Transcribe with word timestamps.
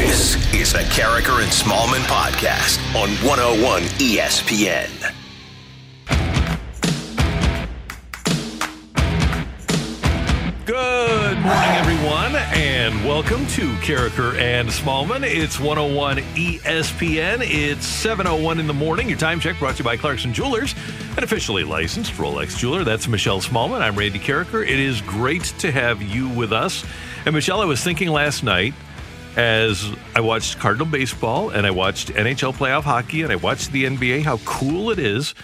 This 0.00 0.54
is 0.54 0.72
the 0.72 0.78
Karraker 0.78 1.42
and 1.42 1.52
Smallmon 1.52 2.00
podcast 2.06 2.78
on 2.94 3.10
101 3.22 3.82
ESPN. 4.00 4.88
Good 10.64 11.38
morning, 11.40 11.70
everyone, 11.72 12.34
and 12.34 13.04
welcome 13.04 13.46
to 13.48 13.68
Karraker 13.82 14.38
and 14.38 14.70
Smallmon. 14.70 15.22
It's 15.22 15.60
101 15.60 16.16
ESPN. 16.16 17.40
It's 17.42 17.86
7.01 17.86 18.58
in 18.58 18.66
the 18.66 18.72
morning. 18.72 19.06
Your 19.06 19.18
time 19.18 19.38
check 19.38 19.58
brought 19.58 19.76
to 19.76 19.82
you 19.82 19.84
by 19.84 19.98
Clarkson 19.98 20.32
Jewelers, 20.32 20.74
an 21.18 21.24
officially 21.24 21.62
licensed 21.62 22.14
Rolex 22.14 22.56
jeweler. 22.56 22.84
That's 22.84 23.06
Michelle 23.06 23.42
Smallmon. 23.42 23.82
I'm 23.82 23.96
Randy 23.96 24.18
Karraker. 24.18 24.62
It 24.62 24.80
is 24.80 25.02
great 25.02 25.44
to 25.58 25.70
have 25.70 26.00
you 26.00 26.30
with 26.30 26.54
us. 26.54 26.86
And 27.26 27.34
Michelle, 27.34 27.60
I 27.60 27.66
was 27.66 27.84
thinking 27.84 28.08
last 28.08 28.42
night 28.42 28.72
as 29.36 29.90
I 30.14 30.20
watched 30.20 30.58
Cardinal 30.58 30.86
baseball 30.86 31.50
and 31.50 31.66
I 31.66 31.70
watched 31.70 32.08
NHL 32.08 32.54
playoff 32.54 32.82
hockey 32.82 33.22
and 33.22 33.32
I 33.32 33.36
watched 33.36 33.72
the 33.72 33.84
NBA, 33.84 34.22
how 34.22 34.38
cool 34.38 34.90
it 34.90 34.98
is. 34.98 35.34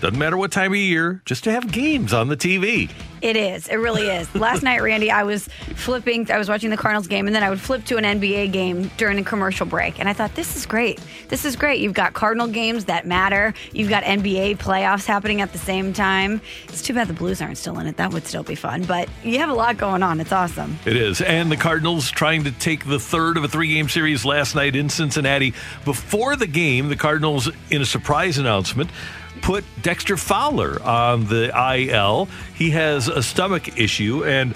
Doesn't 0.00 0.18
matter 0.18 0.36
what 0.36 0.52
time 0.52 0.72
of 0.72 0.78
year, 0.78 1.22
just 1.24 1.44
to 1.44 1.52
have 1.52 1.72
games 1.72 2.12
on 2.12 2.28
the 2.28 2.36
TV. 2.36 2.90
It 3.24 3.36
is. 3.36 3.68
It 3.68 3.76
really 3.76 4.06
is. 4.06 4.32
Last 4.34 4.62
night, 4.62 4.82
Randy, 4.82 5.10
I 5.10 5.22
was 5.22 5.48
flipping. 5.76 6.30
I 6.30 6.36
was 6.36 6.46
watching 6.46 6.68
the 6.68 6.76
Cardinals 6.76 7.06
game, 7.06 7.26
and 7.26 7.34
then 7.34 7.42
I 7.42 7.48
would 7.48 7.58
flip 7.58 7.82
to 7.86 7.96
an 7.96 8.04
NBA 8.04 8.52
game 8.52 8.90
during 8.98 9.18
a 9.18 9.24
commercial 9.24 9.64
break. 9.64 9.98
And 9.98 10.10
I 10.10 10.12
thought, 10.12 10.34
this 10.34 10.56
is 10.56 10.66
great. 10.66 11.00
This 11.28 11.46
is 11.46 11.56
great. 11.56 11.80
You've 11.80 11.94
got 11.94 12.12
Cardinal 12.12 12.48
games 12.48 12.84
that 12.84 13.06
matter. 13.06 13.54
You've 13.72 13.88
got 13.88 14.02
NBA 14.02 14.58
playoffs 14.58 15.06
happening 15.06 15.40
at 15.40 15.52
the 15.52 15.58
same 15.58 15.94
time. 15.94 16.42
It's 16.64 16.82
too 16.82 16.92
bad 16.92 17.08
the 17.08 17.14
Blues 17.14 17.40
aren't 17.40 17.56
still 17.56 17.78
in 17.78 17.86
it. 17.86 17.96
That 17.96 18.12
would 18.12 18.26
still 18.26 18.42
be 18.42 18.56
fun. 18.56 18.84
But 18.84 19.08
you 19.22 19.38
have 19.38 19.48
a 19.48 19.54
lot 19.54 19.78
going 19.78 20.02
on. 20.02 20.20
It's 20.20 20.32
awesome. 20.32 20.78
It 20.84 20.98
is. 20.98 21.22
And 21.22 21.50
the 21.50 21.56
Cardinals 21.56 22.10
trying 22.10 22.44
to 22.44 22.50
take 22.50 22.84
the 22.84 22.98
third 22.98 23.38
of 23.38 23.44
a 23.44 23.48
three 23.48 23.68
game 23.68 23.88
series 23.88 24.26
last 24.26 24.54
night 24.54 24.76
in 24.76 24.90
Cincinnati. 24.90 25.54
Before 25.86 26.36
the 26.36 26.46
game, 26.46 26.90
the 26.90 26.96
Cardinals, 26.96 27.50
in 27.70 27.80
a 27.80 27.86
surprise 27.86 28.36
announcement, 28.36 28.90
put 29.44 29.62
Dexter 29.82 30.16
Fowler 30.16 30.82
on 30.82 31.26
the 31.26 31.52
IL. 31.54 32.28
He 32.54 32.70
has 32.70 33.08
a 33.08 33.22
stomach 33.22 33.78
issue 33.78 34.24
and 34.24 34.54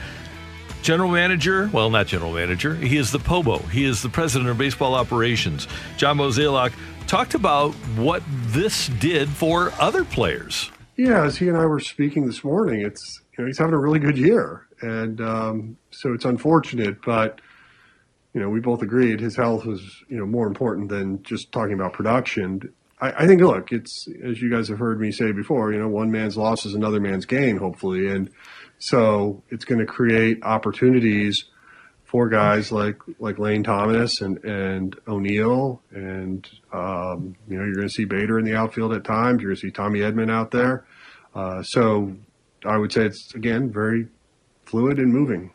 general 0.81 1.11
manager, 1.11 1.69
well, 1.75 1.91
not 1.91 2.07
general 2.07 2.33
manager, 2.33 2.75
he 2.75 2.97
is 2.97 3.13
the 3.13 3.19
POBO. 3.19 3.69
He 3.69 3.85
is 3.85 4.01
the 4.01 4.09
president 4.09 4.49
of 4.49 4.57
baseball 4.57 4.95
operations. 4.95 5.69
John 5.99 6.17
Mozeliak 6.17 6.73
talked 7.07 7.35
about 7.35 7.75
what 7.97 8.23
this 8.47 8.89
did 8.89 9.29
for 9.29 9.75
other 9.79 10.05
players. 10.05 10.71
Yeah, 10.97 11.23
as 11.23 11.37
he 11.37 11.49
and 11.49 11.59
I 11.59 11.67
were 11.67 11.81
speaking 11.81 12.25
this 12.25 12.43
morning, 12.43 12.81
it's 12.81 13.21
you 13.37 13.45
know 13.45 13.47
he's 13.47 13.59
having 13.59 13.75
a 13.75 13.79
really 13.79 13.99
good 13.99 14.17
year, 14.17 14.69
and 14.81 15.21
um, 15.21 15.77
so 15.91 16.15
it's 16.15 16.25
unfortunate, 16.25 17.03
but 17.05 17.43
you 18.33 18.41
know 18.41 18.49
we 18.49 18.61
both 18.61 18.81
agreed 18.81 19.21
his 19.21 19.37
health 19.37 19.67
was 19.67 20.03
you 20.09 20.17
know 20.17 20.25
more 20.25 20.47
important 20.47 20.89
than 20.89 21.23
just 21.23 21.53
talking 21.53 21.75
about 21.75 21.93
production. 21.93 22.73
I, 23.01 23.25
I 23.25 23.27
think, 23.27 23.41
look, 23.41 23.73
it's 23.73 24.07
as 24.25 24.41
you 24.41 24.51
guys 24.51 24.69
have 24.69 24.79
heard 24.79 25.01
me 25.01 25.11
say 25.11 25.33
before. 25.33 25.73
You 25.73 25.79
know, 25.79 25.89
one 25.89 26.11
man's 26.11 26.37
loss 26.37 26.67
is 26.67 26.75
another 26.75 27.01
man's 27.01 27.27
gain, 27.27 27.57
hopefully, 27.57 28.09
and 28.09 28.31
so 28.79 29.43
it's 29.51 29.65
going 29.65 29.81
to 29.81 29.87
create 29.87 30.43
opportunities 30.43 31.45
for 32.05 32.29
guys 32.29 32.73
like 32.73 32.97
like 33.19 33.39
Lane 33.39 33.63
Thomas 33.63 34.21
and 34.21 34.43
and 34.45 34.97
O'Neill, 35.07 35.83
and 35.91 36.49
um, 36.73 37.37
you 37.49 37.59
know, 37.59 37.65
you're 37.65 37.75
going 37.75 37.89
to 37.89 37.95
see 37.95 38.05
Bader 38.05 38.39
in 38.39 38.45
the 38.45 38.57
outfield 38.57 38.93
at 38.93 39.05
times. 39.05 39.43
You're 39.43 39.51
going 39.51 39.57
to 39.57 39.61
see 39.61 39.71
Tommy 39.71 40.01
Edman 40.01 40.31
out 40.31 40.51
there. 40.51 40.87
Uh, 41.35 41.63
so 41.63 42.17
I 42.65 42.79
would 42.79 42.93
say 42.93 43.05
it's 43.05 43.35
again 43.35 43.71
very 43.71 44.09
fluid 44.65 44.99
and 44.99 45.13
moving. 45.13 45.53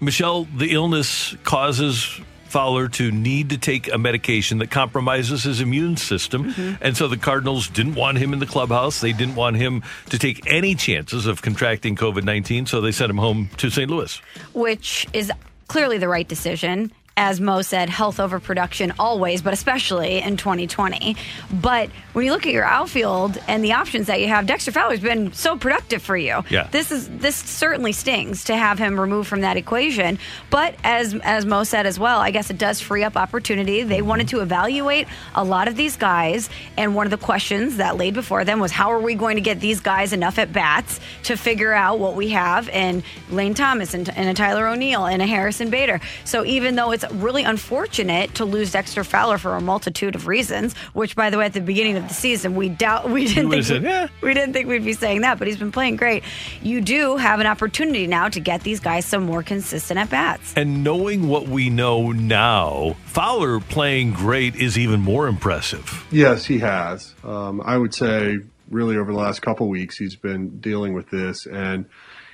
Michelle, 0.00 0.44
the 0.56 0.72
illness 0.72 1.36
causes 1.44 2.20
Fowler 2.54 2.86
to 2.86 3.10
need 3.10 3.50
to 3.50 3.58
take 3.58 3.92
a 3.92 3.98
medication 3.98 4.58
that 4.58 4.70
compromises 4.70 5.42
his 5.42 5.60
immune 5.60 5.96
system. 5.96 6.52
Mm-hmm. 6.52 6.84
And 6.84 6.96
so 6.96 7.08
the 7.08 7.16
Cardinals 7.16 7.68
didn't 7.68 7.96
want 7.96 8.18
him 8.18 8.32
in 8.32 8.38
the 8.38 8.46
clubhouse. 8.46 9.00
They 9.00 9.12
didn't 9.12 9.34
want 9.34 9.56
him 9.56 9.82
to 10.10 10.20
take 10.20 10.46
any 10.46 10.76
chances 10.76 11.26
of 11.26 11.42
contracting 11.42 11.96
COVID 11.96 12.22
19. 12.22 12.66
So 12.66 12.80
they 12.80 12.92
sent 12.92 13.10
him 13.10 13.18
home 13.18 13.50
to 13.56 13.70
St. 13.70 13.90
Louis. 13.90 14.20
Which 14.52 15.04
is 15.12 15.32
clearly 15.66 15.98
the 15.98 16.06
right 16.06 16.28
decision 16.28 16.92
as 17.16 17.40
Mo 17.40 17.62
said, 17.62 17.88
health 17.88 18.18
over 18.18 18.40
production 18.40 18.92
always, 18.98 19.40
but 19.40 19.52
especially 19.52 20.18
in 20.18 20.36
2020. 20.36 21.16
But 21.52 21.90
when 22.12 22.24
you 22.24 22.32
look 22.32 22.46
at 22.46 22.52
your 22.52 22.64
outfield 22.64 23.38
and 23.46 23.62
the 23.62 23.72
options 23.72 24.08
that 24.08 24.20
you 24.20 24.28
have, 24.28 24.46
Dexter 24.46 24.72
Fowler's 24.72 25.00
been 25.00 25.32
so 25.32 25.56
productive 25.56 26.02
for 26.02 26.16
you. 26.16 26.42
Yeah. 26.50 26.66
This 26.72 26.90
is 26.90 27.08
this 27.08 27.36
certainly 27.36 27.92
stings 27.92 28.44
to 28.44 28.56
have 28.56 28.78
him 28.78 28.98
removed 28.98 29.28
from 29.28 29.42
that 29.42 29.56
equation. 29.56 30.18
But 30.50 30.74
as 30.82 31.14
as 31.22 31.46
Mo 31.46 31.62
said 31.62 31.86
as 31.86 31.98
well, 31.98 32.18
I 32.18 32.32
guess 32.32 32.50
it 32.50 32.58
does 32.58 32.80
free 32.80 33.04
up 33.04 33.16
opportunity. 33.16 33.84
They 33.84 33.98
mm-hmm. 33.98 34.08
wanted 34.08 34.28
to 34.28 34.40
evaluate 34.40 35.06
a 35.36 35.44
lot 35.44 35.68
of 35.68 35.76
these 35.76 35.96
guys, 35.96 36.50
and 36.76 36.96
one 36.96 37.06
of 37.06 37.12
the 37.12 37.24
questions 37.24 37.76
that 37.76 37.96
laid 37.96 38.14
before 38.14 38.44
them 38.44 38.58
was 38.58 38.72
how 38.72 38.90
are 38.90 39.00
we 39.00 39.14
going 39.14 39.36
to 39.36 39.42
get 39.42 39.60
these 39.60 39.80
guys 39.80 40.12
enough 40.12 40.38
at 40.38 40.52
bats 40.52 40.98
to 41.24 41.36
figure 41.36 41.72
out 41.72 42.00
what 42.00 42.16
we 42.16 42.30
have 42.30 42.68
in 42.70 43.04
Lane 43.30 43.54
Thomas 43.54 43.94
and, 43.94 44.08
and 44.08 44.28
a 44.28 44.34
Tyler 44.34 44.66
O'Neill 44.66 45.06
and 45.06 45.22
a 45.22 45.26
Harrison 45.26 45.70
Bader. 45.70 46.00
So 46.24 46.44
even 46.44 46.74
though 46.74 46.90
it's 46.90 47.03
really 47.12 47.44
unfortunate 47.44 48.34
to 48.36 48.44
lose 48.44 48.72
Dexter 48.72 49.04
Fowler 49.04 49.38
for 49.38 49.56
a 49.56 49.60
multitude 49.60 50.14
of 50.14 50.26
reasons. 50.26 50.74
Which, 50.92 51.16
by 51.16 51.30
the 51.30 51.38
way, 51.38 51.46
at 51.46 51.52
the 51.52 51.60
beginning 51.60 51.96
of 51.96 52.08
the 52.08 52.14
season, 52.14 52.54
we 52.54 52.68
doubt 52.68 53.08
we 53.10 53.26
didn't 53.26 53.50
think 53.50 53.64
said, 53.64 53.82
yeah. 53.82 54.08
we 54.20 54.34
didn't 54.34 54.52
think 54.52 54.68
we'd 54.68 54.84
be 54.84 54.92
saying 54.92 55.22
that, 55.22 55.38
but 55.38 55.48
he's 55.48 55.56
been 55.56 55.72
playing 55.72 55.96
great. 55.96 56.22
You 56.62 56.80
do 56.80 57.16
have 57.16 57.40
an 57.40 57.46
opportunity 57.46 58.06
now 58.06 58.28
to 58.28 58.40
get 58.40 58.62
these 58.62 58.80
guys 58.80 59.04
some 59.04 59.24
more 59.24 59.42
consistent 59.42 59.98
at 59.98 60.10
bats. 60.10 60.54
And 60.56 60.84
knowing 60.84 61.28
what 61.28 61.48
we 61.48 61.70
know 61.70 62.12
now, 62.12 62.96
Fowler 63.06 63.60
playing 63.60 64.12
great 64.12 64.56
is 64.56 64.78
even 64.78 65.00
more 65.00 65.26
impressive. 65.26 66.06
Yes, 66.10 66.44
he 66.44 66.58
has. 66.58 67.14
Um, 67.24 67.60
I 67.64 67.76
would 67.76 67.94
say, 67.94 68.38
really, 68.70 68.96
over 68.96 69.12
the 69.12 69.18
last 69.18 69.40
couple 69.40 69.68
weeks, 69.68 69.96
he's 69.96 70.16
been 70.16 70.58
dealing 70.60 70.94
with 70.94 71.10
this, 71.10 71.46
and 71.46 71.86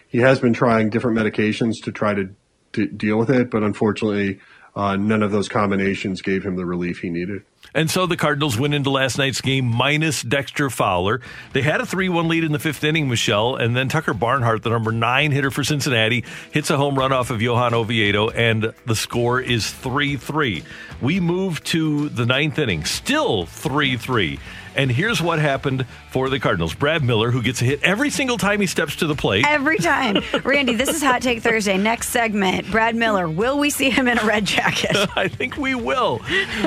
he 0.08 0.18
has 0.18 0.40
been 0.40 0.52
trying 0.52 0.90
different 0.90 1.18
medications 1.18 1.82
to 1.84 1.92
try 1.92 2.14
to, 2.14 2.34
to 2.72 2.86
deal 2.86 3.18
with 3.18 3.30
it. 3.30 3.50
But 3.50 3.62
unfortunately, 3.62 4.40
uh, 4.74 4.96
none 4.96 5.22
of 5.22 5.32
those 5.32 5.48
combinations 5.48 6.22
gave 6.22 6.44
him 6.44 6.56
the 6.56 6.66
relief 6.66 7.00
he 7.00 7.10
needed. 7.10 7.42
And 7.74 7.90
so 7.90 8.06
the 8.06 8.16
Cardinals 8.16 8.58
went 8.58 8.74
into 8.74 8.90
last 8.90 9.16
night's 9.16 9.40
game 9.40 9.64
minus 9.66 10.22
Dexter 10.22 10.70
Fowler. 10.70 11.20
They 11.52 11.62
had 11.62 11.80
a 11.80 11.86
3 11.86 12.08
1 12.08 12.28
lead 12.28 12.42
in 12.42 12.52
the 12.52 12.58
fifth 12.58 12.82
inning, 12.82 13.08
Michelle, 13.08 13.56
and 13.56 13.76
then 13.76 13.88
Tucker 13.88 14.14
Barnhart, 14.14 14.62
the 14.62 14.70
number 14.70 14.90
nine 14.90 15.30
hitter 15.30 15.50
for 15.50 15.62
Cincinnati, 15.62 16.24
hits 16.50 16.70
a 16.70 16.76
home 16.76 16.98
run 16.98 17.12
off 17.12 17.30
of 17.30 17.40
Johan 17.40 17.74
Oviedo, 17.74 18.30
and 18.30 18.72
the 18.86 18.96
score 18.96 19.40
is 19.40 19.70
3 19.70 20.16
3. 20.16 20.64
We 21.00 21.20
move 21.20 21.62
to 21.64 22.08
the 22.08 22.26
ninth 22.26 22.58
inning, 22.58 22.84
still 22.84 23.46
3 23.46 23.96
3. 23.96 24.38
And 24.76 24.90
here's 24.90 25.20
what 25.20 25.38
happened 25.38 25.86
for 26.10 26.28
the 26.28 26.38
Cardinals. 26.38 26.74
Brad 26.74 27.02
Miller, 27.02 27.30
who 27.30 27.42
gets 27.42 27.60
a 27.60 27.64
hit 27.64 27.82
every 27.82 28.10
single 28.10 28.38
time 28.38 28.60
he 28.60 28.66
steps 28.66 28.96
to 28.96 29.06
the 29.06 29.14
plate. 29.14 29.44
Every 29.46 29.78
time. 29.78 30.22
Randy, 30.44 30.74
this 30.74 30.88
is 30.88 31.02
Hot 31.02 31.22
Take 31.22 31.42
Thursday. 31.42 31.76
Next 31.76 32.10
segment, 32.10 32.70
Brad 32.70 32.94
Miller. 32.94 33.28
Will 33.28 33.58
we 33.58 33.70
see 33.70 33.90
him 33.90 34.06
in 34.06 34.18
a 34.18 34.24
red 34.24 34.44
jacket? 34.44 34.96
I 35.16 35.28
think 35.28 35.56
we 35.56 35.74
will. 35.74 36.20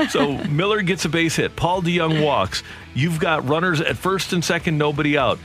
So 0.10 0.34
Miller 0.46 0.82
gets 0.82 1.06
a 1.06 1.10
base 1.10 1.36
hit. 1.36 1.56
Paul 1.56 1.82
DeJong 1.82 2.24
walks. 2.24 2.64
You've 2.94 3.20
got 3.20 3.48
runners 3.48 3.82
at 3.82 3.98
first 3.98 4.34
and 4.34 4.44
second, 4.44 4.78
nobody 4.78 5.18
out. 5.18 5.40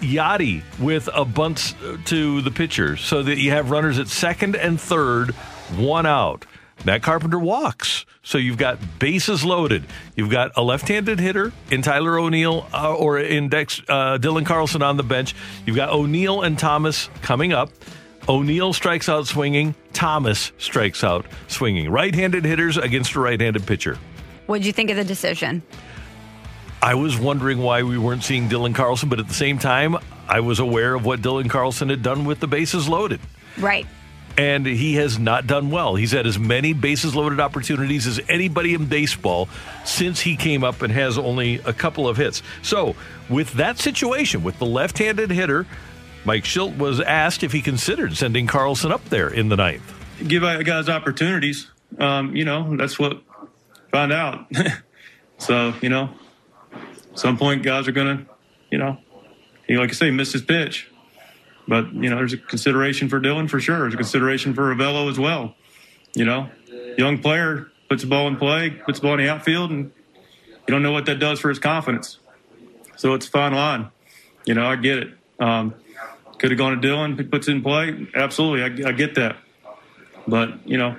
Yadi 0.00 0.62
with 0.80 1.08
a 1.14 1.24
bunt 1.24 1.74
to 2.06 2.42
the 2.42 2.50
pitcher 2.50 2.96
so 2.96 3.22
that 3.22 3.38
you 3.38 3.52
have 3.52 3.70
runners 3.70 3.98
at 4.00 4.08
second 4.08 4.56
and 4.56 4.80
third, 4.80 5.30
one 5.76 6.06
out. 6.06 6.44
Matt 6.84 7.02
Carpenter 7.02 7.38
walks. 7.38 8.04
So 8.22 8.38
you've 8.38 8.56
got 8.56 8.78
bases 8.98 9.44
loaded. 9.44 9.84
You've 10.16 10.30
got 10.30 10.52
a 10.56 10.62
left-handed 10.62 11.18
hitter 11.18 11.52
in 11.70 11.82
Tyler 11.82 12.18
O'Neill 12.18 12.66
uh, 12.72 12.94
or 12.94 13.18
in 13.18 13.48
Dex, 13.48 13.80
uh, 13.88 14.18
Dylan 14.18 14.46
Carlson 14.46 14.82
on 14.82 14.96
the 14.96 15.02
bench. 15.02 15.34
You've 15.66 15.76
got 15.76 15.90
O'Neill 15.90 16.42
and 16.42 16.58
Thomas 16.58 17.08
coming 17.22 17.52
up. 17.52 17.70
O'Neill 18.28 18.72
strikes 18.72 19.08
out 19.08 19.26
swinging. 19.26 19.74
Thomas 19.92 20.52
strikes 20.58 21.02
out 21.02 21.26
swinging. 21.48 21.90
Right-handed 21.90 22.44
hitters 22.44 22.76
against 22.76 23.14
a 23.16 23.20
right-handed 23.20 23.66
pitcher. 23.66 23.98
What 24.46 24.58
did 24.58 24.66
you 24.66 24.72
think 24.72 24.90
of 24.90 24.96
the 24.96 25.04
decision? 25.04 25.62
I 26.80 26.94
was 26.94 27.18
wondering 27.18 27.58
why 27.58 27.82
we 27.82 27.98
weren't 27.98 28.22
seeing 28.22 28.48
Dylan 28.48 28.74
Carlson, 28.74 29.08
but 29.08 29.18
at 29.18 29.28
the 29.28 29.34
same 29.34 29.58
time, 29.58 29.96
I 30.28 30.40
was 30.40 30.60
aware 30.60 30.94
of 30.94 31.04
what 31.04 31.20
Dylan 31.20 31.50
Carlson 31.50 31.88
had 31.88 32.02
done 32.02 32.24
with 32.24 32.40
the 32.40 32.46
bases 32.46 32.88
loaded. 32.88 33.20
Right. 33.58 33.86
And 34.38 34.64
he 34.64 34.94
has 34.94 35.18
not 35.18 35.46
done 35.46 35.70
well. 35.70 35.94
He's 35.94 36.12
had 36.12 36.26
as 36.26 36.38
many 36.38 36.72
bases 36.72 37.14
loaded 37.14 37.38
opportunities 37.38 38.06
as 38.06 38.20
anybody 38.28 38.74
in 38.74 38.86
baseball 38.86 39.48
since 39.84 40.20
he 40.20 40.36
came 40.36 40.64
up 40.64 40.80
and 40.82 40.92
has 40.92 41.18
only 41.18 41.56
a 41.60 41.72
couple 41.72 42.08
of 42.08 42.16
hits. 42.16 42.42
So, 42.62 42.96
with 43.28 43.52
that 43.54 43.78
situation, 43.78 44.42
with 44.42 44.58
the 44.58 44.66
left 44.66 44.98
handed 44.98 45.30
hitter, 45.30 45.66
Mike 46.24 46.44
Shildt 46.44 46.78
was 46.78 47.00
asked 47.00 47.42
if 47.42 47.52
he 47.52 47.60
considered 47.60 48.16
sending 48.16 48.46
Carlson 48.46 48.92
up 48.92 49.04
there 49.06 49.28
in 49.28 49.48
the 49.48 49.56
ninth. 49.56 49.82
Give 50.26 50.42
guys 50.42 50.88
opportunities. 50.88 51.70
Um, 51.98 52.34
you 52.34 52.44
know, 52.44 52.76
that's 52.76 52.98
what 52.98 53.22
found 53.90 54.12
out. 54.12 54.46
so, 55.38 55.74
you 55.82 55.88
know, 55.88 56.10
some 57.14 57.36
point 57.36 57.62
guys 57.62 57.88
are 57.88 57.92
going 57.92 58.18
to, 58.18 58.26
you 58.70 58.78
know, 58.78 58.98
he, 59.66 59.76
like 59.76 59.90
I 59.90 59.92
say, 59.92 60.10
miss 60.10 60.32
his 60.32 60.42
pitch. 60.42 60.90
But, 61.68 61.92
you 61.94 62.10
know, 62.10 62.16
there's 62.16 62.32
a 62.32 62.38
consideration 62.38 63.08
for 63.08 63.20
Dylan 63.20 63.48
for 63.48 63.60
sure. 63.60 63.78
There's 63.80 63.94
a 63.94 63.96
consideration 63.96 64.52
for 64.54 64.74
Ravelo 64.74 65.10
as 65.10 65.18
well. 65.18 65.54
You 66.14 66.24
know, 66.24 66.50
young 66.98 67.18
player 67.18 67.70
puts 67.88 68.02
the 68.02 68.08
ball 68.08 68.26
in 68.28 68.36
play, 68.36 68.70
puts 68.70 69.00
the 69.00 69.04
ball 69.04 69.14
in 69.14 69.24
the 69.24 69.30
outfield, 69.30 69.70
and 69.70 69.92
you 70.16 70.68
don't 70.68 70.82
know 70.82 70.92
what 70.92 71.06
that 71.06 71.18
does 71.18 71.40
for 71.40 71.48
his 71.48 71.58
confidence. 71.58 72.18
So 72.96 73.14
it's 73.14 73.26
a 73.26 73.30
fine 73.30 73.54
line. 73.54 73.90
You 74.44 74.54
know, 74.54 74.66
I 74.66 74.76
get 74.76 74.98
it. 74.98 75.14
Um, 75.38 75.74
could 76.38 76.50
have 76.50 76.58
gone 76.58 76.80
to 76.80 76.88
Dylan, 76.88 77.16
he 77.16 77.24
puts 77.24 77.46
it 77.46 77.52
in 77.52 77.62
play. 77.62 78.08
Absolutely, 78.14 78.84
I, 78.84 78.88
I 78.88 78.92
get 78.92 79.14
that. 79.14 79.36
But, 80.26 80.66
you 80.66 80.76
know, 80.76 80.96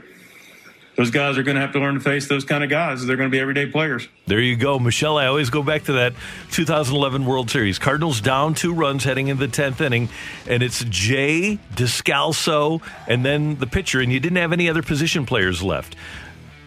those 0.95 1.09
guys 1.09 1.37
are 1.37 1.43
going 1.43 1.55
to 1.55 1.61
have 1.61 1.73
to 1.73 1.79
learn 1.79 1.95
to 1.95 1.99
face 1.99 2.27
those 2.27 2.45
kind 2.45 2.63
of 2.63 2.69
guys. 2.69 3.05
They're 3.05 3.17
going 3.17 3.29
to 3.29 3.35
be 3.35 3.39
everyday 3.39 3.65
players. 3.65 4.07
There 4.27 4.39
you 4.39 4.55
go, 4.55 4.77
Michelle. 4.79 5.17
I 5.17 5.25
always 5.25 5.49
go 5.49 5.63
back 5.63 5.85
to 5.85 5.93
that 5.93 6.13
2011 6.51 7.25
World 7.25 7.49
Series. 7.49 7.79
Cardinals 7.79 8.21
down 8.21 8.53
two 8.53 8.73
runs 8.73 9.03
heading 9.03 9.27
into 9.27 9.47
the 9.47 9.51
10th 9.51 9.81
inning, 9.81 10.09
and 10.47 10.61
it's 10.61 10.83
Jay 10.85 11.57
Descalso 11.75 12.81
and 13.07 13.25
then 13.25 13.55
the 13.55 13.67
pitcher, 13.67 14.01
and 14.01 14.11
you 14.11 14.19
didn't 14.19 14.37
have 14.37 14.53
any 14.53 14.69
other 14.69 14.83
position 14.83 15.25
players 15.25 15.63
left. 15.63 15.95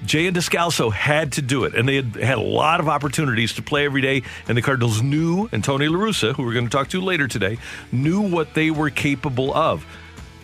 Jay 0.04 0.26
and 0.26 0.36
Descalso 0.36 0.92
had 0.92 1.32
to 1.32 1.42
do 1.42 1.64
it, 1.64 1.74
and 1.74 1.88
they 1.88 1.96
had 1.96 2.14
had 2.16 2.38
a 2.38 2.42
lot 2.42 2.80
of 2.80 2.88
opportunities 2.88 3.54
to 3.54 3.62
play 3.62 3.84
every 3.84 4.02
day. 4.02 4.22
And 4.46 4.56
the 4.56 4.62
Cardinals 4.62 5.02
knew, 5.02 5.48
and 5.52 5.64
Tony 5.64 5.88
La 5.88 5.98
Russa, 5.98 6.34
who 6.34 6.44
we're 6.44 6.52
going 6.52 6.66
to 6.66 6.70
talk 6.70 6.88
to 6.88 7.00
later 7.00 7.26
today, 7.26 7.58
knew 7.90 8.20
what 8.20 8.54
they 8.54 8.70
were 8.70 8.90
capable 8.90 9.54
of. 9.54 9.86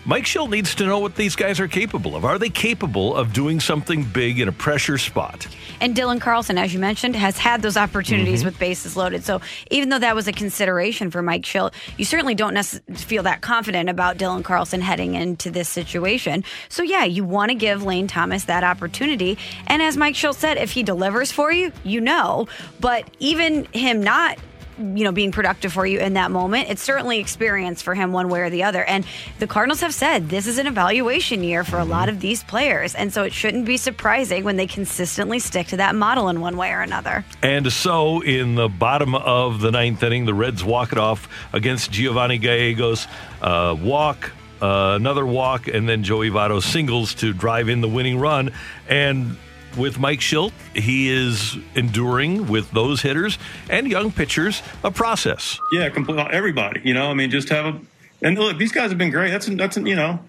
Mike 0.04 0.24
Shildt 0.24 0.50
needs 0.50 0.74
to 0.74 0.84
know 0.84 0.98
what 0.98 1.14
these 1.14 1.36
guys 1.36 1.60
are 1.60 1.68
capable 1.68 2.16
of. 2.16 2.24
Are 2.24 2.36
they 2.36 2.48
capable 2.48 3.14
of 3.14 3.32
doing 3.32 3.60
something 3.60 4.02
big 4.02 4.40
in 4.40 4.48
a 4.48 4.52
pressure 4.52 4.98
spot? 4.98 5.46
And 5.80 5.94
Dylan 5.94 6.20
Carlson, 6.20 6.58
as 6.58 6.74
you 6.74 6.80
mentioned, 6.80 7.14
has 7.14 7.38
had 7.38 7.62
those 7.62 7.76
opportunities 7.76 8.40
mm-hmm. 8.40 8.48
with 8.48 8.58
bases 8.58 8.96
loaded. 8.96 9.22
So 9.22 9.40
even 9.70 9.90
though 9.90 10.00
that 10.00 10.16
was 10.16 10.26
a 10.26 10.32
consideration 10.32 11.12
for 11.12 11.22
Mike 11.22 11.42
Shildt, 11.42 11.72
you 11.98 12.04
certainly 12.04 12.34
don't 12.34 12.58
feel 12.94 13.22
that 13.22 13.42
confident 13.42 13.88
about 13.88 14.18
Dylan 14.18 14.42
Carlson 14.42 14.80
heading 14.80 15.14
into 15.14 15.52
this 15.52 15.68
situation. 15.68 16.42
So 16.68 16.82
yeah, 16.82 17.04
you 17.04 17.24
want 17.24 17.50
to 17.50 17.54
give 17.54 17.84
Lane 17.84 18.08
Thomas 18.08 18.44
that 18.44 18.64
opportunity. 18.64 19.38
And 19.68 19.80
as 19.80 19.96
Mike 19.96 20.16
Shildt 20.16 20.34
said, 20.34 20.58
if 20.58 20.72
he 20.72 20.82
delivers 20.82 21.30
for 21.30 21.52
you, 21.52 21.70
you 21.84 22.00
know. 22.00 22.48
But 22.80 23.08
even 23.20 23.66
him 23.66 24.02
not 24.02 24.36
you 24.78 25.04
know, 25.04 25.12
being 25.12 25.32
productive 25.32 25.72
for 25.72 25.86
you 25.86 25.98
in 25.98 26.14
that 26.14 26.30
moment. 26.30 26.70
It's 26.70 26.82
certainly 26.82 27.18
experience 27.18 27.82
for 27.82 27.94
him 27.94 28.12
one 28.12 28.28
way 28.28 28.40
or 28.40 28.50
the 28.50 28.62
other. 28.62 28.84
And 28.84 29.04
the 29.38 29.46
Cardinals 29.46 29.80
have 29.80 29.94
said 29.94 30.28
this 30.28 30.46
is 30.46 30.58
an 30.58 30.66
evaluation 30.66 31.42
year 31.42 31.64
for 31.64 31.78
a 31.78 31.84
lot 31.84 32.08
of 32.08 32.20
these 32.20 32.42
players. 32.42 32.94
And 32.94 33.12
so 33.12 33.22
it 33.22 33.32
shouldn't 33.32 33.66
be 33.66 33.76
surprising 33.76 34.44
when 34.44 34.56
they 34.56 34.66
consistently 34.66 35.38
stick 35.38 35.68
to 35.68 35.76
that 35.78 35.94
model 35.94 36.28
in 36.28 36.40
one 36.40 36.56
way 36.56 36.72
or 36.72 36.80
another. 36.80 37.24
And 37.42 37.72
so 37.72 38.20
in 38.22 38.54
the 38.54 38.68
bottom 38.68 39.14
of 39.14 39.60
the 39.60 39.70
ninth 39.70 40.02
inning, 40.02 40.24
the 40.24 40.34
Reds 40.34 40.64
walk 40.64 40.92
it 40.92 40.98
off 40.98 41.28
against 41.52 41.90
Giovanni 41.90 42.38
Gallegos. 42.38 43.06
Uh, 43.40 43.76
walk, 43.78 44.32
uh, 44.60 44.96
another 44.96 45.26
walk, 45.26 45.68
and 45.68 45.88
then 45.88 46.04
Joey 46.04 46.30
Votto 46.30 46.62
singles 46.62 47.14
to 47.16 47.32
drive 47.32 47.68
in 47.68 47.80
the 47.80 47.88
winning 47.88 48.18
run. 48.18 48.52
And 48.88 49.36
with 49.76 49.98
Mike 49.98 50.20
Shildt. 50.20 50.52
He 50.74 51.08
is 51.08 51.56
enduring 51.74 52.48
with 52.48 52.70
those 52.70 53.02
hitters 53.02 53.38
and 53.70 53.86
young 53.86 54.12
pitchers 54.12 54.62
a 54.84 54.90
process. 54.90 55.58
Yeah, 55.72 55.88
complete, 55.90 56.26
Everybody, 56.30 56.80
you 56.84 56.94
know, 56.94 57.10
I 57.10 57.14
mean, 57.14 57.30
just 57.30 57.48
have 57.48 57.66
a 57.66 57.80
and 58.22 58.38
look. 58.38 58.56
These 58.56 58.72
guys 58.72 58.90
have 58.90 58.98
been 58.98 59.10
great. 59.10 59.30
That's 59.30 59.46
that's 59.46 59.76
you 59.76 59.96
know, 59.96 60.20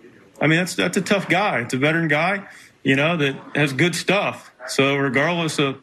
I 0.41 0.47
mean, 0.47 0.59
that's 0.59 0.75
that's 0.75 0.97
a 0.97 1.01
tough 1.01 1.29
guy. 1.29 1.59
It's 1.59 1.73
a 1.73 1.77
veteran 1.77 2.07
guy, 2.07 2.47
you 2.81 2.95
know, 2.95 3.15
that 3.17 3.35
has 3.55 3.71
good 3.71 3.95
stuff. 3.95 4.51
So 4.67 4.95
regardless 4.95 5.59
of 5.59 5.81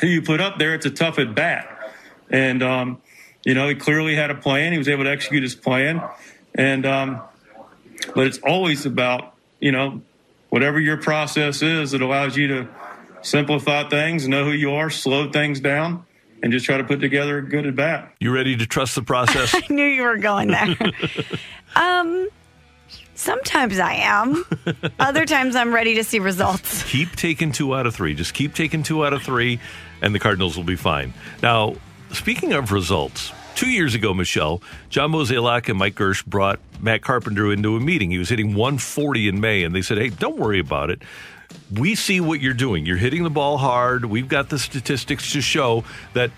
who 0.00 0.06
you 0.06 0.22
put 0.22 0.40
up 0.40 0.58
there, 0.58 0.74
it's 0.74 0.86
a 0.86 0.90
tough 0.90 1.18
at 1.18 1.34
bat. 1.34 1.68
And 2.30 2.62
um, 2.62 3.02
you 3.44 3.54
know, 3.54 3.68
he 3.68 3.74
clearly 3.74 4.14
had 4.14 4.30
a 4.30 4.34
plan. 4.36 4.72
He 4.72 4.78
was 4.78 4.88
able 4.88 5.04
to 5.04 5.10
execute 5.10 5.42
his 5.42 5.54
plan. 5.54 6.02
And 6.54 6.86
um, 6.86 7.20
but 8.14 8.26
it's 8.26 8.38
always 8.38 8.86
about 8.86 9.34
you 9.60 9.72
know 9.72 10.00
whatever 10.50 10.78
your 10.78 10.96
process 10.96 11.62
is 11.62 11.90
that 11.90 12.02
allows 12.02 12.36
you 12.36 12.48
to 12.48 12.68
simplify 13.22 13.88
things, 13.88 14.28
know 14.28 14.44
who 14.44 14.52
you 14.52 14.72
are, 14.72 14.90
slow 14.90 15.30
things 15.30 15.60
down, 15.60 16.04
and 16.42 16.52
just 16.52 16.66
try 16.66 16.76
to 16.76 16.84
put 16.84 17.00
together 17.00 17.38
a 17.38 17.42
good 17.42 17.66
at 17.66 17.76
bat. 17.76 18.14
You 18.20 18.32
ready 18.32 18.56
to 18.56 18.66
trust 18.66 18.94
the 18.94 19.02
process? 19.02 19.54
I 19.70 19.72
knew 19.72 19.84
you 19.84 20.02
were 20.02 20.18
going 20.18 20.48
there. 20.48 20.76
um, 21.76 22.28
sometimes 23.14 23.78
I 23.78 23.94
am. 23.94 24.44
Other 24.98 25.24
times 25.24 25.56
I'm 25.56 25.72
ready 25.72 25.94
to 25.96 26.04
see 26.04 26.18
results. 26.18 26.82
Keep 26.90 27.16
taking 27.16 27.52
two 27.52 27.74
out 27.74 27.86
of 27.86 27.94
three. 27.94 28.14
Just 28.14 28.34
keep 28.34 28.54
taking 28.54 28.82
two 28.82 29.04
out 29.06 29.12
of 29.12 29.22
three, 29.22 29.60
and 30.00 30.14
the 30.14 30.18
Cardinals 30.18 30.56
will 30.56 30.64
be 30.64 30.76
fine. 30.76 31.14
Now, 31.42 31.76
speaking 32.12 32.52
of 32.52 32.72
results. 32.72 33.32
Two 33.54 33.68
years 33.68 33.94
ago, 33.94 34.14
Michelle, 34.14 34.62
John 34.88 35.12
Mozeliak 35.12 35.68
and 35.68 35.78
Mike 35.78 35.94
Girsch 35.94 36.24
brought 36.24 36.58
Matt 36.80 37.02
Carpenter 37.02 37.52
into 37.52 37.76
a 37.76 37.80
meeting. 37.80 38.10
He 38.10 38.16
was 38.16 38.30
hitting 38.30 38.54
140 38.54 39.28
in 39.28 39.40
May, 39.40 39.62
and 39.62 39.74
they 39.74 39.82
said, 39.82 39.98
Hey, 39.98 40.08
don't 40.08 40.38
worry 40.38 40.58
about 40.58 40.88
it 40.88 41.02
we 41.72 41.94
see 41.94 42.20
what 42.20 42.40
you're 42.40 42.54
doing. 42.54 42.86
You're 42.86 42.96
hitting 42.96 43.22
the 43.22 43.30
ball 43.30 43.58
hard. 43.58 44.04
We've 44.04 44.28
got 44.28 44.48
the 44.48 44.58
statistics 44.58 45.32
to 45.32 45.40
show 45.40 45.84
that 46.14 46.30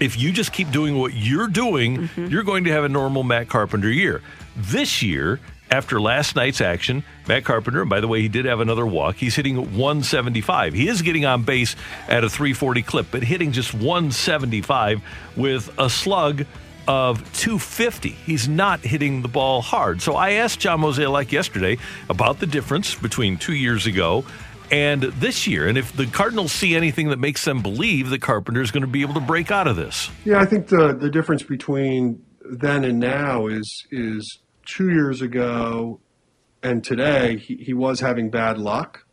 if 0.00 0.18
you 0.18 0.32
just 0.32 0.52
keep 0.52 0.70
doing 0.70 0.98
what 0.98 1.14
you're 1.14 1.48
doing, 1.48 1.98
mm-hmm. 1.98 2.26
you're 2.26 2.42
going 2.42 2.64
to 2.64 2.70
have 2.72 2.84
a 2.84 2.88
normal 2.88 3.22
Matt 3.22 3.48
Carpenter 3.48 3.90
year. 3.90 4.20
This 4.56 5.02
year, 5.02 5.40
after 5.70 6.00
last 6.00 6.36
night's 6.36 6.60
action, 6.60 7.02
Matt 7.26 7.44
Carpenter, 7.44 7.80
and 7.80 7.90
by 7.90 8.00
the 8.00 8.08
way, 8.08 8.20
he 8.20 8.28
did 8.28 8.44
have 8.44 8.60
another 8.60 8.84
walk. 8.84 9.16
He's 9.16 9.34
hitting 9.34 9.56
175. 9.56 10.74
He 10.74 10.88
is 10.88 11.02
getting 11.02 11.24
on 11.24 11.44
base 11.44 11.76
at 12.08 12.24
a 12.24 12.28
340 12.28 12.82
clip, 12.82 13.06
but 13.10 13.22
hitting 13.22 13.52
just 13.52 13.72
175 13.72 15.00
with 15.36 15.72
a 15.78 15.88
slug 15.88 16.44
of 16.88 17.18
250. 17.34 18.10
He's 18.10 18.48
not 18.48 18.80
hitting 18.80 19.22
the 19.22 19.28
ball 19.28 19.62
hard. 19.62 20.02
So 20.02 20.14
I 20.14 20.32
asked 20.32 20.60
John 20.60 20.80
Mozeliak 20.80 21.32
yesterday 21.32 21.78
about 22.08 22.40
the 22.40 22.46
difference 22.46 22.94
between 22.94 23.36
two 23.36 23.54
years 23.54 23.86
ago 23.86 24.24
and 24.70 25.02
this 25.02 25.46
year, 25.46 25.68
and 25.68 25.76
if 25.76 25.94
the 25.94 26.06
Cardinals 26.06 26.50
see 26.50 26.74
anything 26.74 27.10
that 27.10 27.18
makes 27.18 27.44
them 27.44 27.60
believe 27.60 28.08
that 28.08 28.22
Carpenter 28.22 28.62
is 28.62 28.70
going 28.70 28.80
to 28.80 28.86
be 28.86 29.02
able 29.02 29.14
to 29.14 29.20
break 29.20 29.50
out 29.50 29.68
of 29.68 29.76
this. 29.76 30.08
Yeah, 30.24 30.40
I 30.40 30.46
think 30.46 30.68
the 30.68 30.94
the 30.94 31.10
difference 31.10 31.42
between 31.42 32.24
then 32.40 32.84
and 32.84 32.98
now 32.98 33.48
is 33.48 33.86
is 33.90 34.38
two 34.64 34.90
years 34.90 35.20
ago 35.20 36.00
and 36.62 36.82
today 36.82 37.36
he, 37.36 37.56
he 37.56 37.74
was 37.74 38.00
having 38.00 38.30
bad 38.30 38.58
luck, 38.58 39.04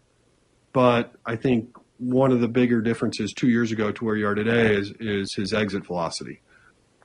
but 0.71 1.13
I 1.25 1.35
think 1.35 1.75
one 1.97 2.31
of 2.31 2.39
the 2.39 2.47
bigger 2.47 2.81
differences 2.81 3.33
two 3.33 3.49
years 3.49 3.71
ago 3.71 3.91
to 3.91 4.05
where 4.05 4.15
you 4.15 4.27
are 4.27 4.35
today 4.35 4.75
is 4.75 4.93
is 4.99 5.33
his 5.33 5.53
exit 5.53 5.85
velocity 5.85 6.41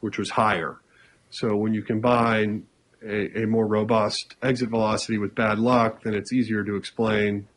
which 0.05 0.19
was 0.19 0.29
higher. 0.29 0.77
So 1.31 1.57
when 1.57 1.73
you 1.73 1.83
combine 1.83 2.67
a, 3.03 3.45
a, 3.45 3.47
more 3.47 3.67
robust 3.67 4.37
exit 4.43 4.69
velocity 4.69 5.17
with 5.17 5.35
bad 5.35 5.59
luck, 5.59 6.03
then 6.03 6.13
it's 6.13 6.31
easier 6.31 6.63
to 6.63 6.77
explain 6.77 7.49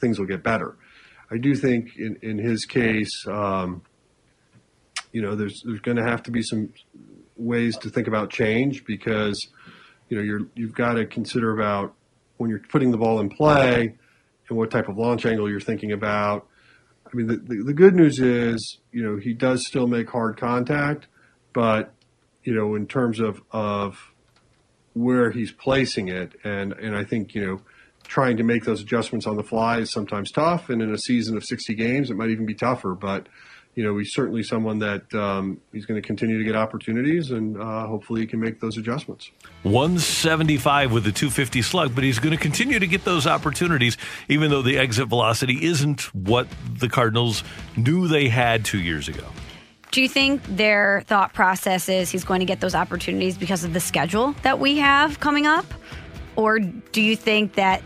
things 0.00 0.18
will 0.18 0.26
get 0.26 0.42
better. 0.42 0.76
I 1.30 1.38
do 1.38 1.54
think 1.54 1.96
in, 1.96 2.18
in 2.22 2.38
his 2.38 2.64
case, 2.64 3.24
um, 3.28 3.82
you 5.12 5.22
know, 5.22 5.36
there's 5.36 5.62
there's 5.64 5.78
going 5.78 5.96
to 5.96 6.02
have 6.02 6.24
to 6.24 6.32
be 6.32 6.42
some 6.42 6.72
ways 7.36 7.76
to 7.78 7.88
think 7.88 8.08
about 8.08 8.30
change 8.30 8.84
because, 8.84 9.38
you 10.08 10.16
know, 10.16 10.24
you're 10.24 10.42
you've 10.56 10.74
got 10.74 10.94
to 10.94 11.06
consider 11.06 11.52
about 11.52 11.94
when 12.38 12.50
you're 12.50 12.62
putting 12.68 12.90
the 12.90 12.98
ball 12.98 13.20
in 13.20 13.28
play 13.28 13.94
and 14.48 14.58
what 14.58 14.72
type 14.72 14.88
of 14.88 14.98
launch 14.98 15.24
angle 15.24 15.48
you're 15.48 15.60
thinking 15.60 15.92
about. 15.92 16.48
I 17.06 17.16
mean, 17.16 17.28
the, 17.28 17.36
the, 17.36 17.62
the 17.66 17.74
good 17.74 17.94
news 17.94 18.18
is, 18.18 18.78
you 18.90 19.04
know, 19.04 19.18
he 19.18 19.34
does 19.34 19.64
still 19.66 19.86
make 19.86 20.10
hard 20.10 20.36
contact, 20.36 21.06
but 21.52 21.94
you 22.42 22.54
know, 22.54 22.74
in 22.74 22.86
terms 22.86 23.20
of 23.20 23.42
of 23.50 24.12
where 24.94 25.30
he's 25.30 25.52
placing 25.52 26.08
it, 26.08 26.32
and 26.44 26.72
and 26.72 26.96
I 26.96 27.04
think 27.04 27.34
you 27.34 27.46
know, 27.46 27.60
trying 28.04 28.36
to 28.38 28.42
make 28.42 28.64
those 28.64 28.80
adjustments 28.80 29.26
on 29.26 29.36
the 29.36 29.44
fly 29.44 29.78
is 29.78 29.90
sometimes 29.90 30.30
tough, 30.30 30.68
and 30.68 30.82
in 30.82 30.92
a 30.92 30.98
season 30.98 31.36
of 31.36 31.44
60 31.44 31.74
games, 31.74 32.10
it 32.10 32.16
might 32.16 32.30
even 32.30 32.46
be 32.46 32.54
tougher. 32.54 32.94
But 32.94 33.28
you 33.74 33.84
know, 33.84 33.96
he's 33.98 34.12
certainly 34.12 34.42
someone 34.42 34.80
that 34.80 35.14
um, 35.14 35.60
he's 35.72 35.86
going 35.86 36.00
to 36.00 36.06
continue 36.06 36.38
to 36.38 36.44
get 36.44 36.56
opportunities, 36.56 37.30
and 37.30 37.56
uh, 37.56 37.86
hopefully 37.86 38.22
he 38.22 38.26
can 38.26 38.40
make 38.40 38.60
those 38.60 38.76
adjustments. 38.76 39.30
175 39.62 40.92
with 40.92 41.06
a 41.06 41.12
250 41.12 41.62
slug, 41.62 41.94
but 41.94 42.02
he's 42.02 42.18
going 42.18 42.36
to 42.36 42.42
continue 42.42 42.78
to 42.78 42.86
get 42.86 43.04
those 43.04 43.26
opportunities, 43.26 43.96
even 44.28 44.50
though 44.50 44.62
the 44.62 44.76
exit 44.76 45.06
velocity 45.06 45.64
isn't 45.64 46.12
what 46.14 46.48
the 46.78 46.88
Cardinals 46.88 47.44
knew 47.76 48.08
they 48.08 48.28
had 48.28 48.64
two 48.64 48.80
years 48.80 49.08
ago. 49.08 49.24
Do 49.90 50.00
you 50.00 50.08
think 50.08 50.42
their 50.44 51.02
thought 51.06 51.34
process 51.34 51.88
is 51.88 52.10
he's 52.10 52.22
going 52.24 52.40
to 52.40 52.46
get 52.46 52.60
those 52.60 52.74
opportunities 52.76 53.36
because 53.36 53.64
of 53.64 53.72
the 53.72 53.80
schedule 53.80 54.34
that 54.42 54.58
we 54.60 54.78
have 54.78 55.18
coming 55.18 55.46
up? 55.46 55.66
Or 56.36 56.60
do 56.60 57.02
you 57.02 57.16
think 57.16 57.54
that, 57.54 57.82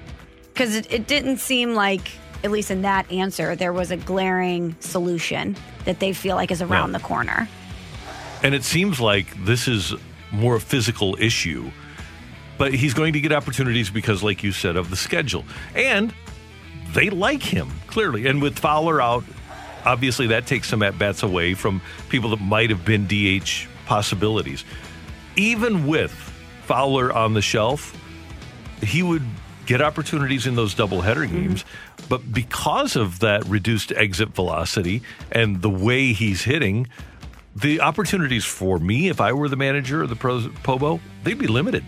because 0.52 0.75
it, 0.76 0.92
it 0.92 1.06
didn't 1.06 1.38
seem 1.38 1.75
like, 1.75 2.11
at 2.44 2.50
least 2.50 2.70
in 2.70 2.82
that 2.82 3.11
answer, 3.11 3.56
there 3.56 3.73
was 3.73 3.90
a 3.90 3.96
glaring 3.96 4.76
solution 4.80 5.56
that 5.87 5.99
they 5.99 6.12
feel 6.12 6.37
like 6.37 6.50
is 6.50 6.61
around 6.61 6.92
Yeah. 6.92 6.99
the 6.99 7.04
corner? 7.04 7.49
And 8.42 8.54
it 8.54 8.64
seems 8.64 9.00
like 9.00 9.26
this 9.46 9.66
is 9.66 9.94
more 10.30 10.56
a 10.56 10.61
physical 10.61 11.16
issue, 11.18 11.70
but 12.58 12.75
he's 12.75 12.92
going 12.92 13.14
to 13.14 13.20
get 13.20 13.32
opportunities 13.32 13.88
because, 13.88 14.23
like 14.23 14.42
you 14.42 14.52
said, 14.52 14.76
of 14.76 14.90
the 14.90 14.96
schedule. 14.96 15.44
And 15.75 16.12
they 16.92 17.08
like 17.08 17.42
him, 17.42 17.70
clearly. 17.87 18.26
And 18.26 18.42
with 18.42 18.58
Fowler 18.58 19.00
out, 19.00 19.25
obviously 19.84 20.26
that 20.28 20.46
takes 20.46 20.68
some 20.68 20.82
at 20.82 20.98
bats 20.98 21.22
away 21.22 21.54
from 21.54 21.80
people 22.08 22.30
that 22.30 22.40
might 22.40 22.70
have 22.70 22.84
been 22.84 23.06
DH 23.06 23.66
possibilities. 23.86 24.64
Even 25.36 25.86
with 25.86 26.12
Fowler 26.66 27.12
on 27.12 27.34
the 27.34 27.42
shelf, 27.42 27.98
he 28.82 29.02
would 29.02 29.22
get 29.66 29.80
opportunities 29.80 30.46
in 30.46 30.54
those 30.54 30.74
doubleheader 30.74 31.26
mm-hmm. 31.26 31.48
games. 31.48 31.64
But 32.08 32.32
because 32.32 32.96
of 32.96 33.20
that 33.20 33.44
reduced 33.46 33.92
exit 33.92 34.28
velocity 34.30 35.02
and 35.32 35.62
the 35.62 35.70
way 35.70 36.12
he's 36.12 36.42
hitting, 36.42 36.86
the 37.56 37.80
opportunities 37.80 38.44
for 38.44 38.78
me, 38.78 39.08
if 39.08 39.20
I 39.20 39.32
were 39.32 39.48
the 39.48 39.56
manager 39.56 40.02
of 40.02 40.08
the 40.08 40.16
pros, 40.16 40.48
Pobo, 40.62 41.00
they'd 41.22 41.38
be 41.38 41.46
limited. 41.46 41.84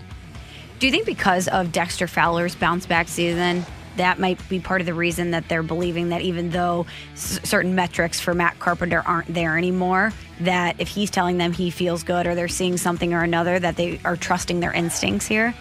Do 0.78 0.86
you 0.86 0.92
think 0.92 1.06
because 1.06 1.48
of 1.48 1.72
Dexter 1.72 2.06
Fowler's 2.06 2.54
bounce 2.54 2.86
back 2.86 3.08
season, 3.08 3.64
that 3.96 4.18
might 4.18 4.46
be 4.48 4.60
part 4.60 4.80
of 4.80 4.86
the 4.86 4.94
reason 4.94 5.30
that 5.32 5.48
they're 5.48 5.62
believing 5.62 6.10
that 6.10 6.22
even 6.22 6.50
though 6.50 6.86
s- 7.12 7.40
certain 7.44 7.74
metrics 7.74 8.20
for 8.20 8.34
Matt 8.34 8.58
Carpenter 8.58 9.02
aren't 9.06 9.32
there 9.32 9.56
anymore, 9.56 10.12
that 10.40 10.76
if 10.78 10.88
he's 10.88 11.10
telling 11.10 11.38
them 11.38 11.52
he 11.52 11.70
feels 11.70 12.02
good 12.02 12.26
or 12.26 12.34
they're 12.34 12.48
seeing 12.48 12.76
something 12.76 13.14
or 13.14 13.22
another, 13.22 13.58
that 13.58 13.76
they 13.76 14.00
are 14.04 14.16
trusting 14.16 14.60
their 14.60 14.72
instincts 14.72 15.26
here? 15.26 15.54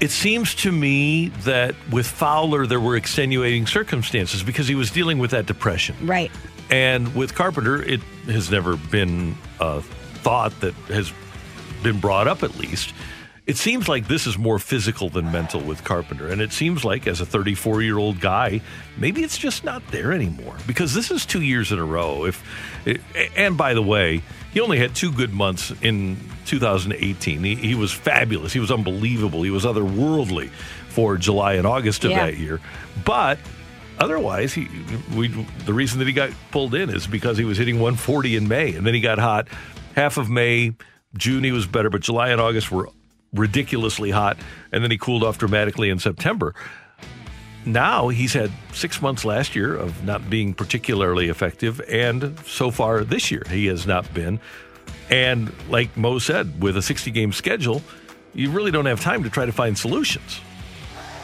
It 0.00 0.10
seems 0.10 0.54
to 0.56 0.72
me 0.72 1.28
that 1.44 1.74
with 1.90 2.06
Fowler, 2.06 2.66
there 2.66 2.80
were 2.80 2.96
extenuating 2.96 3.66
circumstances 3.66 4.42
because 4.42 4.66
he 4.66 4.74
was 4.74 4.90
dealing 4.90 5.18
with 5.18 5.30
that 5.30 5.46
depression. 5.46 5.94
Right. 6.02 6.30
And 6.70 7.14
with 7.14 7.34
Carpenter, 7.34 7.82
it 7.82 8.00
has 8.26 8.50
never 8.50 8.76
been 8.76 9.36
a 9.60 9.82
thought 9.82 10.58
that 10.60 10.74
has 10.88 11.12
been 11.82 12.00
brought 12.00 12.26
up, 12.26 12.42
at 12.42 12.56
least. 12.58 12.92
It 13.46 13.58
seems 13.58 13.88
like 13.88 14.08
this 14.08 14.26
is 14.26 14.38
more 14.38 14.58
physical 14.58 15.10
than 15.10 15.30
mental 15.30 15.60
with 15.60 15.84
Carpenter. 15.84 16.28
And 16.28 16.40
it 16.40 16.50
seems 16.50 16.82
like, 16.82 17.06
as 17.06 17.20
a 17.20 17.26
34 17.26 17.82
year 17.82 17.98
old 17.98 18.18
guy, 18.18 18.62
maybe 18.96 19.22
it's 19.22 19.36
just 19.36 19.64
not 19.64 19.86
there 19.88 20.12
anymore 20.12 20.56
because 20.66 20.94
this 20.94 21.10
is 21.10 21.26
two 21.26 21.42
years 21.42 21.70
in 21.70 21.78
a 21.78 21.84
row. 21.84 22.24
If, 22.24 22.42
And 23.36 23.58
by 23.58 23.74
the 23.74 23.82
way, 23.82 24.22
he 24.54 24.60
only 24.60 24.78
had 24.78 24.94
two 24.94 25.12
good 25.12 25.34
months 25.34 25.72
in 25.82 26.16
2018. 26.46 27.44
He, 27.44 27.54
he 27.56 27.74
was 27.74 27.92
fabulous. 27.92 28.52
He 28.54 28.60
was 28.60 28.70
unbelievable. 28.70 29.42
He 29.42 29.50
was 29.50 29.64
otherworldly 29.66 30.48
for 30.88 31.18
July 31.18 31.54
and 31.54 31.66
August 31.66 32.04
of 32.04 32.12
Yeah. 32.12 32.26
that 32.26 32.38
year. 32.38 32.60
But 33.04 33.38
Otherwise, 33.96 34.52
he 34.52 34.66
we 35.14 35.28
the 35.66 35.72
reason 35.72 36.00
that 36.00 36.08
he 36.08 36.12
got 36.12 36.30
pulled 36.50 36.74
in 36.74 36.90
is 36.90 37.06
because 37.06 37.38
he 37.38 37.44
was 37.44 37.56
hitting 37.56 37.76
140 37.76 38.34
in 38.34 38.48
May, 38.48 38.74
and 38.74 38.84
then 38.84 38.92
he 38.92 39.00
got 39.00 39.20
hot. 39.20 39.46
Half 39.94 40.16
of 40.16 40.28
May, 40.28 40.72
June 41.16 41.44
he 41.44 41.52
was 41.52 41.68
better, 41.68 41.90
but 41.90 42.00
July 42.00 42.30
and 42.30 42.40
August 42.40 42.72
were 42.72 42.88
ridiculously 43.34 44.10
hot, 44.10 44.36
and 44.72 44.82
then 44.82 44.90
he 44.90 44.98
cooled 44.98 45.22
off 45.22 45.38
dramatically 45.38 45.90
in 45.90 45.98
September. 45.98 46.54
Now 47.66 48.08
he's 48.08 48.34
had 48.34 48.50
six 48.72 49.00
months 49.00 49.24
last 49.24 49.56
year 49.56 49.74
of 49.74 50.04
not 50.04 50.28
being 50.28 50.54
particularly 50.54 51.28
effective, 51.28 51.80
and 51.88 52.38
so 52.46 52.70
far 52.70 53.04
this 53.04 53.30
year 53.30 53.42
he 53.48 53.66
has 53.66 53.86
not 53.86 54.12
been. 54.12 54.38
And 55.10 55.52
like 55.68 55.96
Mo 55.96 56.18
said, 56.18 56.62
with 56.62 56.76
a 56.76 56.82
60 56.82 57.10
game 57.10 57.32
schedule, 57.32 57.82
you 58.34 58.50
really 58.50 58.70
don't 58.70 58.86
have 58.86 59.00
time 59.00 59.22
to 59.22 59.30
try 59.30 59.46
to 59.46 59.52
find 59.52 59.76
solutions. 59.78 60.40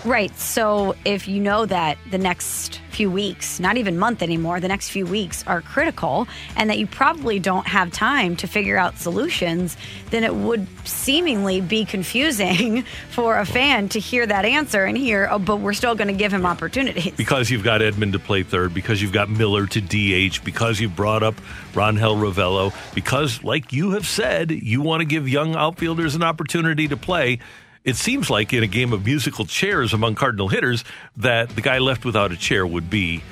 Right. 0.04 0.37
So 0.38 0.95
if 1.04 1.28
you 1.28 1.40
know 1.40 1.66
that 1.66 1.99
the 2.11 2.16
next 2.16 2.80
few 2.90 3.11
weeks, 3.11 3.61
not 3.61 3.76
even 3.76 3.99
month 3.99 4.23
anymore, 4.23 4.59
the 4.59 4.69
next 4.69 4.88
few 4.88 5.04
weeks 5.04 5.47
are 5.47 5.61
critical 5.61 6.26
and 6.57 6.71
that 6.71 6.78
you 6.78 6.87
probably 6.87 7.38
don't 7.38 7.66
have 7.66 7.92
time 7.92 8.35
to 8.37 8.47
figure 8.47 8.78
out 8.78 8.99
solutions, 8.99 9.76
then 10.09 10.25
it 10.25 10.35
would 10.35 10.66
seemingly 10.87 11.61
be 11.61 11.85
confusing 11.85 12.83
for 13.11 13.38
a 13.38 13.45
fan 13.45 13.90
to 13.90 14.00
hear 14.00 14.26
that 14.26 14.45
answer 14.47 14.85
and 14.85 14.97
hear, 14.97 15.28
oh, 15.30 15.38
but 15.38 15.57
we're 15.57 15.75
still 15.75 15.95
going 15.95 16.09
to 16.09 16.14
give 16.14 16.33
him 16.33 16.47
opportunities. 16.47 17.12
because 17.16 17.50
you've 17.50 17.64
got 17.64 17.83
Edman 17.83 18.12
to 18.12 18.19
play 18.19 18.42
third, 18.42 18.73
because 18.73 19.02
you've 19.02 19.12
got 19.12 19.28
Miller 19.28 19.66
to 19.66 19.80
DH, 19.80 20.42
because 20.45 20.80
you've 20.80 20.97
brought 20.97 21.23
up 21.23 21.35
Rangel 21.73 22.16
Ravelo, 22.16 22.73
because, 22.95 23.45
like 23.45 23.73
you 23.73 23.90
have 23.92 24.07
said, 24.07 24.50
you 24.50 24.80
want 24.80 25.00
to 25.00 25.04
give 25.04 25.28
young 25.28 25.54
outfielders 25.54 26.14
an 26.14 26.23
opportunity 26.23 26.88
to 26.88 26.97
play. 26.97 27.38
It 27.85 27.97
seems 27.97 28.29
like 28.29 28.53
in 28.53 28.63
a 28.63 28.67
game 28.67 28.93
of 28.93 29.07
musical 29.07 29.47
chairs 29.47 29.95
among 29.95 30.15
Cardinal 30.15 30.49
hitters 30.49 30.85
that 31.17 31.49
the 31.51 31.63
guy 31.63 31.79
left 31.79 32.05
without 32.05 32.31
a 32.31 32.37
chair 32.37 32.67
would 32.67 32.91
be 32.91 33.23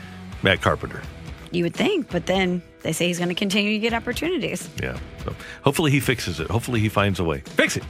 Matt 0.43 0.62
Carpenter. 0.62 1.02
You 1.50 1.64
would 1.64 1.75
think, 1.75 2.11
but 2.11 2.26
then 2.26 2.62
they 2.83 2.93
say 2.93 3.07
he's 3.09 3.19
going 3.19 3.28
to 3.28 3.35
continue 3.35 3.73
to 3.73 3.78
get 3.78 3.93
opportunities. 3.93 4.69
Yeah. 4.83 4.99
So 5.25 5.35
hopefully 5.62 5.90
he 5.90 6.00
fixes 6.00 6.40
it. 6.40 6.49
Hopefully 6.50 6.81
he 6.81 6.88
finds 6.88 7.21
a 7.21 7.25
way. 7.25 7.40
Fix 7.40 7.76
it. 7.76 7.85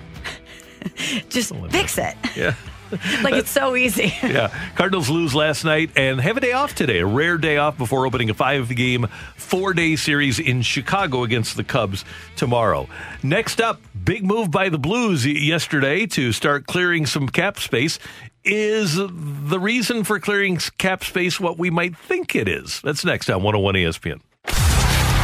Just 1.29 1.55
fix 1.71 1.99
it. 1.99 2.17
Yeah. 2.37 2.55
like 3.23 3.35
it's 3.35 3.51
so 3.51 3.77
easy. 3.77 4.15
yeah. 4.23 4.49
Cardinals 4.75 5.11
lose 5.11 5.35
last 5.35 5.65
night 5.65 5.91
and 5.97 6.21
have 6.21 6.37
a 6.37 6.41
day 6.41 6.53
off 6.53 6.75
today, 6.75 7.01
a 7.01 7.07
rare 7.07 7.39
day 7.39 7.57
off 7.57 7.77
before 7.79 8.07
opening 8.07 8.31
a 8.31 8.35
five 8.35 8.75
game, 8.75 9.07
four 9.37 9.75
day 9.75 9.97
series 9.97 10.39
in 10.39 10.63
Chicago 10.63 11.23
against 11.23 11.57
the 11.57 11.65
Cubs 11.65 12.05
tomorrow. 12.37 12.89
Next 13.23 13.61
up, 13.61 13.81
big 14.05 14.25
move 14.25 14.51
by 14.51 14.69
the 14.69 14.79
Blues 14.79 15.27
yesterday 15.27 16.07
to 16.07 16.33
start 16.33 16.67
clearing 16.67 17.07
some 17.07 17.29
cap 17.29 17.59
space. 17.59 17.99
Is 18.45 18.97
the 18.97 19.59
reason 19.61 20.05
for 20.05 20.19
clearing 20.19 20.59
cap 20.79 21.05
space 21.05 21.39
what 21.39 21.59
we 21.59 21.71
might 21.71 21.97
think 21.97 22.35
it 22.35 22.49
is? 22.49 22.81
That's 22.83 23.05
next 23.05 23.29
on 23.29 23.43
101 23.43 23.75
ESPN. 23.75 24.21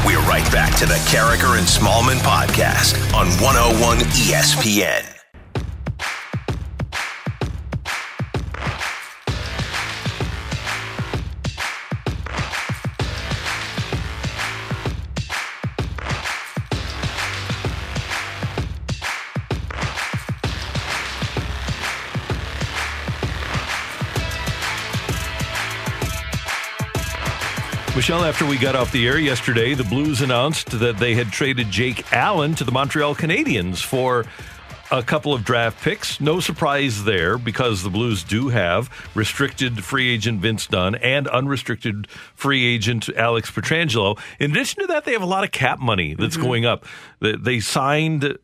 We're 0.05 0.21
right 0.29 0.45
back 0.53 0.77
to 0.81 0.87
the 0.87 0.97
Karraker 1.09 1.57
and 1.57 1.67
Smallmon 1.67 2.19
podcast 2.19 2.95
on 3.15 3.29
101 3.41 3.99
ESPN. 3.99 5.24
Michelle, 28.05 28.27
after 28.27 28.45
we 28.45 28.59
got 28.59 28.77
off 28.77 28.93
the 28.93 29.09
air 29.09 29.19
yesterday, 29.19 29.73
the 29.73 29.83
Blues 29.83 30.21
announced 30.21 30.79
that 30.79 30.99
they 30.99 31.15
had 31.15 31.33
traded 31.33 31.71
Jake 31.71 32.13
Allen 32.13 32.55
to 32.57 32.63
the 32.63 32.71
Montreal 32.71 33.15
Canadiens 33.15 33.83
for 33.83 34.27
a 34.91 35.03
couple 35.03 35.33
of 35.33 35.43
draft 35.43 35.83
picks. 35.83 36.21
No 36.21 36.39
surprise 36.39 37.05
there 37.05 37.39
because 37.39 37.83
the 37.83 37.89
Blues 37.89 38.23
do 38.23 38.51
have 38.51 38.91
restricted 39.15 39.83
free 39.83 40.13
agent 40.13 40.43
Vince 40.43 40.67
Dunn 40.67 40.97
and 40.97 41.27
unrestricted 41.29 42.07
free 42.35 42.67
agent 42.67 43.09
Alex 43.17 43.51
Pietrangelo. 43.51 44.21
In 44.39 44.51
addition 44.51 44.83
to 44.83 44.87
that, 44.89 45.07
they 45.07 45.13
have 45.13 45.23
a 45.23 45.27
lot 45.27 45.43
of 45.43 45.51
cap 45.51 45.79
money 45.79 46.13
that's 46.13 46.37
mm-hmm. 46.37 46.45
going 46.45 46.67
up. 46.67 46.85
They- 47.21 47.37
They 47.37 47.61
signed 47.61 48.37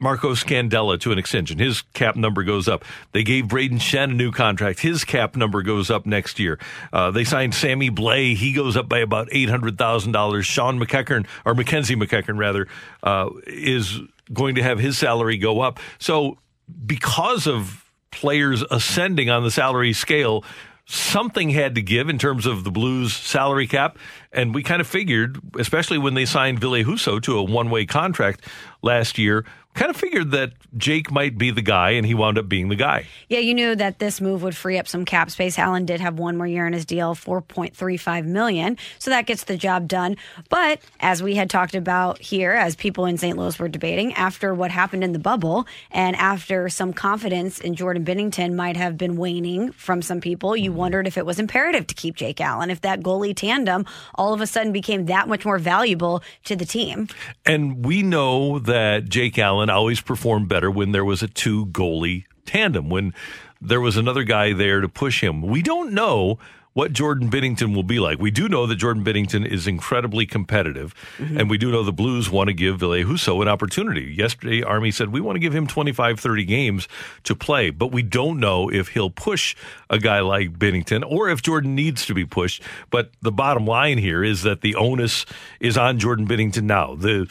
Marco 0.00 0.32
Scandella 0.32 0.98
to 1.00 1.12
an 1.12 1.18
extension. 1.18 1.58
His 1.58 1.82
cap 1.92 2.16
number 2.16 2.44
goes 2.44 2.68
up. 2.68 2.84
They 3.12 3.24
gave 3.24 3.46
Brayden 3.46 3.80
Schenn 3.80 4.10
a 4.10 4.14
new 4.14 4.30
contract. 4.30 4.80
His 4.80 5.04
cap 5.04 5.36
number 5.36 5.62
goes 5.62 5.90
up 5.90 6.06
next 6.06 6.38
year. 6.38 6.58
Uh, 6.92 7.10
they 7.10 7.24
signed 7.24 7.54
Sammy 7.54 7.90
Blais. 7.90 8.36
He 8.36 8.52
goes 8.52 8.76
up 8.76 8.88
by 8.88 8.98
about 8.98 9.28
eight 9.32 9.48
hundred 9.48 9.76
thousand 9.78 10.12
dollars. 10.12 10.46
Sean 10.46 10.78
MacEachern 10.78 11.26
or 11.44 11.54
MacKenzie 11.54 12.00
MacEachern 12.00 12.38
rather 12.38 12.68
uh, 13.02 13.30
is 13.46 14.00
going 14.32 14.54
to 14.54 14.62
have 14.62 14.78
his 14.78 14.98
salary 14.98 15.38
go 15.38 15.60
up. 15.60 15.80
So 15.98 16.38
because 16.86 17.46
of 17.46 17.84
players 18.10 18.62
ascending 18.70 19.30
on 19.30 19.42
the 19.42 19.50
salary 19.50 19.92
scale, 19.92 20.44
something 20.86 21.50
had 21.50 21.74
to 21.74 21.82
give 21.82 22.08
in 22.08 22.18
terms 22.18 22.46
of 22.46 22.64
the 22.64 22.70
Blues 22.70 23.14
salary 23.14 23.66
cap. 23.66 23.98
And 24.32 24.54
we 24.54 24.62
kind 24.62 24.80
of 24.80 24.86
figured, 24.86 25.38
especially 25.58 25.98
when 25.98 26.14
they 26.14 26.24
signed 26.24 26.60
Ville 26.60 26.84
Husso 26.84 27.20
to 27.22 27.38
a 27.38 27.42
one 27.42 27.70
way 27.70 27.86
contract 27.86 28.46
last 28.82 29.18
year, 29.18 29.44
kind 29.78 29.90
of 29.90 29.96
figured 29.96 30.32
that 30.32 30.52
Jake 30.76 31.10
might 31.10 31.38
be 31.38 31.50
the 31.50 31.62
guy, 31.62 31.90
and 31.90 32.04
he 32.04 32.14
wound 32.14 32.36
up 32.36 32.48
being 32.48 32.68
the 32.68 32.76
guy. 32.76 33.06
Yeah, 33.28 33.38
you 33.38 33.54
knew 33.54 33.76
that 33.76 34.00
this 34.00 34.20
move 34.20 34.42
would 34.42 34.56
free 34.56 34.76
up 34.76 34.88
some 34.88 35.04
cap 35.04 35.30
space. 35.30 35.58
Allen 35.58 35.86
did 35.86 36.00
have 36.00 36.18
one 36.18 36.36
more 36.36 36.46
year 36.46 36.66
in 36.66 36.72
his 36.72 36.84
deal, 36.84 37.14
four 37.14 37.40
point 37.40 37.76
three 37.76 37.96
five 37.96 38.26
million, 38.26 38.76
so 38.98 39.10
that 39.10 39.26
gets 39.26 39.44
the 39.44 39.56
job 39.56 39.88
done. 39.88 40.16
But 40.48 40.80
as 41.00 41.22
we 41.22 41.36
had 41.36 41.48
talked 41.48 41.74
about 41.74 42.20
here, 42.20 42.52
as 42.52 42.74
people 42.74 43.06
in 43.06 43.18
St. 43.18 43.38
Louis 43.38 43.58
were 43.58 43.68
debating, 43.68 44.12
after 44.14 44.54
what 44.54 44.70
happened 44.70 45.04
in 45.04 45.12
the 45.12 45.18
bubble, 45.18 45.66
and 45.90 46.16
after 46.16 46.68
some 46.68 46.92
confidence 46.92 47.60
in 47.60 47.74
Jordan 47.74 48.04
Binnington 48.04 48.54
might 48.54 48.76
have 48.76 48.98
been 48.98 49.16
waning 49.16 49.70
from 49.72 50.02
some 50.02 50.20
people, 50.20 50.56
you 50.56 50.70
mm-hmm. 50.70 50.78
wondered 50.78 51.06
if 51.06 51.16
it 51.16 51.24
was 51.24 51.38
imperative 51.38 51.86
to 51.86 51.94
keep 51.94 52.16
Jake 52.16 52.40
Allen, 52.40 52.70
if 52.70 52.80
that 52.80 53.00
goalie 53.00 53.34
tandem 53.34 53.86
all 54.16 54.34
of 54.34 54.40
a 54.40 54.46
sudden 54.46 54.72
became 54.72 55.06
that 55.06 55.28
much 55.28 55.44
more 55.44 55.58
valuable 55.58 56.22
to 56.44 56.56
the 56.56 56.64
team. 56.64 57.08
And 57.46 57.84
we 57.84 58.02
know 58.02 58.58
that 58.60 59.08
Jake 59.08 59.38
Allen 59.38 59.67
always 59.70 60.00
performed 60.00 60.48
better 60.48 60.70
when 60.70 60.92
there 60.92 61.04
was 61.04 61.22
a 61.22 61.28
two 61.28 61.66
goalie 61.66 62.24
tandem, 62.46 62.88
when 62.88 63.14
there 63.60 63.80
was 63.80 63.96
another 63.96 64.24
guy 64.24 64.52
there 64.52 64.80
to 64.80 64.88
push 64.88 65.22
him. 65.22 65.42
We 65.42 65.62
don't 65.62 65.92
know 65.92 66.38
what 66.78 66.92
Jordan 66.92 67.28
Binnington 67.28 67.74
will 67.74 67.82
be 67.82 67.98
like. 67.98 68.20
We 68.20 68.30
do 68.30 68.48
know 68.48 68.64
that 68.66 68.76
Jordan 68.76 69.04
Binnington 69.04 69.44
is 69.44 69.66
incredibly 69.66 70.26
competitive, 70.26 70.94
mm-hmm. 71.16 71.36
and 71.36 71.50
we 71.50 71.58
do 71.58 71.72
know 71.72 71.82
the 71.82 71.92
Blues 71.92 72.30
want 72.30 72.46
to 72.48 72.54
give 72.54 72.78
Ville 72.78 73.04
Husso 73.04 73.42
an 73.42 73.48
opportunity. 73.48 74.14
Yesterday, 74.16 74.62
Army 74.62 74.92
said 74.92 75.08
we 75.08 75.20
want 75.20 75.34
to 75.34 75.40
give 75.40 75.52
him 75.52 75.66
25, 75.66 76.20
30 76.20 76.44
games 76.44 76.86
to 77.24 77.34
play, 77.34 77.70
but 77.70 77.90
we 77.90 78.02
don't 78.02 78.38
know 78.38 78.70
if 78.70 78.90
he'll 78.90 79.10
push 79.10 79.56
a 79.90 79.98
guy 79.98 80.20
like 80.20 80.56
Binnington 80.56 81.02
or 81.04 81.28
if 81.28 81.42
Jordan 81.42 81.74
needs 81.74 82.06
to 82.06 82.14
be 82.14 82.24
pushed. 82.24 82.62
But 82.90 83.10
the 83.22 83.32
bottom 83.32 83.66
line 83.66 83.98
here 83.98 84.22
is 84.22 84.42
that 84.44 84.60
the 84.60 84.76
onus 84.76 85.26
is 85.58 85.76
on 85.76 85.98
Jordan 85.98 86.28
Binnington 86.28 86.62
now. 86.62 86.94
The 86.94 87.28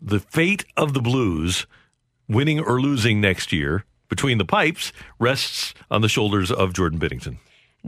the 0.00 0.20
fate 0.20 0.64
of 0.76 0.94
the 0.94 1.00
Blues 1.00 1.66
winning 2.28 2.60
or 2.60 2.80
losing 2.80 3.20
next 3.20 3.52
year 3.52 3.84
between 4.08 4.38
the 4.38 4.44
pipes 4.44 4.92
rests 5.18 5.74
on 5.90 6.00
the 6.00 6.08
shoulders 6.08 6.50
of 6.50 6.72
Jordan 6.72 6.98
Binnington. 6.98 7.38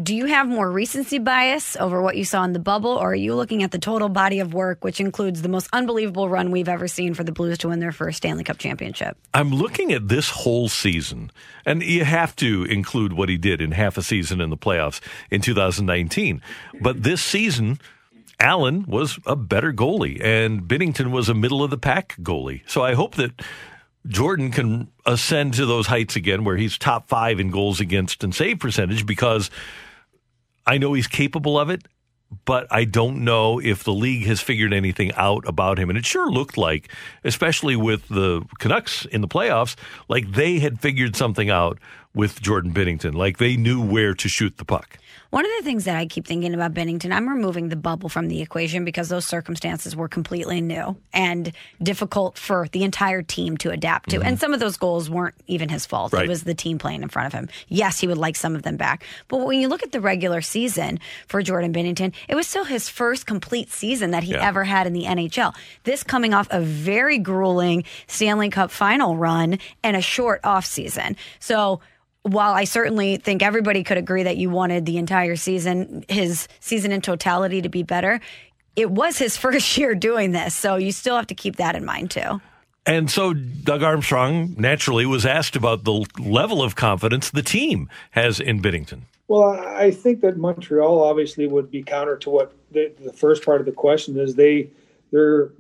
Do 0.00 0.14
you 0.14 0.25
have 0.25 0.49
more 0.49 0.71
recency 0.71 1.19
bias 1.19 1.76
over 1.76 2.00
what 2.00 2.16
you 2.16 2.25
saw 2.25 2.45
in 2.45 2.54
the 2.54 2.59
bubble, 2.59 2.92
or 2.92 3.12
are 3.12 3.14
you 3.14 3.35
looking 3.35 3.62
at 3.62 3.73
the 3.73 3.78
total 3.78 4.09
body 4.09 4.40
of 4.40 4.54
work, 4.54 4.83
which 4.83 5.00
includes 5.00 5.42
the 5.42 5.50
most 5.50 5.69
unbelievable 5.71 6.31
run 6.31 6.50
we've 6.50 6.69
ever 6.69 6.88
seen 6.88 7.12
for 7.12 7.25
the 7.25 7.33
Blues 7.33 7.59
to 7.59 7.69
win 7.69 7.78
their 7.78 7.92
first 7.92 8.16
Stanley 8.16 8.42
Cup 8.42 8.57
championship? 8.57 9.19
I'm 9.35 9.50
looking 9.50 9.92
at 9.92 10.09
this 10.09 10.31
whole 10.31 10.71
season, 10.71 11.31
and 11.66 11.83
you 11.83 12.07
have 12.07 12.35
to 12.37 12.64
include 12.64 13.12
what 13.12 13.28
he 13.28 13.37
did 13.37 13.61
in 13.61 13.73
half 13.73 13.99
a 13.99 14.02
season 14.02 14.40
in 14.40 14.49
the 14.49 14.57
playoffs 14.57 15.02
in 15.31 15.42
2019. 15.42 16.40
But 16.81 17.02
this 17.02 17.21
season, 17.21 17.78
Allen 18.42 18.84
was 18.88 19.18
a 19.25 19.37
better 19.37 19.72
goalie, 19.72 20.22
and 20.22 20.62
Binnington 20.62 21.12
was 21.12 21.28
a 21.28 21.34
middle 21.34 21.62
of 21.62 21.70
the 21.70 21.78
pack 21.78 22.16
goalie. 22.20 22.68
So 22.68 22.82
I 22.82 22.94
hope 22.94 23.14
that 23.14 23.40
Jordan 24.06 24.50
can 24.50 24.88
ascend 25.06 25.54
to 25.54 25.64
those 25.64 25.87
heights 25.87 26.16
again 26.16 26.44
where 26.44 26.56
he's 26.56 26.76
top 26.76 27.08
five 27.08 27.38
in 27.38 27.50
goals 27.50 27.78
against 27.78 28.25
and 28.25 28.34
save 28.34 28.58
percentage 28.58 29.06
because 29.06 29.49
I 30.66 30.78
know 30.78 30.92
he's 30.92 31.06
capable 31.06 31.58
of 31.58 31.70
it, 31.70 31.87
but 32.44 32.66
I 32.70 32.84
don't 32.84 33.25
know 33.25 33.61
if 33.61 33.84
the 33.84 33.92
league 33.92 34.26
has 34.26 34.40
figured 34.40 34.72
anything 34.72 35.12
out 35.14 35.46
about 35.46 35.78
him. 35.78 35.88
And 35.88 35.96
it 35.96 36.04
sure 36.04 36.30
looked 36.30 36.56
like, 36.56 36.90
especially 37.22 37.76
with 37.76 38.08
the 38.08 38.42
Canucks 38.58 39.04
in 39.06 39.20
the 39.20 39.28
playoffs, 39.28 39.76
like 40.08 40.32
they 40.32 40.58
had 40.58 40.80
figured 40.80 41.14
something 41.14 41.49
out 41.49 41.78
with 42.14 42.40
Jordan 42.40 42.75
Binnington, 42.75 43.14
like 43.14 43.38
they 43.38 43.56
knew 43.56 43.80
where 43.80 44.14
to 44.14 44.28
shoot 44.28 44.56
the 44.58 44.64
puck. 44.64 44.99
One 45.32 45.46
of 45.46 45.50
the 45.56 45.64
things 45.64 45.86
that 45.86 45.96
I 45.96 46.04
keep 46.04 46.26
thinking 46.26 46.52
about 46.52 46.74
Binnington, 46.74 47.10
I'm 47.10 47.26
removing 47.26 47.70
the 47.70 47.76
bubble 47.76 48.10
from 48.10 48.28
the 48.28 48.42
equation 48.42 48.84
because 48.84 49.08
those 49.08 49.24
circumstances 49.24 49.96
were 49.96 50.06
completely 50.06 50.60
new 50.60 50.94
and 51.10 51.52
difficult 51.82 52.36
for 52.36 52.68
the 52.72 52.84
entire 52.84 53.22
team 53.22 53.56
to 53.56 53.70
adapt 53.70 54.10
to. 54.10 54.18
Mm-hmm. 54.18 54.26
And 54.26 54.38
some 54.38 54.52
of 54.52 54.60
those 54.60 54.76
goals 54.76 55.08
weren't 55.08 55.34
even 55.46 55.70
his 55.70 55.86
fault. 55.86 56.12
Right. 56.12 56.26
It 56.26 56.28
was 56.28 56.42
the 56.42 56.52
team 56.52 56.76
playing 56.78 57.02
in 57.02 57.08
front 57.08 57.28
of 57.28 57.32
him. 57.32 57.48
Yes, 57.68 57.98
he 57.98 58.06
would 58.06 58.18
like 58.18 58.36
some 58.36 58.54
of 58.54 58.62
them 58.62 58.76
back. 58.76 59.04
But 59.28 59.38
when 59.38 59.58
you 59.58 59.68
look 59.68 59.82
at 59.82 59.92
the 59.92 60.02
regular 60.02 60.42
season 60.42 61.00
for 61.28 61.40
Jordan 61.40 61.72
Binnington, 61.72 62.12
it 62.28 62.34
was 62.34 62.46
still 62.46 62.64
his 62.64 62.90
first 62.90 63.24
complete 63.24 63.70
season 63.70 64.10
that 64.10 64.24
he 64.24 64.32
yeah. 64.32 64.46
ever 64.46 64.64
had 64.64 64.86
in 64.86 64.92
the 64.92 65.04
NHL. 65.04 65.54
This 65.84 66.04
coming 66.04 66.34
off 66.34 66.46
a 66.50 66.60
very 66.60 67.16
grueling 67.16 67.84
Stanley 68.06 68.50
Cup 68.50 68.70
final 68.70 69.16
run 69.16 69.58
and 69.82 69.96
a 69.96 70.02
short 70.02 70.40
off 70.44 70.66
season. 70.66 71.16
So 71.40 71.80
while 72.22 72.52
I 72.52 72.64
certainly 72.64 73.16
think 73.16 73.42
everybody 73.42 73.82
could 73.82 73.98
agree 73.98 74.22
that 74.22 74.36
you 74.36 74.50
wanted 74.50 74.86
the 74.86 74.98
entire 74.98 75.36
season, 75.36 76.04
his 76.08 76.48
season 76.60 76.92
in 76.92 77.00
totality 77.00 77.62
to 77.62 77.68
be 77.68 77.82
better, 77.82 78.20
it 78.76 78.90
was 78.90 79.18
his 79.18 79.36
first 79.38 79.76
year 79.76 79.94
doing 79.94 80.32
this. 80.32 80.54
So 80.54 80.76
you 80.76 80.92
still 80.92 81.16
have 81.16 81.26
to 81.28 81.35
keep 81.35 81.56
that 81.56 81.76
in 81.76 81.85
mind 81.85 82.11
too. 82.11 82.40
And 82.85 83.08
so 83.08 83.32
Doug 83.32 83.85
Armstrong 83.85 84.56
naturally 84.58 85.06
was 85.06 85.24
asked 85.24 85.54
about 85.54 85.85
the 85.85 86.04
level 86.18 86.62
of 86.62 86.74
confidence 86.74 87.30
the 87.30 87.42
team 87.42 87.88
has 88.11 88.40
in 88.40 88.61
Binnington. 88.61 89.02
Well, 89.28 89.50
I 89.52 89.92
think 89.92 90.20
that 90.22 90.37
Montreal 90.37 91.02
obviously 91.02 91.46
would 91.46 91.70
be 91.70 91.82
counter 91.85 92.16
to 92.18 92.30
what 92.30 92.52
the, 92.72 92.92
the 93.00 93.12
first 93.12 93.44
part 93.44 93.61
of 93.61 93.66
the 93.66 93.72
question 93.72 94.18
is. 94.18 94.35
They 94.35 94.70
they're 95.12 95.52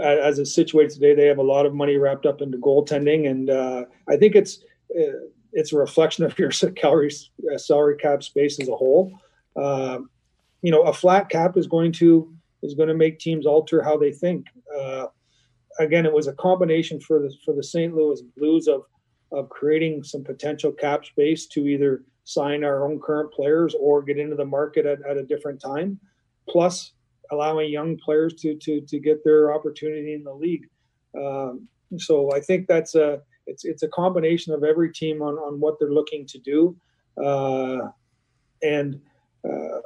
as 0.00 0.40
it's 0.40 0.52
situated 0.52 0.92
today, 0.92 1.14
they 1.14 1.26
have 1.26 1.38
a 1.38 1.42
lot 1.42 1.66
of 1.66 1.74
money 1.74 1.96
wrapped 1.96 2.26
up 2.26 2.42
into 2.42 2.58
goaltending, 2.58 3.30
and 3.30 3.48
uh, 3.48 3.84
I 4.08 4.16
think 4.16 4.34
it's 4.34 4.58
uh, 4.98 5.12
it's 5.54 5.72
a 5.72 5.78
reflection 5.78 6.24
of 6.24 6.38
your 6.38 6.50
salary 6.52 7.10
uh, 7.52 7.58
salary 7.58 7.96
cap 7.96 8.22
space 8.22 8.60
as 8.60 8.68
a 8.68 8.76
whole. 8.76 9.12
Uh, 9.56 10.00
you 10.62 10.70
know, 10.70 10.82
a 10.82 10.92
flat 10.92 11.28
cap 11.30 11.56
is 11.56 11.66
going 11.66 11.92
to 11.92 12.32
is 12.62 12.74
going 12.74 12.88
to 12.88 12.94
make 12.94 13.18
teams 13.18 13.46
alter 13.46 13.82
how 13.82 13.96
they 13.96 14.12
think. 14.12 14.46
Uh, 14.76 15.06
again, 15.78 16.06
it 16.06 16.12
was 16.12 16.26
a 16.26 16.32
combination 16.34 17.00
for 17.00 17.20
the 17.20 17.32
for 17.44 17.54
the 17.54 17.62
St. 17.62 17.94
Louis 17.94 18.20
Blues 18.36 18.68
of 18.68 18.82
of 19.32 19.48
creating 19.48 20.02
some 20.02 20.22
potential 20.22 20.70
cap 20.70 21.04
space 21.04 21.46
to 21.46 21.66
either 21.66 22.04
sign 22.24 22.64
our 22.64 22.86
own 22.86 23.00
current 23.00 23.32
players 23.32 23.74
or 23.78 24.02
get 24.02 24.18
into 24.18 24.36
the 24.36 24.44
market 24.44 24.86
at, 24.86 24.98
at 25.08 25.16
a 25.16 25.22
different 25.22 25.60
time, 25.60 25.98
plus 26.48 26.92
allowing 27.30 27.70
young 27.70 27.96
players 27.96 28.34
to 28.34 28.56
to 28.56 28.80
to 28.82 28.98
get 28.98 29.22
their 29.24 29.54
opportunity 29.54 30.14
in 30.14 30.24
the 30.24 30.34
league. 30.34 30.66
Um, 31.16 31.68
so 31.96 32.32
I 32.32 32.40
think 32.40 32.66
that's 32.66 32.94
a 32.94 33.22
it's 33.46 33.64
it's 33.64 33.82
a 33.82 33.88
combination 33.88 34.52
of 34.52 34.64
every 34.64 34.92
team 34.92 35.22
on 35.22 35.34
on 35.34 35.60
what 35.60 35.78
they're 35.78 35.92
looking 35.92 36.26
to 36.26 36.38
do, 36.38 36.76
uh, 37.22 37.88
and 38.62 39.00
uh, 39.48 39.80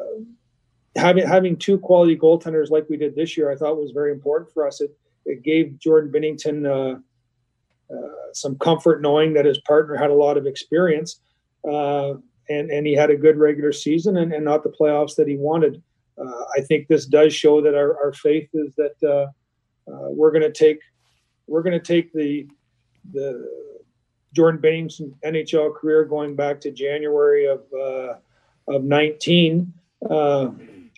having 0.96 1.26
having 1.26 1.56
two 1.56 1.78
quality 1.78 2.16
goaltenders 2.16 2.70
like 2.70 2.88
we 2.88 2.96
did 2.96 3.14
this 3.14 3.36
year, 3.36 3.50
I 3.50 3.56
thought 3.56 3.76
was 3.76 3.92
very 3.92 4.12
important 4.12 4.52
for 4.52 4.66
us. 4.66 4.80
It 4.80 4.96
it 5.24 5.42
gave 5.42 5.78
Jordan 5.78 6.12
Binnington 6.12 6.66
uh, 6.66 7.94
uh 7.94 8.32
some 8.32 8.56
comfort 8.58 9.02
knowing 9.02 9.32
that 9.34 9.44
his 9.44 9.60
partner 9.60 9.96
had 9.96 10.10
a 10.10 10.14
lot 10.14 10.36
of 10.36 10.46
experience, 10.46 11.20
uh, 11.68 12.14
and 12.48 12.70
and 12.70 12.86
he 12.86 12.94
had 12.94 13.10
a 13.10 13.16
good 13.16 13.36
regular 13.36 13.72
season 13.72 14.18
and, 14.18 14.32
and 14.32 14.44
not 14.44 14.62
the 14.62 14.72
playoffs 14.80 15.16
that 15.16 15.28
he 15.28 15.36
wanted. 15.36 15.82
Uh, 16.18 16.44
I 16.56 16.62
think 16.62 16.88
this 16.88 17.06
does 17.06 17.32
show 17.32 17.60
that 17.62 17.76
our, 17.76 17.96
our 18.04 18.12
faith 18.12 18.48
is 18.52 18.74
that 18.74 19.30
we're 19.86 20.32
going 20.32 20.42
to 20.42 20.52
take 20.52 20.80
we're 21.46 21.62
going 21.62 21.78
to 21.78 21.84
take 21.84 22.12
the 22.12 22.46
the 23.12 23.48
Jordan 24.34 24.60
Binnington 24.60 25.14
NHL 25.24 25.74
career 25.74 26.04
going 26.04 26.36
back 26.36 26.60
to 26.62 26.70
January 26.70 27.46
of 27.46 27.62
uh, 27.72 28.14
of 28.68 28.84
19 28.84 29.72
uh, 30.08 30.50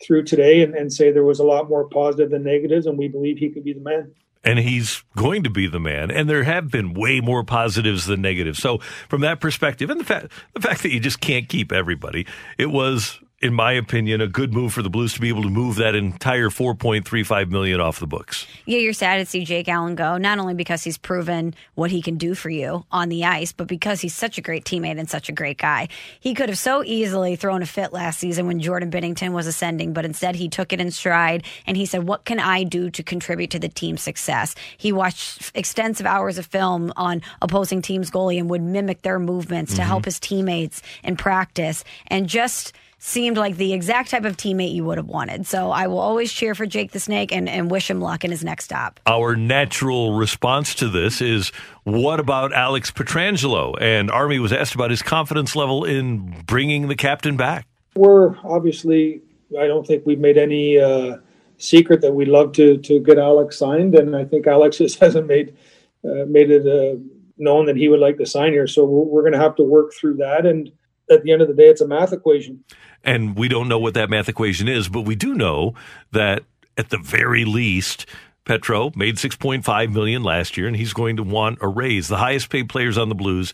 through 0.02 0.24
today, 0.24 0.62
and, 0.62 0.74
and 0.74 0.92
say 0.92 1.12
there 1.12 1.24
was 1.24 1.38
a 1.38 1.44
lot 1.44 1.68
more 1.68 1.88
positive 1.88 2.30
than 2.30 2.42
negatives, 2.42 2.86
and 2.86 2.98
we 2.98 3.08
believe 3.08 3.38
he 3.38 3.50
could 3.50 3.64
be 3.64 3.72
the 3.72 3.80
man 3.80 4.12
and 4.42 4.58
he's 4.58 5.04
going 5.16 5.42
to 5.42 5.50
be 5.50 5.66
the 5.66 5.80
man. 5.80 6.10
And 6.10 6.28
there 6.28 6.44
have 6.44 6.70
been 6.70 6.94
way 6.94 7.20
more 7.20 7.44
positives 7.44 8.06
than 8.06 8.22
negatives. 8.22 8.58
So 8.58 8.78
from 9.08 9.20
that 9.20 9.40
perspective, 9.40 9.90
and 9.90 10.00
the 10.00 10.04
fact 10.04 10.32
the 10.54 10.60
fact 10.60 10.82
that 10.82 10.92
you 10.92 11.00
just 11.00 11.20
can't 11.20 11.48
keep 11.48 11.72
everybody, 11.72 12.26
it 12.58 12.70
was 12.70 13.20
in 13.40 13.54
my 13.54 13.72
opinion, 13.72 14.20
a 14.20 14.26
good 14.26 14.52
move 14.52 14.74
for 14.74 14.82
the 14.82 14.90
Blues 14.90 15.14
to 15.14 15.20
be 15.20 15.30
able 15.30 15.42
to 15.42 15.48
move 15.48 15.76
that 15.76 15.94
entire 15.94 16.50
4.35 16.50 17.48
million 17.48 17.80
off 17.80 17.98
the 17.98 18.06
books. 18.06 18.46
Yeah, 18.66 18.80
you're 18.80 18.92
sad 18.92 19.16
to 19.16 19.24
see 19.24 19.46
Jake 19.46 19.66
Allen 19.66 19.94
go, 19.94 20.18
not 20.18 20.38
only 20.38 20.52
because 20.52 20.84
he's 20.84 20.98
proven 20.98 21.54
what 21.74 21.90
he 21.90 22.02
can 22.02 22.18
do 22.18 22.34
for 22.34 22.50
you 22.50 22.84
on 22.92 23.08
the 23.08 23.24
ice, 23.24 23.52
but 23.52 23.66
because 23.66 24.02
he's 24.02 24.14
such 24.14 24.36
a 24.36 24.42
great 24.42 24.64
teammate 24.64 24.98
and 24.98 25.08
such 25.08 25.30
a 25.30 25.32
great 25.32 25.56
guy. 25.56 25.88
He 26.20 26.34
could 26.34 26.50
have 26.50 26.58
so 26.58 26.84
easily 26.84 27.34
thrown 27.34 27.62
a 27.62 27.66
fit 27.66 27.94
last 27.94 28.18
season 28.18 28.46
when 28.46 28.60
Jordan 28.60 28.90
Binnington 28.90 29.32
was 29.32 29.46
ascending, 29.46 29.94
but 29.94 30.04
instead 30.04 30.34
he 30.34 30.50
took 30.50 30.74
it 30.74 30.80
in 30.80 30.90
stride 30.90 31.44
and 31.66 31.78
he 31.78 31.86
said, 31.86 32.06
"What 32.06 32.26
can 32.26 32.40
I 32.40 32.64
do 32.64 32.90
to 32.90 33.02
contribute 33.02 33.50
to 33.50 33.58
the 33.58 33.68
team's 33.68 34.02
success?" 34.02 34.54
He 34.76 34.92
watched 34.92 35.50
extensive 35.54 36.04
hours 36.04 36.36
of 36.36 36.44
film 36.44 36.92
on 36.94 37.22
opposing 37.40 37.80
teams' 37.80 38.10
goalie 38.10 38.38
and 38.38 38.50
would 38.50 38.62
mimic 38.62 39.00
their 39.00 39.18
movements 39.18 39.72
mm-hmm. 39.72 39.80
to 39.80 39.86
help 39.86 40.04
his 40.04 40.20
teammates 40.20 40.82
in 41.02 41.16
practice 41.16 41.84
and 42.08 42.28
just 42.28 42.74
seemed 43.02 43.38
like 43.38 43.56
the 43.56 43.72
exact 43.72 44.10
type 44.10 44.26
of 44.26 44.36
teammate 44.36 44.74
you 44.74 44.84
would 44.84 44.98
have 44.98 45.06
wanted. 45.06 45.46
So 45.46 45.70
I 45.70 45.86
will 45.86 45.98
always 45.98 46.30
cheer 46.30 46.54
for 46.54 46.66
Jake 46.66 46.92
the 46.92 47.00
Snake 47.00 47.32
and, 47.32 47.48
and 47.48 47.70
wish 47.70 47.90
him 47.90 48.00
luck 48.00 48.24
in 48.24 48.30
his 48.30 48.44
next 48.44 48.66
stop. 48.66 49.00
Our 49.06 49.34
natural 49.34 50.12
response 50.12 50.74
to 50.76 50.88
this 50.88 51.22
is 51.22 51.48
what 51.84 52.20
about 52.20 52.52
Alex 52.52 52.90
Pietrangelo? 52.90 53.74
And 53.80 54.10
Army 54.10 54.38
was 54.38 54.52
asked 54.52 54.74
about 54.74 54.90
his 54.90 55.02
confidence 55.02 55.56
level 55.56 55.84
in 55.84 56.42
bringing 56.46 56.88
the 56.88 56.94
captain 56.94 57.38
back. 57.38 57.66
We're 57.96 58.36
obviously, 58.44 59.22
I 59.58 59.66
don't 59.66 59.86
think 59.86 60.04
we've 60.04 60.20
made 60.20 60.36
any 60.36 60.78
uh, 60.78 61.16
secret 61.56 62.02
that 62.02 62.12
we'd 62.12 62.28
love 62.28 62.52
to 62.52 62.76
to 62.76 63.00
get 63.00 63.18
Alex 63.18 63.58
signed, 63.58 63.94
and 63.94 64.14
I 64.14 64.24
think 64.24 64.46
Alex 64.46 64.76
just 64.78 64.98
hasn't 65.00 65.26
made 65.26 65.56
uh, 66.04 66.26
made 66.28 66.50
it 66.50 66.66
uh, 66.66 67.00
known 67.38 67.64
that 67.66 67.76
he 67.76 67.88
would 67.88 68.00
like 68.00 68.18
to 68.18 68.26
sign 68.26 68.52
here. 68.52 68.66
So 68.66 68.84
we're, 68.84 69.04
we're 69.04 69.22
going 69.22 69.32
to 69.32 69.38
have 69.38 69.56
to 69.56 69.64
work 69.64 69.92
through 69.94 70.18
that. 70.18 70.46
And 70.46 70.70
at 71.10 71.22
the 71.22 71.32
end 71.32 71.42
of 71.42 71.48
the 71.48 71.54
day, 71.54 71.68
it's 71.68 71.80
a 71.80 71.88
math 71.88 72.12
equation. 72.12 72.62
And 73.04 73.36
we 73.36 73.48
don't 73.48 73.68
know 73.68 73.78
what 73.78 73.94
that 73.94 74.10
math 74.10 74.28
equation 74.28 74.68
is, 74.68 74.88
but 74.88 75.02
we 75.02 75.14
do 75.14 75.34
know 75.34 75.74
that 76.12 76.42
at 76.76 76.90
the 76.90 76.98
very 76.98 77.44
least, 77.44 78.06
Petro 78.44 78.90
made 78.94 79.16
6.5 79.16 79.92
million 79.92 80.22
last 80.22 80.56
year, 80.56 80.66
and 80.66 80.76
he's 80.76 80.92
going 80.92 81.16
to 81.16 81.22
want 81.22 81.58
a 81.60 81.68
raise. 81.68 82.08
The 82.08 82.16
highest 82.16 82.50
paid 82.50 82.68
players 82.68 82.98
on 82.98 83.08
the 83.08 83.14
Blues, 83.14 83.52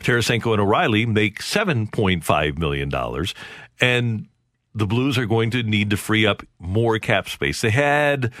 Tarasenko 0.00 0.52
and 0.52 0.60
O'Reilly, 0.60 1.06
make 1.06 1.40
7.5 1.40 2.58
million 2.58 2.88
dollars, 2.88 3.34
and 3.80 4.26
the 4.74 4.86
Blues 4.86 5.18
are 5.18 5.26
going 5.26 5.50
to 5.50 5.62
need 5.62 5.90
to 5.90 5.96
free 5.96 6.26
up 6.26 6.42
more 6.58 6.98
cap 6.98 7.28
space. 7.28 7.60
They 7.60 7.70
had 7.70 8.32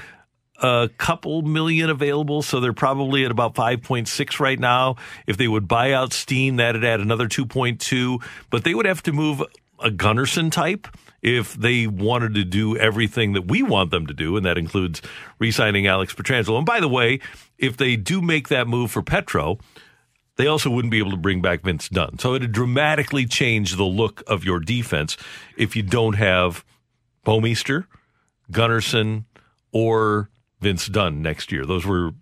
a 0.62 0.88
couple 0.96 1.42
million 1.42 1.90
available, 1.90 2.42
so 2.42 2.60
they're 2.60 2.72
probably 2.72 3.24
at 3.24 3.30
about 3.30 3.54
5.6 3.54 4.40
right 4.40 4.58
now. 4.58 4.96
If 5.26 5.36
they 5.36 5.48
would 5.48 5.66
buy 5.66 5.92
out 5.92 6.12
Steen, 6.12 6.56
that'd 6.56 6.84
add 6.84 7.00
another 7.00 7.26
2.2, 7.28 8.22
but 8.50 8.64
they 8.64 8.74
would 8.74 8.86
have 8.86 9.02
to 9.04 9.12
move 9.12 9.42
a 9.82 9.90
Gunnarsson 9.90 10.52
type 10.52 10.88
if 11.22 11.54
they 11.54 11.86
wanted 11.86 12.34
to 12.34 12.44
do 12.44 12.76
everything 12.76 13.34
that 13.34 13.46
we 13.46 13.62
want 13.62 13.90
them 13.90 14.06
to 14.06 14.14
do, 14.14 14.36
and 14.36 14.46
that 14.46 14.56
includes 14.56 15.02
re-signing 15.38 15.86
Alex 15.86 16.14
Pietrangelo. 16.14 16.56
And 16.56 16.66
by 16.66 16.80
the 16.80 16.88
way, 16.88 17.20
if 17.58 17.76
they 17.76 17.96
do 17.96 18.22
make 18.22 18.48
that 18.48 18.66
move 18.66 18.90
for 18.90 19.02
Petro, 19.02 19.58
they 20.36 20.46
also 20.46 20.70
wouldn't 20.70 20.90
be 20.90 20.98
able 20.98 21.10
to 21.10 21.18
bring 21.18 21.42
back 21.42 21.62
Vince 21.62 21.88
Dunn. 21.90 22.18
So 22.18 22.34
it'd 22.34 22.52
dramatically 22.52 23.26
change 23.26 23.76
the 23.76 23.84
look 23.84 24.22
of 24.26 24.44
your 24.44 24.60
defense 24.60 25.18
if 25.58 25.76
you 25.76 25.82
don't 25.82 26.14
have 26.14 26.64
Bouwmeester, 27.26 27.86
Gunnarsson, 28.50 29.24
or 29.72 30.30
Vince 30.60 30.86
Dunn 30.86 31.20
next 31.20 31.52
year. 31.52 31.66
Those 31.66 31.84
were 31.84 32.12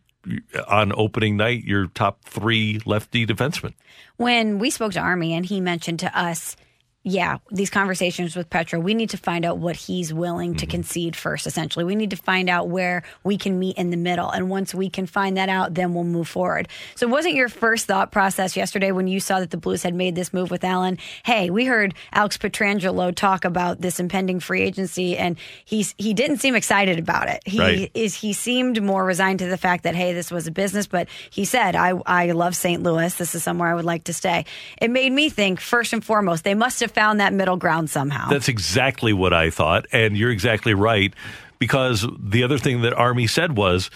on 0.66 0.92
opening 0.96 1.36
night 1.36 1.62
your 1.64 1.86
top 1.86 2.24
three 2.24 2.80
lefty 2.84 3.24
defensemen. 3.24 3.74
When 4.16 4.58
we 4.58 4.70
spoke 4.70 4.92
to 4.94 5.00
Army 5.00 5.34
and 5.34 5.46
he 5.46 5.60
mentioned 5.60 6.00
to 6.00 6.18
us– 6.18 6.56
yeah, 7.08 7.38
these 7.50 7.70
conversations 7.70 8.36
with 8.36 8.50
Petro, 8.50 8.78
we 8.78 8.92
need 8.92 9.10
to 9.10 9.16
find 9.16 9.44
out 9.44 9.58
what 9.58 9.76
he's 9.76 10.12
willing 10.12 10.54
to 10.56 10.66
mm-hmm. 10.66 10.70
concede 10.70 11.16
first, 11.16 11.46
essentially. 11.46 11.84
We 11.84 11.94
need 11.94 12.10
to 12.10 12.16
find 12.16 12.50
out 12.50 12.68
where 12.68 13.02
we 13.24 13.38
can 13.38 13.58
meet 13.58 13.78
in 13.78 13.90
the 13.90 13.96
middle. 13.96 14.28
And 14.30 14.50
once 14.50 14.74
we 14.74 14.90
can 14.90 15.06
find 15.06 15.36
that 15.36 15.48
out, 15.48 15.74
then 15.74 15.94
we'll 15.94 16.04
move 16.04 16.28
forward. 16.28 16.68
So, 16.96 17.06
wasn't 17.06 17.34
your 17.34 17.48
first 17.48 17.86
thought 17.86 18.12
process 18.12 18.56
yesterday 18.56 18.92
when 18.92 19.08
you 19.08 19.20
saw 19.20 19.40
that 19.40 19.50
the 19.50 19.56
Blues 19.56 19.82
had 19.82 19.94
made 19.94 20.14
this 20.14 20.32
move 20.32 20.50
with 20.50 20.64
Allen? 20.64 20.98
Hey, 21.24 21.50
we 21.50 21.64
heard 21.64 21.94
Alex 22.12 22.36
Pietrangelo 22.36 23.14
talk 23.14 23.44
about 23.44 23.80
this 23.80 23.98
impending 23.98 24.40
free 24.40 24.62
agency, 24.62 25.16
and 25.16 25.38
he's, 25.64 25.94
he 25.96 26.12
didn't 26.12 26.38
seem 26.38 26.54
excited 26.54 26.98
about 26.98 27.28
it. 27.28 27.42
He 27.46 27.58
right. 27.58 27.90
is 27.94 28.14
he 28.14 28.32
seemed 28.34 28.82
more 28.82 29.04
resigned 29.04 29.38
to 29.38 29.46
the 29.46 29.56
fact 29.56 29.84
that, 29.84 29.94
hey, 29.94 30.12
this 30.12 30.30
was 30.30 30.46
a 30.46 30.50
business, 30.50 30.86
but 30.86 31.08
he 31.30 31.44
said, 31.44 31.74
I, 31.74 31.90
I 32.04 32.32
love 32.32 32.54
St. 32.54 32.82
Louis. 32.82 33.14
This 33.14 33.34
is 33.34 33.42
somewhere 33.42 33.70
I 33.70 33.74
would 33.74 33.84
like 33.84 34.04
to 34.04 34.12
stay. 34.12 34.44
It 34.80 34.90
made 34.90 35.12
me 35.12 35.30
think, 35.30 35.60
first 35.60 35.92
and 35.92 36.04
foremost, 36.04 36.44
they 36.44 36.54
must 36.54 36.80
have 36.80 36.92
found 36.98 37.20
that 37.20 37.32
middle 37.32 37.56
ground 37.56 37.88
somehow. 37.88 38.28
That's 38.28 38.48
exactly 38.48 39.12
what 39.12 39.32
I 39.32 39.50
thought. 39.50 39.86
And 39.92 40.16
you're 40.16 40.32
exactly 40.32 40.74
right. 40.74 41.14
Because 41.60 42.06
the 42.18 42.42
other 42.42 42.58
thing 42.58 42.82
that 42.82 42.92
Army 42.92 43.26
said 43.26 43.56
was, 43.56 43.90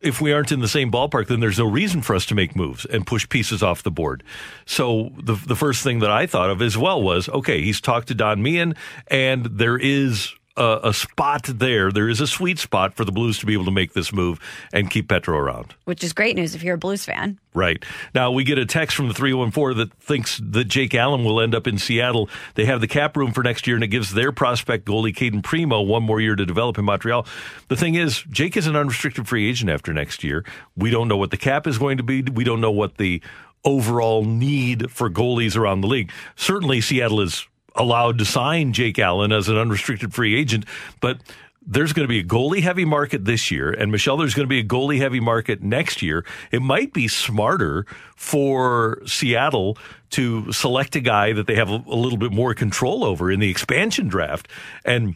if 0.00 0.20
we 0.20 0.32
aren't 0.32 0.50
in 0.50 0.60
the 0.60 0.68
same 0.68 0.90
ballpark, 0.90 1.28
then 1.28 1.38
there's 1.38 1.58
no 1.58 1.66
reason 1.66 2.02
for 2.02 2.16
us 2.16 2.26
to 2.26 2.34
make 2.34 2.56
moves 2.56 2.84
and 2.84 3.06
push 3.06 3.28
pieces 3.28 3.62
off 3.62 3.84
the 3.84 3.90
board. 3.90 4.24
So 4.66 5.12
the 5.16 5.34
the 5.34 5.54
first 5.54 5.84
thing 5.84 6.00
that 6.00 6.10
I 6.10 6.26
thought 6.26 6.50
of 6.50 6.60
as 6.60 6.76
well 6.76 7.00
was, 7.00 7.28
okay, 7.28 7.62
he's 7.62 7.80
talked 7.80 8.08
to 8.08 8.14
Don 8.14 8.42
Meehan, 8.42 8.74
and 9.06 9.46
there 9.46 9.78
is 9.78 10.34
a, 10.56 10.80
a, 10.84 10.94
spot 10.94 11.44
there. 11.44 11.90
There 11.90 12.08
is 12.08 12.20
a 12.20 12.26
sweet 12.26 12.58
spot 12.58 12.94
for 12.94 13.04
the 13.04 13.12
Blues 13.12 13.38
to 13.38 13.46
be 13.46 13.52
able 13.52 13.64
to 13.64 13.70
make 13.70 13.92
this 13.92 14.12
move 14.12 14.38
and 14.72 14.90
keep 14.90 15.08
Petro 15.08 15.38
around. 15.38 15.74
Which 15.84 16.04
is 16.04 16.12
great 16.12 16.36
news 16.36 16.54
if 16.54 16.62
you're 16.62 16.74
a 16.74 16.78
Blues 16.78 17.04
fan. 17.04 17.38
Right. 17.54 17.82
Now, 18.14 18.30
we 18.30 18.44
get 18.44 18.58
a 18.58 18.66
text 18.66 18.96
from 18.96 19.08
the 19.08 19.14
314 19.14 19.78
that 19.78 19.92
thinks 19.94 20.40
that 20.42 20.64
Jake 20.64 20.94
Allen 20.94 21.24
will 21.24 21.40
end 21.40 21.54
up 21.54 21.66
in 21.66 21.78
Seattle. 21.78 22.28
They 22.54 22.64
have 22.64 22.80
the 22.80 22.88
cap 22.88 23.16
room 23.16 23.32
for 23.32 23.42
next 23.42 23.66
year, 23.66 23.76
and 23.76 23.84
it 23.84 23.88
gives 23.88 24.12
their 24.12 24.32
prospect 24.32 24.86
goalie, 24.86 25.14
Cayden 25.14 25.42
Primeau, 25.42 25.82
one 25.82 26.02
more 26.02 26.20
year 26.20 26.36
to 26.36 26.46
develop 26.46 26.78
in 26.78 26.84
Montreal. 26.84 27.26
The 27.68 27.76
thing 27.76 27.94
is, 27.94 28.22
Jake 28.30 28.56
is 28.56 28.66
an 28.66 28.76
unrestricted 28.76 29.28
free 29.28 29.48
agent 29.48 29.70
after 29.70 29.92
next 29.92 30.24
year. 30.24 30.44
We 30.76 30.90
don't 30.90 31.08
know 31.08 31.16
what 31.16 31.30
the 31.30 31.36
cap 31.36 31.66
is 31.66 31.78
going 31.78 31.98
to 31.98 32.02
be. 32.02 32.22
We 32.22 32.44
don't 32.44 32.60
know 32.60 32.70
what 32.70 32.96
the 32.96 33.22
overall 33.64 34.24
need 34.24 34.90
for 34.90 35.08
goalies 35.08 35.56
around 35.56 35.82
the 35.82 35.86
league. 35.86 36.10
Certainly, 36.36 36.80
Seattle 36.80 37.20
is 37.20 37.46
allowed 37.76 38.18
to 38.18 38.24
sign 38.24 38.72
Jake 38.72 38.98
Allen 38.98 39.32
as 39.32 39.48
an 39.48 39.56
unrestricted 39.56 40.14
free 40.14 40.38
agent, 40.38 40.64
but 41.00 41.18
there's 41.64 41.92
going 41.92 42.04
to 42.04 42.08
be 42.08 42.18
a 42.18 42.24
goalie 42.24 42.62
heavy 42.62 42.84
market 42.84 43.24
this 43.24 43.50
year, 43.50 43.70
and 43.70 43.92
Michelle, 43.92 44.16
there's 44.16 44.34
going 44.34 44.46
to 44.46 44.48
be 44.48 44.58
a 44.58 44.64
goalie 44.64 44.98
heavy 44.98 45.20
market 45.20 45.62
next 45.62 46.02
year. 46.02 46.24
It 46.50 46.60
might 46.60 46.92
be 46.92 47.06
smarter 47.08 47.86
for 48.16 49.00
Seattle 49.06 49.78
to 50.10 50.50
select 50.52 50.96
a 50.96 51.00
guy 51.00 51.32
that 51.32 51.46
they 51.46 51.54
have 51.54 51.70
a, 51.70 51.82
a 51.86 51.94
little 51.94 52.18
bit 52.18 52.32
more 52.32 52.54
control 52.54 53.04
over 53.04 53.30
in 53.30 53.40
the 53.40 53.48
expansion 53.48 54.08
draft. 54.08 54.48
And 54.84 55.14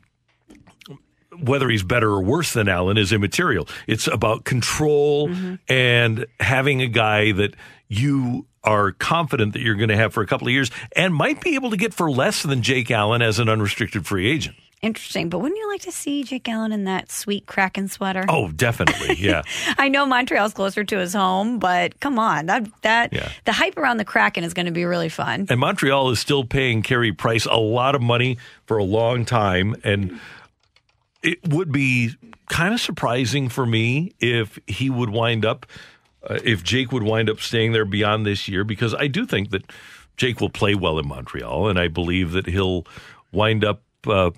whether 1.40 1.68
he's 1.68 1.82
better 1.82 2.10
or 2.10 2.22
worse 2.22 2.52
than 2.52 2.68
Allen 2.68 2.96
is 2.96 3.12
immaterial. 3.12 3.68
It's 3.86 4.06
about 4.06 4.44
control 4.44 5.28
mm-hmm. 5.28 5.56
and 5.68 6.26
having 6.40 6.80
a 6.80 6.86
guy 6.86 7.32
that 7.32 7.54
you 7.88 8.46
are 8.66 8.92
confident 8.92 9.52
that 9.52 9.62
you're 9.62 9.76
going 9.76 9.88
to 9.88 9.96
have 9.96 10.12
for 10.12 10.22
a 10.22 10.26
couple 10.26 10.48
of 10.48 10.52
years 10.52 10.70
and 10.94 11.14
might 11.14 11.40
be 11.40 11.54
able 11.54 11.70
to 11.70 11.76
get 11.76 11.94
for 11.94 12.10
less 12.10 12.42
than 12.42 12.62
Jake 12.62 12.90
Allen 12.90 13.22
as 13.22 13.38
an 13.38 13.48
unrestricted 13.48 14.06
free 14.06 14.28
agent. 14.28 14.56
Interesting, 14.82 15.30
but 15.30 15.38
wouldn't 15.38 15.58
you 15.58 15.68
like 15.68 15.80
to 15.82 15.92
see 15.92 16.22
Jake 16.22 16.46
Allen 16.48 16.70
in 16.70 16.84
that 16.84 17.10
sweet 17.10 17.46
Kraken 17.46 17.88
sweater? 17.88 18.24
Oh, 18.28 18.48
definitely, 18.48 19.16
yeah. 19.18 19.42
I 19.78 19.88
know 19.88 20.04
Montreal's 20.04 20.52
closer 20.52 20.84
to 20.84 20.98
his 20.98 21.14
home, 21.14 21.58
but 21.58 21.98
come 22.00 22.18
on, 22.18 22.46
that 22.46 22.68
that 22.82 23.12
yeah. 23.12 23.30
the 23.46 23.52
hype 23.52 23.78
around 23.78 23.96
the 23.96 24.04
Kraken 24.04 24.44
is 24.44 24.52
going 24.52 24.66
to 24.66 24.72
be 24.72 24.84
really 24.84 25.08
fun. 25.08 25.46
And 25.48 25.58
Montreal 25.58 26.10
is 26.10 26.20
still 26.20 26.44
paying 26.44 26.82
Carey 26.82 27.10
Price 27.10 27.46
a 27.46 27.56
lot 27.56 27.94
of 27.94 28.02
money 28.02 28.36
for 28.66 28.76
a 28.76 28.84
long 28.84 29.24
time, 29.24 29.76
and 29.82 30.20
it 31.22 31.38
would 31.48 31.72
be 31.72 32.14
kind 32.50 32.74
of 32.74 32.80
surprising 32.80 33.48
for 33.48 33.64
me 33.64 34.12
if 34.20 34.58
he 34.66 34.90
would 34.90 35.10
wind 35.10 35.46
up 35.46 35.66
uh, 36.28 36.38
if 36.44 36.62
Jake 36.62 36.92
would 36.92 37.02
wind 37.02 37.30
up 37.30 37.40
staying 37.40 37.72
there 37.72 37.84
beyond 37.84 38.26
this 38.26 38.48
year, 38.48 38.64
because 38.64 38.94
I 38.94 39.06
do 39.06 39.26
think 39.26 39.50
that 39.50 39.70
Jake 40.16 40.40
will 40.40 40.50
play 40.50 40.74
well 40.74 40.98
in 40.98 41.06
Montreal, 41.06 41.68
and 41.68 41.78
I 41.78 41.88
believe 41.88 42.32
that 42.32 42.46
he'll 42.46 42.86
wind 43.32 43.64
up 43.64 43.82
uh, 44.06 44.30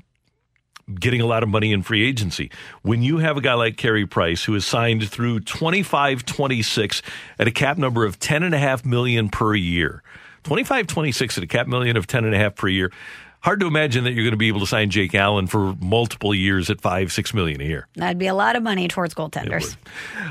getting 0.99 1.21
a 1.21 1.27
lot 1.27 1.43
of 1.43 1.49
money 1.49 1.73
in 1.73 1.83
free 1.83 2.07
agency. 2.07 2.51
When 2.83 3.03
you 3.03 3.19
have 3.19 3.37
a 3.37 3.41
guy 3.41 3.55
like 3.55 3.77
Carey 3.77 4.07
Price 4.07 4.45
who 4.45 4.55
is 4.55 4.67
signed 4.67 5.09
through 5.09 5.41
25 5.41 6.25
26 6.25 7.03
at 7.39 7.47
a 7.47 7.51
cap 7.51 7.79
number 7.79 8.05
of 8.05 8.19
10.5 8.19 8.85
million 8.85 9.29
per 9.29 9.55
year, 9.55 10.03
25 10.45 10.87
26 10.87 11.39
at 11.39 11.45
a 11.45 11.47
cap 11.47 11.67
million 11.67 11.97
of 11.97 12.07
10.5 12.07 12.57
per 12.57 12.69
year 12.69 12.93
hard 13.41 13.61
to 13.61 13.67
imagine 13.67 14.05
that 14.05 14.13
you're 14.13 14.25
going 14.25 14.33
to 14.33 14.37
be 14.37 14.49
able 14.49 14.61
to 14.61 14.67
sign 14.67 14.91
Jake 14.91 15.15
Allen 15.15 15.47
for 15.47 15.75
multiple 15.81 16.35
years 16.35 16.71
at 16.71 16.81
five, 16.81 17.13
six 17.13 17.33
million 17.33 17.61
a 17.61 17.65
year. 17.65 17.87
That'd 17.97 18.19
be 18.19 18.27
a 18.27 18.35
lot 18.35 18.57
of 18.57 18.63
money 18.63 18.89
towards 18.89 19.15
goaltenders. 19.15 19.77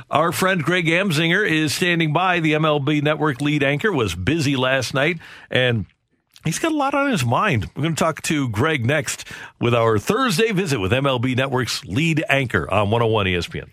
Our 0.10 0.32
friend 0.32 0.64
Greg 0.64 0.86
Amsinger 0.86 1.48
is 1.48 1.74
standing 1.74 2.14
by. 2.14 2.40
The 2.40 2.54
MLB 2.54 3.02
Network 3.04 3.42
lead 3.42 3.64
anchor 3.64 3.92
was 3.92 4.16
busy 4.16 4.56
last 4.56 4.94
night 4.94 5.20
and. 5.50 5.86
He's 6.46 6.60
got 6.60 6.72
a 6.72 6.76
lot 6.76 6.94
on 6.94 7.12
his 7.12 7.26
mind. 7.26 7.70
We're 7.76 7.84
going 7.84 7.96
to 7.96 8.00
talk 8.02 8.22
to 8.22 8.48
Greg 8.48 8.86
next 8.86 9.26
with 9.60 9.74
our 9.74 10.00
Thursday 10.00 10.54
visit 10.54 10.80
with 10.80 10.94
MLB 10.94 11.36
Network's 11.36 11.84
lead 11.84 12.24
anchor 12.30 12.72
on 12.72 12.90
101 12.90 13.26
ESPN. 13.26 13.70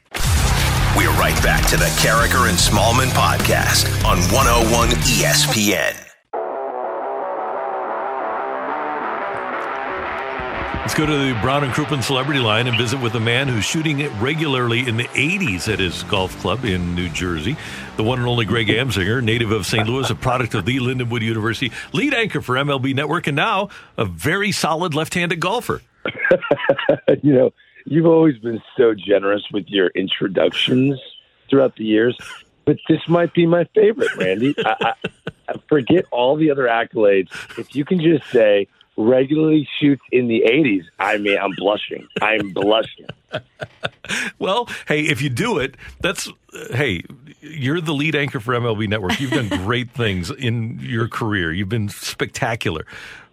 We're 0.97 1.11
right 1.11 1.41
back 1.43 1.69
to 1.69 1.77
the 1.77 1.85
Karraker 2.01 2.49
and 2.49 2.59
Smallmon 2.59 3.11
podcast 3.11 3.87
on 4.05 4.19
101 4.33 4.89
ESPN. 4.89 6.04
Let's 10.85 10.95
go 10.95 11.07
to 11.07 11.13
the 11.13 11.33
Brown 11.41 11.65
and 11.65 11.73
Crouppen 11.73 12.03
celebrity 12.03 12.41
line 12.41 12.67
and 12.67 12.77
visit 12.77 13.01
with 13.01 13.15
a 13.15 13.21
man 13.21 13.49
who's 13.49 13.65
shooting 13.65 14.01
it 14.01 14.13
regularly 14.21 14.87
in 14.87 14.99
the 14.99 15.05
80s 15.05 15.73
at 15.73 15.79
his 15.79 16.03
golf 16.03 16.39
club 16.41 16.67
in 16.67 16.95
New 16.95 17.09
Jersey. 17.09 17.57
The 17.97 18.03
one 18.03 18.19
and 18.19 18.29
only 18.29 18.45
Greg 18.45 18.67
Amsinger, 18.67 19.25
native 19.25 19.51
of 19.51 19.65
St. 19.65 19.89
Louis, 19.89 20.11
a 20.11 20.15
product 20.15 20.53
of 20.53 20.67
the 20.67 20.77
Lindenwood 20.77 21.23
University, 21.23 21.73
lead 21.95 22.13
anchor 22.13 22.43
for 22.43 22.57
MLB 22.57 22.95
Network, 22.95 23.27
and 23.27 23.35
now 23.35 23.71
a 23.97 24.05
very 24.05 24.53
solid 24.53 24.95
left-handed 24.95 25.41
golfer. 25.41 25.81
you 27.23 27.33
know, 27.33 27.51
you've 27.87 28.05
always 28.05 28.37
been 28.37 28.61
so 28.77 28.93
generous 28.93 29.43
with 29.55 29.65
your 29.69 29.87
introductions 29.95 31.01
throughout 31.49 31.77
the 31.77 31.85
years, 31.85 32.15
but 32.67 32.77
this 32.91 33.01
might 33.09 33.33
be 33.33 33.47
my 33.47 33.65
favorite, 33.75 34.15
Randy. 34.17 34.55
I, 34.59 34.77
I, 34.83 34.93
I 35.49 35.55
forget 35.67 36.05
all 36.11 36.37
the 36.37 36.51
other 36.51 36.65
accolades. 36.65 37.31
If 37.59 37.75
you 37.75 37.87
can 37.87 38.03
just 38.03 38.31
say 38.31 38.69
regularly 38.97 39.69
shoots 39.81 40.03
in 40.13 40.29
the 40.29 40.43
80s, 40.47 40.85
I 40.99 41.19
mean, 41.19 41.39
I'm 41.39 41.53
blushing. 41.57 42.07
I'm 42.21 42.53
blushing. 42.53 43.07
well, 44.39 44.69
hey, 44.87 45.03
if 45.03 45.21
you 45.23 45.31
do 45.31 45.59
it, 45.59 45.77
that's, 46.01 46.29
uh, 46.29 46.77
hey, 46.77 47.03
you're 47.41 47.81
the 47.81 47.93
lead 47.93 48.15
anchor 48.15 48.41
for 48.41 48.55
MLB 48.55 48.89
Network. 48.89 49.21
You've 49.21 49.33
done 49.33 49.49
great 49.65 49.91
things 49.91 50.31
in 50.31 50.79
your 50.81 51.09
career. 51.09 51.53
You've 51.53 51.69
been 51.69 51.89
spectacular. 51.89 52.87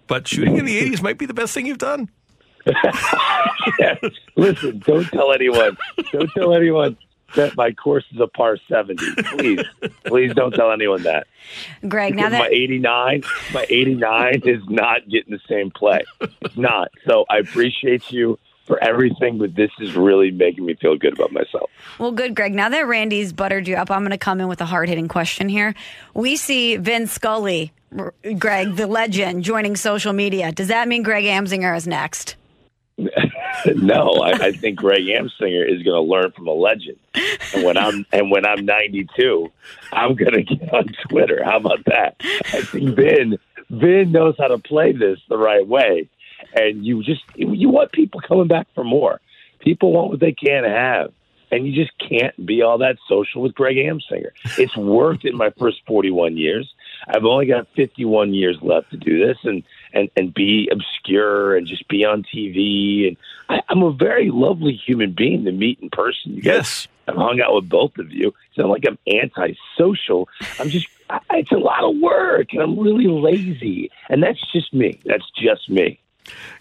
But 0.07 0.27
shooting 0.27 0.57
in 0.57 0.65
the 0.65 0.81
80s 0.81 1.01
might 1.01 1.17
be 1.17 1.25
the 1.25 1.33
best 1.33 1.53
thing 1.53 1.65
you've 1.65 1.77
done. 1.77 2.09
yes. 3.79 4.03
Listen, 4.35 4.79
don't 4.85 5.05
tell 5.05 5.31
anyone. 5.31 5.77
Don't 6.11 6.29
tell 6.31 6.53
anyone. 6.53 6.97
That 7.35 7.55
my 7.55 7.71
course 7.71 8.05
is 8.13 8.19
a 8.19 8.27
par 8.27 8.57
70. 8.67 9.03
Please, 9.37 9.65
please 10.05 10.33
don't 10.33 10.51
tell 10.53 10.71
anyone 10.71 11.03
that. 11.03 11.27
Greg, 11.87 12.15
now 12.15 12.29
Because 12.29 12.39
my 12.39 12.47
that 12.49 12.53
89, 12.53 13.23
my 13.53 13.65
89 13.69 14.41
is 14.45 14.61
not 14.69 15.07
getting 15.09 15.31
the 15.33 15.39
same 15.47 15.71
play. 15.71 16.03
It's 16.41 16.57
not. 16.57 16.89
So 17.05 17.25
I 17.29 17.37
appreciate 17.37 18.11
you 18.11 18.37
for 18.65 18.81
everything, 18.83 19.37
but 19.37 19.55
this 19.55 19.71
is 19.79 19.95
really 19.95 20.31
making 20.31 20.65
me 20.65 20.75
feel 20.75 20.95
good 20.95 21.13
about 21.13 21.31
myself. 21.31 21.69
well, 21.99 22.11
good, 22.11 22.35
Greg. 22.35 22.53
Now 22.53 22.69
that 22.69 22.87
Randy's 22.87 23.33
buttered 23.33 23.67
you 23.67 23.75
up, 23.75 23.91
I'm 23.91 24.01
going 24.01 24.11
to 24.11 24.17
come 24.17 24.39
in 24.39 24.47
with 24.47 24.61
a 24.61 24.65
hard 24.65 24.87
hitting 24.87 25.07
question 25.07 25.49
here. 25.49 25.73
We 26.13 26.35
see 26.35 26.77
Vin 26.77 27.07
Scully, 27.07 27.73
Greg, 28.37 28.75
the 28.75 28.87
legend, 28.87 29.43
joining 29.43 29.75
social 29.75 30.13
media. 30.13 30.51
Does 30.51 30.67
that 30.67 30.87
mean 30.87 31.03
Greg 31.03 31.25
Amsinger 31.25 31.75
is 31.75 31.87
next? 31.87 32.35
no, 33.75 34.11
I, 34.23 34.31
I 34.31 34.51
think 34.51 34.77
Greg 34.79 35.03
Amsinger 35.03 35.67
is 35.67 35.83
going 35.83 35.95
to 35.95 36.01
learn 36.01 36.31
from 36.31 36.47
a 36.47 36.53
legend. 36.53 36.97
And 37.53 37.63
when 37.63 37.77
I'm 37.77 38.05
and 38.11 38.31
when 38.31 38.45
I'm 38.45 38.65
92, 38.65 39.51
I'm 39.91 40.15
going 40.15 40.33
to 40.33 40.43
get 40.43 40.73
on 40.73 40.85
Twitter. 41.09 41.43
How 41.43 41.57
about 41.57 41.83
that? 41.85 42.15
I 42.21 42.61
think 42.61 42.95
Vin 42.95 43.37
Vin 43.69 44.11
knows 44.11 44.35
how 44.37 44.47
to 44.47 44.57
play 44.57 44.91
this 44.91 45.19
the 45.29 45.37
right 45.37 45.65
way, 45.67 46.09
and 46.53 46.85
you 46.85 47.03
just 47.03 47.23
you 47.35 47.69
want 47.69 47.91
people 47.91 48.21
coming 48.21 48.47
back 48.47 48.67
for 48.73 48.83
more. 48.83 49.19
People 49.59 49.93
want 49.93 50.09
what 50.09 50.19
they 50.19 50.33
can't 50.33 50.65
have. 50.65 51.11
And 51.53 51.67
you 51.67 51.75
just 51.75 51.91
can't 51.99 52.45
be 52.45 52.61
all 52.61 52.77
that 52.77 52.95
social 53.09 53.41
with 53.41 53.53
Greg 53.53 53.75
Amsinger. 53.75 54.31
It's 54.57 54.77
worked 54.77 55.25
in 55.25 55.35
my 55.35 55.49
first 55.59 55.81
41 55.85 56.37
years. 56.37 56.73
I've 57.09 57.25
only 57.25 57.45
got 57.45 57.67
51 57.75 58.33
years 58.33 58.57
left 58.61 58.89
to 58.91 58.97
do 58.97 59.27
this 59.27 59.37
and, 59.43 59.61
and, 59.93 60.09
and 60.15 60.33
be 60.33 60.69
obscure 60.71 61.55
and 61.55 61.67
just 61.67 61.87
be 61.87 62.03
on 62.05 62.23
TV. 62.23 63.07
And 63.07 63.17
I, 63.49 63.61
I'm 63.69 63.83
a 63.83 63.91
very 63.91 64.29
lovely 64.29 64.73
human 64.73 65.13
being 65.13 65.45
to 65.45 65.51
meet 65.51 65.79
in 65.81 65.89
person. 65.89 66.33
You 66.33 66.41
guys 66.41 66.55
Yes. 66.55 66.87
I've 67.07 67.15
hung 67.15 67.41
out 67.41 67.55
with 67.55 67.67
both 67.67 67.97
of 67.97 68.11
you. 68.11 68.33
It's 68.49 68.57
not 68.57 68.69
like 68.69 68.85
I'm 68.87 68.97
antisocial. 69.07 70.29
I'm 70.59 70.69
just, 70.69 70.87
I, 71.09 71.19
it's 71.31 71.51
a 71.51 71.57
lot 71.57 71.83
of 71.83 71.97
work 71.99 72.53
and 72.53 72.61
I'm 72.61 72.79
really 72.79 73.07
lazy. 73.07 73.91
And 74.09 74.21
that's 74.21 74.39
just 74.51 74.73
me. 74.73 74.99
That's 75.05 75.29
just 75.31 75.69
me. 75.69 75.99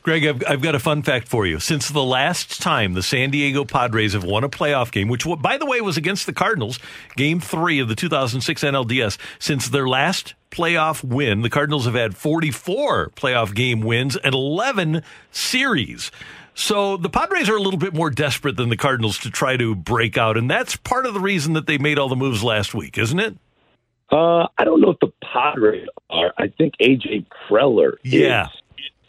Greg, 0.03 0.27
I've, 0.27 0.43
I've 0.49 0.63
got 0.63 0.75
a 0.75 0.79
fun 0.79 1.03
fact 1.03 1.29
for 1.29 1.47
you. 1.47 1.61
Since 1.61 1.91
the 1.91 2.03
last 2.03 2.61
time 2.63 2.95
the 2.95 3.03
San 3.03 3.31
Diego 3.31 3.65
Padres 3.65 4.15
have 4.15 4.25
won 4.25 4.45
a 4.45 4.49
playoff 4.49 4.91
game, 4.91 5.09
which, 5.09 5.27
by 5.41 5.59
the 5.59 5.67
way, 5.67 5.81
was 5.81 5.97
against 5.97 6.27
the 6.27 6.33
Cardinals, 6.33 6.79
game 7.17 7.41
three 7.41 7.79
of 7.79 7.89
the 7.89 7.95
2006 7.95 8.65
NLDS, 8.65 9.19
since 9.39 9.69
their 9.69 9.87
last 9.87 10.35
playoff 10.51 11.03
win, 11.05 11.43
the 11.43 11.51
Cardinals 11.51 11.85
have 11.87 11.95
had 11.95 12.17
44 12.17 13.11
playoff 13.11 13.55
game 13.55 13.81
wins 13.81 14.17
and 14.17 14.35
11 14.35 15.03
series. 15.31 16.11
So 16.55 16.97
the 16.97 17.09
Padres 17.09 17.49
are 17.49 17.57
a 17.57 17.61
little 17.63 17.79
bit 17.79 17.95
more 17.95 18.11
desperate 18.11 18.57
than 18.57 18.69
the 18.69 18.77
Cardinals 18.77 19.19
to 19.21 19.31
try 19.31 19.57
to 19.57 19.75
break 19.75 20.19
out, 20.19 20.37
and 20.37 20.51
that's 20.51 20.77
part 20.77 21.07
of 21.07 21.15
the 21.15 21.21
reason 21.21 21.55
that 21.55 21.67
they 21.67 21.79
made 21.79 21.99
all 21.99 22.09
the 22.09 22.17
moves 22.17 22.43
last 22.43 22.75
week, 22.75 22.99
isn't 22.99 23.19
it? 23.21 23.37
Uh, 24.13 24.47
I 24.59 24.65
don't 24.65 24.81
know 24.81 24.91
if 24.91 24.99
the 25.01 25.13
Padres 25.23 25.87
are. 26.11 26.35
I 26.37 26.49
think 26.49 26.75
AJ 26.81 27.27
Preller 27.49 27.93
Yeah. 28.03 28.49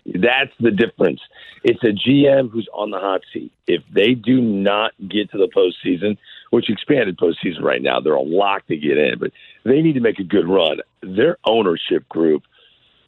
is. 0.05 0.13
That's 0.21 0.51
the 0.59 0.71
difference. 0.71 1.19
It's 1.63 1.83
a 1.83 1.91
GM 1.91 2.49
who's 2.51 2.67
on 2.73 2.91
the 2.91 2.99
hot 2.99 3.21
seat. 3.33 3.51
If 3.67 3.81
they 3.93 4.13
do 4.13 4.41
not 4.41 4.93
get 5.09 5.31
to 5.31 5.37
the 5.37 5.47
postseason, 5.47 6.17
which 6.51 6.69
expanded 6.69 7.17
postseason 7.17 7.61
right 7.61 7.81
now, 7.81 7.99
they're 7.99 8.13
a 8.13 8.21
lock 8.21 8.67
to 8.67 8.77
get 8.77 8.97
in, 8.97 9.17
but 9.19 9.31
they 9.63 9.81
need 9.81 9.93
to 9.93 9.99
make 10.01 10.19
a 10.19 10.23
good 10.23 10.47
run. 10.47 10.77
Their 11.01 11.37
ownership 11.45 12.07
group 12.07 12.43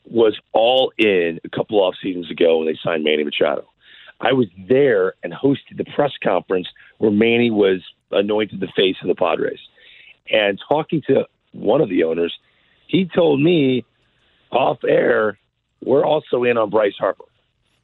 was 0.09 0.37
all 0.53 0.91
in 0.97 1.39
a 1.43 1.49
couple 1.49 1.79
off 1.79 1.95
seasons 2.01 2.31
ago 2.31 2.57
when 2.57 2.67
they 2.67 2.77
signed 2.83 3.03
Manny 3.03 3.23
Machado. 3.23 3.67
I 4.19 4.33
was 4.33 4.47
there 4.69 5.13
and 5.23 5.33
hosted 5.33 5.77
the 5.77 5.85
press 5.85 6.11
conference 6.23 6.67
where 6.97 7.11
Manny 7.11 7.51
was 7.51 7.81
anointed 8.11 8.59
the 8.59 8.71
face 8.75 8.95
of 9.01 9.07
the 9.07 9.15
Padres. 9.15 9.59
And 10.29 10.59
talking 10.67 11.01
to 11.07 11.27
one 11.51 11.81
of 11.81 11.89
the 11.89 12.03
owners, 12.03 12.33
he 12.87 13.09
told 13.13 13.41
me 13.41 13.85
off 14.51 14.83
air, 14.87 15.37
we're 15.83 16.05
also 16.05 16.43
in 16.43 16.57
on 16.57 16.69
Bryce 16.69 16.95
Harper. 16.97 17.25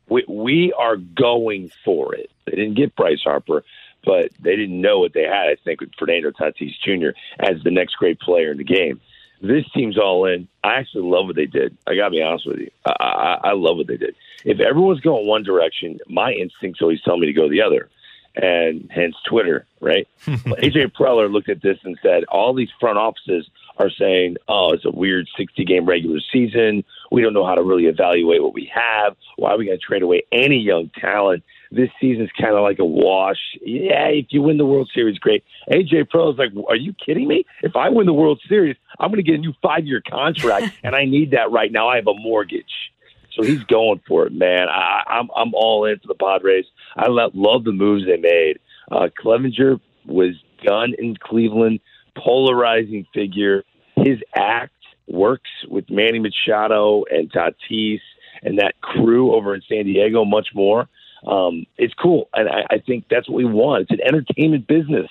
We, 0.08 0.24
we 0.28 0.74
are 0.78 0.95
going 0.95 1.72
for 1.84 2.15
it. 2.15 2.32
They 2.45 2.56
didn't 2.56 2.76
get 2.76 2.95
Bryce 2.95 3.22
Harper, 3.24 3.63
but 4.05 4.29
they 4.39 4.55
didn't 4.55 4.79
know 4.79 4.99
what 4.99 5.13
they 5.13 5.23
had, 5.23 5.49
I 5.49 5.57
think, 5.63 5.81
with 5.81 5.91
Fernando 5.97 6.31
Tatis 6.31 6.73
Jr. 6.83 7.09
as 7.39 7.62
the 7.63 7.71
next 7.71 7.95
great 7.95 8.19
player 8.19 8.51
in 8.51 8.57
the 8.57 8.63
game. 8.63 8.99
This 9.41 9.65
team's 9.73 9.97
all 9.97 10.25
in. 10.25 10.47
I 10.63 10.75
actually 10.75 11.09
love 11.09 11.27
what 11.27 11.35
they 11.35 11.45
did. 11.45 11.77
I 11.88 11.95
got 11.95 12.05
to 12.05 12.12
be 12.12 12.21
honest 12.21 12.45
with 12.45 12.59
you. 12.59 12.71
I, 12.85 12.91
I, 12.99 13.49
I 13.49 13.51
love 13.53 13.77
what 13.77 13.88
they 13.88 13.97
did. 13.97 14.15
If 14.43 14.59
everyone's 14.59 14.99
going 14.99 15.27
one 15.27 15.43
direction, 15.43 15.99
my 16.07 16.31
instincts 16.33 16.81
always 16.81 17.01
tell 17.01 17.17
me 17.17 17.27
to 17.27 17.33
go 17.33 17.49
the 17.49 17.62
other 17.62 17.89
and 18.35 18.89
hence 18.93 19.15
Twitter, 19.25 19.65
right? 19.79 20.07
AJ 20.25 20.93
Preller 20.93 21.31
looked 21.31 21.49
at 21.49 21.62
this 21.62 21.77
and 21.83 21.97
said, 22.01 22.25
all 22.25 22.53
these 22.53 22.69
front 22.79 22.97
offices 22.97 23.49
are 23.79 23.89
saying, 23.89 24.35
oh, 24.47 24.73
it's 24.73 24.85
a 24.85 24.91
weird 24.91 25.27
60 25.37 25.63
game 25.63 25.85
regular 25.85 26.19
season. 26.31 26.83
We 27.11 27.21
don't 27.21 27.33
know 27.33 27.45
how 27.45 27.55
to 27.55 27.63
really 27.63 27.85
evaluate 27.85 28.43
what 28.43 28.53
we 28.53 28.69
have. 28.73 29.15
Why 29.37 29.51
are 29.51 29.57
we 29.57 29.65
going 29.65 29.79
to 29.79 29.85
trade 29.85 30.03
away 30.03 30.23
any 30.31 30.57
young 30.57 30.91
talent? 30.99 31.43
This 31.71 31.89
season's 32.01 32.29
kind 32.39 32.55
of 32.55 32.61
like 32.61 32.79
a 32.79 32.85
wash. 32.85 33.37
Yeah, 33.61 34.07
if 34.07 34.27
you 34.29 34.41
win 34.41 34.57
the 34.57 34.65
World 34.65 34.89
Series, 34.93 35.17
great. 35.17 35.43
AJ 35.71 36.09
Pro 36.09 36.31
is 36.31 36.37
like, 36.37 36.51
are 36.67 36.75
you 36.75 36.93
kidding 36.93 37.27
me? 37.27 37.45
If 37.61 37.75
I 37.75 37.89
win 37.89 38.05
the 38.05 38.13
World 38.13 38.41
Series, 38.49 38.75
I'm 38.99 39.09
going 39.09 39.23
to 39.23 39.31
get 39.31 39.35
a 39.35 39.41
new 39.41 39.53
five 39.61 39.85
year 39.85 40.01
contract, 40.01 40.73
and 40.83 40.95
I 40.95 41.05
need 41.05 41.31
that 41.31 41.51
right 41.51 41.71
now. 41.71 41.87
I 41.87 41.95
have 41.95 42.07
a 42.07 42.15
mortgage. 42.15 42.91
So 43.35 43.43
he's 43.43 43.63
going 43.65 44.01
for 44.07 44.25
it, 44.25 44.33
man. 44.33 44.67
I, 44.69 45.03
I'm 45.07 45.29
I'm 45.35 45.53
all 45.53 45.85
in 45.85 45.99
for 45.99 46.07
the 46.07 46.15
Padres. 46.15 46.65
I 46.97 47.07
love, 47.07 47.31
love 47.35 47.63
the 47.63 47.71
moves 47.71 48.05
they 48.05 48.17
made. 48.17 48.59
Uh, 48.91 49.07
Clevinger 49.23 49.79
was 50.05 50.33
done 50.65 50.93
in 50.97 51.15
Cleveland, 51.15 51.79
polarizing 52.17 53.05
figure. 53.13 53.63
His 54.03 54.19
act 54.35 54.73
works 55.07 55.49
with 55.67 55.89
Manny 55.89 56.19
Machado 56.19 57.03
and 57.09 57.31
Tatis 57.31 58.01
and 58.43 58.59
that 58.59 58.79
crew 58.81 59.33
over 59.33 59.55
in 59.55 59.62
San 59.67 59.85
Diego 59.85 60.25
much 60.25 60.49
more. 60.53 60.88
Um, 61.27 61.65
it's 61.77 61.93
cool, 61.93 62.29
and 62.33 62.47
I, 62.47 62.75
I 62.75 62.77
think 62.79 63.05
that's 63.09 63.27
what 63.27 63.35
we 63.35 63.45
want. 63.45 63.83
It's 63.83 63.91
an 63.91 64.07
entertainment 64.07 64.67
business. 64.67 65.09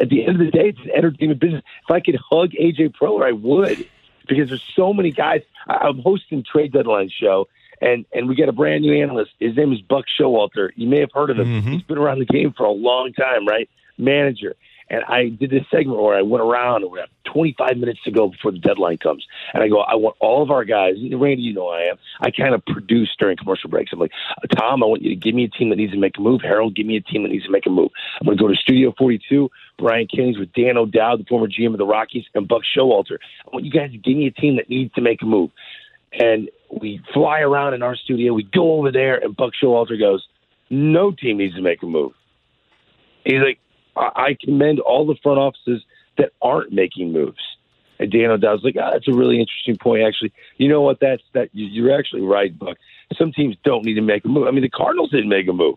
At 0.00 0.08
the 0.08 0.24
end 0.24 0.40
of 0.40 0.46
the 0.46 0.52
day, 0.52 0.68
it's 0.68 0.78
an 0.80 0.92
entertainment 0.94 1.40
business. 1.40 1.62
If 1.88 1.90
I 1.90 2.00
could 2.00 2.16
hug 2.30 2.50
AJ 2.52 2.94
Preller, 2.94 3.26
I 3.26 3.32
would, 3.32 3.88
because 4.28 4.48
there's 4.50 4.64
so 4.76 4.92
many 4.92 5.10
guys. 5.10 5.42
I, 5.66 5.78
I'm 5.88 5.98
hosting 5.98 6.44
trade 6.44 6.72
deadline 6.72 7.10
show, 7.10 7.48
and 7.80 8.04
and 8.12 8.28
we 8.28 8.36
get 8.36 8.48
a 8.48 8.52
brand 8.52 8.82
new 8.82 9.02
analyst. 9.02 9.32
His 9.40 9.56
name 9.56 9.72
is 9.72 9.80
Buck 9.80 10.04
Showalter. 10.20 10.70
You 10.76 10.86
may 10.88 11.00
have 11.00 11.10
heard 11.12 11.30
of 11.30 11.38
him. 11.38 11.46
He's 11.72 11.82
been 11.82 11.98
around 11.98 12.20
the 12.20 12.26
game 12.26 12.54
for 12.56 12.64
a 12.64 12.70
long 12.70 13.12
time, 13.12 13.46
right? 13.46 13.68
Manager. 13.96 14.54
And 14.90 15.04
I 15.04 15.28
did 15.28 15.50
this 15.50 15.64
segment 15.70 16.00
where 16.00 16.16
I 16.16 16.22
went 16.22 16.42
around 16.42 16.82
and 16.82 16.90
we 16.90 16.98
have 16.98 17.10
25 17.32 17.76
minutes 17.76 18.00
to 18.04 18.10
go 18.10 18.28
before 18.28 18.52
the 18.52 18.58
deadline 18.58 18.96
comes. 18.98 19.26
And 19.52 19.62
I 19.62 19.68
go, 19.68 19.80
I 19.80 19.94
want 19.96 20.16
all 20.20 20.42
of 20.42 20.50
our 20.50 20.64
guys. 20.64 20.94
Randy, 21.12 21.42
you 21.42 21.52
know 21.52 21.68
I 21.68 21.82
am. 21.82 21.96
I 22.20 22.30
kind 22.30 22.54
of 22.54 22.64
produce 22.64 23.14
during 23.18 23.36
commercial 23.36 23.68
breaks. 23.68 23.92
I'm 23.92 23.98
like, 23.98 24.12
Tom, 24.56 24.82
I 24.82 24.86
want 24.86 25.02
you 25.02 25.10
to 25.10 25.16
give 25.16 25.34
me 25.34 25.44
a 25.44 25.48
team 25.48 25.70
that 25.70 25.76
needs 25.76 25.92
to 25.92 25.98
make 25.98 26.16
a 26.16 26.20
move. 26.20 26.40
Harold, 26.42 26.74
give 26.74 26.86
me 26.86 26.96
a 26.96 27.00
team 27.00 27.22
that 27.22 27.30
needs 27.30 27.44
to 27.44 27.50
make 27.50 27.66
a 27.66 27.70
move. 27.70 27.90
I'm 28.20 28.26
going 28.26 28.38
to 28.38 28.42
go 28.42 28.48
to 28.48 28.56
Studio 28.56 28.94
42. 28.96 29.50
Brian 29.78 30.08
Kenny's 30.08 30.38
with 30.38 30.52
Dan 30.54 30.76
O'Dowd, 30.76 31.20
the 31.20 31.24
former 31.24 31.48
GM 31.48 31.72
of 31.72 31.78
the 31.78 31.86
Rockies, 31.86 32.24
and 32.34 32.48
Buck 32.48 32.62
Showalter. 32.76 33.18
I 33.46 33.50
want 33.52 33.64
you 33.64 33.70
guys 33.70 33.92
to 33.92 33.98
give 33.98 34.16
me 34.16 34.26
a 34.26 34.32
team 34.32 34.56
that 34.56 34.70
needs 34.70 34.92
to 34.94 35.00
make 35.00 35.22
a 35.22 35.26
move. 35.26 35.50
And 36.12 36.48
we 36.70 37.00
fly 37.12 37.40
around 37.40 37.74
in 37.74 37.82
our 37.82 37.94
studio. 37.94 38.32
We 38.32 38.42
go 38.42 38.72
over 38.78 38.90
there, 38.90 39.22
and 39.22 39.36
Buck 39.36 39.52
Showalter 39.62 39.98
goes, 39.98 40.26
"No 40.70 41.12
team 41.12 41.36
needs 41.36 41.54
to 41.54 41.62
make 41.62 41.82
a 41.82 41.86
move." 41.86 42.12
He's 43.24 43.40
like, 43.40 43.58
"I, 43.98 44.36
commend 44.40 44.80
all 44.80 45.06
the 45.06 45.16
front 45.22 45.38
offices 45.38 45.82
that 46.16 46.32
aren't 46.42 46.72
making 46.72 47.12
moves." 47.12 47.40
And 48.00 48.12
Dan 48.12 48.30
O'Dowd's 48.30 48.62
like, 48.62 48.76
"Ah, 48.80 48.90
that's 48.92 49.08
a 49.08 49.12
really 49.12 49.40
interesting 49.40 49.76
point. 49.76 50.02
Actually, 50.04 50.32
you 50.56 50.68
know 50.68 50.82
what? 50.82 51.00
That's 51.00 51.22
that. 51.32 51.50
you- 51.52 51.66
You're 51.66 51.98
actually 51.98 52.22
right, 52.22 52.56
Buck. 52.56 52.76
Some 53.16 53.32
teams 53.32 53.56
don't 53.64 53.84
need 53.84 53.94
to 53.94 54.02
make 54.02 54.24
a 54.24 54.28
move. 54.28 54.46
I 54.46 54.50
mean, 54.52 54.62
the 54.62 54.68
Cardinals 54.68 55.10
didn't 55.10 55.28
make 55.30 55.48
a 55.48 55.52
move, 55.52 55.76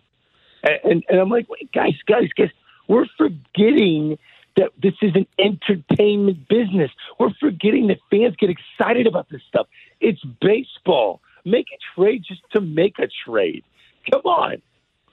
and 0.63 0.79
and, 0.83 1.03
and 1.09 1.19
I'm 1.19 1.29
like, 1.29 1.47
wait, 1.49 1.71
guys, 1.71 1.95
guys, 2.05 2.29
guys, 2.37 2.49
we're 2.87 3.07
forgetting." 3.17 4.17
That 4.57 4.71
this 4.83 4.95
is 5.01 5.13
an 5.15 5.27
entertainment 5.39 6.49
business. 6.49 6.91
We're 7.17 7.33
forgetting 7.39 7.87
that 7.87 7.99
fans 8.09 8.35
get 8.35 8.49
excited 8.49 9.07
about 9.07 9.29
this 9.29 9.41
stuff. 9.47 9.67
It's 10.01 10.21
baseball. 10.41 11.21
Make 11.45 11.67
a 11.73 11.79
trade 11.95 12.25
just 12.27 12.41
to 12.51 12.59
make 12.59 12.99
a 12.99 13.07
trade. 13.25 13.63
Come 14.11 14.23
on. 14.25 14.61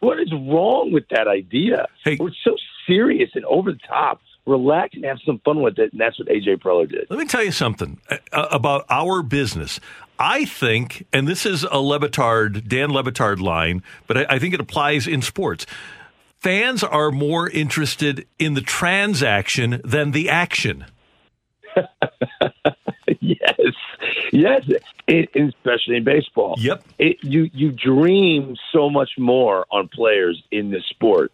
What 0.00 0.18
is 0.18 0.32
wrong 0.32 0.90
with 0.92 1.08
that 1.10 1.28
idea? 1.28 1.86
Hey. 2.04 2.16
We're 2.18 2.32
so 2.42 2.56
serious 2.88 3.30
and 3.34 3.44
over 3.44 3.72
the 3.72 3.78
top. 3.86 4.20
Relax 4.46 4.94
and 4.94 5.04
have 5.04 5.18
some 5.26 5.40
fun 5.44 5.60
with 5.60 5.78
it. 5.78 5.92
And 5.92 6.00
that's 6.00 6.18
what 6.18 6.28
AJ 6.28 6.62
Preller 6.62 6.88
did. 6.90 7.06
Let 7.10 7.18
me 7.18 7.26
tell 7.26 7.44
you 7.44 7.52
something 7.52 8.00
uh, 8.10 8.48
about 8.50 8.86
our 8.88 9.22
business. 9.22 9.78
I 10.18 10.46
think, 10.46 11.06
and 11.12 11.28
this 11.28 11.46
is 11.46 11.64
a 11.64 11.78
Le 11.78 12.00
Batard, 12.00 12.66
Dan 12.66 12.90
Le 12.90 13.04
Batard 13.04 13.40
line, 13.40 13.82
but 14.06 14.16
I, 14.16 14.26
I 14.30 14.38
think 14.38 14.54
it 14.54 14.60
applies 14.60 15.06
in 15.06 15.22
sports. 15.22 15.66
Fans 16.38 16.82
are 16.82 17.10
more 17.10 17.48
interested 17.50 18.26
in 18.38 18.54
the 18.54 18.60
transaction 18.60 19.80
than 19.84 20.12
the 20.12 20.28
action. 20.28 20.86
yes, 23.20 23.60
yes, 24.32 24.62
it, 25.06 25.28
especially 25.34 25.96
in 25.96 26.04
baseball. 26.04 26.54
Yep. 26.58 26.84
It, 26.98 27.16
you 27.22 27.50
you 27.52 27.72
dream 27.72 28.56
so 28.72 28.88
much 28.88 29.10
more 29.18 29.66
on 29.70 29.88
players 29.88 30.42
in 30.50 30.70
this 30.70 30.84
sport. 30.90 31.32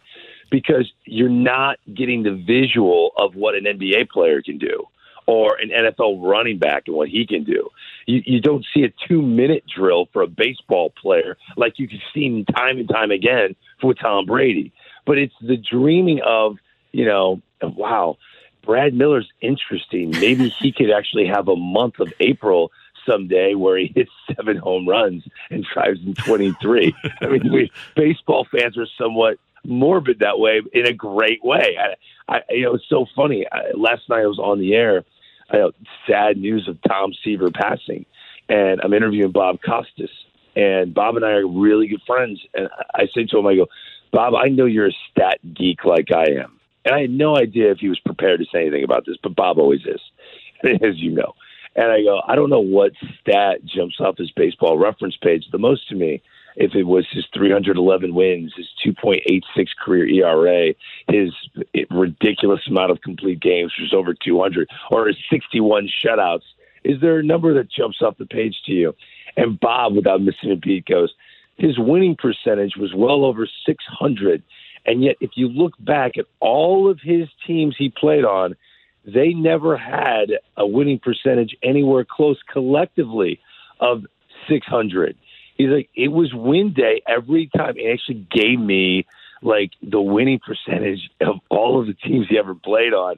Because 0.51 0.91
you're 1.05 1.29
not 1.29 1.77
getting 1.93 2.23
the 2.23 2.35
visual 2.35 3.11
of 3.17 3.35
what 3.35 3.55
an 3.55 3.65
NBA 3.65 4.09
player 4.09 4.41
can 4.41 4.57
do 4.57 4.87
or 5.27 5.57
an 5.57 5.69
NFL 5.69 6.21
running 6.21 6.59
back 6.59 6.83
and 6.87 6.95
what 6.95 7.09
he 7.09 7.25
can 7.25 7.43
do. 7.43 7.69
You, 8.05 8.21
you 8.25 8.41
don't 8.41 8.65
see 8.73 8.83
a 8.83 8.93
two 9.07 9.21
minute 9.21 9.63
drill 9.67 10.07
for 10.13 10.21
a 10.21 10.27
baseball 10.27 10.91
player 11.01 11.37
like 11.57 11.79
you 11.79 11.87
can 11.87 11.99
see 12.13 12.45
time 12.55 12.77
and 12.77 12.87
time 12.87 13.11
again 13.11 13.55
for 13.81 13.93
Tom 13.93 14.25
Brady. 14.25 14.71
But 15.05 15.17
it's 15.17 15.35
the 15.41 15.57
dreaming 15.57 16.21
of, 16.25 16.57
you 16.91 17.05
know, 17.05 17.41
wow, 17.61 18.17
Brad 18.63 18.93
Miller's 18.93 19.29
interesting. 19.41 20.11
Maybe 20.11 20.49
he 20.49 20.71
could 20.71 20.91
actually 20.91 21.27
have 21.27 21.47
a 21.47 21.55
month 21.55 21.99
of 21.99 22.11
April 22.19 22.71
someday 23.07 23.53
where 23.53 23.77
he 23.77 23.91
hits 23.95 24.11
seven 24.35 24.57
home 24.57 24.87
runs 24.87 25.23
and 25.49 25.65
drives 25.73 25.99
in 26.05 26.15
23. 26.15 26.95
I 27.21 27.27
mean, 27.27 27.51
we 27.51 27.71
baseball 27.95 28.47
fans 28.51 28.77
are 28.77 28.87
somewhat 28.97 29.37
morbid 29.67 30.19
that 30.19 30.39
way 30.39 30.61
in 30.73 30.85
a 30.85 30.93
great 30.93 31.43
way. 31.43 31.77
I, 31.79 32.35
I 32.35 32.41
you 32.49 32.63
know, 32.63 32.75
it's 32.75 32.89
so 32.89 33.05
funny. 33.15 33.45
I, 33.51 33.71
last 33.75 34.03
night 34.09 34.23
I 34.23 34.27
was 34.27 34.39
on 34.39 34.59
the 34.59 34.73
air. 34.73 35.03
I 35.49 35.57
know, 35.57 35.71
sad 36.09 36.37
news 36.37 36.67
of 36.67 36.77
Tom 36.87 37.13
Seaver 37.23 37.51
passing, 37.51 38.05
and 38.49 38.81
I'm 38.81 38.93
interviewing 38.93 39.31
Bob 39.31 39.59
Costas, 39.63 40.09
and 40.55 40.93
Bob 40.93 41.17
and 41.17 41.25
I 41.25 41.31
are 41.31 41.47
really 41.47 41.87
good 41.87 42.01
friends. 42.07 42.41
And 42.55 42.67
I 42.93 43.05
say 43.13 43.25
to 43.25 43.37
him, 43.37 43.45
I 43.45 43.55
go, 43.55 43.67
Bob, 44.11 44.33
I 44.33 44.47
know 44.47 44.65
you're 44.65 44.87
a 44.87 44.95
stat 45.11 45.39
geek 45.53 45.85
like 45.85 46.07
I 46.11 46.31
am. 46.41 46.59
And 46.85 46.95
I 46.95 47.01
had 47.01 47.09
no 47.09 47.35
idea 47.35 47.71
if 47.71 47.79
he 47.79 47.89
was 47.89 47.99
prepared 47.99 48.39
to 48.39 48.45
say 48.51 48.61
anything 48.61 48.83
about 48.83 49.05
this, 49.05 49.17
but 49.21 49.35
Bob 49.35 49.57
always 49.57 49.81
is, 49.81 50.01
as 50.81 50.97
you 50.97 51.11
know. 51.11 51.33
And 51.75 51.91
I 51.91 52.01
go, 52.01 52.21
I 52.25 52.35
don't 52.35 52.49
know 52.49 52.61
what 52.61 52.93
stat 53.19 53.65
jumps 53.65 53.99
off 53.99 54.17
his 54.17 54.31
baseball 54.31 54.77
reference 54.77 55.17
page 55.21 55.43
the 55.51 55.57
most 55.57 55.89
to 55.89 55.95
me. 55.95 56.21
If 56.55 56.73
it 56.73 56.83
was 56.83 57.05
his 57.11 57.25
311 57.33 58.13
wins, 58.13 58.53
his 58.55 58.67
2.86 58.85 59.41
career 59.83 60.07
ERA, 60.07 60.73
his 61.09 61.31
ridiculous 61.91 62.61
amount 62.67 62.91
of 62.91 63.01
complete 63.01 63.41
games, 63.41 63.73
which 63.77 63.87
is 63.87 63.93
over 63.93 64.13
200, 64.13 64.69
or 64.89 65.07
his 65.07 65.17
61 65.29 65.89
shutouts, 66.03 66.43
is 66.83 67.01
there 67.01 67.19
a 67.19 67.23
number 67.23 67.53
that 67.55 67.69
jumps 67.69 68.01
off 68.01 68.17
the 68.17 68.25
page 68.25 68.55
to 68.65 68.71
you? 68.71 68.95
And 69.35 69.59
Bob, 69.59 69.95
without 69.95 70.21
missing 70.21 70.51
a 70.51 70.55
beat, 70.55 70.85
goes, 70.85 71.13
his 71.57 71.77
winning 71.79 72.15
percentage 72.15 72.75
was 72.77 72.93
well 72.93 73.25
over 73.25 73.47
600. 73.65 74.43
And 74.85 75.03
yet, 75.03 75.15
if 75.19 75.31
you 75.35 75.49
look 75.49 75.73
back 75.79 76.17
at 76.17 76.25
all 76.39 76.89
of 76.89 76.99
his 77.01 77.27
teams 77.45 77.75
he 77.77 77.89
played 77.89 78.23
on, 78.23 78.55
they 79.05 79.33
never 79.33 79.77
had 79.77 80.31
a 80.57 80.65
winning 80.65 80.99
percentage 80.99 81.55
anywhere 81.63 82.05
close 82.05 82.39
collectively 82.51 83.39
of 83.79 84.03
600. 84.47 85.15
He's 85.55 85.69
like, 85.69 85.89
it 85.95 86.09
was 86.09 86.33
win 86.33 86.73
day 86.73 87.01
every 87.07 87.49
time. 87.55 87.75
He 87.75 87.89
actually 87.89 88.27
gave 88.29 88.59
me 88.59 89.05
like 89.41 89.71
the 89.81 90.01
winning 90.01 90.39
percentage 90.39 91.09
of 91.21 91.37
all 91.49 91.79
of 91.79 91.87
the 91.87 91.93
teams 91.93 92.27
he 92.29 92.37
ever 92.37 92.55
played 92.55 92.93
on. 92.93 93.15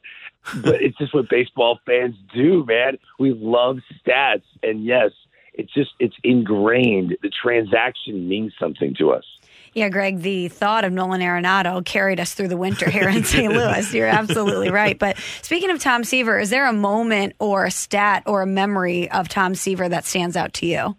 But 0.61 0.81
it's 0.81 0.97
just 0.97 1.13
what 1.13 1.29
baseball 1.29 1.79
fans 1.85 2.15
do, 2.33 2.65
man. 2.65 2.97
We 3.19 3.33
love 3.33 3.79
stats. 4.05 4.43
And 4.63 4.85
yes, 4.85 5.11
it's 5.53 5.73
just, 5.73 5.91
it's 5.99 6.15
ingrained. 6.23 7.17
The 7.21 7.29
transaction 7.29 8.29
means 8.29 8.53
something 8.59 8.95
to 8.95 9.11
us. 9.11 9.25
Yeah, 9.73 9.89
Greg, 9.89 10.21
the 10.21 10.47
thought 10.47 10.85
of 10.85 10.93
Nolan 10.93 11.21
Arenado 11.21 11.85
carried 11.85 12.19
us 12.19 12.33
through 12.33 12.47
the 12.47 12.57
winter 12.57 12.89
here 12.89 13.07
in 13.09 13.23
St. 13.23 13.53
Louis. 13.53 13.93
You're 13.93 14.07
absolutely 14.07 14.71
right. 14.71 14.97
But 14.97 15.17
speaking 15.41 15.69
of 15.69 15.79
Tom 15.79 16.03
Seaver, 16.03 16.39
is 16.39 16.49
there 16.49 16.65
a 16.65 16.73
moment 16.73 17.35
or 17.39 17.65
a 17.65 17.71
stat 17.71 18.23
or 18.25 18.41
a 18.41 18.47
memory 18.47 19.09
of 19.11 19.27
Tom 19.29 19.53
Seaver 19.53 19.87
that 19.89 20.05
stands 20.05 20.35
out 20.35 20.53
to 20.55 20.65
you? 20.65 20.95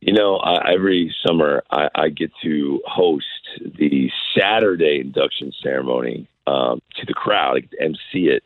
You 0.00 0.12
know, 0.12 0.36
uh, 0.36 0.62
every 0.72 1.14
summer 1.26 1.64
I, 1.70 1.88
I 1.94 2.08
get 2.08 2.30
to 2.42 2.80
host 2.86 3.26
the 3.60 4.10
Saturday 4.38 5.00
induction 5.00 5.52
ceremony 5.62 6.28
um, 6.46 6.80
to 6.96 7.06
the 7.06 7.14
crowd. 7.14 7.56
I 7.56 7.60
get 7.60 7.70
to 7.72 7.82
MC 7.82 8.28
it 8.28 8.44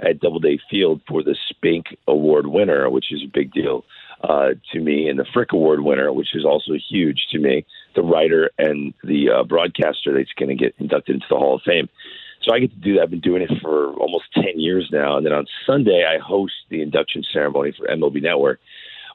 at 0.00 0.20
Doubleday 0.20 0.58
Field 0.70 1.02
for 1.06 1.22
the 1.22 1.36
Spink 1.50 1.86
Award 2.08 2.46
winner, 2.46 2.88
which 2.88 3.12
is 3.12 3.22
a 3.22 3.30
big 3.32 3.52
deal 3.52 3.84
uh, 4.22 4.50
to 4.72 4.80
me, 4.80 5.08
and 5.08 5.18
the 5.18 5.26
Frick 5.32 5.52
Award 5.52 5.80
winner, 5.80 6.12
which 6.12 6.34
is 6.34 6.44
also 6.44 6.72
huge 6.88 7.26
to 7.30 7.38
me, 7.38 7.66
the 7.94 8.02
writer 8.02 8.50
and 8.58 8.94
the 9.04 9.28
uh, 9.30 9.44
broadcaster 9.44 10.14
that's 10.14 10.32
going 10.38 10.48
to 10.48 10.54
get 10.54 10.74
inducted 10.78 11.16
into 11.16 11.26
the 11.28 11.36
Hall 11.36 11.56
of 11.56 11.62
Fame. 11.62 11.88
So 12.42 12.54
I 12.54 12.58
get 12.58 12.70
to 12.70 12.76
do 12.76 12.94
that. 12.94 13.02
I've 13.02 13.10
been 13.10 13.20
doing 13.20 13.42
it 13.42 13.50
for 13.62 13.94
almost 13.94 14.24
10 14.34 14.60
years 14.60 14.88
now. 14.92 15.16
And 15.16 15.24
then 15.24 15.32
on 15.32 15.46
Sunday, 15.66 16.04
I 16.04 16.18
host 16.18 16.52
the 16.68 16.82
induction 16.82 17.24
ceremony 17.32 17.72
for 17.76 17.86
MLB 17.86 18.22
Network. 18.22 18.60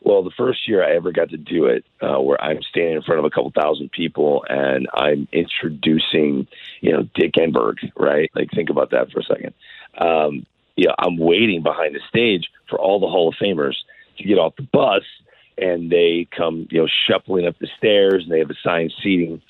Well, 0.01 0.23
the 0.23 0.31
first 0.31 0.67
year 0.67 0.83
I 0.83 0.95
ever 0.95 1.11
got 1.11 1.29
to 1.29 1.37
do 1.37 1.65
it, 1.65 1.85
uh, 2.01 2.19
where 2.21 2.41
I'm 2.41 2.61
standing 2.63 2.95
in 2.95 3.01
front 3.01 3.19
of 3.19 3.25
a 3.25 3.29
couple 3.29 3.51
thousand 3.51 3.91
people 3.91 4.45
and 4.47 4.87
I'm 4.93 5.27
introducing, 5.33 6.47
you 6.81 6.91
know, 6.91 7.03
Dick 7.15 7.33
Enberg, 7.33 7.75
right? 7.97 8.29
Like, 8.33 8.49
think 8.51 8.69
about 8.69 8.91
that 8.91 9.11
for 9.11 9.19
a 9.19 9.23
second. 9.23 9.53
Um, 9.97 10.45
yeah, 10.77 10.91
I'm 10.97 11.17
waiting 11.17 11.63
behind 11.63 11.95
the 11.95 11.99
stage 12.07 12.49
for 12.69 12.79
all 12.79 12.99
the 12.99 13.07
Hall 13.07 13.27
of 13.27 13.35
Famers 13.35 13.75
to 14.17 14.23
get 14.23 14.37
off 14.37 14.55
the 14.55 14.63
bus 14.63 15.03
and 15.57 15.91
they 15.91 16.27
come, 16.35 16.67
you 16.71 16.81
know, 16.81 16.87
shuffling 17.07 17.45
up 17.45 17.57
the 17.59 17.67
stairs 17.77 18.23
and 18.23 18.31
they 18.31 18.39
have 18.39 18.49
assigned 18.49 18.93
seating. 19.03 19.41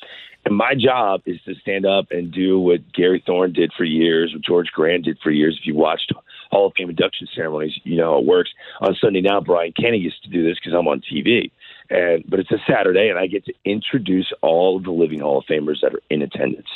And 0.45 0.55
my 0.55 0.73
job 0.73 1.21
is 1.25 1.39
to 1.45 1.53
stand 1.55 1.85
up 1.85 2.07
and 2.11 2.31
do 2.31 2.59
what 2.59 2.91
Gary 2.93 3.21
Thorne 3.25 3.53
did 3.53 3.71
for 3.77 3.83
years, 3.83 4.33
what 4.33 4.41
George 4.41 4.71
Grant 4.71 5.05
did 5.05 5.19
for 5.21 5.31
years. 5.31 5.57
If 5.59 5.67
you 5.67 5.75
watched 5.75 6.11
Hall 6.51 6.67
of 6.67 6.73
Fame 6.77 6.89
induction 6.89 7.27
ceremonies, 7.35 7.79
you 7.83 7.97
know 7.97 8.13
how 8.13 8.19
it 8.19 8.25
works. 8.25 8.49
On 8.81 8.95
Sunday 8.99 9.21
now, 9.21 9.39
Brian 9.39 9.73
Kenny 9.73 10.01
gets 10.01 10.19
to 10.21 10.29
do 10.29 10.43
this 10.43 10.57
because 10.59 10.73
I'm 10.73 10.87
on 10.87 11.01
TV. 11.01 11.51
And 11.89 12.23
but 12.27 12.39
it's 12.39 12.51
a 12.51 12.59
Saturday, 12.67 13.09
and 13.09 13.17
I 13.17 13.27
get 13.27 13.45
to 13.45 13.53
introduce 13.65 14.31
all 14.41 14.77
of 14.77 14.83
the 14.83 14.91
living 14.91 15.19
Hall 15.19 15.39
of 15.39 15.45
Famers 15.45 15.81
that 15.81 15.93
are 15.93 16.01
in 16.09 16.21
attendance. 16.21 16.67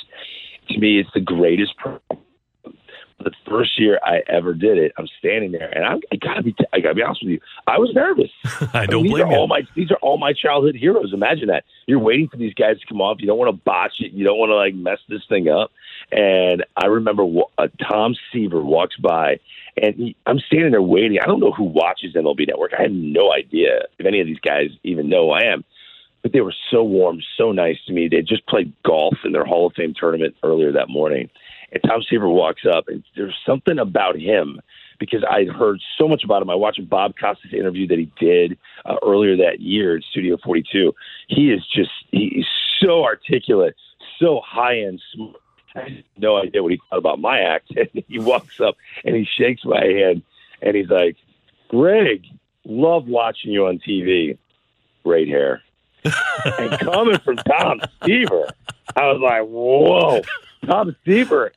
To 0.70 0.80
me, 0.80 1.00
it's 1.00 1.10
the 1.14 1.20
greatest 1.20 1.74
the 3.20 3.32
first 3.48 3.80
year 3.80 4.00
I 4.04 4.22
ever 4.28 4.54
did 4.54 4.78
it, 4.78 4.94
I'm 4.98 5.08
standing 5.20 5.52
there, 5.52 5.70
and 5.70 5.86
I, 5.86 5.96
I 6.12 6.16
gotta 6.16 6.44
be, 6.44 6.56
I 6.72 6.80
gotta 6.80 6.96
be 6.96 7.02
honest 7.02 7.24
with 7.24 7.32
you, 7.32 7.40
I 7.68 7.78
was 7.78 7.94
nervous. 7.94 8.32
I 8.74 8.86
don't 8.86 9.02
I 9.02 9.04
mean, 9.04 9.12
blame 9.12 9.14
these 9.14 9.20
are 9.22 9.32
you. 9.32 9.38
All 9.38 9.48
my, 9.48 9.62
these 9.76 9.92
are 9.92 9.98
all 9.98 10.18
my 10.18 10.34
childhood 10.34 10.76
heroes. 10.76 11.14
Imagine 11.14 11.48
that 11.48 11.66
you're 11.86 12.00
waiting 12.00 12.28
for 12.28 12.38
these 12.38 12.54
guys 12.54 12.80
to 12.80 12.86
come 12.86 13.02
off. 13.02 13.18
You 13.20 13.28
don't 13.28 13.38
want 13.38 13.50
to 13.50 13.64
botch 13.64 14.00
it. 14.00 14.12
You 14.12 14.24
don't 14.24 14.38
want 14.38 14.50
to 14.50 14.56
like 14.56 14.76
mess 14.76 15.00
this 15.10 15.26
thing 15.28 15.50
up. 15.50 15.72
And 16.12 16.66
I 16.76 16.88
remember 16.88 17.26
uh, 17.58 17.68
Tom 17.82 18.16
Seaver 18.32 18.62
walks 18.62 18.98
by, 18.98 19.40
and 19.82 19.96
he, 19.96 20.16
I'm 20.26 20.40
standing 20.40 20.72
there 20.72 20.82
waiting. 20.82 21.20
I 21.20 21.26
don't 21.26 21.40
know 21.40 21.52
who 21.52 21.64
watches 21.64 22.14
MLB 22.14 22.48
Network. 22.48 22.74
I 22.78 22.84
have 22.84 22.92
no 22.92 23.34
idea 23.34 23.86
if 23.98 24.06
any 24.06 24.20
of 24.20 24.28
these 24.28 24.40
guys 24.40 24.70
even 24.84 25.10
know 25.10 25.28
who 25.28 25.32
I 25.32 25.44
am 25.46 25.64
but 26.24 26.32
they 26.32 26.42
were 26.42 26.56
so 26.72 26.84
warm, 26.84 27.22
so 27.38 27.52
nice 27.52 27.78
to 27.86 27.94
me. 27.94 28.08
They 28.08 28.22
just 28.22 28.48
played 28.48 28.74
golf 28.84 29.18
in 29.26 29.34
their 29.34 29.46
Hall 29.46 29.68
of 29.68 29.74
Fame 29.74 29.94
tournament 29.94 30.36
earlier 30.42 30.72
that 30.72 30.90
morning. 30.90 31.30
And 31.74 31.82
Tom 31.84 32.04
Seaver 32.08 32.30
walks 32.30 32.62
up, 32.66 32.88
and 32.88 33.04
there's 33.16 33.36
something 33.46 33.80
about 33.80 34.18
him 34.18 34.62
because 35.00 35.24
I 35.30 35.46
heard 35.46 35.82
so 35.98 36.08
much 36.08 36.24
about 36.24 36.42
him. 36.42 36.50
I 36.50 36.56
watched 36.56 36.88
Bob 36.88 37.16
Costas 37.20 37.52
interview 37.52 37.88
that 37.88 37.98
he 37.98 38.12
did 38.20 38.58
uh, 38.86 38.96
earlier 39.04 39.36
that 39.38 39.60
year 39.60 39.98
at 39.98 40.04
Studio 40.04 40.38
42. 40.44 40.94
He 41.28 41.52
is 41.52 41.66
just, 41.68 41.90
he's 42.12 42.46
so 42.80 43.04
articulate, 43.04 43.76
so 44.20 44.40
high 44.46 44.82
end 44.82 45.02
smart. 45.14 45.38
I 45.76 45.82
had 45.82 46.04
no 46.18 46.38
idea 46.38 46.62
what 46.62 46.72
he 46.72 46.80
thought 46.90 47.00
about 47.00 47.20
my 47.20 47.40
act. 47.40 47.72
And 47.76 48.04
he 48.08 48.20
walks 48.20 48.62
up 48.62 48.76
and 49.04 49.16
he 49.16 49.26
shakes 49.26 49.66
my 49.66 49.84
hand 49.84 50.22
and 50.62 50.76
he's 50.76 50.90
like, 50.90 51.18
Greg, 51.70 52.26
love 52.64 53.08
watching 53.08 53.52
you 53.52 53.66
on 53.66 53.80
TV. 53.80 54.38
Great 55.04 55.28
hair 55.28 55.64
and 56.60 56.80
coming 56.80 57.18
from 57.20 57.38
Tom 57.38 57.82
Seaver, 58.04 58.50
I 58.96 59.08
was 59.08 59.22
like, 59.22 59.44
whoa. 59.44 60.22
Tom 60.66 60.96
Seaver, 61.06 61.52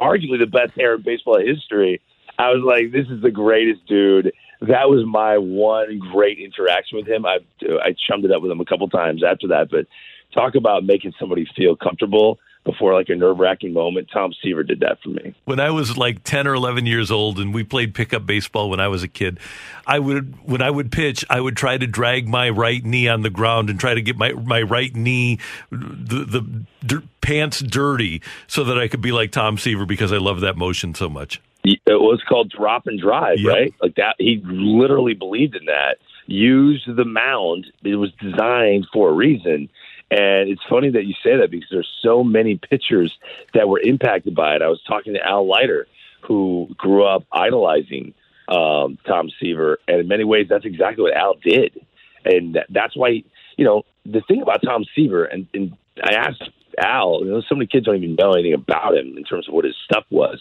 arguably 0.00 0.38
the 0.38 0.46
best 0.46 0.72
hair 0.74 0.94
in 0.94 1.02
baseball 1.02 1.38
history. 1.38 2.00
I 2.38 2.50
was 2.50 2.62
like, 2.64 2.92
this 2.92 3.06
is 3.08 3.22
the 3.22 3.30
greatest 3.30 3.86
dude. 3.86 4.32
That 4.60 4.88
was 4.88 5.04
my 5.06 5.38
one 5.38 5.98
great 5.98 6.38
interaction 6.38 6.98
with 6.98 7.06
him. 7.06 7.26
I 7.26 7.38
I 7.82 7.94
chummed 8.08 8.24
it 8.24 8.32
up 8.32 8.42
with 8.42 8.50
him 8.50 8.60
a 8.60 8.64
couple 8.64 8.88
times 8.88 9.22
after 9.22 9.48
that. 9.48 9.70
But 9.70 9.86
talk 10.32 10.54
about 10.54 10.84
making 10.84 11.12
somebody 11.18 11.46
feel 11.56 11.76
comfortable 11.76 12.38
before 12.64 12.94
like 12.94 13.08
a 13.10 13.14
nerve 13.14 13.38
wracking 13.38 13.72
moment. 13.72 14.08
Tom 14.12 14.32
Seaver 14.42 14.62
did 14.62 14.80
that 14.80 14.98
for 15.02 15.10
me. 15.10 15.34
When 15.44 15.60
I 15.60 15.70
was 15.70 15.96
like 15.98 16.24
10 16.24 16.46
or 16.46 16.54
11 16.54 16.86
years 16.86 17.10
old 17.10 17.38
and 17.38 17.52
we 17.54 17.62
played 17.64 17.94
pickup 17.94 18.24
baseball 18.26 18.70
when 18.70 18.80
I 18.80 18.88
was 18.88 19.02
a 19.02 19.08
kid, 19.08 19.38
I 19.86 19.98
would, 19.98 20.34
when 20.48 20.62
I 20.62 20.70
would 20.70 20.90
pitch, 20.90 21.24
I 21.28 21.40
would 21.40 21.56
try 21.56 21.76
to 21.76 21.86
drag 21.86 22.26
my 22.26 22.48
right 22.48 22.82
knee 22.84 23.06
on 23.08 23.22
the 23.22 23.30
ground 23.30 23.68
and 23.70 23.78
try 23.78 23.94
to 23.94 24.00
get 24.02 24.16
my, 24.16 24.32
my 24.32 24.62
right 24.62 24.94
knee, 24.96 25.38
the, 25.70 26.24
the 26.24 26.64
d- 27.00 27.06
pants 27.20 27.60
dirty 27.60 28.22
so 28.46 28.64
that 28.64 28.78
I 28.78 28.88
could 28.88 29.02
be 29.02 29.12
like 29.12 29.30
Tom 29.30 29.58
Seaver 29.58 29.84
because 29.86 30.12
I 30.12 30.16
love 30.18 30.40
that 30.40 30.56
motion 30.56 30.94
so 30.94 31.08
much. 31.08 31.40
It 31.64 31.80
was 31.86 32.22
called 32.28 32.50
drop 32.50 32.86
and 32.86 33.00
drive, 33.00 33.38
Yep. 33.40 33.52
right? 33.54 33.74
Like 33.80 33.94
that. 33.96 34.16
He 34.18 34.40
literally 34.44 35.14
believed 35.14 35.54
in 35.56 35.64
that. 35.66 35.96
Use 36.26 36.82
the 36.86 37.04
mound. 37.04 37.66
It 37.82 37.96
was 37.96 38.10
designed 38.20 38.86
for 38.92 39.10
a 39.10 39.12
reason. 39.12 39.68
And 40.14 40.48
it's 40.48 40.62
funny 40.70 40.90
that 40.90 41.06
you 41.06 41.14
say 41.24 41.36
that 41.38 41.50
because 41.50 41.68
there's 41.72 41.90
so 42.00 42.22
many 42.22 42.56
pitchers 42.56 43.12
that 43.52 43.68
were 43.68 43.80
impacted 43.80 44.32
by 44.32 44.54
it. 44.54 44.62
I 44.62 44.68
was 44.68 44.80
talking 44.86 45.14
to 45.14 45.20
Al 45.20 45.48
Leiter, 45.48 45.88
who 46.20 46.68
grew 46.76 47.04
up 47.04 47.24
idolizing 47.32 48.14
um, 48.46 48.96
Tom 49.08 49.28
Seaver, 49.40 49.80
and 49.88 49.98
in 49.98 50.06
many 50.06 50.22
ways, 50.22 50.46
that's 50.48 50.64
exactly 50.64 51.02
what 51.02 51.16
Al 51.16 51.34
did. 51.42 51.84
And 52.24 52.60
that's 52.70 52.96
why, 52.96 53.24
you 53.56 53.64
know, 53.64 53.82
the 54.06 54.20
thing 54.28 54.40
about 54.40 54.62
Tom 54.64 54.84
Seaver, 54.94 55.24
and, 55.24 55.48
and 55.52 55.76
I 56.00 56.14
asked 56.14 56.44
Al, 56.78 57.24
you 57.24 57.30
know, 57.32 57.42
so 57.48 57.56
many 57.56 57.66
kids 57.66 57.86
don't 57.86 57.96
even 57.96 58.14
know 58.14 58.34
anything 58.34 58.54
about 58.54 58.96
him 58.96 59.16
in 59.16 59.24
terms 59.24 59.48
of 59.48 59.54
what 59.54 59.64
his 59.64 59.74
stuff 59.84 60.04
was. 60.10 60.40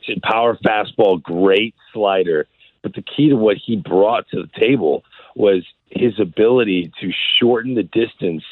He 0.00 0.14
said 0.14 0.22
power 0.22 0.56
fastball, 0.56 1.22
great 1.22 1.76
slider, 1.92 2.48
but 2.82 2.94
the 2.94 3.02
key 3.02 3.28
to 3.28 3.36
what 3.36 3.56
he 3.56 3.76
brought 3.76 4.28
to 4.30 4.42
the 4.42 4.60
table 4.60 5.04
was 5.36 5.64
his 5.90 6.18
ability 6.18 6.92
to 7.00 7.12
shorten 7.38 7.74
the 7.74 7.82
distance 7.82 8.42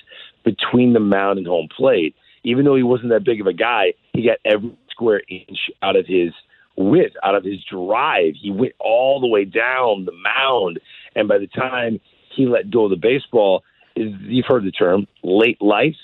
between 0.45 0.93
the 0.93 1.01
mound 1.01 1.39
and 1.39 1.47
home 1.47 1.69
plate. 1.75 2.15
Even 2.43 2.65
though 2.65 2.77
he 2.77 2.83
wasn't 2.83 3.11
that 3.11 3.25
big 3.25 3.41
of 3.41 3.47
a 3.47 3.53
guy, 3.53 3.93
he 4.13 4.25
got 4.25 4.39
every 4.45 4.73
square 4.91 5.23
inch 5.29 5.71
out 5.83 5.97
of 5.97 6.07
his 6.07 6.33
width, 6.77 7.15
out 7.23 7.35
of 7.35 7.45
his 7.45 7.63
drive. 7.65 8.35
He 8.41 8.51
went 8.51 8.73
all 8.79 9.21
the 9.21 9.27
way 9.27 9.45
down 9.45 10.07
the 10.07 10.13
mound, 10.13 10.81
and 11.15 11.29
by 11.29 11.39
the 11.39 11.47
time 11.47 12.01
he 12.35 12.47
let 12.47 12.71
go 12.71 12.85
of 12.85 12.91
the 12.91 12.97
baseball, 12.97 13.63
you've 13.95 14.47
heard 14.47 14.65
the 14.65 14.71
term 14.71 15.07
late 15.23 15.61
life. 15.61 15.97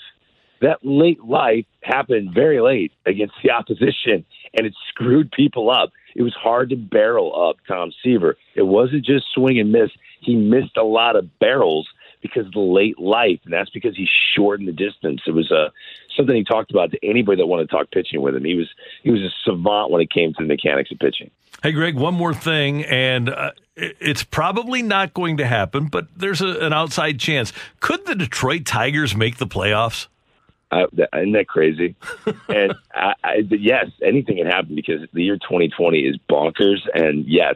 That 0.61 0.79
late 0.83 1.23
life 1.23 1.65
happened 1.81 2.33
very 2.33 2.59
late 2.61 2.91
against 3.05 3.35
the 3.43 3.51
opposition, 3.51 4.25
and 4.53 4.67
it 4.67 4.73
screwed 4.89 5.31
people 5.31 5.69
up. 5.69 5.91
It 6.15 6.23
was 6.23 6.33
hard 6.33 6.69
to 6.69 6.75
barrel 6.75 7.49
up 7.49 7.57
Tom 7.67 7.91
Seaver. 8.03 8.37
It 8.55 8.63
wasn't 8.63 9.05
just 9.05 9.25
swing 9.33 9.59
and 9.59 9.71
miss. 9.71 9.91
He 10.21 10.35
missed 10.35 10.77
a 10.77 10.83
lot 10.83 11.15
of 11.15 11.39
barrels 11.39 11.87
because 12.29 12.47
of 12.47 12.53
the 12.53 12.59
late 12.59 12.99
life, 12.99 13.39
and 13.45 13.53
that's 13.53 13.69
because 13.69 13.95
he 13.95 14.07
shortened 14.35 14.67
the 14.67 14.73
distance. 14.73 15.21
It 15.25 15.31
was 15.31 15.51
uh, 15.51 15.69
something 16.15 16.35
he 16.35 16.43
talked 16.43 16.71
about 16.71 16.91
to 16.91 16.99
anybody 17.03 17.41
that 17.41 17.47
wanted 17.47 17.69
to 17.69 17.75
talk 17.75 17.91
pitching 17.91 18.21
with 18.21 18.35
him. 18.35 18.43
He 18.43 18.55
was 18.55 18.69
he 19.03 19.11
was 19.11 19.21
a 19.21 19.29
savant 19.43 19.91
when 19.91 20.01
it 20.01 20.09
came 20.09 20.33
to 20.33 20.43
the 20.43 20.47
mechanics 20.47 20.91
of 20.91 20.99
pitching. 20.99 21.31
Hey, 21.63 21.71
Greg, 21.71 21.95
one 21.95 22.13
more 22.13 22.33
thing, 22.33 22.85
and 22.85 23.29
uh, 23.29 23.51
it's 23.75 24.23
probably 24.23 24.83
not 24.83 25.13
going 25.13 25.37
to 25.37 25.47
happen, 25.47 25.87
but 25.87 26.07
there's 26.15 26.41
a, 26.41 26.59
an 26.59 26.73
outside 26.73 27.19
chance. 27.19 27.51
Could 27.79 28.05
the 28.05 28.15
Detroit 28.15 28.65
Tigers 28.65 29.15
make 29.15 29.37
the 29.37 29.47
playoffs? 29.47 30.07
Uh, 30.69 30.85
isn't 31.15 31.31
that 31.31 31.47
crazy? 31.47 31.95
and 32.49 32.75
I, 32.93 33.13
I, 33.23 33.35
yes, 33.49 33.85
anything 34.03 34.37
can 34.37 34.47
happen 34.47 34.75
because 34.75 35.01
the 35.13 35.23
year 35.23 35.37
2020 35.37 35.99
is 35.99 36.17
bonkers. 36.29 36.79
And 36.93 37.25
yes, 37.25 37.55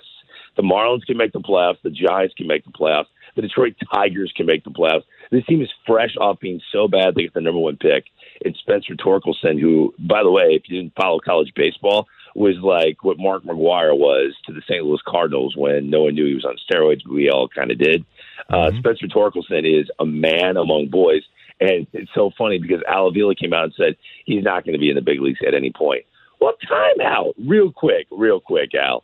the 0.56 0.64
Marlins 0.64 1.06
can 1.06 1.18
make 1.18 1.34
the 1.34 1.40
playoffs. 1.40 1.82
The 1.84 1.90
Giants 1.90 2.34
can 2.36 2.48
make 2.48 2.64
the 2.64 2.72
playoffs. 2.72 3.08
The 3.36 3.42
Detroit 3.42 3.76
Tigers 3.94 4.34
can 4.36 4.46
make 4.46 4.64
the 4.64 4.72
playoffs. 4.72 5.04
This 5.32 5.46
team 5.46 5.62
is 5.62 5.70
fresh 5.88 6.16
off 6.20 6.40
being 6.40 6.62
so 6.72 6.88
bad 6.88 7.16
they 7.16 7.24
get 7.24 7.34
the 7.34 7.42
number 7.42 7.60
one 7.60 7.78
pick. 7.78 8.06
And 8.44 8.56
Spencer 8.60 8.96
Torkelson, 8.96 9.60
who, 9.60 9.94
by 10.00 10.24
the 10.24 10.32
way, 10.32 10.50
if 10.50 10.64
you 10.68 10.82
didn't 10.82 10.96
follow 10.96 11.20
college 11.20 11.52
baseball, 11.56 12.08
was 12.36 12.56
like 12.62 13.04
what 13.04 13.20
Mark 13.20 13.44
McGwire 13.44 13.98
was 13.98 14.34
to 14.46 14.54
the 14.54 14.62
St. 14.62 14.84
Louis 14.84 15.02
Cardinals 15.06 15.56
when 15.58 15.90
no 15.90 16.04
one 16.04 16.16
knew 16.16 16.26
he 16.26 16.36
was 16.36 16.46
on 16.46 16.56
steroids, 16.70 17.04
but 17.04 17.14
we 17.14 17.30
all 17.30 17.48
kind 17.48 17.72
of 17.72 17.78
did. 17.78 18.06
Uh, 18.50 18.68
mm-hmm. 18.68 18.80
Spencer 18.80 19.08
Torkelson 19.08 19.82
is 19.82 19.90
a 20.00 20.06
man 20.06 20.58
among 20.58 20.88
boys. 20.90 21.24
And 21.60 21.86
it's 21.94 22.12
so 22.16 22.32
funny 22.38 22.58
because 22.58 22.82
Al 22.88 23.08
Avila 23.08 23.36
came 23.36 23.54
out 23.54 23.66
and 23.66 23.74
said 23.78 23.96
he's 24.26 24.44
not 24.44 24.66
going 24.66 24.74
to 24.74 24.80
be 24.80 24.90
in 24.90 24.96
the 24.96 25.02
big 25.02 25.22
leagues 25.22 25.40
at 25.48 25.54
any 25.54 25.72
point. 25.72 26.06
Well, 26.40 26.54
time 26.68 27.00
out, 27.06 27.36
real 27.38 27.72
quick, 27.72 28.08
real 28.10 28.40
quick, 28.40 28.72
Al. 28.74 29.04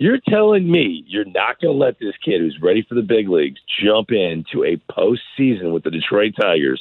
You're 0.00 0.18
telling 0.26 0.70
me 0.70 1.04
you're 1.06 1.26
not 1.26 1.60
going 1.60 1.74
to 1.74 1.78
let 1.78 1.98
this 1.98 2.14
kid 2.24 2.40
who's 2.40 2.58
ready 2.62 2.82
for 2.88 2.94
the 2.94 3.02
big 3.02 3.28
leagues 3.28 3.60
jump 3.84 4.10
into 4.10 4.64
a 4.64 4.80
postseason 4.90 5.74
with 5.74 5.84
the 5.84 5.90
Detroit 5.90 6.32
Tigers 6.40 6.80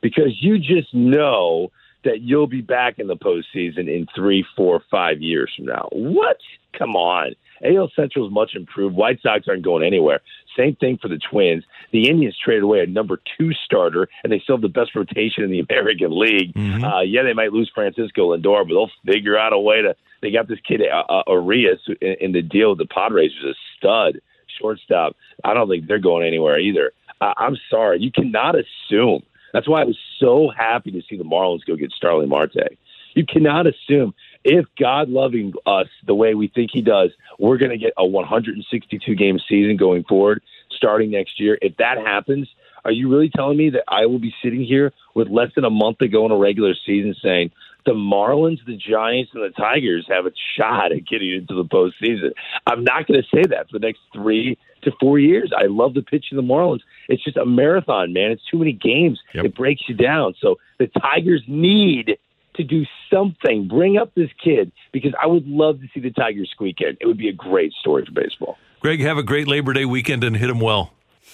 because 0.00 0.36
you 0.40 0.60
just 0.60 0.94
know 0.94 1.72
that 2.04 2.20
you'll 2.20 2.46
be 2.46 2.60
back 2.60 3.00
in 3.00 3.08
the 3.08 3.16
postseason 3.16 3.88
in 3.88 4.06
three, 4.14 4.46
four, 4.56 4.80
five 4.92 5.20
years 5.20 5.52
from 5.56 5.66
now. 5.66 5.88
What? 5.90 6.36
Come 6.78 6.94
on. 6.94 7.34
AL 7.64 7.90
Central 7.96 8.28
is 8.28 8.32
much 8.32 8.52
improved. 8.54 8.94
White 8.94 9.20
Sox 9.22 9.48
aren't 9.48 9.64
going 9.64 9.84
anywhere. 9.84 10.20
Same 10.56 10.76
thing 10.76 10.98
for 11.02 11.08
the 11.08 11.18
Twins. 11.18 11.64
The 11.90 12.08
Indians 12.08 12.36
traded 12.44 12.62
away 12.62 12.80
a 12.80 12.86
number 12.86 13.20
two 13.38 13.52
starter, 13.64 14.08
and 14.22 14.32
they 14.32 14.38
still 14.38 14.56
have 14.56 14.62
the 14.62 14.68
best 14.68 14.94
rotation 14.94 15.42
in 15.42 15.50
the 15.50 15.60
American 15.68 16.16
League. 16.16 16.54
Mm-hmm. 16.54 16.84
Uh, 16.84 17.00
yeah, 17.02 17.24
they 17.24 17.32
might 17.32 17.52
lose 17.52 17.70
Francisco 17.74 18.36
Lindor, 18.36 18.62
but 18.68 18.74
they'll 18.74 18.90
figure 19.04 19.36
out 19.36 19.52
a 19.52 19.58
way 19.58 19.82
to. 19.82 19.96
They 20.22 20.30
got 20.30 20.48
this 20.48 20.60
kid 20.66 20.80
uh, 20.82 21.04
uh, 21.08 21.22
Arias 21.26 21.80
in, 22.00 22.16
in 22.20 22.32
the 22.32 22.42
deal 22.42 22.70
with 22.70 22.78
the 22.78 22.86
Padres, 22.86 23.32
who's 23.40 23.54
a 23.54 23.58
stud 23.76 24.20
shortstop. 24.58 25.16
I 25.44 25.52
don't 25.52 25.68
think 25.68 25.86
they're 25.86 25.98
going 25.98 26.26
anywhere 26.26 26.58
either. 26.58 26.92
Uh, 27.20 27.34
I'm 27.36 27.56
sorry, 27.68 28.00
you 28.00 28.10
cannot 28.10 28.54
assume. 28.54 29.22
That's 29.52 29.68
why 29.68 29.82
I 29.82 29.84
was 29.84 29.98
so 30.18 30.50
happy 30.56 30.92
to 30.92 31.02
see 31.08 31.16
the 31.16 31.24
Marlins 31.24 31.66
go 31.66 31.76
get 31.76 31.92
Starling 31.92 32.28
Marte. 32.28 32.78
You 33.14 33.26
cannot 33.26 33.66
assume 33.66 34.14
if 34.44 34.64
God 34.78 35.10
loving 35.10 35.52
us 35.66 35.88
the 36.06 36.14
way 36.14 36.34
we 36.34 36.48
think 36.48 36.70
He 36.72 36.80
does, 36.80 37.10
we're 37.38 37.58
going 37.58 37.70
to 37.70 37.76
get 37.76 37.92
a 37.98 38.06
162 38.06 39.14
game 39.14 39.38
season 39.48 39.76
going 39.76 40.04
forward 40.04 40.42
starting 40.70 41.10
next 41.10 41.38
year. 41.38 41.58
If 41.60 41.76
that 41.76 41.98
happens, 41.98 42.48
are 42.84 42.90
you 42.90 43.10
really 43.10 43.30
telling 43.30 43.56
me 43.56 43.70
that 43.70 43.84
I 43.86 44.06
will 44.06 44.18
be 44.18 44.34
sitting 44.42 44.64
here 44.64 44.92
with 45.14 45.28
less 45.28 45.50
than 45.54 45.64
a 45.64 45.70
month 45.70 45.98
to 45.98 46.08
go 46.08 46.24
in 46.26 46.32
a 46.32 46.36
regular 46.36 46.74
season 46.86 47.14
saying 47.22 47.52
the 47.84 47.92
Marlins, 47.92 48.64
the 48.66 48.76
Giants, 48.76 49.32
and 49.34 49.42
the 49.42 49.50
Tigers 49.50 50.06
have 50.08 50.26
a 50.26 50.32
shot 50.56 50.92
at 50.92 51.06
getting 51.06 51.32
into 51.32 51.54
the 51.54 51.64
postseason? 51.64 52.32
I'm 52.66 52.84
not 52.84 53.06
going 53.06 53.22
to 53.22 53.28
say 53.34 53.42
that 53.50 53.70
for 53.70 53.78
the 53.78 53.86
next 53.86 54.00
three 54.12 54.58
to 54.82 54.92
four 55.00 55.18
years. 55.18 55.52
I 55.56 55.66
love 55.66 55.94
the 55.94 56.02
pitch 56.02 56.26
of 56.32 56.36
the 56.36 56.42
Marlins. 56.42 56.80
It's 57.08 57.22
just 57.22 57.36
a 57.36 57.46
marathon, 57.46 58.12
man. 58.12 58.30
It's 58.30 58.42
too 58.50 58.58
many 58.58 58.72
games. 58.72 59.20
Yep. 59.34 59.44
It 59.44 59.54
breaks 59.54 59.82
you 59.88 59.94
down. 59.94 60.34
So 60.40 60.56
the 60.78 60.88
Tigers 61.00 61.42
need 61.46 62.18
to 62.54 62.64
do 62.64 62.84
something. 63.10 63.68
Bring 63.68 63.96
up 63.96 64.14
this 64.14 64.30
kid 64.42 64.72
because 64.92 65.12
I 65.20 65.26
would 65.26 65.46
love 65.46 65.80
to 65.80 65.86
see 65.94 66.00
the 66.00 66.10
Tigers 66.10 66.50
squeak 66.50 66.80
in. 66.80 66.96
It 67.00 67.06
would 67.06 67.18
be 67.18 67.28
a 67.28 67.32
great 67.32 67.72
story 67.72 68.04
for 68.04 68.12
baseball. 68.12 68.58
Greg, 68.80 69.00
have 69.00 69.16
a 69.16 69.22
great 69.22 69.46
Labor 69.46 69.72
Day 69.72 69.84
weekend 69.84 70.24
and 70.24 70.36
hit 70.36 70.48
them 70.48 70.60
well. 70.60 70.92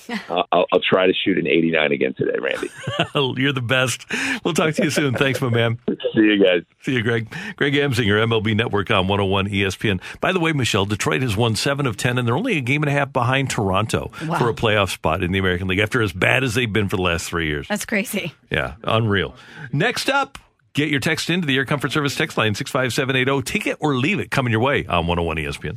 I'll, 0.28 0.66
I'll, 0.72 0.80
try 0.80 1.06
to 1.06 1.12
shoot 1.12 1.38
an 1.38 1.46
89 1.46 1.92
again 1.92 2.14
today, 2.14 2.38
Randy. 2.38 2.70
You're 3.40 3.52
the 3.52 3.62
best. 3.62 4.06
We'll 4.44 4.54
talk 4.54 4.74
to 4.74 4.84
you 4.84 4.90
soon. 4.90 5.14
Thanks, 5.14 5.40
my 5.40 5.50
man. 5.50 5.78
See 5.88 6.20
you 6.20 6.42
guys. 6.42 6.62
See 6.82 6.94
you, 6.94 7.02
Greg. 7.02 7.34
Greg 7.56 7.74
Amsinger, 7.74 8.24
MLB 8.26 8.56
Network 8.56 8.90
on 8.90 9.08
101 9.08 9.48
ESPN. 9.48 10.00
By 10.20 10.32
the 10.32 10.40
way, 10.40 10.52
Michelle, 10.52 10.86
Detroit 10.86 11.22
has 11.22 11.36
won 11.36 11.56
seven 11.56 11.86
of 11.86 11.96
10, 11.96 12.18
and 12.18 12.26
they're 12.26 12.36
only 12.36 12.56
a 12.56 12.60
game 12.60 12.82
and 12.82 12.90
a 12.90 12.92
half 12.92 13.12
behind 13.12 13.50
Toronto 13.50 14.10
wow. 14.26 14.38
for 14.38 14.48
a 14.48 14.54
playoff 14.54 14.90
spot 14.90 15.22
in 15.22 15.32
the 15.32 15.38
American 15.38 15.68
League 15.68 15.80
after 15.80 16.00
as 16.00 16.12
bad 16.12 16.44
as 16.44 16.54
they've 16.54 16.72
been 16.72 16.88
for 16.88 16.96
the 16.96 17.02
last 17.02 17.28
three 17.28 17.46
years. 17.46 17.66
That's 17.68 17.84
crazy. 17.84 18.32
Yeah, 18.50 18.74
unreal. 18.84 19.34
Next 19.72 20.08
up, 20.08 20.38
Get 20.74 20.90
your 20.90 21.00
text 21.00 21.28
into 21.28 21.44
the 21.44 21.56
Air 21.56 21.64
Comfort 21.64 21.90
Service 21.90 22.14
text 22.14 22.38
line 22.38 22.54
65780. 22.54 23.42
Take 23.42 23.66
it 23.66 23.78
or 23.80 23.96
leave 23.96 24.20
it 24.20 24.30
coming 24.30 24.52
your 24.52 24.60
way 24.60 24.86
on 24.86 25.08
101 25.08 25.36
ESPN. 25.38 25.76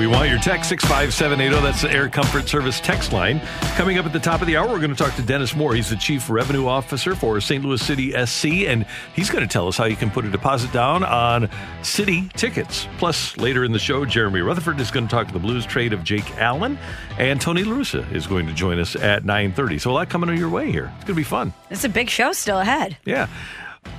We 0.00 0.06
want 0.06 0.30
your 0.30 0.38
text 0.38 0.70
65780. 0.70 1.62
That's 1.62 1.82
the 1.82 1.92
Air 1.92 2.08
Comfort 2.08 2.48
Service 2.48 2.80
text 2.80 3.12
line. 3.12 3.38
Coming 3.76 3.98
up 3.98 4.06
at 4.06 4.14
the 4.14 4.18
top 4.18 4.40
of 4.40 4.46
the 4.46 4.56
hour, 4.56 4.66
we're 4.66 4.78
going 4.78 4.94
to 4.94 4.96
talk 4.96 5.14
to 5.16 5.22
Dennis 5.22 5.54
Moore. 5.54 5.74
He's 5.74 5.90
the 5.90 5.96
Chief 5.96 6.30
Revenue 6.30 6.66
Officer 6.66 7.14
for 7.14 7.38
St. 7.38 7.62
Louis 7.62 7.82
City 7.82 8.12
SC, 8.24 8.46
and 8.66 8.86
he's 9.14 9.28
going 9.28 9.46
to 9.46 9.52
tell 9.52 9.68
us 9.68 9.76
how 9.76 9.84
you 9.84 9.96
can 9.96 10.10
put 10.10 10.24
a 10.24 10.30
deposit 10.30 10.72
down 10.72 11.04
on 11.04 11.50
city 11.82 12.30
tickets. 12.32 12.88
Plus, 12.96 13.36
later 13.36 13.62
in 13.62 13.72
the 13.72 13.78
show, 13.78 14.06
Jeremy 14.06 14.40
Rutherford 14.40 14.80
is 14.80 14.90
going 14.90 15.06
to 15.06 15.10
talk 15.10 15.26
to 15.26 15.34
the 15.34 15.38
blues 15.38 15.66
trade 15.66 15.92
of 15.92 16.02
Jake 16.02 16.34
Allen, 16.38 16.78
and 17.18 17.38
Tony 17.38 17.62
LaRussa 17.62 18.10
is 18.10 18.26
going 18.26 18.46
to 18.46 18.54
join 18.54 18.78
us 18.78 18.96
at 18.96 19.24
9.30. 19.24 19.82
So 19.82 19.90
a 19.90 19.92
lot 19.92 20.08
coming 20.08 20.34
your 20.34 20.48
way 20.48 20.72
here. 20.72 20.90
It's 20.96 21.04
going 21.04 21.08
to 21.08 21.14
be 21.14 21.24
fun. 21.24 21.52
It's 21.68 21.84
a 21.84 21.90
big 21.90 22.08
show 22.08 22.32
still 22.32 22.60
ahead. 22.60 22.96
Yeah. 23.04 23.26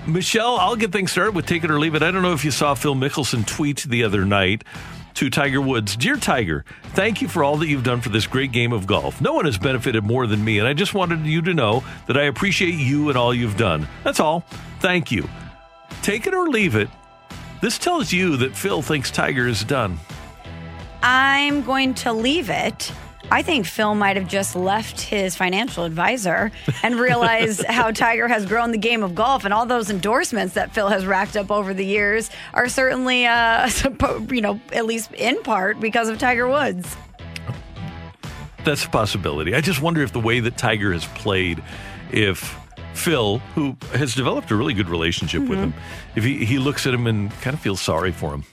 Michelle, 0.08 0.58
I'll 0.58 0.76
get 0.76 0.92
things 0.92 1.12
started 1.12 1.36
with 1.36 1.46
Take 1.46 1.64
It 1.64 1.70
or 1.70 1.80
Leave 1.80 1.94
It. 1.94 2.02
I 2.02 2.10
don't 2.10 2.24
know 2.24 2.34
if 2.34 2.44
you 2.44 2.50
saw 2.50 2.74
Phil 2.74 2.96
Mickelson 2.96 3.46
tweet 3.46 3.84
the 3.84 4.04
other 4.04 4.26
night 4.26 4.64
to 5.16 5.30
Tiger 5.30 5.62
Woods 5.62 5.96
Dear 5.96 6.18
Tiger, 6.18 6.66
thank 6.94 7.22
you 7.22 7.28
for 7.28 7.44
all 7.44 7.58
that 7.58 7.68
you've 7.68 7.84
done 7.84 8.02
for 8.02 8.10
this 8.10 8.28
great 8.28 8.52
game 8.52 8.74
of 8.74 8.88
golf. 8.88 9.22
No 9.22 9.34
one 9.34 9.46
has 9.46 9.58
benefited 9.58 10.04
more 10.04 10.28
than 10.28 10.44
me, 10.44 10.60
and 10.60 10.68
I 10.68 10.74
just 10.74 10.94
wanted 10.94 11.26
you 11.26 11.42
to 11.44 11.54
know 11.54 11.84
that 12.08 12.18
I 12.18 12.24
appreciate 12.24 12.76
you 12.76 13.10
and 13.10 13.18
all 13.18 13.34
you've 13.34 13.58
done. 13.58 13.88
That's 14.04 14.20
all. 14.20 14.42
Thank 14.80 15.12
you. 15.12 15.28
Take 16.02 16.28
it 16.28 16.34
or 16.34 16.48
leave 16.48 16.76
it. 16.76 16.90
This 17.62 17.78
tells 17.78 18.12
you 18.12 18.38
that 18.38 18.56
Phil 18.56 18.82
thinks 18.82 19.12
Tiger 19.12 19.48
is 19.48 19.64
done. 19.64 20.00
I'm 21.04 21.64
going 21.64 21.94
to 21.96 22.14
leave 22.14 22.50
it 22.50 22.92
I 23.32 23.44
think 23.44 23.66
Phil 23.66 23.96
might 23.96 24.18
have 24.18 24.28
just 24.28 24.58
left 24.58 25.00
his 25.00 25.38
financial 25.38 25.86
advisor 25.86 26.52
and 26.84 27.00
realized 27.00 27.64
how 27.64 27.92
Tiger 27.92 28.28
has 28.28 28.46
grown 28.46 28.72
the 28.72 28.78
game 28.78 29.04
of 29.04 29.16
golf, 29.16 29.46
and 29.46 29.54
all 29.54 29.66
those 29.66 29.90
endorsements 29.90 30.56
that 30.56 30.74
Phil 30.74 30.90
has 30.90 31.06
racked 31.06 31.38
up 31.38 31.50
over 31.50 31.74
the 31.74 31.86
years 31.86 32.30
are 32.54 32.68
certainly, 32.68 33.26
uh, 33.26 33.70
you 34.30 34.42
know, 34.42 34.60
at 34.74 34.86
least 34.86 35.14
in 35.14 35.42
part 35.44 35.80
because 35.80 36.10
of 36.10 36.20
Tiger 36.20 36.46
Woods. 36.46 36.98
That's 38.66 38.84
a 38.84 38.90
possibility. 38.90 39.56
I 39.56 39.62
just 39.62 39.82
wonder 39.82 40.04
if 40.04 40.12
the 40.12 40.20
way 40.20 40.42
that 40.42 40.58
Tiger 40.58 40.92
has 40.92 41.06
played, 41.06 41.64
if 42.12 42.60
Phil, 42.94 43.38
who 43.56 43.78
has 43.94 44.14
developed 44.14 44.52
a 44.52 44.58
really 44.58 44.74
good 44.74 44.90
relationship 44.90 45.42
mm-hmm. 45.42 45.50
with 45.50 45.60
him, 45.60 45.74
if 46.18 46.26
he, 46.26 46.44
he 46.44 46.60
looks 46.60 46.86
at 46.86 46.94
him 46.94 47.08
and 47.08 47.32
kind 47.40 47.54
of 47.54 47.62
feels 47.62 47.80
sorry 47.80 48.12
for 48.12 48.34
him. 48.34 48.44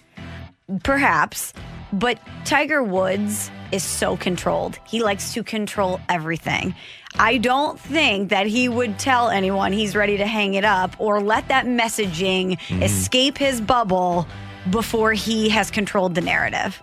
Perhaps. 0.85 1.53
But 1.93 2.21
Tiger 2.45 2.83
Woods 2.83 3.51
is 3.73 3.83
so 3.83 4.17
controlled. 4.17 4.79
He 4.87 5.03
likes 5.03 5.33
to 5.35 5.43
control 5.43 6.01
everything. 6.09 6.75
I 7.19 7.39
don't 7.39 7.79
think 7.81 8.31
that 8.31 8.47
he 8.47 8.69
would 8.69 8.99
tell 8.99 9.29
anyone 9.29 9.73
he's 9.73 9.97
ready 9.97 10.19
to 10.19 10.27
hang 10.27 10.55
it 10.55 10.65
up 10.65 10.95
or 10.99 11.21
let 11.21 11.49
that 11.49 11.67
messaging 11.67 12.59
Mm-hmm. 12.59 12.83
escape 12.83 13.39
his 13.39 13.61
bubble 13.61 14.27
before 14.71 15.13
he 15.13 15.49
has 15.49 15.71
controlled 15.71 16.15
the 16.15 16.21
narrative. 16.21 16.83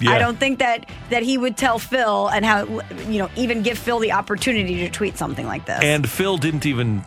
Yeah. 0.00 0.10
I 0.12 0.18
don't 0.18 0.38
think 0.38 0.58
that 0.58 0.88
that 1.10 1.22
he 1.22 1.38
would 1.38 1.56
tell 1.56 1.78
Phil 1.78 2.28
and 2.28 2.44
how 2.44 2.64
you 3.08 3.18
know 3.18 3.30
even 3.34 3.62
give 3.62 3.78
Phil 3.78 3.98
the 3.98 4.12
opportunity 4.12 4.76
to 4.80 4.90
tweet 4.90 5.16
something 5.16 5.46
like 5.46 5.64
this. 5.66 5.80
And 5.82 6.08
Phil 6.08 6.36
didn't 6.36 6.66
even 6.66 7.04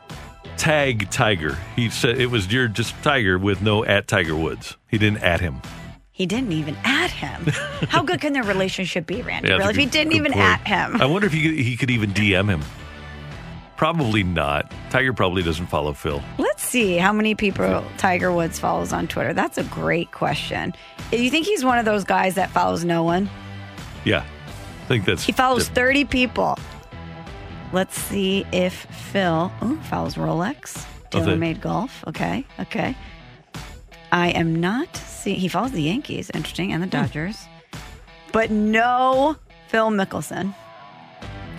tag 0.57 1.09
Tiger. 1.11 1.57
He 1.75 1.89
said 1.89 2.19
it 2.19 2.27
was 2.31 2.47
dear 2.47 2.67
just 2.67 2.95
Tiger 3.03 3.37
with 3.37 3.61
no 3.61 3.85
at 3.85 4.07
Tiger 4.07 4.35
Woods. 4.35 4.75
He 4.87 4.97
didn't 4.97 5.23
at 5.23 5.39
him. 5.39 5.61
He 6.19 6.25
didn't 6.25 6.51
even 6.51 6.75
at 6.83 7.09
him. 7.09 7.45
How 7.87 8.03
good 8.03 8.19
can 8.19 8.33
their 8.33 8.43
relationship 8.43 9.07
be, 9.07 9.21
Randy? 9.21 9.47
Yeah, 9.47 9.55
really? 9.55 9.69
If 9.69 9.77
he 9.77 9.85
didn't 9.85 10.11
even 10.13 10.33
point. 10.33 10.45
at 10.45 10.67
him. 10.67 11.01
I 11.01 11.05
wonder 11.05 11.25
if 11.27 11.33
he 11.33 11.41
could, 11.41 11.57
he 11.57 11.77
could 11.77 11.89
even 11.89 12.11
DM 12.11 12.49
him. 12.49 12.61
Probably 13.77 14.23
not. 14.23 14.69
Tiger 14.89 15.13
probably 15.13 15.43
doesn't 15.43 15.67
follow 15.67 15.93
Phil. 15.93 16.21
Let's 16.37 16.61
see 16.61 16.97
how 16.97 17.13
many 17.13 17.35
people 17.35 17.85
Tiger 17.97 18.33
Woods 18.33 18.59
follows 18.59 18.91
on 18.91 19.07
Twitter. 19.07 19.33
That's 19.33 19.57
a 19.57 19.63
great 19.63 20.11
question. 20.11 20.73
Do 21.09 21.23
you 21.23 21.29
think 21.29 21.45
he's 21.45 21.63
one 21.63 21.79
of 21.79 21.85
those 21.85 22.03
guys 22.03 22.35
that 22.35 22.51
follows 22.51 22.83
no 22.83 23.05
one? 23.05 23.29
Yeah, 24.03 24.25
I 24.25 24.87
think 24.89 25.05
that's. 25.05 25.23
He 25.23 25.31
follows 25.31 25.69
30 25.69 26.03
people. 26.03 26.59
Let's 27.71 27.97
see 27.97 28.45
if 28.51 28.73
Phil 28.73 29.49
ooh, 29.63 29.77
follows 29.83 30.15
Rolex. 30.15 30.85
Oh, 31.13 31.19
Taylor 31.19 31.37
made 31.37 31.61
golf. 31.61 32.03
Okay, 32.07 32.45
okay. 32.59 32.97
I 34.11 34.29
am 34.29 34.55
not 34.59 34.95
seeing. 34.95 35.39
He 35.39 35.47
follows 35.47 35.71
the 35.71 35.81
Yankees. 35.83 36.29
Interesting, 36.33 36.71
and 36.73 36.81
the 36.81 36.87
Hmm. 36.87 37.03
Dodgers, 37.03 37.47
but 38.31 38.49
no 38.51 39.35
Phil 39.67 39.89
Mickelson. 39.91 40.53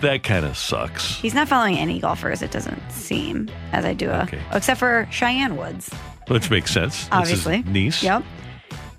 that 0.01 0.23
kind 0.23 0.45
of 0.45 0.57
sucks. 0.57 1.17
He's 1.19 1.33
not 1.35 1.47
following 1.47 1.77
any 1.77 1.99
golfers. 1.99 2.41
It 2.41 2.49
doesn't 2.51 2.81
seem 2.91 3.49
as 3.71 3.85
I 3.85 3.93
do, 3.93 4.09
a, 4.09 4.23
Okay. 4.23 4.39
except 4.51 4.79
for 4.79 5.07
Cheyenne 5.11 5.55
Woods. 5.57 5.93
Which 6.27 6.49
makes 6.49 6.71
sense. 6.71 7.07
That's 7.07 7.29
his 7.29 7.45
obviously. 7.45 7.71
niece. 7.71 8.01
Yep. 8.03 8.23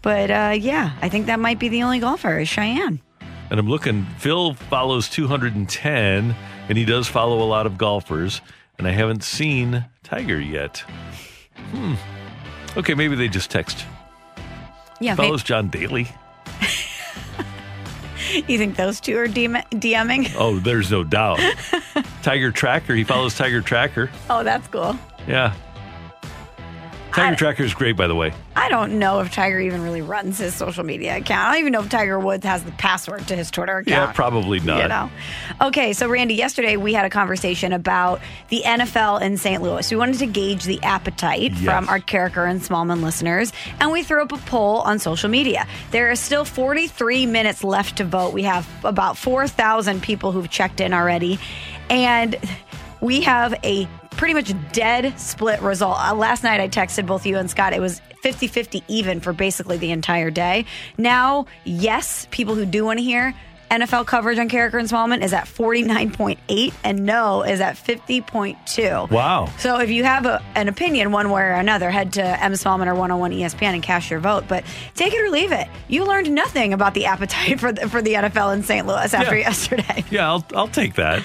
But 0.03 0.31
uh, 0.31 0.55
yeah, 0.59 0.93
I 1.03 1.09
think 1.09 1.27
that 1.27 1.41
might 1.41 1.59
be 1.59 1.69
the 1.69 1.83
only 1.83 1.99
golfer 1.99 2.39
is 2.39 2.49
Cheyenne. 2.49 3.01
And 3.51 3.59
I'm 3.61 3.69
looking. 3.69 4.05
Phil 4.19 4.55
follows 4.55 5.09
210, 5.11 6.35
and 6.69 6.79
he 6.79 6.85
does 6.85 7.07
follow 7.09 7.43
a 7.43 7.45
lot 7.47 7.67
of 7.67 7.77
golfers. 7.79 8.41
And 8.79 8.89
I 8.89 8.93
haven't 8.93 9.23
seen 9.25 9.85
Tiger 10.03 10.41
yet. 10.41 10.83
Okay, 12.77 12.95
maybe 12.95 13.15
they 13.17 13.29
just 13.29 13.51
text. 13.51 13.85
Yeah. 15.01 15.15
Follows 15.15 15.43
John 15.43 15.69
Daly. 15.69 16.09
you 18.33 18.57
think 18.59 18.77
those 18.77 19.01
two 19.01 19.19
are 19.19 19.27
DM- 19.27 19.67
DMing? 19.71 20.33
Oh, 20.39 20.59
there's 20.59 20.91
no 20.91 21.05
doubt. 21.05 21.41
Tiger 22.23 22.51
Tracker. 22.53 22.95
He 22.95 23.05
follows 23.05 23.37
Tiger 23.37 23.61
Tracker. 23.61 24.11
Oh, 24.31 24.43
that's 24.45 24.67
cool. 24.69 24.99
Yeah. 25.27 25.55
Tiger 27.13 27.37
Tracker 27.37 27.63
is 27.63 27.75
great, 27.75 27.97
by 27.97 28.07
the 28.07 28.15
way. 28.15 28.33
I 28.57 28.69
don't 28.69 28.99
know 28.99 29.21
if 29.21 29.33
Tiger 29.33 29.61
even 29.61 29.83
really 29.83 30.01
runs 30.03 30.39
his 30.39 30.55
social 30.55 30.85
media 30.85 31.17
account. 31.19 31.49
I 31.49 31.53
don't 31.53 31.61
even 31.61 31.73
know 31.73 31.81
if 31.81 31.89
Tiger 31.89 32.19
Woods 32.19 32.45
has 32.45 32.63
the 32.63 32.71
password 32.73 33.27
to 33.29 33.37
his 33.37 33.51
Twitter 33.51 33.79
account. 33.79 34.09
Yeah, 34.09 34.13
probably 34.13 34.61
not. 34.61 34.83
You 34.83 34.89
know. 34.89 35.11
Okay, 35.61 35.93
so 35.93 36.09
Randy, 36.09 36.35
yesterday 36.35 36.77
we 36.77 36.93
had 36.95 37.05
a 37.05 37.11
conversation 37.11 37.73
about 37.73 38.21
the 38.49 38.63
NFL 38.65 39.21
in 39.21 39.37
St. 39.37 39.63
Louis. 39.63 39.91
We 39.91 39.97
wanted 39.97 40.19
to 40.21 40.27
gauge 40.27 40.65
the 40.65 40.83
appetite 40.83 41.53
Yes. 41.53 41.65
from 41.65 41.89
our 41.89 42.01
Karraker 42.01 42.49
and 42.49 42.61
Smallmon 42.61 43.03
listeners, 43.03 43.53
and 43.81 43.93
we 43.93 44.03
threw 44.03 44.23
up 44.23 44.33
a 44.33 44.39
poll 44.39 44.81
on 44.81 44.99
social 44.99 45.29
media. 45.29 45.67
There 45.91 46.11
are 46.11 46.17
still 46.17 46.45
43 46.45 47.27
minutes 47.27 47.63
left 47.65 47.97
to 47.99 48.05
vote. 48.05 48.33
We 48.33 48.45
have 48.45 48.69
about 48.85 49.17
4,000 49.19 50.03
people 50.03 50.33
who've 50.33 50.49
checked 50.51 50.81
in 50.81 50.93
already, 50.95 51.39
and 51.91 52.37
we 53.03 53.21
have 53.21 53.55
a 53.63 53.87
pretty 54.13 54.33
much 54.33 54.53
dead 54.73 55.19
split 55.19 55.61
result. 55.61 55.99
Uh, 56.01 56.15
last 56.15 56.43
night 56.43 56.61
I 56.61 56.69
texted 56.69 57.07
both 57.07 57.27
you 57.27 57.37
and 57.37 57.51
Scott. 57.51 57.75
It 57.75 57.81
was 57.81 58.01
50 58.23 58.47
50 58.47 58.83
even 58.89 59.21
for 59.21 59.33
basically 59.35 59.77
the 59.77 59.91
entire 59.91 60.31
day. 60.31 60.65
Now, 60.97 61.47
yes, 61.65 62.27
people 62.31 62.55
who 62.55 62.65
do 62.65 62.85
want 62.85 62.99
to 63.01 63.05
hear 63.05 63.35
NFL 63.71 64.07
coverage 64.07 64.39
on 64.39 64.51
Karraker 64.51 64.79
and 64.79 64.87
Smallmon 64.89 65.23
is 65.23 65.33
at 65.33 65.47
49.8 65.47 66.75
and 66.85 67.07
no 67.07 67.43
is 67.43 67.61
at 67.63 67.75
50.2. 67.77 69.11
Wow. 69.11 69.47
So 69.59 69.81
if 69.81 69.89
you 69.91 70.05
have 70.05 70.27
a, 70.27 70.43
an 70.55 70.69
opinion 70.69 71.11
one 71.11 71.31
way 71.31 71.41
or 71.43 71.53
another, 71.53 71.91
head 71.91 72.13
to 72.15 72.23
M 72.23 72.53
Smallmon 72.53 72.87
or 72.87 72.95
101 72.95 73.33
ESPN 73.33 73.73
and 73.75 73.83
cast 73.83 74.11
your 74.11 74.21
vote. 74.21 74.45
But 74.47 74.65
take 74.95 75.15
it 75.15 75.21
or 75.25 75.31
leave 75.31 75.53
it. 75.53 75.69
You 75.89 76.05
learned 76.07 76.31
nothing 76.31 76.73
about 76.75 76.93
the 76.95 77.07
appetite 77.07 77.59
for 77.61 77.73
the, 77.73 77.89
for 77.89 78.03
the 78.03 78.13
NFL 78.13 78.55
in 78.55 78.63
St. 78.63 78.87
Louis 78.87 79.13
after 79.15 79.37
Yeah. 79.37 79.49
yesterday. 79.49 80.05
Yeah, 80.11 80.29
I'll, 80.31 80.45
I'll 80.55 80.69
take 80.69 80.95
that. 80.97 81.23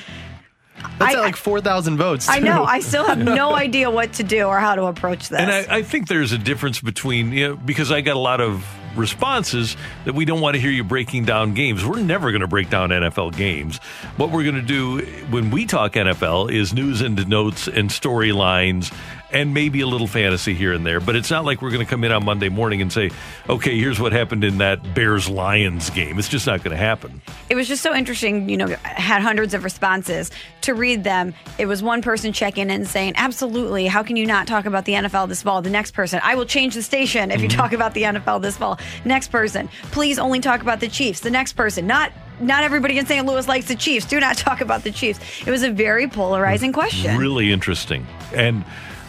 That's 1.00 1.16
I- 1.16 1.18
at 1.20 1.24
like 1.24 1.36
4,000 1.36 1.98
votes. 1.98 2.30
I 2.30 2.40
know. 2.40 2.64
I 2.64 2.80
still 2.80 3.06
have 3.06 3.18
no 3.18 3.54
idea 3.56 3.90
what 3.90 4.14
to 4.14 4.24
do 4.24 4.44
or 4.46 4.60
how 4.60 4.76
to 4.76 4.86
approach 4.86 5.30
this. 5.30 5.40
And 5.40 5.52
I, 5.52 5.78
I 5.78 5.82
think 5.84 6.08
there's 6.08 6.32
a 6.32 6.38
difference 6.38 6.82
between, 6.82 7.32
you 7.32 7.50
know, 7.50 7.56
because 7.56 7.92
I 7.92 8.02
got 8.02 8.16
a 8.16 8.20
lot 8.20 8.42
of 8.42 8.66
responses 8.96 9.78
that 10.06 10.16
we 10.16 10.26
don't 10.26 10.42
want 10.42 10.56
to 10.56 10.60
hear 10.60 10.72
you 10.72 10.84
breaking 10.84 11.26
down 11.26 11.54
games. 11.54 11.86
We're 11.86 12.02
never 12.02 12.32
going 12.32 12.42
to 12.42 12.48
break 12.48 12.70
down 12.70 12.90
NFL 12.90 13.36
games. 13.38 13.78
What 14.18 14.32
we're 14.32 14.44
going 14.44 14.56
to 14.56 14.62
do 14.62 15.00
when 15.30 15.52
we 15.52 15.66
talk 15.66 15.94
NFL 15.94 16.52
is 16.52 16.74
news 16.74 17.02
and 17.02 17.28
notes 17.28 17.68
and 17.68 17.90
storylines 17.90 18.92
and 19.32 19.54
maybe 19.54 19.82
a 19.82 19.88
little 19.88 20.08
fantasy 20.08 20.54
here 20.54 20.74
and 20.74 20.86
there. 20.86 21.00
But 21.00 21.16
it's 21.16 21.30
not 21.30 21.46
like 21.46 21.62
we're 21.62 21.72
going 21.72 21.86
to 21.86 21.90
come 21.90 22.04
in 22.04 22.12
on 22.12 22.24
Monday 22.24 22.50
morning 22.50 22.82
and 22.82 22.92
say, 22.92 23.12
okay, 23.50 23.78
here's 23.78 24.00
what 24.00 24.14
happened 24.14 24.44
in 24.44 24.60
that 24.60 24.94
Bears 24.94 25.30
Lions 25.30 25.90
game. 25.90 26.18
It's 26.18 26.30
just 26.30 26.48
not 26.48 26.64
going 26.64 26.72
to 26.72 26.78
happen. 26.78 27.22
it 27.50 27.56
was 27.56 27.68
just 27.68 27.84
so 27.84 27.94
interesting, 27.94 28.50
you 28.50 28.58
know, 28.58 28.68
had 28.84 29.22
hundreds 29.22 29.54
of 29.54 29.64
responses 29.64 30.32
to 30.62 30.74
read 30.74 31.04
them. 31.04 31.34
It 31.58 31.66
was 31.66 31.84
one 31.84 32.02
person 32.02 32.34
checking 32.34 32.64
in 32.64 32.72
and 32.72 32.88
saying, 32.88 33.14
Absolutely, 33.18 33.88
how 33.88 34.04
can 34.04 34.16
you 34.16 34.26
not 34.26 34.48
talk 34.48 34.66
about 34.66 34.86
the 34.86 34.94
NFL 34.94 35.30
this 35.30 35.42
fall? 35.42 35.62
The 35.62 35.70
next 35.70 35.92
person, 35.92 36.20
I 36.24 36.36
will 36.36 36.46
change 36.46 36.76
the 36.76 36.84
station 36.84 37.32
if 37.32 37.42
you 37.42 37.48
mm-hmm. 37.48 37.58
talk 37.58 37.74
about 37.74 37.94
the 37.94 38.04
NFL 38.04 38.42
this 38.42 38.58
fall. 38.58 38.80
Next 39.06 39.30
person, 39.30 39.70
please 39.92 40.20
only 40.20 40.40
talk 40.40 40.62
about 40.62 40.80
the 40.80 40.88
Chiefs. 40.88 41.22
The 41.22 41.32
next 41.32 41.54
person, 41.54 41.88
not 41.88 42.12
not 42.40 42.64
everybody 42.64 42.98
in 42.98 43.06
St. 43.06 43.26
Louis 43.26 43.48
likes 43.48 43.68
the 43.68 43.76
Chiefs. 43.76 44.06
Do 44.06 44.20
not 44.20 44.38
talk 44.38 44.62
about 44.62 44.84
the 44.84 44.92
Chiefs. 44.92 45.20
It 45.46 45.52
was 45.52 45.64
a 45.64 45.72
very 45.72 46.08
polarizing 46.08 46.72
mm-hmm. 46.72 46.80
question. 46.80 47.18
Really 47.18 47.52
interesting. 47.52 48.06
And 48.34 48.64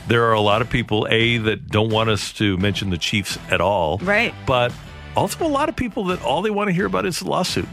there 0.09 0.25
are 0.25 0.33
a 0.33 0.41
lot 0.41 0.61
of 0.63 0.69
people, 0.71 1.07
A, 1.11 1.39
that 1.39 1.69
don't 1.69 1.91
want 1.91 2.11
us 2.11 2.33
to 2.35 2.57
mention 2.59 2.91
the 2.91 2.99
Chiefs 2.99 3.39
at 3.51 3.61
all. 3.61 3.99
Right. 3.99 4.35
But 4.47 4.73
also 5.17 5.47
a 5.47 5.49
lot 5.49 5.69
of 5.69 5.77
people 5.77 6.05
that 6.07 6.23
all 6.23 6.43
they 6.43 6.51
want 6.51 6.69
to 6.69 6.73
hear 6.75 6.87
about 6.87 7.07
is 7.07 7.21
the 7.21 7.29
lawsuit. 7.29 7.69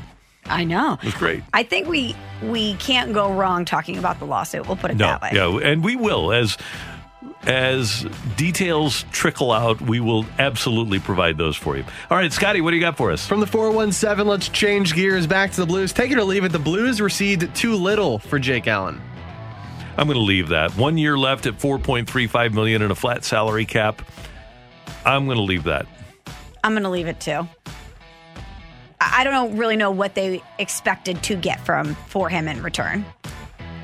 I 0.46 0.64
know. 0.64 1.00
It's 1.02 1.18
great. 1.18 1.44
I 1.54 1.64
think 1.64 1.88
we 1.88 2.16
we 2.44 2.76
can't 2.76 3.14
go 3.14 3.34
wrong 3.34 3.66
talking 3.66 3.98
about 3.98 4.20
the 4.20 4.26
lawsuit. 4.26 4.68
We'll 4.68 4.78
put 4.78 4.92
it 4.92 4.98
No, 4.98 5.08
that 5.08 5.22
way. 5.24 5.32
yeah, 5.34 5.58
and 5.72 5.84
we 5.84 5.96
will 5.96 6.32
as 6.32 6.56
as 7.48 8.06
details 8.38 9.06
trickle 9.12 9.52
out. 9.52 9.82
We 9.82 10.00
will 10.00 10.26
absolutely 10.40 11.00
provide 11.00 11.38
those 11.38 11.56
for 11.56 11.78
you. 11.78 11.84
All 12.10 12.18
right, 12.18 12.32
Scotty, 12.32 12.62
what 12.62 12.72
do 12.72 12.76
you 12.78 12.82
got 12.82 12.98
for 12.98 13.12
us? 13.12 13.26
From 13.26 13.40
the 13.40 13.48
417, 13.48 14.28
let's 14.28 14.50
change 14.50 14.94
gears 14.94 15.26
back 15.28 15.52
to 15.52 15.62
the 15.62 15.66
Blues. 15.68 15.94
Take 15.94 16.12
it 16.12 16.18
or 16.18 16.24
leave 16.24 16.44
it. 16.44 16.52
The 16.52 16.60
Blues 16.60 17.02
received 17.02 17.56
too 17.56 17.76
little 17.76 18.20
for 18.20 18.40
Jake 18.40 18.68
Allen. 18.68 19.02
I'm 19.98 20.08
going 20.08 20.18
to 20.18 20.24
leave 20.24 20.50
that. 20.50 20.72
One 20.76 20.98
year 20.98 21.18
left 21.18 21.46
at 21.46 21.58
4.35 21.58 22.54
million 22.54 22.82
and 22.82 22.92
a 22.92 22.96
flat 22.96 23.24
salary 23.24 23.66
cap. 23.66 24.02
I'm 25.06 25.26
going 25.26 25.38
to 25.38 25.44
leave 25.44 25.64
that. 25.66 25.86
I'm 26.64 26.74
going 26.74 26.84
to 26.84 26.90
leave 26.90 27.08
it 27.08 27.20
too. 27.20 27.48
I 29.00 29.24
don't 29.24 29.58
really 29.58 29.76
know 29.76 29.92
what 29.92 30.16
they 30.16 30.42
expected 30.58 31.22
to 31.24 31.36
get 31.36 31.60
from 31.66 31.96
for 32.08 32.30
him 32.30 32.48
in 32.48 32.62
return. 32.64 33.06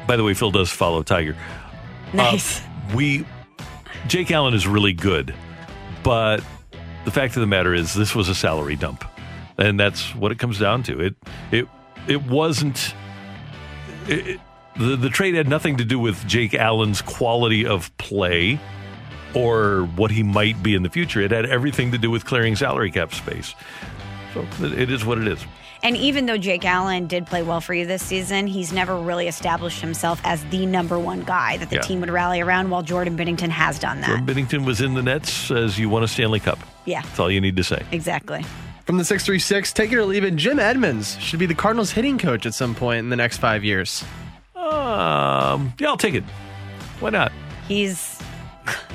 By 0.07 0.17
the 0.17 0.23
way, 0.23 0.33
Phil 0.33 0.51
does 0.51 0.71
follow 0.71 1.03
Tiger. 1.03 1.35
Uh, 2.13 2.17
nice. 2.17 2.61
we 2.95 3.25
Jake 4.07 4.31
Allen 4.31 4.53
is 4.53 4.67
really 4.67 4.93
good, 4.93 5.33
but 6.03 6.43
the 7.05 7.11
fact 7.11 7.35
of 7.35 7.41
the 7.41 7.47
matter 7.47 7.73
is 7.73 7.93
this 7.93 8.15
was 8.15 8.29
a 8.29 8.35
salary 8.35 8.75
dump. 8.75 9.05
And 9.57 9.79
that's 9.79 10.15
what 10.15 10.31
it 10.31 10.39
comes 10.39 10.57
down 10.57 10.83
to. 10.83 10.99
It 10.99 11.15
it 11.51 11.67
it 12.07 12.23
wasn't 12.25 12.95
it- 14.07 14.39
the 14.77 14.95
the 14.95 15.09
trade 15.09 15.35
had 15.35 15.47
nothing 15.47 15.77
to 15.77 15.85
do 15.85 15.99
with 15.99 16.25
Jake 16.27 16.53
Allen's 16.53 17.01
quality 17.01 17.65
of 17.65 17.95
play 17.97 18.59
or 19.33 19.83
what 19.95 20.11
he 20.11 20.23
might 20.23 20.61
be 20.61 20.75
in 20.75 20.83
the 20.83 20.89
future. 20.89 21.21
It 21.21 21.31
had 21.31 21.45
everything 21.45 21.91
to 21.91 21.97
do 21.97 22.11
with 22.11 22.25
clearing 22.25 22.55
salary 22.55 22.91
cap 22.91 23.13
space. 23.13 23.55
So 24.33 24.45
it- 24.61 24.73
it 24.79 24.91
is 24.91 25.05
what 25.05 25.17
it 25.17 25.27
is. 25.27 25.39
and 25.83 25.97
even 25.97 26.27
though 26.27 26.37
Jake 26.37 26.63
Allen 26.63 27.07
did 27.07 27.25
play 27.25 27.41
well 27.41 27.59
for 27.59 27.73
you 27.73 27.87
this 27.87 28.03
season, 28.03 28.45
he's 28.45 28.71
never 28.71 28.95
really 28.97 29.27
established 29.27 29.81
himself 29.81 30.21
as 30.23 30.43
the 30.51 30.65
number 30.67 30.99
one 30.99 31.21
guy 31.23 31.57
that 31.57 31.69
the 31.71 31.77
Yeah. 31.77 31.81
team 31.81 32.01
would 32.01 32.11
rally 32.11 32.39
around. 32.39 32.69
While 32.69 32.83
Jordan 32.83 33.17
Binnington 33.17 33.49
has 33.49 33.79
done 33.79 33.99
that. 34.01 34.07
Jordan 34.07 34.25
Binnington 34.27 34.63
was 34.65 34.79
in 34.79 34.93
the 34.93 35.01
Nets 35.01 35.49
as 35.49 35.79
you 35.79 35.89
won 35.89 36.03
a 36.03 36.07
Stanley 36.07 36.39
Cup. 36.39 36.59
Yeah, 36.85 37.01
That's 37.01 37.19
all 37.19 37.31
you 37.31 37.41
need 37.41 37.57
to 37.57 37.63
say. 37.63 37.81
exactly. 37.91 38.45
From 38.85 38.97
the 38.99 39.05
636, 39.05 39.73
take 39.73 39.91
it 39.91 39.97
or 39.97 40.05
leave 40.05 40.23
it. 40.23 40.35
Jim 40.35 40.59
Edmonds 40.59 41.17
should 41.19 41.39
be 41.39 41.45
the 41.47 41.55
Cardinals 41.55 41.91
hitting 41.91 42.17
coach 42.19 42.45
at 42.45 42.53
some 42.53 42.75
point 42.75 42.99
in 42.99 43.09
the 43.09 43.15
next 43.15 43.37
five 43.37 43.63
years. 43.63 44.03
Um, 44.61 45.73
yeah, 45.79 45.87
I'll 45.89 45.97
take 45.97 46.13
it. 46.13 46.23
Why 46.99 47.09
not? 47.09 47.31
He's 47.67 48.19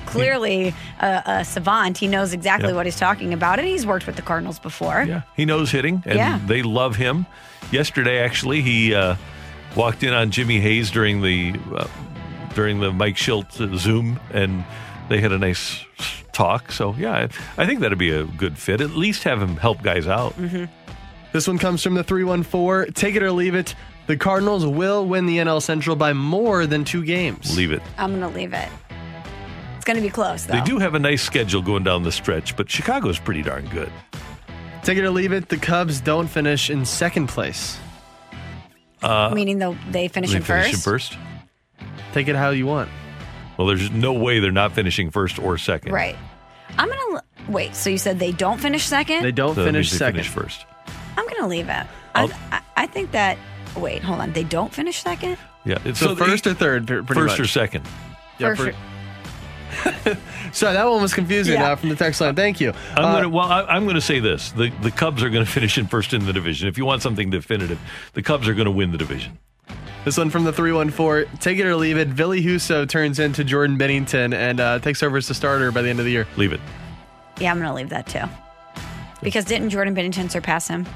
clearly 0.06 0.74
a, 1.00 1.22
a 1.26 1.44
savant. 1.44 1.98
He 1.98 2.06
knows 2.06 2.32
exactly 2.32 2.70
Yeah. 2.70 2.76
what 2.76 2.86
he's 2.86 2.98
talking 2.98 3.32
about, 3.32 3.58
and 3.58 3.66
he's 3.66 3.84
worked 3.86 4.06
with 4.06 4.16
the 4.16 4.22
Cardinals 4.22 4.58
before. 4.58 5.04
Yeah, 5.06 5.22
he 5.36 5.44
knows 5.44 5.70
hitting, 5.70 6.02
and 6.06 6.14
Yeah. 6.14 6.38
they 6.46 6.62
love 6.62 6.96
him. 6.96 7.26
Yesterday, 7.72 8.18
actually, 8.20 8.62
he 8.62 8.94
uh, 8.94 9.16
walked 9.74 10.02
in 10.04 10.12
on 10.12 10.30
Jimmy 10.30 10.60
Hayes 10.60 10.90
during 10.90 11.20
the 11.22 11.58
uh, 11.74 11.88
during 12.54 12.80
the 12.80 12.92
Mike 12.92 13.16
Shildt 13.16 13.60
uh, 13.60 13.76
Zoom, 13.76 14.20
and 14.32 14.64
they 15.08 15.20
had 15.20 15.32
a 15.32 15.38
nice 15.38 15.84
talk. 16.32 16.70
So, 16.70 16.94
yeah, 16.96 17.12
I, 17.58 17.62
I 17.62 17.66
think 17.66 17.80
that'd 17.80 17.98
be 17.98 18.10
a 18.10 18.24
good 18.24 18.56
fit. 18.56 18.80
At 18.80 18.90
least 18.90 19.24
have 19.24 19.42
him 19.42 19.56
help 19.56 19.82
guys 19.82 20.06
out. 20.06 20.34
This 21.32 21.46
one 21.48 21.58
comes 21.58 21.82
from 21.82 21.94
the 21.94 22.04
314. 22.04 22.92
Take 22.94 23.14
it 23.16 23.22
or 23.22 23.32
leave 23.32 23.54
it. 23.54 23.74
The 24.06 24.16
Cardinals 24.16 24.64
will 24.64 25.06
win 25.06 25.26
the 25.26 25.38
NL 25.38 25.60
Central 25.60 25.96
by 25.96 26.12
more 26.12 26.66
than 26.66 26.84
two 26.84 27.04
games. 27.04 27.56
Leave 27.56 27.72
it. 27.72 27.82
I'm 27.98 28.10
going 28.18 28.20
to 28.32 28.38
leave 28.38 28.52
it. 28.52 28.68
It's 29.76 29.84
going 29.84 29.96
to 29.96 30.02
be 30.02 30.10
close, 30.10 30.44
though. 30.44 30.54
They 30.54 30.60
do 30.62 30.78
have 30.78 30.94
a 30.94 30.98
nice 30.98 31.22
schedule 31.22 31.60
going 31.62 31.82
down 31.84 32.02
the 32.04 32.12
stretch, 32.12 32.56
but 32.56 32.70
Chicago's 32.70 33.18
pretty 33.18 33.42
darn 33.42 33.66
good. 33.68 33.90
Take 34.84 34.98
it 34.98 35.04
or 35.04 35.10
leave 35.10 35.32
it. 35.32 35.48
The 35.48 35.56
Cubs 35.56 36.00
don't 36.00 36.28
finish 36.28 36.70
in 36.70 36.84
second 36.84 37.28
place. 37.28 37.78
Uh, 39.02 39.30
Meaning 39.34 39.58
they'll, 39.58 39.76
they 39.90 40.06
finish 40.08 40.30
They 40.30 40.36
in 40.36 40.42
finish 40.42 40.72
first. 40.80 41.12
in 41.14 41.18
first. 41.18 41.18
Take 42.12 42.28
it 42.28 42.36
how 42.36 42.50
you 42.50 42.66
want. 42.66 42.88
Well, 43.58 43.66
there's 43.66 43.90
no 43.90 44.12
way 44.12 44.38
they're 44.38 44.52
not 44.52 44.72
finishing 44.72 45.10
first 45.10 45.38
or 45.38 45.58
second. 45.58 45.92
Right. 45.92 46.16
I'm 46.78 46.88
going 46.88 46.98
to 47.18 47.50
wait. 47.50 47.74
So 47.74 47.90
you 47.90 47.98
said 47.98 48.18
they 48.18 48.32
don't 48.32 48.58
finish 48.60 48.84
second? 48.84 49.22
They 49.22 49.32
don't 49.32 49.54
So 49.54 49.64
finish 49.64 49.90
they 49.90 49.96
second. 49.98 50.22
finish 50.22 50.28
first. 50.30 50.64
I'm 51.16 51.24
going 51.24 51.40
to 51.40 51.46
leave 51.46 51.68
it. 51.68 51.86
I, 52.14 52.30
I, 52.52 52.60
I 52.76 52.86
think 52.86 53.10
that. 53.12 53.36
Wait, 53.76 54.02
hold 54.02 54.20
on. 54.20 54.32
They 54.32 54.44
don't 54.44 54.72
finish 54.72 55.00
second? 55.02 55.36
Yeah. 55.64 55.78
It's 55.84 55.98
So, 55.98 56.14
first 56.16 56.46
or 56.46 56.54
third, 56.54 56.86
pretty 56.86 57.04
first 57.06 57.32
much. 57.32 57.40
or 57.40 57.46
second. 57.46 57.84
Yeah, 58.38 58.54
First 58.54 58.62
for- 58.62 60.16
Sorry, 60.52 60.72
that 60.74 60.84
one 60.88 61.02
was 61.02 61.12
confusing 61.12 61.54
Yeah. 61.54 61.72
uh, 61.72 61.76
from 61.76 61.88
the 61.90 61.96
text 61.96 62.20
line. 62.20 62.34
Thank 62.34 62.60
you. 62.60 62.72
I'm 62.94 63.04
Uh, 63.04 63.12
gonna 63.14 63.28
well, 63.28 63.46
I, 63.50 63.62
I'm 63.64 63.86
gonna 63.86 64.00
say 64.00 64.20
this: 64.20 64.52
the 64.52 64.70
the 64.80 64.90
Cubs 64.90 65.22
are 65.22 65.28
gonna 65.28 65.44
finish 65.58 65.76
in 65.76 65.86
first 65.86 66.14
in 66.14 66.24
the 66.24 66.32
division. 66.32 66.68
If 66.68 66.78
you 66.78 66.84
want 66.86 67.02
something 67.02 67.28
definitive, 67.30 67.78
the 68.14 68.22
Cubs 68.22 68.48
are 68.48 68.54
gonna 68.54 68.70
win 68.70 68.92
the 68.92 68.98
division. 68.98 69.38
This 70.04 70.16
one 70.16 70.30
from 70.30 70.44
the 70.44 70.52
314. 70.52 71.38
Take 71.40 71.58
it 71.58 71.66
or 71.66 71.74
leave 71.74 71.98
it. 71.98 72.08
Ville 72.08 72.30
Husso 72.40 72.88
turns 72.88 73.18
into 73.18 73.42
Jordan 73.42 73.76
Binnington 73.76 74.32
and 74.32 74.60
uh, 74.60 74.78
takes 74.78 75.02
over 75.02 75.16
as 75.16 75.26
the 75.26 75.34
starter 75.34 75.72
by 75.72 75.82
the 75.82 75.90
end 75.90 75.98
of 75.98 76.04
the 76.04 76.12
year. 76.12 76.28
Leave 76.36 76.52
it. 76.52 76.60
Yeah, 77.40 77.50
I'm 77.50 77.56
going 77.58 77.68
to 77.68 77.74
leave 77.74 77.88
that 77.88 78.06
too. 78.06 78.22
Because 79.20 79.44
didn't 79.44 79.70
Jordan 79.70 79.96
Binnington 79.96 80.30
surpass 80.30 80.68
him? 80.68 80.86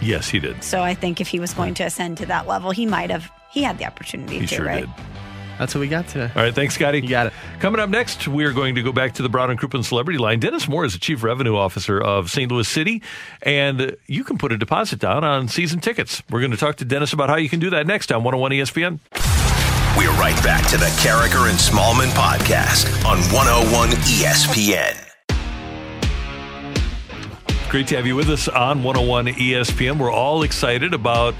Yes, 0.00 0.28
he 0.28 0.38
did. 0.38 0.62
So 0.64 0.82
I 0.82 0.94
think 0.94 1.20
if 1.20 1.28
he 1.28 1.40
was 1.40 1.52
going 1.54 1.74
to 1.74 1.84
ascend 1.84 2.18
to 2.18 2.26
that 2.26 2.46
level, 2.46 2.70
he 2.70 2.86
might 2.86 3.10
have. 3.10 3.30
He 3.50 3.62
had 3.62 3.78
the 3.78 3.84
opportunity 3.86 4.34
He 4.38 4.46
to, 4.46 4.46
sure 4.46 4.64
right? 4.66 4.86
did. 4.86 5.04
That's 5.58 5.74
what 5.74 5.82
we 5.82 5.88
got 5.88 6.08
today. 6.08 6.30
All 6.34 6.42
right, 6.42 6.54
thanks, 6.54 6.74
Scotty. 6.76 7.00
You 7.02 7.08
got 7.08 7.26
it. 7.26 7.32
Coming 7.58 7.82
up 7.82 7.90
next, 7.90 8.26
we 8.26 8.44
are 8.44 8.52
going 8.52 8.76
to 8.76 8.82
go 8.82 8.92
back 8.92 9.12
to 9.14 9.22
the 9.22 9.28
Brown 9.28 9.50
and 9.50 9.60
Crouppen 9.60 9.84
Celebrity 9.84 10.18
Line. 10.18 10.40
Dennis 10.40 10.66
Moore 10.66 10.86
is 10.86 10.94
the 10.94 10.98
Chief 10.98 11.22
Revenue 11.22 11.54
Officer 11.54 12.00
of 12.00 12.30
St. 12.30 12.50
Louis 12.50 12.66
City, 12.66 13.02
and 13.42 13.94
you 14.06 14.24
can 14.24 14.38
put 14.38 14.52
a 14.52 14.56
deposit 14.56 15.00
down 15.00 15.22
on 15.22 15.48
season 15.48 15.80
tickets. 15.80 16.22
We're 16.30 16.40
going 16.40 16.52
to 16.52 16.56
talk 16.56 16.76
to 16.76 16.86
Dennis 16.86 17.12
about 17.12 17.28
how 17.28 17.36
you 17.36 17.50
can 17.50 17.60
do 17.60 17.68
that 17.70 17.86
next 17.86 18.10
on 18.10 18.24
101 18.24 18.52
ESPN. 18.52 19.00
We're 19.98 20.12
right 20.18 20.40
back 20.42 20.66
to 20.70 20.78
the 20.78 20.86
Karraker 21.02 21.50
and 21.50 21.58
Smallmon 21.58 22.08
podcast 22.12 22.86
on 23.04 23.18
101 23.34 23.90
ESPN. 23.90 25.09
Great 27.70 27.86
to 27.86 27.94
have 27.94 28.04
you 28.04 28.16
with 28.16 28.28
us 28.28 28.48
on 28.48 28.82
101 28.82 29.26
ESPN. 29.26 29.96
We're 29.96 30.10
all 30.10 30.42
excited 30.42 30.92
about 30.92 31.36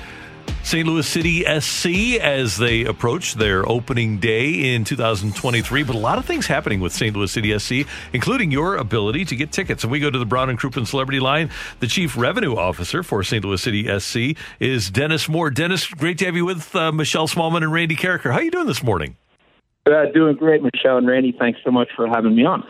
St. 0.63 0.87
Louis 0.87 1.05
City 1.05 1.43
SC 1.59 2.21
as 2.23 2.57
they 2.57 2.85
approach 2.85 3.35
their 3.35 3.69
opening 3.69 4.19
day 4.19 4.73
in 4.73 4.85
2023. 4.85 5.83
But 5.83 5.97
a 5.97 5.99
lot 5.99 6.19
of 6.19 6.27
things 6.27 6.47
happening 6.47 6.79
with 6.79 6.93
St. 6.93 7.17
Louis 7.17 7.33
City 7.33 7.59
SC, 7.59 7.85
including 8.13 8.53
your 8.53 8.77
ability 8.77 9.25
to 9.25 9.35
get 9.35 9.51
tickets. 9.51 9.83
And 9.83 9.91
we 9.91 9.99
go 9.99 10.09
to 10.09 10.21
the 10.21 10.25
Brown 10.25 10.51
and 10.51 10.57
Crouppen 10.57 10.87
Celebrity 10.87 11.19
Line. 11.19 11.51
The 11.81 11.89
Chief 11.89 12.17
Revenue 12.17 12.55
Officer 12.55 13.03
for 13.03 13.25
St. 13.25 13.45
Louis 13.45 13.61
City 13.61 13.99
SC 13.99 14.39
is 14.61 14.89
Dennis 14.89 15.29
Moore. 15.29 15.51
Dennis, 15.51 15.89
great 15.89 16.19
to 16.19 16.27
have 16.27 16.37
you 16.37 16.45
with 16.45 16.77
uh, 16.77 16.93
Michelle 16.93 17.27
Smallmon 17.27 17.65
and 17.65 17.73
Randy 17.73 17.97
Karraker. 17.97 18.31
How 18.31 18.39
are 18.39 18.43
you 18.45 18.53
doing 18.53 18.69
this 18.69 18.85
morning? 18.85 19.17
Uh, 19.85 20.05
doing 20.15 20.37
great, 20.37 20.63
Michelle 20.63 20.99
and 20.99 21.09
Randy. 21.09 21.35
Thanks 21.37 21.59
so 21.65 21.73
much 21.73 21.89
for 21.97 22.07
having 22.07 22.37
me 22.37 22.45
on. 22.45 22.65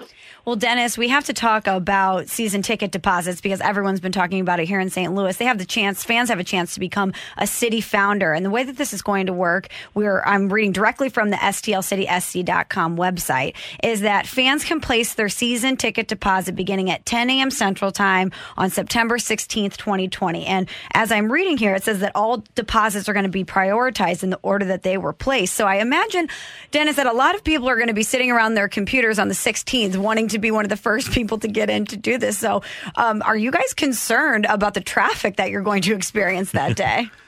Well, 0.46 0.56
Dennis, 0.56 0.96
we 0.96 1.08
have 1.08 1.26
to 1.26 1.34
talk 1.34 1.66
about 1.66 2.28
season 2.28 2.62
ticket 2.62 2.90
deposits 2.90 3.42
because 3.42 3.60
everyone's 3.60 4.00
been 4.00 4.10
talking 4.10 4.40
about 4.40 4.58
it 4.58 4.66
here 4.66 4.80
in 4.80 4.88
St. 4.88 5.14
Louis. 5.14 5.36
They 5.36 5.44
have 5.44 5.58
the 5.58 5.66
chance, 5.66 6.02
fans 6.02 6.30
have 6.30 6.40
a 6.40 6.44
chance 6.44 6.72
to 6.74 6.80
become 6.80 7.12
a 7.36 7.46
city 7.46 7.82
founder. 7.82 8.32
And 8.32 8.44
the 8.44 8.50
way 8.50 8.64
that 8.64 8.78
this 8.78 8.94
is 8.94 9.02
going 9.02 9.26
to 9.26 9.34
work, 9.34 9.68
we're 9.92 10.22
I'm 10.22 10.50
reading 10.50 10.72
directly 10.72 11.10
from 11.10 11.28
the 11.28 11.36
STLCitySC.com 11.36 12.96
website, 12.96 13.54
is 13.82 14.00
that 14.00 14.26
fans 14.26 14.64
can 14.64 14.80
place 14.80 15.12
their 15.12 15.28
season 15.28 15.76
ticket 15.76 16.08
deposit 16.08 16.56
beginning 16.56 16.90
at 16.90 17.04
10 17.04 17.28
a.m. 17.28 17.50
Central 17.50 17.92
Time 17.92 18.32
on 18.56 18.70
September 18.70 19.18
16th, 19.18 19.76
2020. 19.76 20.46
And 20.46 20.70
as 20.94 21.12
I'm 21.12 21.30
reading 21.30 21.58
here, 21.58 21.74
it 21.74 21.84
says 21.84 22.00
that 22.00 22.12
all 22.14 22.42
deposits 22.54 23.10
are 23.10 23.12
going 23.12 23.24
to 23.24 23.30
be 23.30 23.44
prioritized 23.44 24.22
in 24.22 24.30
the 24.30 24.40
order 24.42 24.64
that 24.66 24.84
they 24.84 24.96
were 24.96 25.12
placed. 25.12 25.54
So 25.54 25.66
I 25.66 25.76
imagine, 25.76 26.28
Dennis, 26.70 26.96
that 26.96 27.06
a 27.06 27.12
lot 27.12 27.34
of 27.34 27.44
people 27.44 27.68
are 27.68 27.76
going 27.76 27.88
to 27.88 27.94
be 27.94 28.02
sitting 28.02 28.30
around 28.30 28.54
their 28.54 28.68
computers 28.68 29.18
on 29.18 29.28
the 29.28 29.34
16th 29.34 29.98
wanting 29.98 30.29
to 30.30 30.38
be 30.38 30.50
one 30.50 30.64
of 30.64 30.68
the 30.68 30.76
first 30.76 31.10
people 31.12 31.38
to 31.38 31.48
get 31.48 31.70
in 31.70 31.84
to 31.86 31.96
do 31.96 32.18
this. 32.18 32.38
So 32.38 32.62
um, 32.96 33.22
are 33.22 33.36
you 33.36 33.50
guys 33.50 33.74
concerned 33.74 34.46
about 34.46 34.74
the 34.74 34.80
traffic 34.80 35.36
that 35.36 35.50
you're 35.50 35.62
going 35.62 35.82
to 35.82 35.94
experience 35.94 36.52
that 36.52 36.76
day? 36.76 37.10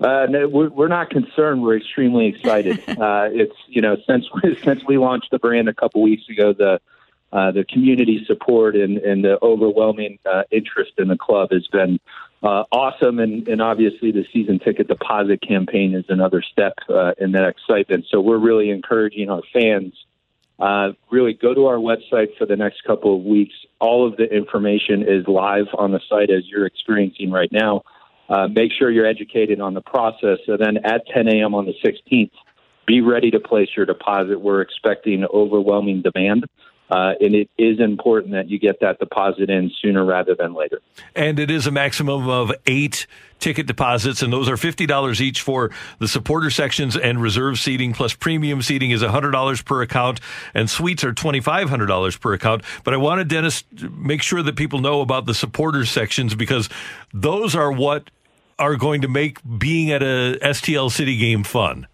Uh, 0.00 0.26
no, 0.28 0.48
we're, 0.48 0.68
we're 0.68 0.88
not 0.88 1.10
concerned. 1.10 1.62
We're 1.62 1.76
extremely 1.76 2.26
excited. 2.26 2.80
uh, 2.88 3.28
it's 3.30 3.54
you 3.68 3.80
know 3.80 3.96
since 4.04 4.24
since 4.64 4.82
we 4.84 4.98
launched 4.98 5.28
the 5.30 5.38
brand 5.38 5.68
a 5.68 5.74
couple 5.74 6.02
weeks 6.02 6.24
ago, 6.28 6.52
the 6.52 6.80
uh, 7.32 7.50
the 7.50 7.64
community 7.64 8.24
support 8.26 8.76
and, 8.76 8.98
and 8.98 9.24
the 9.24 9.38
overwhelming 9.42 10.18
uh, 10.30 10.42
interest 10.50 10.92
in 10.98 11.08
the 11.08 11.16
club 11.16 11.50
has 11.50 11.66
been 11.68 11.98
uh, 12.42 12.64
awesome. 12.70 13.18
And, 13.18 13.48
and 13.48 13.62
obviously, 13.62 14.12
the 14.12 14.26
season 14.32 14.58
ticket 14.58 14.88
deposit 14.88 15.40
campaign 15.40 15.94
is 15.94 16.04
another 16.08 16.42
step 16.42 16.74
uh, 16.88 17.12
in 17.18 17.32
that 17.32 17.48
excitement. 17.48 18.04
So 18.10 18.20
we're 18.20 18.38
really 18.38 18.70
encouraging 18.70 19.30
our 19.30 19.42
fans. 19.52 19.94
Uh, 20.58 20.92
really 21.10 21.32
go 21.32 21.54
to 21.54 21.66
our 21.66 21.76
website 21.76 22.28
for 22.38 22.46
the 22.46 22.56
next 22.56 22.84
couple 22.84 23.16
of 23.16 23.24
weeks. 23.24 23.54
All 23.80 24.06
of 24.06 24.16
the 24.16 24.24
information 24.24 25.02
is 25.02 25.26
live 25.26 25.66
on 25.76 25.92
the 25.92 26.00
site 26.08 26.30
as 26.30 26.46
you're 26.46 26.66
experiencing 26.66 27.30
right 27.30 27.50
now. 27.50 27.82
Uh, 28.28 28.48
make 28.48 28.70
sure 28.72 28.90
you're 28.90 29.06
educated 29.06 29.60
on 29.60 29.74
the 29.74 29.80
process. 29.80 30.38
So 30.46 30.56
then 30.56 30.78
at 30.84 31.06
10 31.12 31.28
a.m. 31.28 31.54
on 31.54 31.66
the 31.66 31.74
16th, 31.84 32.30
be 32.86 33.00
ready 33.00 33.30
to 33.30 33.40
place 33.40 33.68
your 33.76 33.86
deposit. 33.86 34.40
We're 34.40 34.60
expecting 34.60 35.24
overwhelming 35.24 36.02
demand. 36.02 36.46
Uh, 36.92 37.14
and 37.22 37.34
it 37.34 37.48
is 37.56 37.80
important 37.80 38.34
that 38.34 38.50
you 38.50 38.58
get 38.58 38.78
that 38.80 38.98
deposit 38.98 39.48
in 39.48 39.70
sooner 39.80 40.04
rather 40.04 40.34
than 40.34 40.52
later. 40.52 40.78
And 41.16 41.38
it 41.38 41.50
is 41.50 41.66
a 41.66 41.70
maximum 41.70 42.28
of 42.28 42.52
eight 42.66 43.06
ticket 43.38 43.66
deposits, 43.66 44.20
and 44.20 44.30
those 44.30 44.46
are 44.46 44.56
$50 44.56 45.20
each 45.22 45.40
for 45.40 45.70
the 46.00 46.06
supporter 46.06 46.50
sections 46.50 46.94
and 46.94 47.22
reserve 47.22 47.58
seating, 47.58 47.94
plus 47.94 48.12
premium 48.12 48.60
seating 48.60 48.90
is 48.90 49.02
$100 49.02 49.64
per 49.64 49.80
account, 49.80 50.20
and 50.52 50.68
suites 50.68 51.02
are 51.02 51.14
$2,500 51.14 52.20
per 52.20 52.34
account. 52.34 52.62
But 52.84 52.92
I 52.92 52.98
wanted 52.98 53.28
Dennis 53.28 53.64
to 53.78 53.88
make 53.88 54.20
sure 54.20 54.42
that 54.42 54.56
people 54.56 54.80
know 54.80 55.00
about 55.00 55.24
the 55.24 55.34
supporter 55.34 55.86
sections 55.86 56.34
because 56.34 56.68
those 57.14 57.56
are 57.56 57.72
what 57.72 58.10
are 58.58 58.76
going 58.76 59.00
to 59.00 59.08
make 59.08 59.38
being 59.58 59.90
at 59.92 60.02
a 60.02 60.38
STL 60.42 60.92
City 60.92 61.16
game 61.16 61.42
fun. 61.42 61.86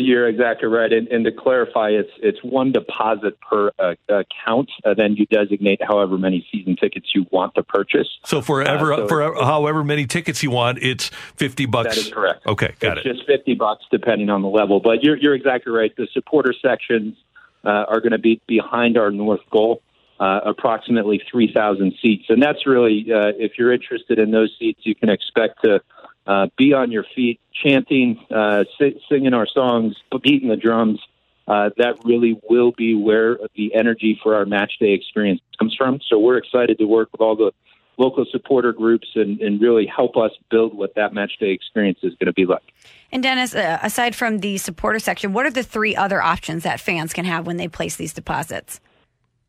You're 0.00 0.28
exactly 0.28 0.68
right. 0.68 0.92
And, 0.92 1.08
and 1.08 1.24
to 1.24 1.32
clarify, 1.32 1.90
it's 1.90 2.10
it's 2.18 2.38
one 2.42 2.72
deposit 2.72 3.38
per 3.40 3.70
uh, 3.78 3.94
account. 4.08 4.70
Uh, 4.84 4.94
then 4.94 5.16
you 5.16 5.26
designate 5.26 5.80
however 5.82 6.18
many 6.18 6.46
season 6.52 6.76
tickets 6.76 7.10
you 7.14 7.26
want 7.30 7.54
to 7.54 7.62
purchase. 7.62 8.08
So 8.24 8.40
for 8.40 8.62
ever, 8.62 8.92
Uh, 8.92 8.96
so 8.96 9.08
for 9.08 9.34
however 9.44 9.84
many 9.84 10.06
tickets 10.06 10.42
you 10.42 10.50
want, 10.50 10.78
it's 10.82 11.10
50 11.36 11.66
bucks. 11.66 11.96
That 11.96 11.98
is 11.98 12.12
correct. 12.12 12.46
Okay, 12.46 12.74
got 12.80 12.98
it's 12.98 13.06
it. 13.06 13.14
just 13.14 13.26
50 13.26 13.54
bucks 13.54 13.84
depending 13.90 14.30
on 14.30 14.42
the 14.42 14.48
level. 14.48 14.80
But 14.80 15.02
you're, 15.02 15.16
you're 15.16 15.34
exactly 15.34 15.72
right. 15.72 15.94
The 15.96 16.08
supporter 16.12 16.54
sections 16.60 17.16
uh, 17.64 17.84
are 17.88 18.00
going 18.00 18.12
to 18.12 18.18
be 18.18 18.40
behind 18.46 18.96
our 18.96 19.10
north 19.10 19.40
goal, 19.50 19.82
uh, 20.20 20.40
approximately 20.44 21.22
3,000 21.30 21.94
seats. 22.00 22.24
And 22.28 22.42
that's 22.42 22.66
really, 22.66 23.06
uh, 23.12 23.32
if 23.38 23.52
you're 23.58 23.72
interested 23.72 24.18
in 24.18 24.30
those 24.30 24.54
seats, 24.58 24.80
you 24.84 24.94
can 24.94 25.08
expect 25.08 25.62
to 25.64 25.80
uh, 26.26 26.48
be 26.56 26.72
on 26.72 26.90
your 26.92 27.04
feet, 27.14 27.40
chanting, 27.52 28.18
uh, 28.30 28.64
si- 28.78 29.00
singing 29.08 29.34
our 29.34 29.46
songs, 29.46 29.96
beating 30.22 30.48
the 30.48 30.56
drums. 30.56 31.00
Uh, 31.48 31.70
that 31.76 31.96
really 32.04 32.40
will 32.48 32.70
be 32.70 32.94
where 32.94 33.36
the 33.56 33.74
energy 33.74 34.18
for 34.22 34.36
our 34.36 34.46
match 34.46 34.74
day 34.78 34.92
experience 34.92 35.40
comes 35.58 35.74
from. 35.76 35.98
So 36.08 36.18
we're 36.18 36.36
excited 36.36 36.78
to 36.78 36.84
work 36.84 37.08
with 37.10 37.20
all 37.20 37.34
the 37.34 37.52
local 37.98 38.24
supporter 38.30 38.72
groups 38.72 39.08
and, 39.14 39.40
and 39.40 39.60
really 39.60 39.86
help 39.86 40.16
us 40.16 40.30
build 40.50 40.74
what 40.74 40.94
that 40.94 41.12
match 41.12 41.32
day 41.38 41.50
experience 41.50 41.98
is 42.02 42.14
going 42.14 42.26
to 42.26 42.32
be 42.32 42.46
like. 42.46 42.62
And 43.10 43.22
Dennis, 43.22 43.54
uh, 43.54 43.78
aside 43.82 44.14
from 44.14 44.38
the 44.38 44.56
supporter 44.58 44.98
section, 44.98 45.32
what 45.32 45.44
are 45.44 45.50
the 45.50 45.62
three 45.62 45.94
other 45.94 46.22
options 46.22 46.62
that 46.62 46.80
fans 46.80 47.12
can 47.12 47.24
have 47.24 47.46
when 47.46 47.56
they 47.56 47.68
place 47.68 47.96
these 47.96 48.12
deposits? 48.12 48.80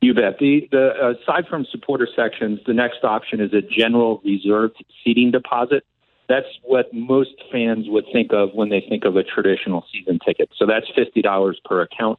You 0.01 0.13
bet. 0.13 0.37
The, 0.39 0.67
the 0.69 1.15
aside 1.21 1.47
from 1.47 1.65
supporter 1.71 2.07
sections, 2.13 2.59
the 2.65 2.73
next 2.73 3.03
option 3.03 3.39
is 3.39 3.53
a 3.53 3.61
general 3.61 4.21
reserved 4.25 4.83
seating 5.03 5.31
deposit. 5.31 5.85
That's 6.33 6.47
what 6.63 6.91
most 6.91 7.35
fans 7.51 7.85
would 7.89 8.05
think 8.11 8.33
of 8.33 8.55
when 8.55 8.69
they 8.69 8.83
think 8.89 9.05
of 9.05 9.15
a 9.17 9.23
traditional 9.23 9.85
season 9.91 10.17
ticket. 10.25 10.49
So 10.57 10.65
that's 10.65 10.87
fifty 10.95 11.21
dollars 11.21 11.61
per 11.63 11.83
account. 11.83 12.17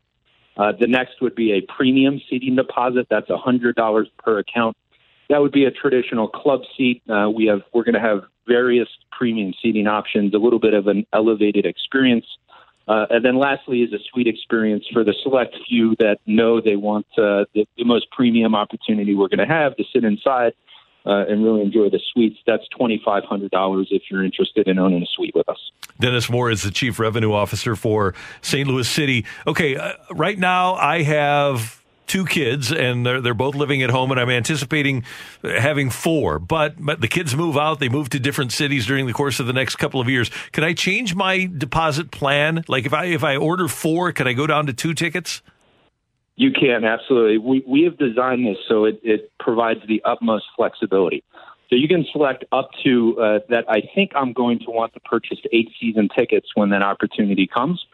Uh, 0.57 0.71
the 0.79 0.87
next 0.87 1.21
would 1.21 1.35
be 1.35 1.51
a 1.53 1.63
premium 1.63 2.21
seating 2.31 2.55
deposit. 2.55 3.09
That's 3.11 3.29
$100 3.29 4.07
per 4.19 4.39
account. 4.39 4.77
That 5.29 5.41
would 5.41 5.51
be 5.51 5.65
a 5.65 5.73
traditional 5.73 6.29
club 6.29 6.61
seat. 6.77 7.03
Uh, 7.11 7.29
we 7.29 7.47
have 7.47 7.63
we're 7.73 7.83
going 7.83 7.95
to 7.95 8.01
have 8.01 8.23
various 8.47 8.87
premium 9.11 9.53
seating 9.61 9.89
options, 9.89 10.33
a 10.33 10.39
little 10.39 10.61
bit 10.61 10.75
of 10.75 10.87
an 10.87 11.07
elevated 11.13 11.67
experience. 11.67 12.27
Uh, 12.87 13.07
and 13.11 13.25
then 13.25 13.37
lastly 13.37 13.83
is 13.83 13.93
a 13.93 13.99
suite 14.13 14.29
experience 14.29 14.85
for 14.93 15.03
the 15.03 15.15
select 15.25 15.57
few 15.67 15.97
that 15.99 16.19
know 16.25 16.61
they 16.61 16.77
want 16.77 17.07
uh, 17.19 17.51
the, 17.53 17.67
the 17.77 17.85
most 17.85 18.09
premium 18.13 18.55
opportunity 18.55 19.13
we're 19.17 19.27
going 19.27 19.45
to 19.45 19.53
have 19.53 19.75
to 19.75 19.83
sit 19.93 20.05
inside 20.05 20.53
uh, 21.07 21.25
and 21.29 21.45
really 21.45 21.63
enjoy 21.63 21.91
the 21.91 22.01
suites. 22.13 22.39
That's 22.47 22.67
twenty 22.69 23.01
five 23.05 23.25
hundred 23.25 23.51
dollars 23.51 23.89
if 23.91 24.03
you're 24.11 24.25
interested 24.25 24.69
in 24.69 24.79
owning 24.79 25.03
a 25.03 25.07
suite 25.07 25.35
with 25.35 25.49
us. 25.49 25.59
Dennis 26.01 26.29
Moore 26.29 26.51
is 26.51 26.63
the 26.63 26.71
chief 26.71 26.99
revenue 26.99 27.33
officer 27.33 27.77
for 27.77 28.15
St. 28.43 28.67
Louis 28.69 28.89
City. 28.89 29.25
Okay, 29.47 29.77
uh, 29.77 29.93
right 30.11 30.39
now 30.39 30.75
I 30.75 31.03
have 31.03 31.81
two 32.07 32.25
kids 32.25 32.71
and 32.71 33.05
they're, 33.05 33.21
they're 33.21 33.35
both 33.35 33.55
living 33.55 33.83
at 33.83 33.91
home 33.91 34.11
and 34.11 34.21
I'm 34.21 34.31
anticipating 34.31 35.05
having 35.43 35.91
four, 35.91 36.39
but, 36.39 36.75
but 36.79 37.01
the 37.01 37.09
kids 37.09 37.35
move 37.35 37.57
out. 37.57 37.81
They 37.81 37.89
move 37.89 38.11
to 38.11 38.21
different 38.21 38.53
cities 38.53 38.87
during 38.87 39.07
the 39.07 39.13
course 39.13 39.41
of 39.41 39.47
the 39.47 39.53
next 39.53 39.77
couple 39.77 40.01
of 40.01 40.09
years. 40.09 40.31
Can 40.53 40.65
I 40.65 40.75
change 40.75 41.15
my 41.15 41.47
deposit 41.47 42.11
plan? 42.11 42.65
Like 42.69 42.87
if 42.87 42.93
I, 42.93 43.07
if 43.07 43.25
I 43.25 43.37
order 43.37 43.69
four, 43.69 44.13
can 44.13 44.27
I 44.27 44.33
go 44.33 44.47
down 44.47 44.67
to 44.67 44.73
two 44.73 44.95
tickets? 44.95 45.43
You 46.37 46.51
can 46.51 46.85
absolutely. 46.85 47.39
We 47.39 47.65
we 47.67 47.83
have 47.85 47.97
designed 47.97 48.45
this 48.47 48.57
so 48.69 48.85
it, 48.85 49.01
it 49.03 49.31
provides 49.39 49.81
the 49.87 50.03
utmost 50.05 50.47
flexibility. 50.57 51.23
So 51.71 51.77
you 51.77 51.89
can 51.89 52.05
select 52.13 52.45
up 52.53 52.71
to 52.85 53.19
uh, 53.21 53.39
that. 53.49 53.65
I 53.69 53.83
think 53.95 54.13
I'm 54.15 54.33
going 54.33 54.59
to 54.61 54.71
want 54.71 54.95
to 54.95 55.01
purchase 55.01 55.39
eight 55.53 55.71
season 55.81 56.09
tickets 56.17 56.49
when 56.55 56.71
that 56.71 56.83
opportunity 56.83 57.47
comes. 57.47 57.85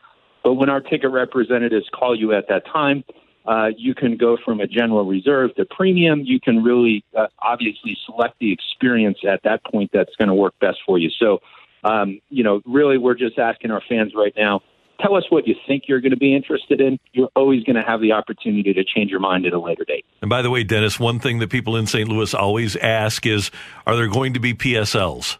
But 0.42 0.54
when 0.54 0.70
our 0.70 0.80
ticket 0.80 1.10
representatives 1.10 1.86
call 1.92 2.18
you 2.18 2.32
at 2.32 2.48
that 2.48 2.64
time, 2.66 3.04
uh, 3.46 3.68
you 3.76 3.94
can 3.94 4.16
go 4.16 4.38
from 4.42 4.60
a 4.60 4.66
general 4.66 5.04
reserve 5.04 5.54
to 5.56 5.66
premium. 5.66 6.22
You 6.24 6.40
can 6.40 6.62
really 6.62 7.04
uh, 7.16 7.26
obviously 7.38 7.96
select 8.06 8.38
the 8.38 8.52
experience 8.52 9.18
at 9.28 9.42
that 9.44 9.64
point 9.64 9.90
that's 9.92 10.14
going 10.16 10.28
to 10.28 10.34
work 10.34 10.54
best 10.60 10.78
for 10.86 10.98
you. 10.98 11.10
So, 11.10 11.40
um, 11.84 12.20
you 12.30 12.42
know, 12.42 12.62
really, 12.64 12.96
we're 12.96 13.14
just 13.14 13.38
asking 13.38 13.70
our 13.70 13.82
fans 13.88 14.12
right 14.14 14.34
now 14.36 14.62
tell 15.02 15.16
us 15.16 15.24
what 15.30 15.46
you 15.46 15.54
think 15.66 15.84
you're 15.86 16.00
going 16.00 16.10
to 16.10 16.16
be 16.16 16.34
interested 16.34 16.80
in. 16.80 16.98
You're 17.12 17.30
always 17.34 17.64
going 17.64 17.76
to 17.76 17.82
have 17.82 18.00
the 18.00 18.12
opportunity 18.12 18.72
to 18.72 18.84
change 18.84 19.10
your 19.10 19.20
mind 19.20 19.46
at 19.46 19.52
a 19.52 19.60
later 19.60 19.84
date. 19.84 20.04
And 20.20 20.28
by 20.28 20.42
the 20.42 20.50
way, 20.50 20.64
Dennis, 20.64 20.98
one 21.00 21.18
thing 21.18 21.38
that 21.38 21.50
people 21.50 21.76
in 21.76 21.86
St. 21.86 22.08
Louis 22.08 22.34
always 22.34 22.76
ask 22.76 23.26
is 23.26 23.50
are 23.86 23.96
there 23.96 24.08
going 24.08 24.34
to 24.34 24.40
be 24.40 24.54
PSLs? 24.54 25.38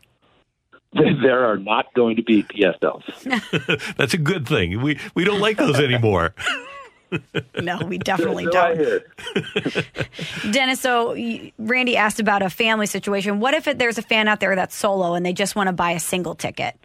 There 0.93 1.45
are 1.45 1.57
not 1.57 1.93
going 1.95 2.17
to 2.17 2.23
be 2.23 2.43
PSLs. 2.43 3.95
That's 3.97 4.15
a 4.15 4.19
good 4.19 4.47
thing. 4.47 4.83
We 4.83 4.99
we 5.15 5.25
don't 5.25 5.41
like 5.41 5.57
those 5.57 5.79
anymore. 5.79 6.35
no, 7.61 7.79
we 7.87 7.99
definitely 7.99 8.47
don't. 8.47 9.03
Dennis, 10.51 10.81
so 10.81 11.15
Randy 11.59 11.97
asked 11.97 12.21
about 12.21 12.43
a 12.43 12.51
family 12.51 12.87
situation. 12.87 13.41
What 13.41 13.55
if 13.55 13.67
it, 13.67 13.79
there's 13.79 13.99
a 13.99 14.03
fan 14.03 14.29
out 14.29 14.41
there 14.41 14.55
that's 14.55 14.77
solo 14.77 15.15
and 15.15 15.25
they 15.25 15.33
just 15.33 15.57
want 15.57 15.69
to 15.69 15.73
buy 15.73 15.93
a 15.93 16.01
single 16.01 16.35
ticket? 16.35 16.77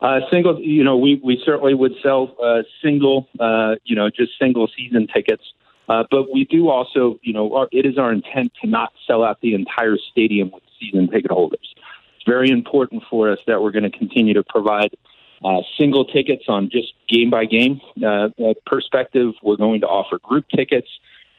Uh, 0.00 0.20
single, 0.30 0.58
you 0.60 0.82
know, 0.82 0.96
we, 0.96 1.20
we 1.22 1.40
certainly 1.44 1.74
would 1.74 1.92
sell 2.02 2.34
uh, 2.42 2.62
single, 2.82 3.28
uh, 3.38 3.74
you 3.84 3.94
know, 3.94 4.08
just 4.08 4.32
single 4.38 4.68
season 4.76 5.06
tickets. 5.06 5.44
Uh, 5.88 6.04
but 6.10 6.32
we 6.32 6.44
do 6.44 6.68
also, 6.68 7.18
you 7.22 7.32
know, 7.32 7.54
our, 7.54 7.68
it 7.72 7.84
is 7.84 7.98
our 7.98 8.12
intent 8.12 8.52
to 8.62 8.68
not 8.68 8.92
sell 9.06 9.24
out 9.24 9.40
the 9.40 9.54
entire 9.54 9.96
stadium 10.10 10.50
with 10.52 10.62
season 10.78 11.08
ticket 11.08 11.30
holders. 11.30 11.74
It's 12.16 12.24
very 12.26 12.50
important 12.50 13.02
for 13.10 13.30
us 13.30 13.40
that 13.46 13.60
we're 13.60 13.72
going 13.72 13.90
to 13.90 13.98
continue 13.98 14.34
to 14.34 14.44
provide 14.44 14.96
uh, 15.44 15.62
single 15.76 16.04
tickets 16.04 16.44
on 16.48 16.70
just 16.70 16.92
game 17.08 17.30
by 17.30 17.44
game 17.44 17.80
uh, 18.02 18.28
uh, 18.42 18.54
perspective. 18.66 19.32
We're 19.42 19.56
going 19.56 19.80
to 19.80 19.86
offer 19.86 20.18
group 20.18 20.46
tickets. 20.54 20.88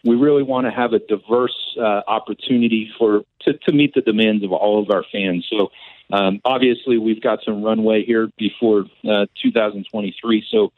We 0.04 0.16
really 0.16 0.44
want 0.44 0.66
to 0.66 0.72
have 0.72 0.94
a 0.94 1.00
diverse 1.00 1.78
uh, 1.80 2.02
opportunity 2.08 2.92
for 2.98 3.22
to, 3.42 3.54
to 3.54 3.72
meet 3.72 3.94
the 3.94 4.02
demands 4.02 4.44
of 4.44 4.52
all 4.52 4.82
of 4.82 4.90
our 4.90 5.04
fans. 5.12 5.48
So 5.50 5.72
um, 6.12 6.42
obviously, 6.44 6.98
we've 6.98 7.22
got 7.22 7.40
some 7.46 7.64
runway 7.64 8.04
here 8.04 8.30
before 8.38 8.86
uh, 9.08 9.28
2023. 9.42 10.46
So 10.52 10.72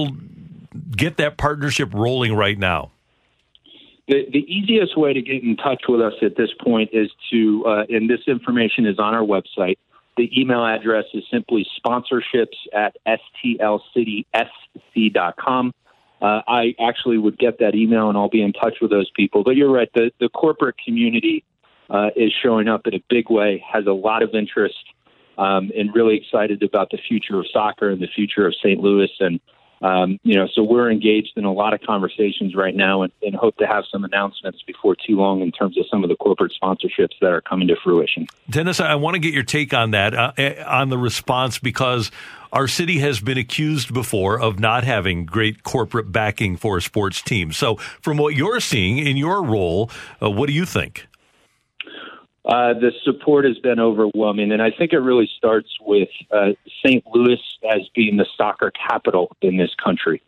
get 0.96 1.18
that 1.18 1.38
partnership 1.38 1.94
rolling 1.94 2.34
right 2.36 2.58
now? 2.58 2.92
The, 4.08 4.26
the 4.32 4.40
easiest 4.40 4.98
way 4.98 5.14
to 5.14 5.22
get 5.22 5.44
in 5.44 5.56
touch 5.56 5.84
with 5.88 6.02
us 6.02 6.14
at 6.24 6.36
this 6.36 6.50
point 6.64 6.90
is 6.94 7.12
to, 7.32 7.64
uh, 7.68 7.84
and 7.90 8.10
this 8.10 8.22
information 8.28 8.88
is 8.88 8.98
on 8.98 9.14
our 9.14 9.22
website. 9.22 9.78
The 10.18 10.30
email 10.38 10.66
address 10.66 11.06
is 11.14 11.24
simply 11.32 11.66
sponsorships 11.80 12.58
at 12.74 12.98
stlcitysc.com. 13.08 14.26
Uh, 16.22 16.42
I 16.48 16.76
actually 16.80 17.18
would 17.20 17.38
get 17.38 17.60
that 17.60 17.76
email 17.76 18.10
and 18.10 18.18
I'll 18.18 18.30
be 18.30 18.42
in 18.42 18.52
touch 18.52 18.78
with 18.82 18.90
those 18.92 19.10
people. 19.16 19.44
But 19.44 19.56
you're 19.56 19.72
right, 19.72 19.90
the, 19.94 20.12
the 20.20 20.28
corporate 20.30 20.76
community 20.84 21.46
uh, 21.90 22.10
is 22.16 22.34
showing 22.44 22.68
up 22.68 22.88
in 22.88 22.96
a 22.96 23.04
big 23.10 23.30
way, 23.30 23.64
has 23.72 23.86
a 23.86 23.94
lot 23.94 24.24
of 24.24 24.34
interest 24.34 24.76
um, 25.38 25.72
and 25.78 25.94
really 25.94 26.18
excited 26.18 26.64
about 26.64 26.90
the 26.90 26.98
future 27.08 27.40
of 27.40 27.46
soccer 27.54 27.90
and 27.90 28.02
the 28.02 28.10
future 28.14 28.48
of 28.48 28.56
St. 28.56 28.82
Louis. 28.82 29.12
And, 29.20 29.40
um, 29.82 30.20
you 30.24 30.36
know, 30.36 30.48
so 30.54 30.64
we're 30.64 30.92
engaged 30.92 31.34
in 31.38 31.46
a 31.46 31.54
lot 31.54 31.74
of 31.74 31.82
conversations 31.82 32.56
right 32.56 32.76
now 32.76 33.04
and, 33.04 33.12
and 33.22 33.36
hope 33.36 33.58
to 33.58 33.68
have 33.68 33.86
some 33.92 34.04
announcements 34.04 34.62
before 34.64 34.96
too 34.96 35.16
long 35.16 35.42
in 35.42 35.52
terms 35.52 35.78
of 35.78 35.86
some 35.90 36.04
of 36.04 36.10
the 36.10 36.16
corporate 36.16 36.54
sponsorships 36.62 37.18
that 37.22 37.32
are 37.32 37.42
coming 37.42 37.68
to 37.68 37.76
fruition. 37.84 38.28
Dennis, 38.50 38.80
I 38.80 38.96
want 38.96 39.16
to 39.16 39.20
get 39.20 39.34
your 39.34 39.44
take 39.44 39.74
on 39.74 39.92
that, 39.92 40.14
uh, 40.14 40.34
eh, 40.38 40.64
on 40.64 40.90
the 40.90 40.98
response, 40.98 41.60
because 41.60 42.12
our 42.52 42.68
city 42.68 43.00
has 43.00 43.20
been 43.20 43.38
accused 43.38 43.94
before 43.94 44.40
of 44.40 44.60
not 44.60 44.84
having 44.84 45.26
great 45.26 45.64
corporate 45.64 46.12
backing 46.12 46.58
for 46.58 46.78
a 46.78 46.82
sports 46.82 47.22
team. 47.22 47.52
So, 47.52 47.76
from 48.02 48.18
what 48.18 48.36
you're 48.36 48.60
seeing 48.60 48.98
in 48.98 49.18
your 49.18 49.44
role, 49.44 49.92
uh, 50.22 50.30
what 50.30 50.48
do 50.48 50.54
you 50.54 50.66
think? 50.66 51.09
Uh, 52.50 52.74
the 52.74 52.92
support 53.04 53.46
has 53.46 53.60
been 53.60 53.80
overwhelming, 53.80 54.52
and 54.52 54.60
I 54.60 54.72
think 54.72 54.92
it 54.92 54.98
really 54.98 55.30
starts 55.38 55.70
with 55.82 56.10
uh, 56.32 56.54
St. 56.84 57.06
Louis 57.14 57.40
as 57.70 57.82
being 57.94 58.18
the 58.18 58.26
soccer 58.36 58.72
capital 58.72 59.38
in 59.44 59.58
this 59.58 59.70
country. 59.76 60.20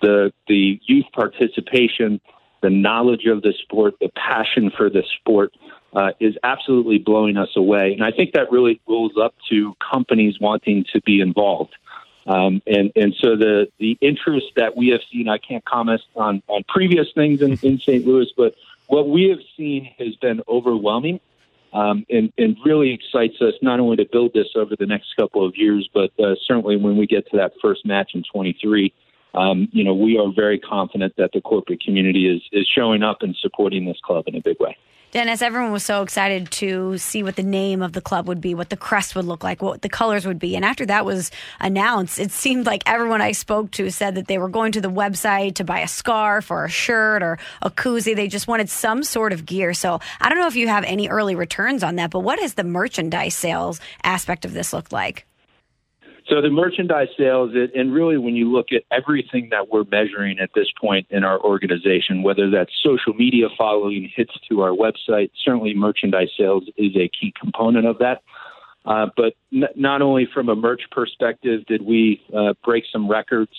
The 0.00 0.32
the 0.46 0.80
youth 0.86 1.06
participation, 1.12 2.20
the 2.62 2.70
knowledge 2.70 3.26
of 3.26 3.42
the 3.42 3.52
sport, 3.60 3.94
the 4.00 4.08
passion 4.14 4.70
for 4.76 4.88
the 4.88 5.02
sport 5.18 5.52
uh, 5.92 6.10
is 6.20 6.36
absolutely 6.44 6.98
blowing 6.98 7.36
us 7.36 7.50
away, 7.56 7.92
and 7.92 8.04
I 8.04 8.12
think 8.12 8.34
that 8.34 8.52
really 8.52 8.80
rolls 8.86 9.18
up 9.20 9.34
to 9.50 9.74
companies 9.92 10.38
wanting 10.40 10.84
to 10.92 11.00
be 11.00 11.20
involved. 11.20 11.74
Um, 12.28 12.62
and 12.68 12.92
and 12.94 13.16
so 13.20 13.34
the 13.34 13.66
the 13.80 13.98
interest 14.00 14.46
that 14.54 14.76
we 14.76 14.90
have 14.90 15.00
seen, 15.10 15.28
I 15.28 15.38
can't 15.38 15.64
comment 15.64 16.02
on 16.14 16.40
on 16.46 16.62
previous 16.68 17.08
things 17.16 17.42
in, 17.42 17.58
in 17.64 17.80
St. 17.80 18.06
Louis, 18.06 18.32
but 18.36 18.54
what 18.86 19.08
we 19.08 19.28
have 19.30 19.40
seen 19.56 19.92
has 19.98 20.14
been 20.14 20.40
overwhelming 20.46 21.18
um, 21.74 22.06
and, 22.08 22.32
and 22.38 22.56
really 22.64 22.92
excites 22.92 23.34
us 23.42 23.54
not 23.60 23.80
only 23.80 23.96
to 23.96 24.06
build 24.10 24.32
this 24.32 24.46
over 24.54 24.76
the 24.78 24.86
next 24.86 25.14
couple 25.16 25.44
of 25.44 25.56
years, 25.56 25.88
but 25.92 26.12
uh, 26.20 26.36
certainly 26.46 26.76
when 26.76 26.96
we 26.96 27.06
get 27.06 27.28
to 27.30 27.36
that 27.36 27.52
first 27.60 27.84
match 27.84 28.12
in 28.14 28.22
23, 28.32 28.94
um, 29.34 29.68
you 29.72 29.82
know, 29.82 29.92
we 29.92 30.16
are 30.16 30.32
very 30.32 30.60
confident 30.60 31.14
that 31.18 31.32
the 31.32 31.40
corporate 31.40 31.82
community 31.82 32.28
is, 32.28 32.42
is 32.52 32.66
showing 32.68 33.02
up 33.02 33.22
and 33.22 33.34
supporting 33.36 33.84
this 33.84 33.98
club 34.00 34.24
in 34.28 34.36
a 34.36 34.40
big 34.40 34.58
way. 34.60 34.76
Dennis, 35.14 35.42
everyone 35.42 35.70
was 35.70 35.84
so 35.84 36.02
excited 36.02 36.50
to 36.50 36.98
see 36.98 37.22
what 37.22 37.36
the 37.36 37.44
name 37.44 37.82
of 37.82 37.92
the 37.92 38.00
club 38.00 38.26
would 38.26 38.40
be, 38.40 38.52
what 38.52 38.68
the 38.68 38.76
crest 38.76 39.14
would 39.14 39.26
look 39.26 39.44
like, 39.44 39.62
what 39.62 39.80
the 39.80 39.88
colors 39.88 40.26
would 40.26 40.40
be. 40.40 40.56
And 40.56 40.64
after 40.64 40.84
that 40.86 41.04
was 41.04 41.30
announced, 41.60 42.18
it 42.18 42.32
seemed 42.32 42.66
like 42.66 42.82
everyone 42.84 43.22
I 43.22 43.30
spoke 43.30 43.70
to 43.72 43.88
said 43.90 44.16
that 44.16 44.26
they 44.26 44.38
were 44.38 44.48
going 44.48 44.72
to 44.72 44.80
the 44.80 44.90
website 44.90 45.54
to 45.54 45.64
buy 45.64 45.78
a 45.82 45.86
scarf 45.86 46.50
or 46.50 46.64
a 46.64 46.68
shirt 46.68 47.22
or 47.22 47.38
a 47.62 47.70
koozie. 47.70 48.16
They 48.16 48.26
just 48.26 48.48
wanted 48.48 48.68
some 48.68 49.04
sort 49.04 49.32
of 49.32 49.46
gear. 49.46 49.72
So 49.72 50.00
I 50.20 50.28
don't 50.28 50.40
know 50.40 50.48
if 50.48 50.56
you 50.56 50.66
have 50.66 50.82
any 50.82 51.08
early 51.08 51.36
returns 51.36 51.84
on 51.84 51.94
that, 51.94 52.10
but 52.10 52.18
what 52.18 52.40
has 52.40 52.54
the 52.54 52.64
merchandise 52.64 53.36
sales 53.36 53.80
aspect 54.02 54.44
of 54.44 54.52
this 54.52 54.72
looked 54.72 54.92
like? 54.92 55.26
So 56.26 56.40
the 56.40 56.48
merchandise 56.48 57.08
sales, 57.18 57.52
and 57.74 57.92
really 57.92 58.16
when 58.16 58.34
you 58.34 58.50
look 58.50 58.68
at 58.72 58.82
everything 58.90 59.50
that 59.50 59.68
we're 59.68 59.84
measuring 59.84 60.38
at 60.38 60.50
this 60.54 60.68
point 60.80 61.06
in 61.10 61.22
our 61.22 61.38
organization, 61.38 62.22
whether 62.22 62.50
that's 62.50 62.72
social 62.82 63.12
media 63.12 63.48
following, 63.58 64.10
hits 64.14 64.32
to 64.48 64.62
our 64.62 64.70
website, 64.70 65.30
certainly 65.44 65.74
merchandise 65.74 66.30
sales 66.36 66.64
is 66.78 66.96
a 66.96 67.08
key 67.08 67.34
component 67.38 67.86
of 67.86 67.98
that. 67.98 68.22
Uh, 68.86 69.08
but 69.16 69.34
n- 69.52 69.68
not 69.76 70.00
only 70.00 70.26
from 70.32 70.48
a 70.48 70.56
merch 70.56 70.82
perspective 70.90 71.64
did 71.66 71.82
we 71.82 72.22
uh, 72.34 72.54
break 72.64 72.84
some 72.90 73.08
records 73.08 73.52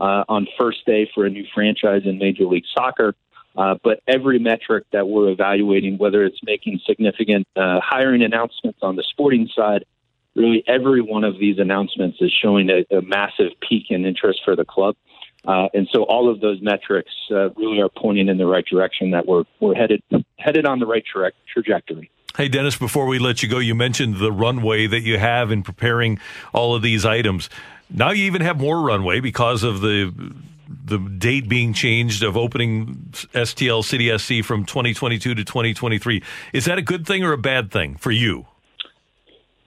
uh, 0.00 0.24
on 0.28 0.46
first 0.58 0.84
day 0.86 1.08
for 1.14 1.26
a 1.26 1.30
new 1.30 1.44
franchise 1.54 2.02
in 2.04 2.18
Major 2.18 2.44
League 2.44 2.66
Soccer, 2.74 3.14
uh, 3.56 3.76
but 3.82 4.00
every 4.06 4.38
metric 4.38 4.84
that 4.92 5.08
we're 5.08 5.28
evaluating, 5.28 5.98
whether 5.98 6.24
it's 6.24 6.38
making 6.44 6.80
significant 6.86 7.46
uh, 7.56 7.80
hiring 7.82 8.22
announcements 8.22 8.78
on 8.82 8.96
the 8.96 9.02
sporting 9.02 9.48
side, 9.54 9.84
really 10.40 10.64
every 10.66 11.02
one 11.02 11.24
of 11.24 11.38
these 11.38 11.58
announcements 11.58 12.18
is 12.20 12.32
showing 12.32 12.70
a, 12.70 12.96
a 12.96 13.02
massive 13.02 13.52
peak 13.60 13.86
in 13.90 14.04
interest 14.04 14.40
for 14.44 14.56
the 14.56 14.64
club. 14.64 14.96
Uh, 15.44 15.68
and 15.72 15.88
so 15.92 16.02
all 16.04 16.30
of 16.30 16.40
those 16.40 16.60
metrics 16.60 17.10
uh, 17.30 17.50
really 17.50 17.80
are 17.80 17.88
pointing 17.88 18.28
in 18.28 18.36
the 18.36 18.46
right 18.46 18.64
direction 18.66 19.12
that 19.12 19.26
we're, 19.26 19.44
we're 19.58 19.74
headed, 19.74 20.02
headed 20.38 20.66
on 20.66 20.78
the 20.78 20.86
right 20.86 21.04
tra- 21.04 21.32
trajectory. 21.52 22.10
Hey, 22.36 22.48
Dennis, 22.48 22.76
before 22.76 23.06
we 23.06 23.18
let 23.18 23.42
you 23.42 23.48
go, 23.48 23.58
you 23.58 23.74
mentioned 23.74 24.18
the 24.18 24.32
runway 24.32 24.86
that 24.86 25.00
you 25.00 25.18
have 25.18 25.50
in 25.50 25.62
preparing 25.62 26.20
all 26.52 26.74
of 26.74 26.82
these 26.82 27.04
items. 27.04 27.50
Now 27.88 28.10
you 28.12 28.24
even 28.24 28.42
have 28.42 28.58
more 28.58 28.80
runway 28.80 29.20
because 29.20 29.62
of 29.62 29.80
the 29.80 30.32
the 30.84 30.98
date 30.98 31.48
being 31.48 31.72
changed 31.72 32.22
of 32.22 32.36
opening 32.36 33.08
STL 33.34 33.84
City 33.84 34.16
SC 34.16 34.46
from 34.46 34.64
2022 34.64 35.34
to 35.34 35.44
2023. 35.44 36.22
Is 36.52 36.64
that 36.66 36.78
a 36.78 36.82
good 36.82 37.04
thing 37.06 37.24
or 37.24 37.32
a 37.32 37.38
bad 37.38 37.72
thing 37.72 37.96
for 37.96 38.12
you? 38.12 38.46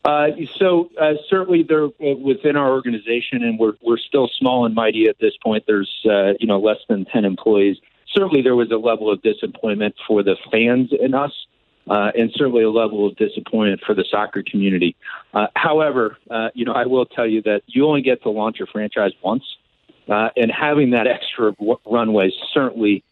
Uh, 0.05 0.27
so 0.57 0.89
uh, 0.99 1.13
certainly 1.29 1.63
they're 1.63 1.85
uh, 1.85 2.15
within 2.17 2.57
our 2.57 2.71
organization, 2.71 3.41
and 3.43 3.57
we're 3.57 3.73
we're 3.81 3.97
still 3.97 4.29
small 4.37 4.65
and 4.65 4.75
mighty 4.75 5.07
at 5.07 5.17
this 5.19 5.33
point. 5.41 5.63
There's 5.65 5.89
uh, 6.05 6.33
you 6.39 6.47
know 6.47 6.59
less 6.59 6.79
than 6.89 7.05
ten 7.05 7.23
employees. 7.23 7.77
Certainly 8.11 8.41
there 8.41 8.55
was 8.55 8.69
a 8.71 8.77
level 8.77 9.09
of 9.09 9.21
disappointment 9.21 9.95
for 10.05 10.21
the 10.21 10.35
fans 10.51 10.91
and 10.91 11.15
us, 11.15 11.31
uh, 11.89 12.11
and 12.17 12.31
certainly 12.35 12.63
a 12.63 12.69
level 12.69 13.07
of 13.07 13.15
disappointment 13.15 13.81
for 13.85 13.95
the 13.95 14.03
soccer 14.11 14.43
community. 14.43 14.95
Uh, 15.33 15.47
however, 15.55 16.17
you 16.53 16.65
know 16.65 16.73
I 16.73 16.85
will 16.85 17.05
tell 17.05 17.27
you 17.27 17.41
that 17.43 17.61
you 17.67 17.87
only 17.87 18.01
get 18.01 18.23
to 18.23 18.29
launch 18.29 18.59
a 18.59 18.65
franchise 18.65 19.13
once, 19.23 19.45
and 20.07 20.51
having 20.51 20.89
that 20.89 21.07
extra 21.07 21.53
w- 21.53 21.79
runway 21.85 22.29
certainly 22.53 23.05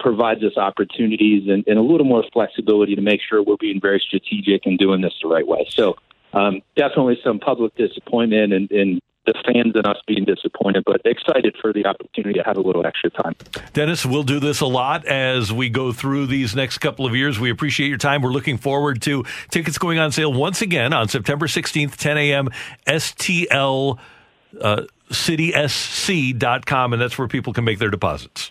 provides 0.00 0.42
us 0.42 0.56
opportunities 0.56 1.48
and, 1.48 1.64
and 1.68 1.78
a 1.78 1.82
little 1.82 2.06
more 2.06 2.24
flexibility 2.32 2.96
to 2.96 3.00
make 3.00 3.20
sure 3.20 3.42
we're 3.44 3.56
being 3.56 3.80
very 3.80 4.00
strategic 4.00 4.66
and 4.66 4.76
doing 4.76 5.02
this 5.02 5.14
the 5.22 5.28
right 5.28 5.46
way. 5.46 5.66
So 5.70 5.96
um, 6.32 6.60
definitely 6.76 7.18
some 7.24 7.38
public 7.38 7.74
disappointment 7.76 8.52
and, 8.52 8.70
and 8.70 9.00
the 9.26 9.34
fans 9.46 9.72
and 9.76 9.86
us 9.86 9.98
being 10.06 10.24
disappointed, 10.24 10.82
but 10.84 11.00
excited 11.04 11.54
for 11.60 11.72
the 11.72 11.86
opportunity 11.86 12.38
to 12.38 12.44
have 12.44 12.56
a 12.56 12.60
little 12.60 12.84
extra 12.84 13.10
time. 13.10 13.34
Dennis, 13.72 14.04
we'll 14.04 14.24
do 14.24 14.40
this 14.40 14.60
a 14.60 14.66
lot 14.66 15.06
as 15.06 15.52
we 15.52 15.68
go 15.68 15.92
through 15.92 16.26
these 16.26 16.56
next 16.56 16.78
couple 16.78 17.06
of 17.06 17.14
years. 17.14 17.38
We 17.38 17.50
appreciate 17.50 17.88
your 17.88 17.98
time. 17.98 18.22
We're 18.22 18.30
looking 18.30 18.58
forward 18.58 19.00
to 19.02 19.24
tickets 19.50 19.78
going 19.78 19.98
on 19.98 20.10
sale 20.10 20.32
once 20.32 20.60
again 20.60 20.92
on 20.92 21.08
September 21.08 21.46
16th, 21.46 21.96
10 21.96 22.18
a.m. 22.18 22.48
STL 22.86 23.98
uh, 24.60 24.82
citysc.com, 25.10 26.92
and 26.92 27.00
that's 27.00 27.16
where 27.16 27.28
people 27.28 27.52
can 27.52 27.64
make 27.64 27.78
their 27.78 27.90
deposits. 27.90 28.50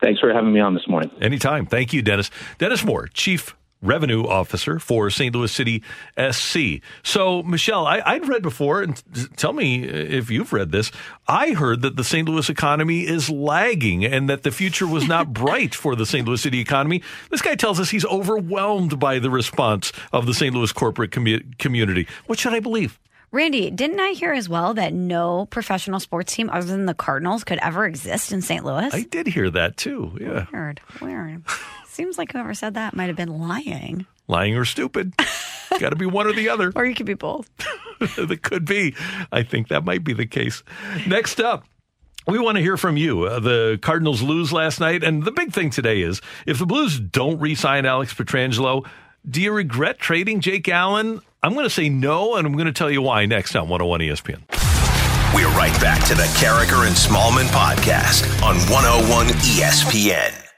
Thanks 0.00 0.20
for 0.20 0.32
having 0.32 0.52
me 0.52 0.60
on 0.60 0.74
this 0.74 0.86
morning. 0.88 1.10
Anytime. 1.20 1.66
Thank 1.66 1.92
you, 1.92 2.02
Dennis. 2.02 2.30
Dennis 2.58 2.84
Moore, 2.84 3.08
Chief 3.08 3.56
Revenue 3.82 4.24
Officer 4.24 4.78
for 4.78 5.10
St. 5.10 5.34
Louis 5.34 5.50
City 5.50 5.82
SC. 6.30 6.80
So, 7.02 7.42
Michelle, 7.42 7.86
I, 7.86 8.18
would 8.18 8.28
read 8.28 8.42
before, 8.42 8.82
and 8.82 9.02
tell 9.36 9.52
me 9.52 9.84
if 9.84 10.30
you've 10.30 10.52
read 10.52 10.70
this. 10.70 10.92
I 11.26 11.50
heard 11.50 11.82
that 11.82 11.96
the 11.96 12.04
St. 12.04 12.28
Louis 12.28 12.48
economy 12.48 13.06
is 13.06 13.28
lagging 13.28 14.04
and 14.04 14.28
that 14.30 14.44
the 14.44 14.50
future 14.52 14.86
was 14.86 15.06
not 15.08 15.32
bright 15.32 15.74
for 15.74 15.96
the 15.96 16.06
St. 16.06 16.26
Louis 16.26 16.40
City 16.40 16.60
economy. 16.60 17.02
This 17.30 17.42
guy 17.42 17.56
tells 17.56 17.80
us 17.80 17.90
he's 17.90 18.06
overwhelmed 18.06 18.98
by 18.98 19.18
the 19.18 19.30
response 19.30 19.92
of 20.12 20.26
the 20.26 20.34
St. 20.34 20.54
Louis 20.54 20.72
corporate 20.72 21.10
commu- 21.10 21.58
community. 21.58 22.06
What 22.26 22.38
should 22.38 22.54
I 22.54 22.60
believe? 22.60 22.98
Randy, 23.32 23.70
didn't 23.70 23.98
I 23.98 24.10
hear 24.10 24.34
as 24.34 24.46
well 24.46 24.74
that 24.74 24.92
no 24.92 25.46
professional 25.46 26.00
sports 26.00 26.34
team 26.34 26.50
other 26.50 26.66
than 26.66 26.84
the 26.84 26.92
Cardinals 26.92 27.44
could 27.44 27.58
ever 27.62 27.86
exist 27.86 28.30
in 28.30 28.42
St. 28.42 28.62
Louis? 28.62 28.92
I 28.92 29.04
did 29.04 29.26
hear 29.26 29.48
that 29.48 29.78
too. 29.78 30.16
Yeah. 30.20 30.46
Weird. 30.52 30.80
Weird. 31.00 31.42
Seems 31.92 32.16
like 32.16 32.32
whoever 32.32 32.54
said 32.54 32.72
that 32.72 32.96
might 32.96 33.08
have 33.08 33.16
been 33.16 33.38
lying. 33.38 34.06
Lying 34.26 34.56
or 34.56 34.64
stupid. 34.64 35.12
Got 35.78 35.90
to 35.90 35.96
be 35.96 36.06
one 36.06 36.26
or 36.26 36.32
the 36.32 36.48
other. 36.48 36.72
Or 36.74 36.86
you 36.86 36.94
could 36.94 37.04
be 37.04 37.12
both. 37.12 37.50
that 38.16 38.40
could 38.42 38.64
be. 38.64 38.94
I 39.30 39.42
think 39.42 39.68
that 39.68 39.84
might 39.84 40.02
be 40.02 40.14
the 40.14 40.24
case. 40.24 40.62
Next 41.06 41.38
up, 41.38 41.64
we 42.26 42.38
want 42.38 42.56
to 42.56 42.62
hear 42.62 42.78
from 42.78 42.96
you. 42.96 43.24
Uh, 43.24 43.40
the 43.40 43.78
Cardinals 43.82 44.22
lose 44.22 44.54
last 44.54 44.80
night, 44.80 45.04
and 45.04 45.22
the 45.22 45.32
big 45.32 45.52
thing 45.52 45.68
today 45.68 46.00
is 46.00 46.22
if 46.46 46.58
the 46.58 46.64
Blues 46.64 46.98
don't 46.98 47.38
re 47.38 47.54
sign 47.54 47.84
Alex 47.84 48.14
Pietrangelo, 48.14 48.86
do 49.28 49.42
you 49.42 49.52
regret 49.52 49.98
trading 49.98 50.40
Jake 50.40 50.70
Allen? 50.70 51.20
I'm 51.42 51.52
going 51.52 51.66
to 51.66 51.70
say 51.70 51.90
no, 51.90 52.36
and 52.36 52.46
I'm 52.46 52.54
going 52.54 52.64
to 52.64 52.72
tell 52.72 52.90
you 52.90 53.02
why 53.02 53.26
next 53.26 53.54
on 53.54 53.68
101 53.68 54.00
ESPN. 54.00 54.40
We're 55.34 55.54
right 55.58 55.78
back 55.78 56.02
to 56.06 56.14
the 56.14 56.22
Karraker 56.40 56.86
and 56.86 56.96
Smallmon 56.96 57.48
podcast 57.48 58.42
on 58.42 58.56
101 58.70 59.26
ESPN. 59.26 60.51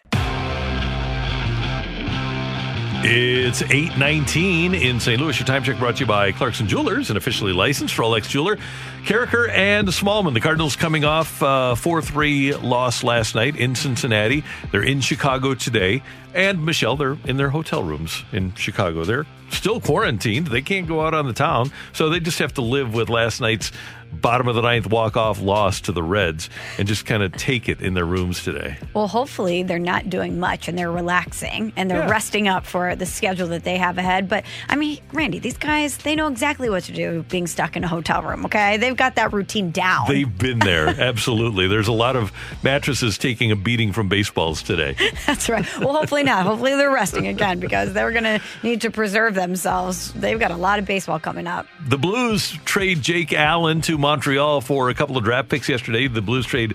It's 3.07 3.61
819 3.61 4.75
in 4.75 4.99
St. 4.99 5.21
Louis. 5.21 5.39
Your 5.39 5.45
time 5.45 5.63
check 5.63 5.79
brought 5.79 5.97
to 5.97 6.01
you 6.01 6.07
by 6.07 6.33
Clarkson 6.33 6.67
Jewelers, 6.67 7.11
an 7.11 7.19
officially 7.19 7.53
licensed 7.53 7.95
Rolex 7.97 8.31
jeweler. 8.31 8.57
Karraker 9.03 9.51
and 9.51 9.89
Smallmon. 9.89 10.33
The 10.33 10.41
Cardinals 10.41 10.75
coming 10.75 11.05
off 11.05 11.29
4 11.29 11.47
uh, 11.47 11.75
3 11.77 12.55
loss 12.55 13.05
last 13.05 13.35
night 13.35 13.57
in 13.57 13.75
Cincinnati. 13.75 14.43
They're 14.73 14.83
in 14.83 15.03
Chicago 15.03 15.53
today. 15.55 16.03
And 16.33 16.65
Michelle, 16.65 16.97
they're 16.97 17.19
in 17.27 17.37
their 17.37 17.51
hotel 17.51 17.83
rooms 17.83 18.25
in 18.33 18.55
Chicago. 18.55 19.05
They're 19.05 19.27
still 19.51 19.81
quarantined. 19.81 20.47
They 20.47 20.63
can't 20.63 20.89
go 20.89 21.07
out 21.07 21.13
on 21.13 21.27
the 21.27 21.35
town. 21.35 21.73
So 21.93 22.09
they 22.09 22.21
just 22.21 22.39
have 22.39 22.55
to 22.55 22.63
live 22.63 22.95
with 22.95 23.11
last 23.11 23.39
night's 23.39 23.71
bottom 24.15 24.49
of 24.49 24.55
the 24.55 24.63
ninth 24.63 24.87
walk 24.87 25.17
off 25.17 25.41
loss 25.41 25.81
to 25.83 25.93
the 25.93 26.03
Reds 26.03 26.51
and 26.79 26.89
just 26.89 27.07
kind 27.07 27.23
of 27.23 27.33
take 27.33 27.69
it 27.69 27.81
in 27.81 27.95
their 27.95 28.05
rooms 28.05 28.43
today. 28.43 28.77
Well, 28.95 29.09
hopefully 29.09 29.63
they're 29.63 29.79
not 29.79 30.11
doing 30.11 30.41
much 30.41 30.69
and 30.69 30.79
they're 30.79 30.91
relaxing 30.91 31.73
and 31.77 31.91
they're 31.91 31.99
yeah. 31.99 32.11
resting 32.11 32.49
up 32.49 32.67
for 32.67 32.97
the 32.97 33.07
schedule 33.07 33.49
that 33.49 33.65
they 33.65 33.77
have 33.77 33.99
ahead. 33.99 34.29
But 34.29 34.45
I 34.69 34.77
mean, 34.77 34.99
Randy, 35.13 35.39
these 35.39 35.57
guys, 35.57 35.97
they 35.99 36.15
know 36.15 36.29
exactly 36.29 36.71
what 36.71 36.85
to 36.85 36.93
do 36.93 37.25
being 37.29 37.47
stuck 37.47 37.77
in 37.77 37.85
a 37.85 37.89
hotel 37.89 38.23
room, 38.23 38.45
okay? 38.47 38.77
They've 38.77 38.97
got 38.97 39.17
that 39.17 39.33
routine 39.33 39.71
down. 39.71 40.07
They've 40.09 40.39
been 40.39 40.59
there, 40.61 40.89
absolutely. 41.01 41.69
There's 41.69 41.89
a 41.89 41.93
lot 41.93 42.17
of 42.17 42.33
mattresses 42.63 43.19
taking 43.19 43.51
a 43.51 43.57
beating 43.57 43.93
from 43.93 44.09
baseballs 44.09 44.63
today. 44.63 44.97
That's 45.27 45.49
right. 45.49 45.67
Well, 45.79 45.95
hopefully 45.95 46.23
not. 46.23 46.47
Hopefully 46.47 46.73
they're 46.73 46.91
resting 46.91 47.27
again 47.27 47.61
because 47.61 47.93
they're 47.93 48.13
going 48.13 48.25
to 48.25 48.41
need 48.63 48.83
to 48.83 48.91
preserve 48.91 49.35
themselves. 49.35 50.13
They've 50.13 50.39
got 50.39 50.51
a 50.51 50.57
lot 50.57 50.79
of 50.79 50.85
baseball 50.85 51.19
coming 51.19 51.47
up. 51.47 51.67
The 51.87 51.99
Blues 51.99 52.53
trade 52.65 53.03
Jake 53.03 53.33
Allen 53.33 53.81
to 53.83 53.99
Montreal 54.05 54.61
for 54.61 54.91
a 54.91 54.95
couple 54.95 55.17
of 55.17 55.25
draft 55.25 55.49
picks 55.49 55.67
yesterday. 55.67 56.09
The 56.09 56.21
Blues 56.21 56.45
trade 56.45 56.75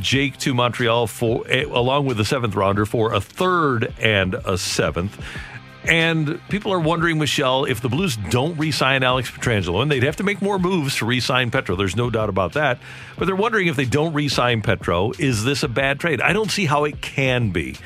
Jake 0.00 0.36
to 0.38 0.52
Montreal 0.52 1.06
for 1.06 1.44
eh, 1.48 1.62
along 1.62 2.06
with 2.06 2.16
the 2.16 2.24
seventh 2.24 2.56
rounder 2.56 2.84
for 2.84 3.14
a 3.14 3.20
third 3.20 3.94
and 4.00 4.34
a 4.34 4.58
seventh. 4.58 5.16
And 5.84 6.40
people 6.48 6.72
are 6.72 6.80
wondering, 6.80 7.20
Michelle, 7.20 7.66
if 7.66 7.80
the 7.80 7.88
Blues 7.88 8.16
don't 8.16 8.58
re-sign 8.58 9.04
Alex 9.04 9.30
Pietrangelo, 9.30 9.80
and 9.80 9.88
they'd 9.88 10.02
have 10.02 10.16
to 10.16 10.24
make 10.24 10.42
more 10.42 10.58
moves 10.58 10.96
to 10.96 11.06
re-sign 11.06 11.52
Petro. 11.52 11.76
There's 11.76 11.94
no 11.94 12.10
doubt 12.10 12.30
about 12.30 12.54
that. 12.54 12.80
But 13.16 13.26
they're 13.26 13.36
wondering 13.36 13.68
if 13.68 13.76
they 13.76 13.84
don't 13.84 14.12
re-sign 14.12 14.62
Petro, 14.62 15.12
is 15.20 15.44
this 15.44 15.62
a 15.62 15.68
bad 15.68 16.00
trade? 16.00 16.20
I 16.20 16.32
don't 16.32 16.50
see 16.50 16.66
how 16.66 16.82
it 16.82 17.00
can 17.00 17.50
be. 17.50 17.76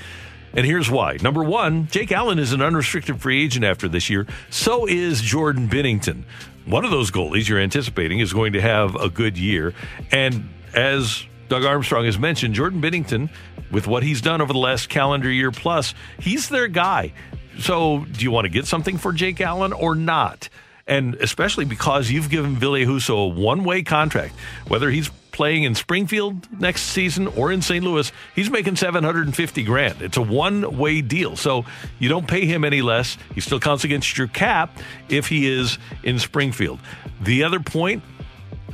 And 0.55 0.65
here's 0.65 0.91
why. 0.91 1.19
Number 1.21 1.45
one, 1.45 1.87
Jake 1.89 2.11
Allen 2.11 2.39
is 2.39 2.53
an 2.53 2.63
unrestricted 2.63 3.21
free 3.21 3.45
agent 3.45 3.67
after 3.67 3.89
this 3.89 4.09
year. 4.09 4.27
So 4.49 4.87
is 4.87 5.21
Jordan 5.21 5.69
Binnington 5.69 6.25
one 6.71 6.85
of 6.85 6.91
those 6.91 7.11
goalies 7.11 7.49
you're 7.49 7.59
anticipating 7.59 8.21
is 8.21 8.33
going 8.33 8.53
to 8.53 8.61
have 8.61 8.95
a 8.97 9.09
good 9.09 9.37
year. 9.37 9.75
And 10.13 10.49
as 10.75 11.25
Doug 11.49 11.65
Armstrong 11.65 12.05
has 12.05 12.19
mentioned, 12.19 12.55
Jordan 12.55 12.81
Binnington, 12.81 13.31
with 13.71 13.87
what 13.87 14.03
he's 14.03 14.21
done 14.21 14.41
over 14.41 14.53
the 14.53 14.59
last 14.59 14.89
calendar 14.89 15.31
year 15.31 15.51
plus, 15.51 15.95
he's 16.19 16.49
their 16.49 16.69
guy. 16.69 17.13
So, 17.59 18.07
do 18.11 18.25
you 18.25 18.31
want 18.31 18.47
to 18.47 18.49
get 18.49 18.67
something 18.67 18.97
for 18.97 19.13
Jake 19.13 19.41
Allen 19.41 19.73
or 19.73 19.95
not? 19.95 20.49
And 20.87 21.15
especially 21.17 21.65
because 21.65 22.11
you've 22.11 22.31
given 22.31 22.57
Ville 22.57 22.73
Husso 22.73 23.25
a 23.25 23.29
one 23.29 23.65
way 23.65 23.83
contract, 23.83 24.35
whether 24.67 24.91
he's 24.91 25.11
playing 25.41 25.63
in 25.63 25.75
Springfield 25.75 26.47
next 26.61 26.83
season 26.83 27.27
or 27.27 27.51
in 27.51 27.63
St. 27.63 27.83
Louis, 27.83 28.13
he's 28.35 28.51
making 28.51 28.77
750 28.77 29.63
grand. 29.63 30.03
It's 30.03 30.19
a 30.19 30.23
one-way 30.23 31.01
deal. 31.01 31.35
So 31.35 31.65
you 31.99 32.11
don't 32.11 32.29
pay 32.29 32.45
him 32.45 32.63
any 32.63 32.83
less. 32.83 33.17
He 33.35 33.41
still 33.41 33.59
counts 33.59 33.83
against 33.83 34.19
your 34.19 34.27
cap 34.27 34.77
if 35.09 35.29
he 35.29 35.51
is 35.51 35.79
in 36.03 36.19
Springfield. 36.19 36.79
The 37.23 37.43
other 37.45 37.59
point 37.59 38.03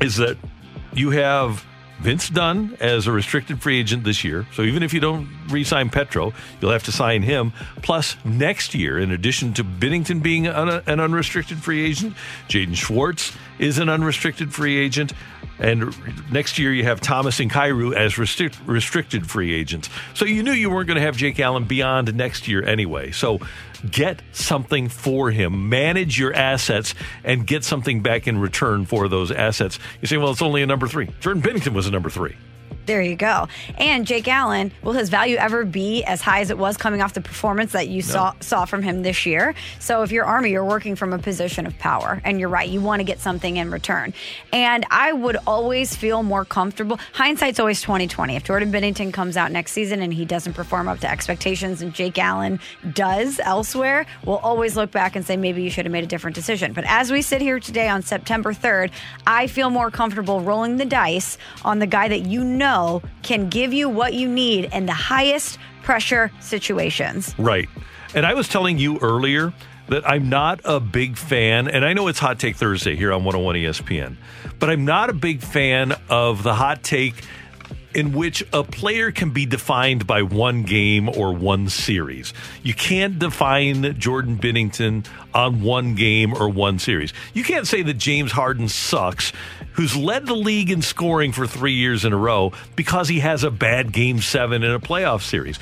is 0.00 0.16
that 0.16 0.38
you 0.92 1.10
have 1.10 1.64
Vince 2.00 2.28
Dunn 2.28 2.76
as 2.80 3.06
a 3.06 3.12
restricted 3.12 3.62
free 3.62 3.78
agent 3.78 4.04
this 4.04 4.22
year. 4.22 4.46
So 4.52 4.62
even 4.62 4.82
if 4.82 4.92
you 4.92 5.00
don't 5.00 5.28
re 5.48 5.64
sign 5.64 5.88
Petro, 5.88 6.32
you'll 6.60 6.72
have 6.72 6.82
to 6.84 6.92
sign 6.92 7.22
him. 7.22 7.52
Plus, 7.82 8.16
next 8.24 8.74
year, 8.74 8.98
in 8.98 9.12
addition 9.12 9.54
to 9.54 9.64
Binnington 9.64 10.22
being 10.22 10.46
an, 10.46 10.82
an 10.86 11.00
unrestricted 11.00 11.58
free 11.58 11.84
agent, 11.84 12.14
Jaden 12.48 12.76
Schwartz 12.76 13.36
is 13.58 13.78
an 13.78 13.88
unrestricted 13.88 14.52
free 14.52 14.76
agent. 14.76 15.12
And 15.58 15.94
next 16.30 16.58
year, 16.58 16.72
you 16.72 16.84
have 16.84 17.00
Thomas 17.00 17.40
and 17.40 17.50
Kyrou 17.50 17.94
as 17.94 18.18
restrict, 18.18 18.58
restricted 18.66 19.28
free 19.28 19.54
agents. 19.54 19.88
So 20.14 20.24
you 20.24 20.42
knew 20.42 20.52
you 20.52 20.70
weren't 20.70 20.86
going 20.86 20.96
to 20.96 21.02
have 21.02 21.16
Jake 21.16 21.40
Allen 21.40 21.64
beyond 21.64 22.14
next 22.14 22.46
year 22.46 22.62
anyway. 22.62 23.10
So 23.10 23.40
get 23.90 24.20
something 24.32 24.88
for 24.88 25.30
him, 25.30 25.68
manage 25.68 26.18
your 26.18 26.34
assets, 26.34 26.94
and 27.24 27.46
get 27.46 27.64
something 27.64 28.02
back 28.02 28.26
in 28.26 28.38
return 28.38 28.84
for 28.84 29.08
those 29.08 29.30
assets. 29.30 29.78
You 30.00 30.08
say, 30.08 30.16
well, 30.16 30.30
it's 30.30 30.42
only 30.42 30.62
a 30.62 30.66
number 30.66 30.86
three. 30.86 31.08
Jordan 31.20 31.42
Binnington 31.42 31.72
was 31.72 31.86
a 31.86 31.90
number 31.90 32.10
three. 32.10 32.36
There 32.86 33.02
you 33.02 33.16
go. 33.16 33.48
And 33.78 34.06
Jake 34.06 34.28
Allen, 34.28 34.70
will 34.82 34.92
his 34.92 35.08
value 35.08 35.36
ever 35.36 35.64
be 35.64 36.04
as 36.04 36.22
high 36.22 36.40
as 36.40 36.50
it 36.50 36.58
was 36.58 36.76
coming 36.76 37.02
off 37.02 37.14
the 37.14 37.20
performance 37.20 37.72
that 37.72 37.88
you 37.88 38.02
no. 38.02 38.08
saw 38.08 38.32
saw 38.40 38.64
from 38.64 38.82
him 38.82 39.02
this 39.02 39.26
year? 39.26 39.54
So 39.80 40.02
if 40.02 40.12
you're 40.12 40.24
Army, 40.24 40.50
you're 40.50 40.64
working 40.64 40.94
from 40.94 41.12
a 41.12 41.18
position 41.18 41.66
of 41.66 41.76
power, 41.78 42.22
and 42.24 42.38
you're 42.38 42.48
right, 42.48 42.68
you 42.68 42.80
want 42.80 43.00
to 43.00 43.04
get 43.04 43.18
something 43.18 43.56
in 43.56 43.72
return. 43.72 44.14
And 44.52 44.86
I 44.90 45.12
would 45.12 45.36
always 45.48 45.96
feel 45.96 46.22
more 46.22 46.44
comfortable. 46.44 47.00
Hindsight's 47.12 47.58
always 47.58 47.82
2020. 47.82 48.36
If 48.36 48.44
Jordan 48.44 48.70
Binnington 48.70 49.12
comes 49.12 49.36
out 49.36 49.50
next 49.50 49.72
season 49.72 50.00
and 50.00 50.14
he 50.14 50.24
doesn't 50.24 50.52
perform 50.52 50.86
up 50.86 51.00
to 51.00 51.10
expectations, 51.10 51.82
and 51.82 51.92
Jake 51.92 52.18
Allen 52.18 52.60
does 52.92 53.40
elsewhere, 53.40 54.06
we'll 54.24 54.38
always 54.38 54.76
look 54.76 54.92
back 54.92 55.16
and 55.16 55.26
say 55.26 55.36
maybe 55.36 55.62
you 55.62 55.70
should 55.70 55.86
have 55.86 55.92
made 55.92 56.04
a 56.04 56.06
different 56.06 56.36
decision. 56.36 56.72
But 56.72 56.84
as 56.86 57.10
we 57.10 57.20
sit 57.20 57.40
here 57.40 57.58
today 57.58 57.88
on 57.88 58.02
September 58.02 58.52
3rd, 58.52 58.92
I 59.26 59.48
feel 59.48 59.70
more 59.70 59.90
comfortable 59.90 60.40
rolling 60.40 60.76
the 60.76 60.84
dice 60.84 61.36
on 61.64 61.80
the 61.80 61.86
guy 61.88 62.06
that 62.06 62.20
you 62.20 62.44
know 62.44 62.75
know 62.76 63.02
can 63.22 63.48
give 63.48 63.72
you 63.72 63.88
what 63.88 64.14
you 64.14 64.28
need 64.28 64.66
in 64.72 64.86
the 64.86 64.92
highest 64.92 65.58
pressure 65.82 66.30
situations. 66.40 67.34
Right. 67.38 67.68
And 68.14 68.26
I 68.26 68.34
was 68.34 68.48
telling 68.48 68.78
you 68.78 68.98
earlier 68.98 69.52
that 69.88 70.08
I'm 70.08 70.28
not 70.28 70.60
a 70.64 70.80
big 70.80 71.16
fan, 71.16 71.68
and 71.68 71.84
I 71.84 71.92
know 71.92 72.08
it's 72.08 72.18
Hot 72.18 72.38
Take 72.38 72.56
Thursday 72.56 72.96
here 72.96 73.12
on 73.12 73.24
101 73.24 73.56
ESPN, 73.56 74.16
but 74.58 74.68
I'm 74.68 74.84
not 74.84 75.10
a 75.10 75.12
big 75.12 75.42
fan 75.42 75.94
of 76.08 76.42
the 76.42 76.54
hot 76.54 76.82
take 76.82 77.22
in 77.96 78.12
which 78.12 78.44
a 78.52 78.62
player 78.62 79.10
can 79.10 79.30
be 79.30 79.46
defined 79.46 80.06
by 80.06 80.20
one 80.20 80.64
game 80.64 81.08
or 81.08 81.32
one 81.32 81.66
series. 81.66 82.34
You 82.62 82.74
can't 82.74 83.18
define 83.18 83.98
Jordan 83.98 84.36
Binnington 84.36 85.06
on 85.32 85.62
one 85.62 85.94
game 85.94 86.34
or 86.34 86.50
one 86.50 86.78
series. 86.78 87.14
You 87.32 87.42
can't 87.42 87.66
say 87.66 87.80
that 87.82 87.94
James 87.94 88.32
Harden 88.32 88.68
sucks, 88.68 89.32
who's 89.76 89.96
led 89.96 90.26
the 90.26 90.34
league 90.34 90.70
in 90.70 90.82
scoring 90.82 91.32
for 91.32 91.46
three 91.46 91.74
years 91.74 92.04
in 92.04 92.12
a 92.12 92.16
row, 92.16 92.52
because 92.74 93.08
he 93.08 93.20
has 93.20 93.44
a 93.44 93.50
bad 93.50 93.92
game 93.92 94.20
seven 94.20 94.62
in 94.62 94.70
a 94.72 94.80
playoff 94.80 95.22
series 95.22 95.58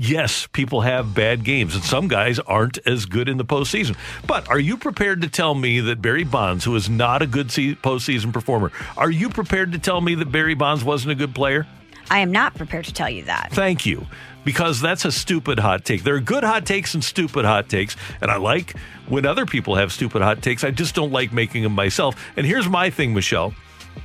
yes, 0.00 0.48
people 0.52 0.80
have 0.80 1.14
bad 1.14 1.44
games, 1.44 1.74
and 1.74 1.84
some 1.84 2.08
guys 2.08 2.38
aren't 2.40 2.78
as 2.86 3.04
good 3.04 3.28
in 3.28 3.36
the 3.36 3.44
postseason. 3.44 3.96
But 4.26 4.48
are 4.48 4.58
you 4.58 4.76
prepared 4.76 5.20
to 5.22 5.28
tell 5.28 5.54
me 5.54 5.80
that 5.80 6.00
Barry 6.00 6.24
Bonds, 6.24 6.64
who 6.64 6.74
is 6.74 6.88
not 6.88 7.22
a 7.22 7.26
good 7.26 7.48
postseason 7.48 8.32
performer, 8.32 8.72
are 8.96 9.10
you 9.10 9.28
prepared 9.28 9.72
to 9.72 9.78
tell 9.78 10.00
me 10.00 10.14
that 10.16 10.32
Barry 10.32 10.54
Bonds 10.54 10.82
wasn't 10.82 11.12
a 11.12 11.14
good 11.14 11.34
player? 11.34 11.66
I 12.10 12.20
am 12.20 12.32
not 12.32 12.54
prepared 12.54 12.86
to 12.86 12.92
tell 12.92 13.10
you 13.10 13.24
that. 13.24 13.50
Thank 13.52 13.86
you. 13.86 14.06
Because 14.44 14.80
that's 14.80 15.04
a 15.04 15.12
stupid 15.12 15.58
hot 15.58 15.84
take. 15.84 16.02
There 16.02 16.14
are 16.14 16.20
good 16.20 16.44
hot 16.44 16.64
takes 16.64 16.94
and 16.94 17.04
stupid 17.04 17.44
hot 17.44 17.68
takes. 17.68 17.96
And 18.20 18.30
I 18.30 18.36
like 18.36 18.76
when 19.08 19.26
other 19.26 19.44
people 19.44 19.74
have 19.74 19.92
stupid 19.92 20.22
hot 20.22 20.42
takes. 20.42 20.64
I 20.64 20.70
just 20.70 20.94
don't 20.94 21.12
like 21.12 21.32
making 21.32 21.62
them 21.62 21.72
myself. 21.72 22.16
And 22.36 22.46
here's 22.46 22.68
my 22.68 22.90
thing, 22.90 23.12
Michelle. 23.12 23.54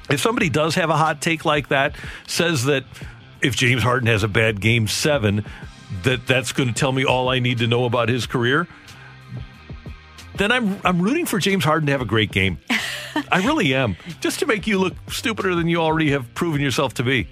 If 0.10 0.20
somebody 0.20 0.50
does 0.50 0.76
have 0.76 0.90
a 0.90 0.98
hot 0.98 1.22
take 1.22 1.46
like 1.46 1.70
that, 1.70 1.96
says 2.28 2.66
that 2.66 2.84
if 3.42 3.56
James 3.56 3.84
Harden 3.84 4.08
has 4.08 4.24
a 4.24 4.28
bad 4.28 4.60
game 4.60 4.88
seven, 4.88 5.46
that 6.04 6.28
that's 6.28 6.52
going 6.52 6.70
to 6.70 6.76
tell 6.76 6.92
me 6.92 7.06
all 7.06 7.30
I 7.30 7.40
need 7.40 7.60
to 7.60 7.68
know 7.68 7.86
about 7.86 8.10
his 8.10 8.26
career, 8.26 8.68
then 10.38 10.52
I'm 10.52 10.80
I'm 10.84 11.02
rooting 11.02 11.26
for 11.26 11.40
James 11.40 11.64
Harden 11.64 11.88
to 11.88 11.92
have 11.92 12.02
a 12.02 12.06
great 12.06 12.32
game. 12.32 12.58
I 13.32 13.46
really 13.46 13.74
am, 13.74 13.96
just 14.20 14.40
to 14.40 14.46
make 14.46 14.68
you 14.68 14.78
look 14.80 14.94
stupider 15.10 15.56
than 15.56 15.68
you 15.68 15.78
already 15.78 16.12
have 16.12 16.34
proven 16.36 16.60
yourself 16.60 16.96
to 16.96 17.04
be. 17.04 17.28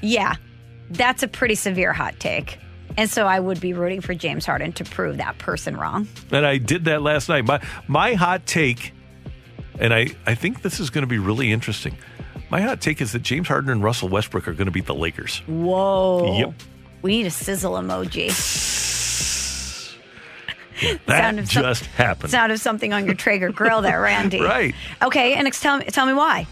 Yeah, 0.00 0.36
that's 0.90 1.22
a 1.22 1.28
pretty 1.28 1.54
severe 1.54 1.92
hot 1.92 2.18
take. 2.18 2.58
And 2.96 3.08
so 3.08 3.26
I 3.26 3.38
would 3.38 3.60
be 3.60 3.74
rooting 3.74 4.00
for 4.00 4.14
James 4.14 4.44
Harden 4.44 4.72
to 4.72 4.84
prove 4.84 5.18
that 5.18 5.38
person 5.38 5.76
wrong. 5.76 6.08
And 6.32 6.44
I 6.44 6.58
did 6.58 6.86
that 6.86 7.02
last 7.02 7.28
night. 7.28 7.44
My 7.44 7.60
my 7.86 8.14
hot 8.14 8.44
take, 8.46 8.92
and 9.78 9.94
I, 9.94 10.08
I 10.26 10.34
think 10.34 10.62
this 10.62 10.80
is 10.80 10.90
going 10.90 11.02
to 11.02 11.08
be 11.08 11.18
really 11.18 11.52
interesting. 11.52 11.96
My 12.50 12.60
hot 12.60 12.80
take 12.80 13.00
is 13.00 13.12
that 13.12 13.22
James 13.22 13.46
Harden 13.46 13.70
and 13.70 13.84
Russell 13.84 14.08
Westbrook 14.08 14.48
are 14.48 14.54
going 14.54 14.66
to 14.66 14.72
beat 14.72 14.86
the 14.86 14.94
Lakers. 14.94 15.42
Whoa. 15.46 16.38
Yep. 16.38 16.54
We 17.02 17.18
need 17.18 17.26
a 17.26 17.30
sizzle 17.30 17.74
emoji. 17.74 18.32
that 21.06 21.36
just 21.44 21.84
some, 21.84 21.92
happened. 21.92 22.30
Sound 22.30 22.52
of 22.52 22.60
something 22.60 22.92
on 22.92 23.04
your 23.04 23.14
Traeger 23.14 23.50
grill 23.50 23.82
there, 23.82 24.00
Randy. 24.02 24.40
right. 24.40 24.74
Okay, 25.02 25.34
and 25.34 25.52
tell 25.52 25.78
me, 25.78 25.84
tell 25.86 26.06
me 26.06 26.12
why. 26.12 26.46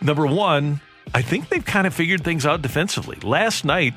Number 0.00 0.26
one, 0.26 0.80
I 1.14 1.22
think 1.22 1.48
they've 1.48 1.64
kind 1.64 1.86
of 1.86 1.94
figured 1.94 2.24
things 2.24 2.44
out 2.44 2.62
defensively. 2.62 3.16
Last 3.22 3.64
night, 3.64 3.94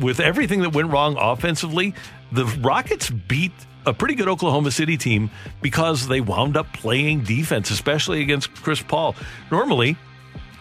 with 0.00 0.20
everything 0.20 0.62
that 0.62 0.74
went 0.74 0.90
wrong 0.90 1.16
offensively, 1.18 1.94
the 2.32 2.44
Rockets 2.44 3.10
beat 3.10 3.52
a 3.84 3.94
pretty 3.94 4.14
good 4.14 4.28
Oklahoma 4.28 4.70
City 4.70 4.96
team 4.96 5.30
because 5.62 6.08
they 6.08 6.20
wound 6.20 6.56
up 6.56 6.72
playing 6.72 7.22
defense, 7.22 7.70
especially 7.70 8.20
against 8.22 8.52
Chris 8.54 8.82
Paul. 8.82 9.14
Normally, 9.50 9.96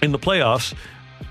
in 0.02 0.12
the 0.12 0.20
playoffs, 0.20 0.76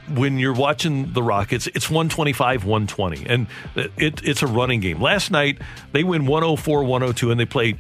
when 0.09 0.39
you're 0.39 0.55
watching 0.55 1.13
the 1.13 1.23
Rockets, 1.23 1.67
it's 1.69 1.89
125 1.89 2.65
120, 2.65 3.27
and 3.27 3.47
it, 3.77 4.21
it's 4.25 4.43
a 4.43 4.47
running 4.47 4.81
game. 4.81 5.01
Last 5.01 5.31
night, 5.31 5.59
they 5.93 6.03
win 6.03 6.27
104 6.27 6.83
102, 6.83 7.31
and 7.31 7.39
they 7.39 7.47
play 7.47 7.79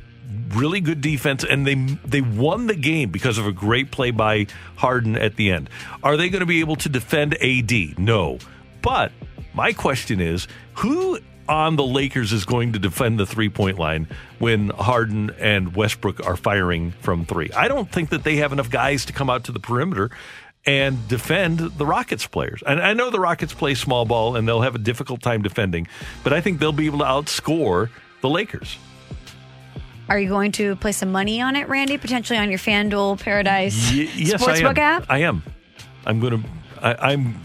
really 0.51 0.80
good 0.80 1.01
defense, 1.01 1.45
and 1.45 1.66
they 1.66 1.74
they 1.74 2.20
won 2.20 2.66
the 2.66 2.74
game 2.74 3.11
because 3.11 3.39
of 3.39 3.47
a 3.47 3.53
great 3.53 3.91
play 3.91 4.11
by 4.11 4.47
Harden 4.76 5.16
at 5.16 5.37
the 5.37 5.51
end. 5.51 5.70
Are 6.03 6.16
they 6.16 6.28
going 6.28 6.41
to 6.41 6.47
be 6.47 6.61
able 6.61 6.76
to 6.76 6.89
defend 6.89 7.35
AD? 7.43 7.99
No. 7.99 8.39
But 8.82 9.12
my 9.55 9.72
question 9.72 10.20
is 10.20 10.47
who 10.74 11.18
on 11.49 11.76
the 11.76 11.85
Lakers 11.85 12.32
is 12.32 12.45
going 12.45 12.72
to 12.72 12.78
defend 12.78 13.18
the 13.18 13.26
three 13.26 13.49
point 13.49 13.78
line 13.78 14.09
when 14.39 14.70
Harden 14.70 15.30
and 15.39 15.74
Westbrook 15.76 16.26
are 16.26 16.37
firing 16.37 16.93
from 17.01 17.26
three. 17.26 17.51
I 17.55 17.68
don't 17.68 17.91
think 17.91 18.11
that 18.11 18.24
they 18.24 18.37
have 18.37 18.53
enough 18.53 18.70
guys 18.70 19.05
to 19.07 19.12
come 19.12 19.30
out 19.30 19.45
to 19.45 19.53
the 19.53 19.61
perimeter 19.61 20.11
and 20.66 21.07
defend 21.09 21.59
the 21.59 21.87
Rockets 21.87 22.26
players. 22.26 22.62
And 22.66 22.80
I 22.80 22.95
know 22.95 23.11
the 23.11 23.20
Rockets 23.20 23.53
play 23.53 23.74
small 23.74 24.05
ball 24.07 24.37
and 24.37 24.49
they'll 24.49 24.62
have 24.62 24.74
a 24.74 24.78
difficult 24.78 25.22
time 25.22 25.43
defending, 25.43 25.89
but 26.22 26.32
I 26.32 26.41
think 26.41 26.59
they'll 26.59 26.72
be 26.72 26.87
able 26.87 27.01
to 27.01 27.05
outscore 27.05 27.91
the 28.22 28.30
Lakers. 28.30 28.78
Are 30.09 30.19
you 30.19 30.29
going 30.29 30.53
to 30.53 30.77
play 30.77 30.93
some 30.93 31.11
money 31.13 31.41
on 31.41 31.57
it, 31.57 31.69
Randy? 31.69 31.97
Potentially 31.99 32.39
on 32.39 32.51
your 32.51 32.59
FanDuel 32.59 33.21
Paradise 33.21 33.91
y- 33.91 34.09
yes, 34.15 34.43
Sportsbook 34.43 34.79
I 34.79 34.83
app? 34.83 35.07
I 35.09 35.19
am. 35.19 35.43
I'm 36.07 36.21
going 36.21 36.43
to. 36.43 36.49
I'm. 37.05 37.41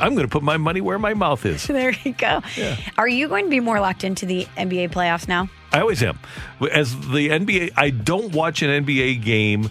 I'm 0.00 0.14
going 0.14 0.26
to 0.26 0.30
put 0.30 0.42
my 0.42 0.56
money 0.56 0.80
where 0.80 0.98
my 0.98 1.14
mouth 1.14 1.46
is. 1.46 1.66
there 1.68 1.92
you 2.02 2.12
go. 2.14 2.40
Yeah. 2.56 2.76
Are 2.98 3.06
you 3.06 3.28
going 3.28 3.44
to 3.44 3.50
be 3.50 3.60
more 3.60 3.78
locked 3.78 4.02
into 4.02 4.26
the 4.26 4.44
NBA 4.56 4.90
playoffs 4.90 5.28
now? 5.28 5.48
I 5.72 5.80
always 5.80 6.02
am. 6.02 6.18
As 6.72 6.96
the 7.10 7.28
NBA, 7.28 7.72
I 7.76 7.90
don't 7.90 8.32
watch 8.32 8.62
an 8.62 8.84
NBA 8.84 9.22
game 9.22 9.70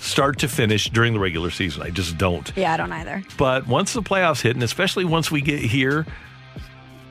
start 0.00 0.38
to 0.40 0.48
finish 0.48 0.90
during 0.90 1.12
the 1.12 1.20
regular 1.20 1.50
season. 1.50 1.82
I 1.82 1.90
just 1.90 2.18
don't. 2.18 2.52
Yeah, 2.56 2.74
I 2.74 2.76
don't 2.78 2.90
either. 2.90 3.22
But 3.36 3.68
once 3.68 3.92
the 3.92 4.02
playoffs 4.02 4.40
hit, 4.40 4.56
and 4.56 4.62
especially 4.62 5.04
once 5.04 5.30
we 5.30 5.40
get 5.40 5.60
here, 5.60 6.04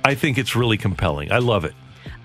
I 0.03 0.15
think 0.15 0.37
it's 0.37 0.55
really 0.55 0.77
compelling. 0.77 1.31
I 1.31 1.37
love 1.37 1.63
it. 1.65 1.75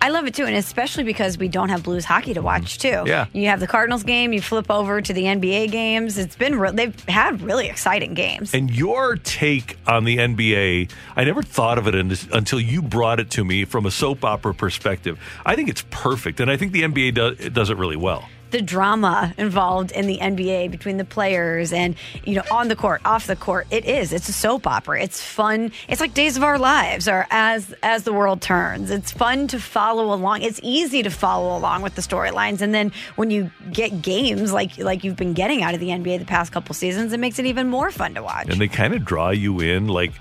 I 0.05 0.11
love 0.11 0.27
it 0.27 0.35
too, 0.35 0.45
and 0.45 0.55
especially 0.55 1.03
because 1.03 1.39
we 1.39 1.49
don't 1.49 1.71
have 1.71 1.83
Blues 1.83 2.05
hockey 2.05 2.35
to 2.35 2.43
watch 2.43 2.77
mm-hmm. 2.77 3.05
too. 3.05 3.11
Yeah, 3.11 3.25
you 3.33 3.47
have 3.47 3.59
the 3.59 3.67
Cardinals 3.67 4.03
game, 4.03 4.35
you 4.35 4.43
flip 4.43 4.71
over 4.71 5.01
to 5.01 5.13
the 5.15 5.23
NBA 5.23 5.71
games. 5.71 6.19
It's 6.19 6.37
been 6.37 6.59
re- 6.59 6.73
they've 6.73 7.05
had 7.05 7.41
really 7.41 7.69
exciting 7.69 8.13
games. 8.13 8.53
And 8.53 8.71
your 8.71 9.17
take 9.17 9.79
on 9.87 10.05
the 10.05 10.19
NBA, 10.19 10.91
I 11.17 11.25
never 11.25 11.43
thought 11.43 11.79
of 11.79 11.89
it 11.89 11.95
until 11.95 12.61
you 12.61 12.83
brought 12.83 13.19
it 13.19 13.31
to 13.31 13.47
me 13.47 13.65
from 13.65 13.87
a 13.87 13.91
soap 13.91 14.27
opera 14.27 14.55
perspective. 14.55 15.19
I 15.47 15.57
think 15.57 15.71
it's 15.71 15.87
perfect, 15.89 16.39
and 16.39 16.51
I 16.51 16.59
think 16.59 16.73
the 16.73 16.83
NBA 16.83 17.15
does, 17.15 17.39
does 17.55 17.71
it 17.71 17.79
really 17.79 17.97
well 17.97 18.29
the 18.55 18.63
drama 18.63 19.35
involved 19.37 19.91
in 19.91 20.07
the 20.07 20.19
NBA 20.19 20.71
between 20.71 20.97
the 20.97 21.05
players 21.05 21.73
and 21.73 21.97
you 22.23 22.37
know 22.37 22.45
on 22.53 22.69
the 22.69 22.77
court, 22.77 23.01
off 23.05 23.27
the 23.27 23.35
court. 23.35 23.67
It 23.73 23.85
is. 23.85 24.13
It's 24.13 24.29
a 24.29 24.33
soap 24.33 24.69
opera. 24.69 25.03
It's 25.03 25.21
fun. 25.21 25.73
It's 25.89 26.01
like 26.01 26.15
Days 26.15 26.37
of 26.37 26.45
Our 26.45 26.57
Lives 26.57 27.09
or 27.09 27.27
as 27.33 27.75
as 27.83 28.05
the 28.05 28.13
world 28.13 28.41
turns. 28.41 28.93
It's 28.93 29.11
fun 29.11 29.49
to 29.49 29.59
follow 29.59 30.15
along. 30.15 30.43
It's 30.43 30.61
easy 30.63 31.03
to 31.03 31.11
follow 31.11 31.57
along 31.57 31.83
with 31.83 31.97
the 31.97 32.01
storylines 32.01 32.61
and 32.61 32.73
then 32.73 32.93
when 33.17 33.33
you 33.33 33.51
get 33.73 34.03
games 34.03 34.53
like 34.53 34.79
like 34.79 35.03
you've 35.03 35.17
been 35.17 35.35
getting 35.35 35.65
out 35.65 35.75
of 35.75 35.81
the 35.81 35.89
NBA 35.89 36.21
the 36.21 36.25
past 36.25 36.53
couple 36.53 36.77
seasons, 36.77 37.13
it 37.13 37.19
makes 37.19 37.41
it 37.41 37.47
even 37.47 37.69
more 37.69 37.91
fun 37.91 38.15
to 38.15 38.23
watch. 38.23 38.47
And 38.49 38.61
they 38.61 38.69
kind 38.69 38.95
of 38.95 39.05
draw 39.05 39.31
you 39.31 39.59
in 39.59 39.89
like 39.89 40.13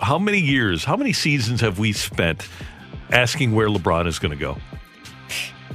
how 0.00 0.18
many 0.18 0.38
years, 0.38 0.84
how 0.84 0.98
many 0.98 1.14
seasons 1.14 1.62
have 1.62 1.78
we 1.78 1.94
spent 1.94 2.46
asking 3.10 3.54
where 3.54 3.68
LeBron 3.68 4.06
is 4.06 4.18
going 4.18 4.32
to 4.32 4.38
go? 4.38 4.58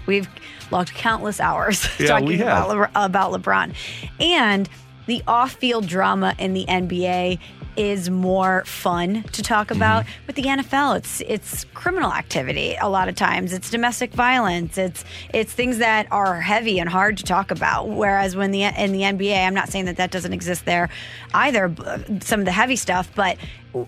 We've 0.06 0.28
logged 0.74 0.94
countless 0.94 1.40
hours 1.40 1.88
yeah, 2.00 2.08
talking 2.08 2.42
about, 2.42 2.70
Le- 2.70 2.92
about 2.96 3.32
LeBron. 3.32 3.74
And 4.20 4.68
the 5.06 5.24
off-field 5.28 5.88
drama 5.88 6.36
in 6.38 6.54
the 6.54 6.66
NBA 6.66 7.40
is 7.76 8.10
more 8.10 8.64
fun 8.66 9.24
to 9.24 9.42
talk 9.42 9.68
mm-hmm. 9.68 9.78
about. 9.78 10.06
With 10.28 10.36
the 10.36 10.44
NFL, 10.44 10.98
it's 10.98 11.22
it's 11.22 11.66
criminal 11.74 12.12
activity 12.12 12.76
a 12.82 12.90
lot 12.90 13.10
of 13.10 13.16
times. 13.16 13.54
It's 13.54 13.70
domestic 13.70 14.12
violence. 14.14 14.78
It's 14.78 15.04
it's 15.34 15.54
things 15.54 15.78
that 15.80 16.08
are 16.12 16.42
heavy 16.42 16.80
and 16.80 16.90
hard 16.90 17.18
to 17.18 17.24
talk 17.24 17.52
about. 17.52 17.90
Whereas 17.90 18.36
when 18.36 18.52
the 18.52 18.64
in 18.64 18.92
the 18.92 19.02
NBA, 19.02 19.46
I'm 19.46 19.54
not 19.54 19.70
saying 19.70 19.86
that 19.86 19.98
that 19.98 20.12
doesn't 20.12 20.34
exist 20.34 20.66
there 20.66 20.90
either. 21.34 21.74
Some 22.22 22.40
of 22.40 22.46
the 22.46 22.52
heavy 22.52 22.76
stuff, 22.76 23.10
but 23.16 23.38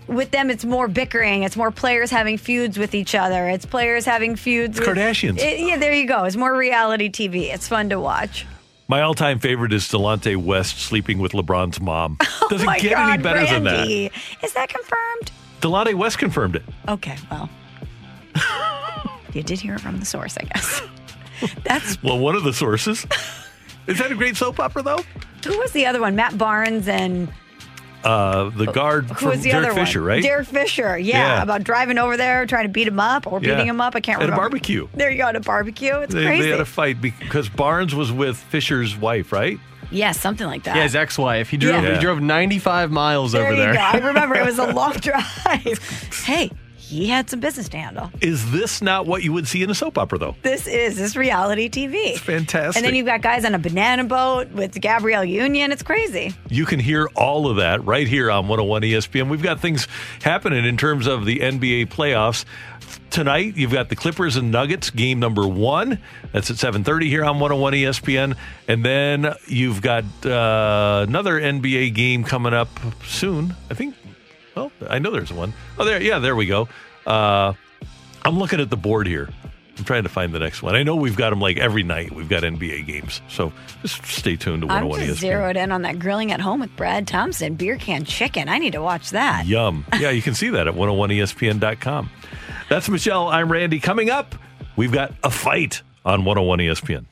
with 0.06 0.30
them, 0.32 0.50
it's 0.50 0.64
more 0.64 0.88
bickering. 0.88 1.44
It's 1.44 1.56
more 1.56 1.70
players 1.70 2.10
having 2.10 2.38
feuds 2.38 2.78
with 2.78 2.94
each 2.94 3.14
other. 3.14 3.48
It's 3.48 3.64
players 3.64 4.04
having 4.04 4.36
feuds. 4.36 4.78
It's 4.78 4.86
with, 4.86 4.96
Kardashians. 4.96 5.38
It- 5.38 5.60
yeah, 5.60 5.76
there 5.76 5.92
you 5.92 6.06
go. 6.06 6.24
It's 6.24 6.36
more 6.36 6.56
reality 6.56 7.08
TV. 7.08 7.52
It's 7.52 7.68
fun 7.68 7.88
to 7.90 8.00
watch. 8.00 8.46
My 8.88 9.00
all-time 9.00 9.40
favorite 9.40 9.72
is 9.72 9.84
Delonte 9.84 10.36
West 10.36 10.78
sleeping 10.78 11.18
with 11.18 11.32
LeBron's 11.32 11.80
mom. 11.80 12.18
Oh 12.42 12.48
Doesn't 12.48 12.68
oh 12.68 12.74
get 12.78 12.92
God, 12.92 13.10
any 13.14 13.22
better 13.24 13.44
than 13.44 13.64
that. 13.64 13.78
Randy. 13.78 14.10
Is 14.40 14.52
that 14.52 14.68
confirmed? 14.68 15.32
Delonte 15.60 15.94
West 15.94 16.18
confirmed 16.18 16.54
it. 16.54 16.62
Okay, 16.86 17.16
well, 17.28 17.50
you 19.32 19.42
did 19.42 19.58
hear 19.58 19.74
it 19.74 19.80
from 19.80 19.98
the 19.98 20.06
source, 20.06 20.36
I 20.38 20.44
guess. 20.44 20.80
That's 21.64 22.00
Well, 22.04 22.20
one 22.20 22.36
of 22.36 22.44
the 22.44 22.52
sources. 22.52 23.04
Is 23.88 23.98
that 23.98 24.12
a 24.12 24.14
great 24.14 24.36
soap 24.36 24.60
opera 24.60 24.82
though? 24.82 25.00
who 25.44 25.58
was 25.58 25.72
the 25.72 25.86
other 25.86 26.00
one? 26.00 26.14
Matt 26.14 26.38
Barnes 26.38 26.86
and 26.86 27.28
Uh, 28.06 28.50
the 28.50 28.66
guard 28.66 29.06
who 29.06 29.14
from 29.14 29.28
was 29.30 29.42
the 29.42 29.50
Derek 29.50 29.70
other 29.70 29.80
Fisher, 29.80 30.00
one? 30.00 30.08
right? 30.08 30.22
Derek 30.22 30.46
Fisher. 30.46 30.96
Yeah, 30.98 31.16
Yeah. 31.36 31.42
about 31.42 31.64
driving 31.64 31.98
over 31.98 32.16
there, 32.16 32.46
trying 32.46 32.64
to 32.64 32.68
beat 32.72 32.86
him 32.86 33.00
up 33.00 33.26
or 33.26 33.40
Yeah. 33.42 33.54
beating 33.54 33.66
him 33.68 33.80
up. 33.80 33.96
I 33.96 34.00
can't 34.00 34.18
remember. 34.18 34.34
At 34.34 34.36
a 34.36 34.40
remember. 34.40 34.50
barbecue. 34.56 34.88
There 34.94 35.10
you 35.10 35.18
go, 35.18 35.28
at 35.28 35.36
a 35.36 35.40
barbecue. 35.40 35.96
It's 35.96 36.14
They, 36.14 36.24
crazy. 36.24 36.42
they 36.44 36.50
had 36.50 36.60
a 36.60 36.64
fight 36.64 37.00
because 37.00 37.48
Barnes 37.48 37.94
was 37.94 38.12
with 38.12 38.36
Fisher's 38.36 38.96
wife, 38.96 39.32
right? 39.32 39.58
yeah, 39.90 40.12
something 40.12 40.46
like 40.46 40.64
that. 40.64 40.76
Yeah, 40.76 40.82
his 40.82 40.96
ex-wife. 40.96 41.48
He 41.50 41.56
drove. 41.56 41.82
Yeah. 41.84 41.94
He 41.94 42.00
drove 42.00 42.20
95 42.20 42.90
miles 42.90 43.32
there 43.32 43.42
over 43.44 43.52
you 43.52 43.58
there. 43.58 43.74
go. 43.74 43.80
I 43.80 43.98
remember 43.98 44.34
it 44.36 44.44
was 44.44 44.58
a 44.58 44.66
long 44.72 44.92
drive. 45.00 46.12
hey, 46.26 46.50
he 46.88 47.08
had 47.08 47.28
some 47.28 47.40
business 47.40 47.68
to 47.70 47.76
handle. 47.76 48.10
Is 48.20 48.52
this 48.52 48.80
not 48.80 49.06
what 49.06 49.24
you 49.24 49.32
would 49.32 49.48
see 49.48 49.62
in 49.62 49.70
a 49.70 49.74
soap 49.74 49.98
opera, 49.98 50.18
though? 50.18 50.36
This 50.42 50.68
is 50.68 50.96
this 50.96 51.16
reality 51.16 51.68
TV. 51.68 52.16
Fantastic. 52.16 52.76
And 52.76 52.86
then 52.86 52.94
you've 52.94 53.06
got 53.06 53.22
guys 53.22 53.44
on 53.44 53.54
a 53.54 53.58
banana 53.58 54.04
boat 54.04 54.50
with 54.52 54.80
Gabrielle 54.80 55.24
Union. 55.24 55.72
It's 55.72 55.82
crazy. 55.82 56.32
You 56.48 56.64
can 56.64 56.78
hear 56.78 57.08
all 57.16 57.50
of 57.50 57.56
that 57.56 57.84
right 57.84 58.06
here 58.06 58.30
on 58.30 58.46
101 58.46 58.82
ESPN. 58.82 59.28
We've 59.28 59.42
got 59.42 59.58
things 59.58 59.88
happening 60.22 60.64
in 60.64 60.76
terms 60.76 61.08
of 61.08 61.24
the 61.24 61.40
NBA 61.40 61.86
playoffs. 61.86 62.44
Tonight, 63.10 63.56
you've 63.56 63.72
got 63.72 63.88
the 63.88 63.96
Clippers 63.96 64.36
and 64.36 64.52
Nuggets 64.52 64.90
game 64.90 65.18
number 65.18 65.46
one. 65.46 65.98
That's 66.32 66.50
at 66.50 66.56
7:30 66.56 67.08
here 67.08 67.24
on 67.24 67.40
101 67.40 67.72
ESPN, 67.72 68.36
and 68.68 68.84
then 68.84 69.34
you've 69.48 69.80
got 69.82 70.04
uh, 70.24 71.04
another 71.08 71.40
NBA 71.40 71.94
game 71.94 72.22
coming 72.22 72.54
up 72.54 72.68
soon. 73.04 73.56
I 73.70 73.74
think. 73.74 73.96
Well, 74.56 74.72
I 74.88 74.98
know 74.98 75.10
there's 75.10 75.32
one. 75.32 75.52
Oh, 75.78 75.84
there. 75.84 76.00
Yeah, 76.02 76.18
there 76.18 76.34
we 76.34 76.46
go. 76.46 76.68
Uh, 77.06 77.52
I'm 78.24 78.38
looking 78.38 78.60
at 78.60 78.70
the 78.70 78.76
board 78.76 79.06
here. 79.06 79.28
I'm 79.78 79.84
trying 79.84 80.04
to 80.04 80.08
find 80.08 80.32
the 80.32 80.38
next 80.38 80.62
one. 80.62 80.74
I 80.74 80.82
know 80.82 80.96
we've 80.96 81.16
got 81.16 81.28
them 81.30 81.40
like 81.40 81.58
every 81.58 81.82
night. 81.82 82.10
We've 82.10 82.30
got 82.30 82.42
NBA 82.44 82.86
games, 82.86 83.20
so 83.28 83.52
just 83.82 84.04
stay 84.06 84.34
tuned 84.34 84.62
to 84.62 84.66
101 84.66 85.00
I'm 85.00 85.06
just 85.06 85.18
ESPN. 85.18 85.20
zeroed 85.20 85.56
in 85.58 85.70
on 85.70 85.82
that 85.82 85.98
grilling 85.98 86.32
at 86.32 86.40
home 86.40 86.60
with 86.60 86.74
Brad 86.76 87.06
Thompson 87.06 87.54
beer 87.56 87.76
can 87.76 88.06
chicken. 88.06 88.48
I 88.48 88.56
need 88.56 88.72
to 88.72 88.80
watch 88.80 89.10
that. 89.10 89.44
Yum. 89.44 89.84
Yeah, 90.00 90.08
you 90.10 90.22
can 90.22 90.32
see 90.34 90.48
that 90.48 90.66
at 90.66 90.74
101ESPN.com. 90.74 92.10
That's 92.70 92.88
Michelle. 92.88 93.28
I'm 93.28 93.52
Randy. 93.52 93.78
Coming 93.78 94.08
up, 94.08 94.34
we've 94.76 94.92
got 94.92 95.12
a 95.22 95.30
fight 95.30 95.82
on 96.06 96.24
101 96.24 96.58
ESPN. 96.60 97.04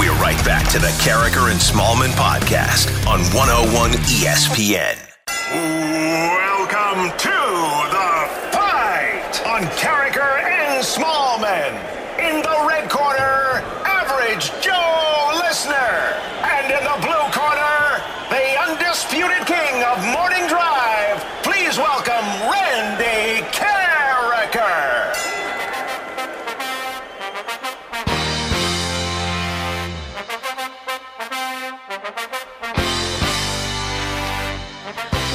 We're 0.00 0.12
right 0.20 0.42
back 0.44 0.68
to 0.72 0.78
the 0.80 0.88
Karraker 1.04 1.50
and 1.52 1.60
Smallmon 1.60 2.10
podcast 2.16 2.88
on 3.06 3.20
101 3.36 3.90
ESPN. 3.92 5.09
Welcome 5.50 7.10
to 7.18 7.38
the 7.90 8.12
fight 8.54 9.42
on 9.44 9.62
Karraker 9.74 10.38
and 10.46 10.84
small 10.84 11.38
Smallmon. 11.38 11.74
In 12.20 12.40
the 12.40 12.66
red 12.68 12.88
corner, 12.88 13.58
Average 13.82 14.52
Joe 14.62 15.32
Listener. 15.42 16.14
And 16.46 16.70
in 16.70 16.84
the 16.84 16.98
blue 17.02 17.26
corner, 17.34 17.98
the 18.30 18.60
undisputed 18.62 19.44
king 19.44 19.82
of 19.82 19.98
morning 20.14 20.29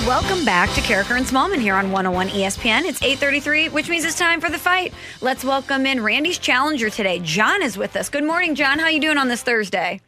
Welcome 0.05 0.45
back 0.45 0.71
to 0.75 0.81
Karraker 0.81 1.17
and 1.17 1.25
Smallmon 1.25 1.59
here 1.59 1.73
on 1.73 1.91
101 1.91 2.29
ESPN. 2.29 2.85
It's 2.85 3.01
8:33, 3.01 3.69
which 3.69 3.89
means 3.89 4.05
it's 4.05 4.15
time 4.15 4.39
for 4.39 4.51
the 4.51 4.59
fight. 4.59 4.93
Let's 5.19 5.43
welcome 5.43 5.87
in 5.87 6.03
Randy's 6.03 6.37
challenger 6.37 6.91
today. 6.91 7.19
John 7.23 7.63
is 7.63 7.75
with 7.75 7.95
us. 7.95 8.07
Good 8.07 8.23
morning, 8.23 8.53
John. 8.53 8.77
How 8.77 8.85
are 8.85 8.91
you 8.91 9.01
doing 9.01 9.17
on 9.17 9.29
this 9.29 9.41
Thursday? 9.41 10.01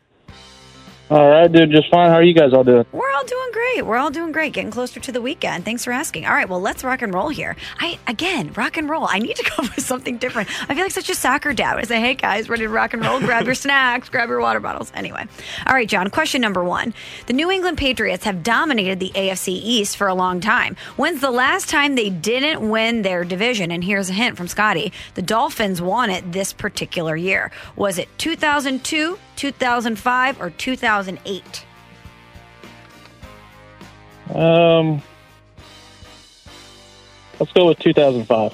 All 1.10 1.30
right, 1.30 1.50
dude, 1.50 1.72
just 1.72 1.90
fine. 1.90 2.10
How 2.10 2.16
are 2.16 2.24
you 2.24 2.34
guys 2.34 2.52
all 2.52 2.66
doing? 2.66 2.86
We're 2.92 3.10
all 3.12 3.24
doing 3.24 3.50
great. 3.54 3.86
We're 3.86 3.96
all 3.96 4.10
doing 4.10 4.34
great. 4.34 4.52
Getting 4.52 4.72
closer 4.72 5.00
to 5.00 5.10
the 5.10 5.22
weekend. 5.22 5.64
Thanks 5.64 5.86
for 5.86 5.94
asking. 5.94 6.26
All 6.26 6.34
right, 6.34 6.50
well, 6.50 6.60
let's 6.60 6.84
rock 6.84 7.02
and 7.02 7.14
roll 7.14 7.30
here. 7.30 7.56
I 7.80 7.98
again, 8.08 8.52
rock 8.58 8.76
and 8.76 8.90
roll. 8.90 9.08
I 9.10 9.20
need 9.20 9.38
to 9.38 9.52
go 9.58 9.64
with 9.64 9.80
something 9.86 10.18
different. 10.18 10.50
I 10.70 10.76
feel 10.76 10.84
like 10.84 10.92
such 10.92 11.10
a 11.10 11.16
soccer 11.16 11.54
dad. 11.54 11.78
I 11.78 11.84
say, 11.84 12.02
"Hey 12.02 12.16
guys, 12.16 12.50
ready 12.50 12.64
to 12.64 12.70
rock 12.70 12.94
and 12.94 13.06
roll? 13.06 13.22
Grab 13.22 13.46
your 13.46 13.56
snacks, 13.66 14.10
grab 14.10 14.28
your 14.28 14.42
water 14.42 14.60
bottles." 14.60 14.92
Anyway, 14.94 15.26
all 15.66 15.74
right, 15.74 15.88
John. 15.88 16.10
Question 16.10 16.42
number 16.42 16.62
one: 16.62 16.94
The 17.28 17.34
New 17.34 17.50
England 17.52 17.78
Patriots 17.78 18.26
have 18.26 18.44
dominated 18.44 19.00
the 19.00 19.12
AFC 19.16 19.48
East 19.48 19.96
for 19.96 20.08
a 20.08 20.14
long 20.14 20.42
time. 20.42 20.76
When's 20.98 21.22
the 21.22 21.32
last 21.32 21.70
time 21.70 21.96
they 21.96 22.10
didn't 22.10 22.70
win 22.70 23.04
their 23.04 23.24
division? 23.24 23.72
And 23.72 23.82
here's 23.82 24.10
a 24.10 24.14
hint 24.14 24.36
from 24.36 24.50
Scotty: 24.50 24.92
The 25.14 25.22
Dolphins 25.22 25.82
won 25.82 26.10
it 26.10 26.34
this 26.34 26.52
particular 26.52 27.16
year. 27.16 27.50
Was 27.78 27.98
it 27.98 28.10
2002, 28.18 29.18
2005, 29.38 30.42
or 30.42 30.50
2008? 30.50 31.66
Um, 34.34 35.02
let's 37.40 37.52
go 37.54 37.68
with 37.68 37.80
2005. 37.80 38.54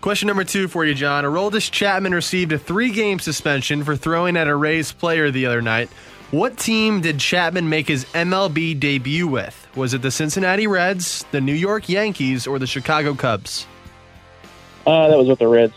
Question 0.00 0.28
number 0.28 0.44
two 0.44 0.66
for 0.66 0.84
you, 0.84 0.94
John. 0.94 1.24
Aroldis 1.24 1.70
Chapman 1.70 2.14
received 2.14 2.52
a 2.52 2.58
three-game 2.58 3.18
suspension 3.18 3.84
for 3.84 3.96
throwing 3.96 4.36
at 4.36 4.48
a 4.48 4.56
Rays 4.56 4.92
player 4.92 5.30
the 5.30 5.46
other 5.46 5.60
night. 5.60 5.90
What 6.30 6.56
team 6.56 7.00
did 7.00 7.18
Chapman 7.18 7.68
make 7.68 7.88
his 7.88 8.04
MLB 8.06 8.78
debut 8.78 9.26
with? 9.26 9.68
Was 9.76 9.94
it 9.94 10.00
the 10.00 10.10
Cincinnati 10.10 10.66
Reds, 10.66 11.24
the 11.32 11.40
New 11.40 11.54
York 11.54 11.88
Yankees, 11.88 12.46
or 12.46 12.58
the 12.58 12.66
Chicago 12.66 13.14
Cubs? 13.14 13.66
Uh, 14.86 15.08
that 15.08 15.18
was 15.18 15.28
with 15.28 15.38
the 15.38 15.48
Reds. 15.48 15.74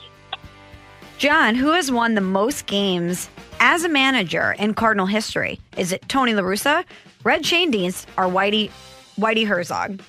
John, 1.24 1.56
who 1.56 1.72
has 1.72 1.90
won 1.90 2.16
the 2.16 2.20
most 2.20 2.66
games 2.66 3.30
as 3.62 3.86
a 3.86 3.88
manager 3.88 4.58
in 4.60 4.74
Cardinal 4.74 5.06
history? 5.06 5.58
Is 5.78 5.94
it 5.94 6.02
Tony 6.10 6.34
La 6.34 6.42
Russa, 6.42 6.84
Red 7.24 7.44
Schoendienst, 7.44 8.08
or 8.18 8.26
Whitey 8.26 8.70
Whitey 9.18 9.48
Herzog? 9.48 10.02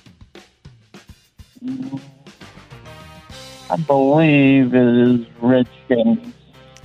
I 3.69 3.77
believe 3.87 4.75
it 4.75 5.09
is 5.09 5.25
Red 5.39 5.69
Schoendienst. 5.87 6.33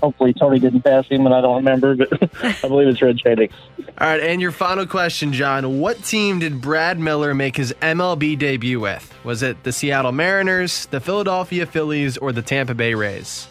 Hopefully 0.00 0.32
Tony 0.34 0.60
didn't 0.60 0.82
pass 0.82 1.08
him, 1.08 1.26
and 1.26 1.34
I 1.34 1.40
don't 1.40 1.56
remember, 1.56 1.96
but 1.96 2.12
I 2.44 2.68
believe 2.68 2.86
it's 2.86 3.02
Red 3.02 3.18
Schoendienst. 3.18 3.50
All 3.98 4.06
right, 4.06 4.20
and 4.20 4.40
your 4.40 4.52
final 4.52 4.86
question, 4.86 5.32
John. 5.32 5.80
What 5.80 6.04
team 6.04 6.38
did 6.38 6.60
Brad 6.60 7.00
Miller 7.00 7.34
make 7.34 7.56
his 7.56 7.72
MLB 7.82 8.38
debut 8.38 8.78
with? 8.78 9.12
Was 9.24 9.42
it 9.42 9.64
the 9.64 9.72
Seattle 9.72 10.12
Mariners, 10.12 10.86
the 10.86 11.00
Philadelphia 11.00 11.66
Phillies, 11.66 12.16
or 12.16 12.30
the 12.30 12.42
Tampa 12.42 12.76
Bay 12.76 12.94
Rays? 12.94 13.48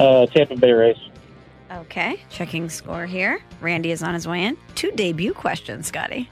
Uh, 0.00 0.26
Tampa 0.26 0.56
Bay 0.56 0.72
Rays. 0.72 0.96
Okay, 1.72 2.20
checking 2.30 2.68
score 2.68 3.06
here. 3.06 3.40
Randy 3.60 3.92
is 3.92 4.02
on 4.02 4.14
his 4.14 4.26
way 4.26 4.44
in. 4.44 4.56
Two 4.74 4.90
debut 4.92 5.32
questions, 5.32 5.86
Scotty. 5.86 6.28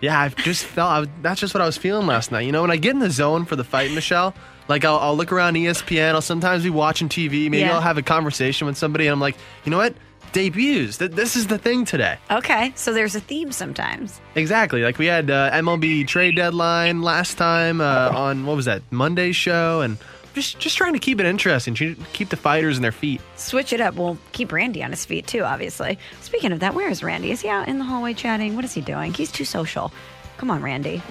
Yeah, 0.00 0.18
I've 0.18 0.34
just 0.36 0.64
felt 0.64 0.90
I, 0.90 1.00
was- 1.00 1.08
that's 1.22 1.40
just 1.40 1.52
what 1.54 1.60
I 1.60 1.66
was 1.66 1.76
feeling 1.76 2.06
last 2.06 2.32
night. 2.32 2.40
You 2.46 2.52
know, 2.52 2.62
when 2.62 2.70
I 2.70 2.76
get 2.76 2.92
in 2.92 2.98
the 2.98 3.10
zone 3.10 3.44
for 3.44 3.54
the 3.54 3.62
fight, 3.64 3.92
Michelle, 3.92 4.34
like 4.66 4.84
I'll, 4.84 4.96
I'll 4.98 5.16
look 5.16 5.30
around 5.30 5.54
ESPN. 5.54 6.14
I'll 6.14 6.22
sometimes 6.22 6.64
be 6.64 6.70
watching 6.70 7.08
TV. 7.08 7.44
Maybe 7.50 7.58
Yeah. 7.58 7.74
I'll 7.74 7.80
have 7.82 7.98
a 7.98 8.02
conversation 8.02 8.66
with 8.66 8.76
somebody, 8.78 9.06
and 9.06 9.12
I'm 9.12 9.20
like, 9.20 9.36
you 9.64 9.70
know 9.70 9.76
what? 9.76 9.94
Debuts. 10.32 10.98
Th- 10.98 11.10
This 11.10 11.36
is 11.36 11.48
the 11.48 11.58
thing 11.58 11.84
today. 11.84 12.16
Okay, 12.30 12.72
so 12.76 12.92
there's 12.92 13.14
a 13.14 13.20
theme 13.20 13.52
sometimes. 13.52 14.20
Exactly. 14.36 14.82
Like 14.82 14.96
we 14.98 15.06
had 15.06 15.30
uh, 15.30 15.50
MLB 15.52 16.06
trade 16.06 16.36
deadline 16.36 17.02
last 17.02 17.36
time 17.36 17.80
uh, 17.80 18.10
on 18.14 18.46
what 18.46 18.56
was 18.56 18.64
that 18.66 18.82
Monday 18.90 19.32
show, 19.32 19.82
and 19.82 19.98
just 20.34 20.58
just 20.58 20.76
trying 20.76 20.92
to 20.92 20.98
keep 20.98 21.20
it 21.20 21.26
interesting, 21.26 21.74
keep 22.12 22.28
the 22.28 22.36
fighters 22.36 22.76
in 22.76 22.82
their 22.82 22.92
feet. 22.92 23.20
Switch 23.36 23.72
it 23.72 23.80
up. 23.80 23.94
We'll 23.94 24.18
keep 24.32 24.52
Randy 24.52 24.82
on 24.82 24.90
his 24.90 25.04
feet 25.04 25.26
too, 25.26 25.42
obviously. 25.42 25.98
Speaking 26.20 26.52
of 26.52 26.60
that, 26.60 26.74
where 26.74 26.88
is 26.88 27.02
Randy? 27.02 27.30
Is 27.30 27.40
he 27.40 27.48
out 27.48 27.68
in 27.68 27.78
the 27.78 27.84
hallway 27.84 28.14
chatting? 28.14 28.56
What 28.56 28.64
is 28.64 28.72
he 28.74 28.80
doing? 28.80 29.12
He's 29.14 29.32
too 29.32 29.44
social. 29.44 29.92
Come 30.38 30.50
on, 30.50 30.62
Randy. 30.62 31.02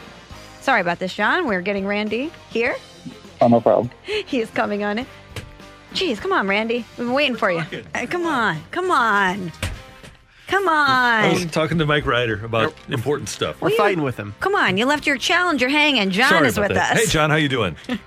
Sorry 0.62 0.82
about 0.82 1.00
this, 1.00 1.14
John. 1.14 1.46
We're 1.48 1.62
getting 1.62 1.86
Randy 1.88 2.32
here. 2.50 2.76
Oh, 3.42 3.48
no 3.48 3.62
problem. 3.62 3.90
He 4.26 4.42
is 4.42 4.50
coming 4.52 4.84
on 4.84 5.00
it. 5.00 5.08
Jeez, 5.94 6.18
come 6.18 6.32
on, 6.34 6.48
Randy. 6.48 6.86
We've 6.98 7.08
been 7.08 7.14
waiting 7.14 7.36
for 7.36 7.50
you. 7.52 7.64
Uh, 7.96 8.06
come 8.08 8.26
on, 8.26 8.62
come 8.72 8.92
on. 8.92 9.52
Come 10.48 10.68
I 10.68 11.30
was 11.32 11.44
on. 11.44 11.50
talking 11.50 11.78
to 11.78 11.86
Mike 11.86 12.08
Ryder 12.08 12.44
about 12.44 12.74
important 12.90 13.30
stuff. 13.30 13.62
We're 13.62 13.70
fighting 13.70 14.02
with 14.02 14.18
him. 14.18 14.34
Come 14.40 14.56
on. 14.56 14.78
You 14.78 14.88
left 14.88 15.06
your 15.06 15.16
challenger 15.18 15.70
hanging. 15.70 16.10
John 16.10 16.30
Sorry 16.30 16.48
is 16.48 16.60
with 16.60 16.74
that. 16.74 16.94
us. 16.98 17.04
Hey, 17.04 17.06
John, 17.06 17.30
how 17.30 17.36
you 17.36 17.50
doing? 17.50 17.76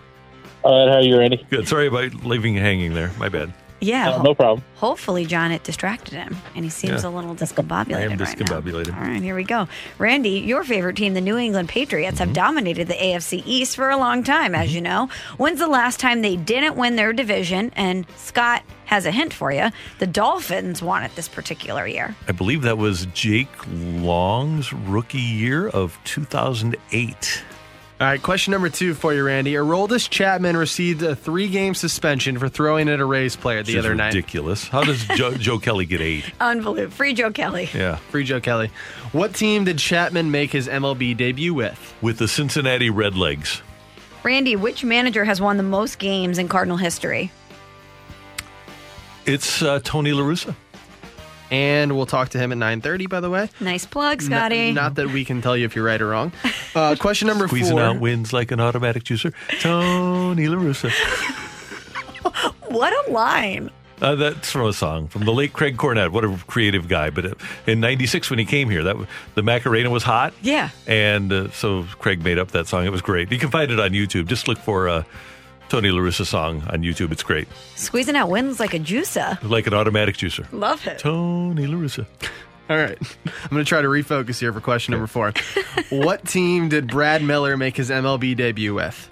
All 0.65 0.87
right, 0.87 0.93
how 0.93 0.99
are 0.99 1.03
you, 1.03 1.19
Randy? 1.19 1.45
Good. 1.51 1.67
Sorry 1.69 1.87
about 1.89 2.25
leaving 2.25 2.55
you 2.55 2.61
hanging 2.61 2.95
there. 2.95 3.11
My 3.19 3.29
bad. 3.29 3.53
Yeah. 3.81 4.11
Uh, 4.13 4.23
no 4.23 4.33
problem. 4.33 4.65
Hopefully, 4.77 5.27
John, 5.27 5.51
it 5.51 5.65
distracted 5.65 6.15
him, 6.15 6.37
and 6.55 6.65
he 6.65 6.71
seems 6.71 7.03
Yeah. 7.03 7.09
a 7.09 7.11
little 7.11 7.35
discombobulated. 7.35 7.97
I 7.97 8.01
am 8.03 8.11
right 8.11 8.19
now. 8.21 8.25
discombobulated. 8.27 8.95
All 8.95 9.01
right, 9.03 9.21
here 9.21 9.35
we 9.35 9.43
go. 9.43 9.67
Randy, 9.99 10.39
your 10.39 10.63
favorite 10.63 10.95
team, 10.95 11.15
the 11.15 11.21
New 11.21 11.37
England 11.37 11.69
Patriots, 11.69 12.21
Mm-hmm. 12.21 12.27
have 12.29 12.33
dominated 12.33 12.87
the 12.87 12.95
AFC 12.95 13.43
East 13.45 13.75
for 13.75 13.91
a 13.91 13.97
long 13.97 14.23
time, 14.23 14.55
as 14.55 14.73
you 14.73 14.81
know. 14.81 15.09
When's 15.37 15.59
the 15.59 15.67
last 15.67 15.99
time 15.99 16.23
they 16.23 16.37
didn't 16.37 16.77
win 16.77 16.95
their 16.95 17.13
division? 17.13 17.73
And 17.75 18.07
Scott 18.17 18.63
has 18.85 19.05
a 19.05 19.11
hint 19.11 19.33
for 19.33 19.51
you. 19.51 19.71
The 19.99 20.07
Dolphins 20.07 20.81
won 20.81 21.03
it 21.03 21.17
this 21.17 21.27
particular 21.29 21.85
year. 21.85 22.15
I 22.29 22.33
believe 22.33 22.63
that 22.63 22.79
was 22.79 23.07
Jake 23.07 23.49
Long's 23.69 24.73
rookie 24.73 25.19
year 25.19 25.67
of 25.69 25.99
2008. 26.05 27.43
All 28.03 28.09
right, 28.09 28.21
question 28.21 28.51
number 28.51 28.69
two 28.69 28.95
for 28.95 29.15
you, 29.15 29.23
Randy. 29.23 29.53
Aroldis 29.53 30.11
Chapman 30.11 30.57
received 30.57 31.05
a 31.05 31.15
three-game 31.15 31.73
suspension 31.73 32.37
for 32.37 32.49
throwing 32.49 32.89
at 32.89 32.99
a 32.99 33.05
Rays 33.05 33.37
player 33.37 33.63
the 33.63 33.75
Which 33.75 33.79
is 33.79 33.87
other 33.87 33.95
night. 33.95 34.13
ridiculous. 34.13 34.67
How 34.67 34.83
does 34.83 35.05
Joe, 35.05 35.35
Joe 35.37 35.61
Kelly 35.61 35.87
get 35.87 36.01
eight? 36.01 36.25
Unbelievable. 36.41 36.97
Free 36.97 37.15
Joe 37.15 37.31
Kelly. 37.31 37.69
Yeah. 37.73 37.95
Free 38.11 38.25
Joe 38.25 38.41
Kelly. 38.41 38.73
What 39.13 39.35
team 39.37 39.63
did 39.67 39.79
Chapman 39.79 40.33
make 40.33 40.51
his 40.51 40.67
MLB 40.67 41.17
debut 41.17 41.55
with? 41.55 41.95
With 42.03 42.19
the 42.19 42.27
Cincinnati 42.27 42.91
Redlegs. 42.91 43.61
Randy, 44.25 44.57
which 44.57 44.83
manager 44.83 45.25
has 45.25 45.41
won 45.41 45.57
the 45.57 45.63
most 45.63 46.01
games 46.01 46.39
in 46.39 46.49
Cardinal 46.49 46.79
history? 46.79 47.31
It's 49.27 49.63
uh, 49.63 49.79
Tony 49.85 50.11
LaRussa. 50.11 50.57
And 51.53 51.95
we'll 51.95 52.07
talk 52.07 52.31
to 52.31 52.39
him 52.39 52.51
at 52.51 52.57
9.30, 52.59 53.09
by 53.11 53.21
the 53.21 53.29
way. 53.29 53.51
Nice 53.61 53.85
plug, 53.85 54.21
N- 54.23 54.27
Scotty. 54.27 54.73
not 54.73 54.95
that 54.95 55.09
we 55.11 55.23
can 55.25 55.43
tell 55.43 55.55
you 55.57 55.67
if 55.67 55.77
you're 55.77 55.85
right 55.85 56.01
or 56.01 56.09
wrong. 56.09 56.33
Uh, 56.75 56.97
question 56.99 57.29
number 57.29 57.47
Squeezing 57.47 57.77
four. 57.77 57.83
out 57.83 58.01
wins 58.01 58.33
like 58.33 58.51
an 58.53 58.59
automatic 58.59 59.05
juicer. 59.05 59.35
Tony 59.61 60.47
LaRussa. 60.47 60.91
what 62.69 62.93
a 63.07 63.11
line. 63.13 63.71
Uh, 64.01 64.15
that's 64.17 64.51
from 64.51 64.67
a 64.67 64.73
song 64.73 65.07
from 65.07 65.25
the 65.25 65.31
late 65.33 65.53
Craig 65.53 65.77
Cornett. 65.77 66.09
What 66.11 66.25
a 66.25 66.37
creative 66.49 66.89
guy! 66.89 67.11
But 67.11 67.25
uh, 67.27 67.35
in 67.69 67.79
'96, 67.79 68.31
when 68.31 68.39
he 68.41 68.45
came 68.45 68.69
here, 68.69 68.83
that 68.83 68.97
the 69.37 69.45
Macarena 69.45 69.91
was 69.91 70.03
hot. 70.03 70.35
Yeah. 70.43 70.71
and 70.89 71.33
uh, 71.33 71.51
so 71.53 71.85
Craig 72.01 72.25
made 72.25 72.37
up 72.37 72.51
that 72.51 72.67
song. 72.67 72.85
It 72.85 72.91
was 72.91 73.01
great. 73.03 73.31
You 73.31 73.39
can 73.39 73.51
find 73.51 73.71
it 73.71 73.79
on 73.79 73.91
YouTube. 73.91 74.27
Just 74.27 74.49
look 74.49 74.59
for 74.59 74.89
uh, 74.89 75.05
Tony 75.73 75.89
LaRussa 75.89 76.27
song 76.27 76.63
on 76.69 76.83
YouTube. 76.83 77.13
It's 77.13 77.23
great, 77.23 77.49
Squeezing 77.77 78.15
out 78.15 78.29
wins 78.29 78.61
like 78.61 78.75
a 78.75 78.79
juicer. 78.79 79.43
like 79.43 79.67
an 79.67 79.73
automatic 79.73 80.19
juicer. 80.19 80.47
Love 80.53 80.87
it. 80.87 80.99
Tony 80.99 81.67
LaRussa. 81.67 82.05
All 82.69 82.77
right. 82.77 82.99
I'm 83.27 83.49
going 83.49 83.65
to 83.65 83.67
try 83.67 83.81
to 83.81 83.89
refocus 83.89 84.39
here 84.39 84.53
for 84.53 84.61
question 84.61 84.93
number 84.93 85.07
four. 85.07 85.33
what 85.89 86.27
team 86.27 86.69
did 86.69 86.89
Brad 86.89 87.23
Miller 87.23 87.57
make 87.57 87.75
his 87.75 87.89
MLB 87.89 88.37
debut 88.37 88.75
with? 88.75 89.09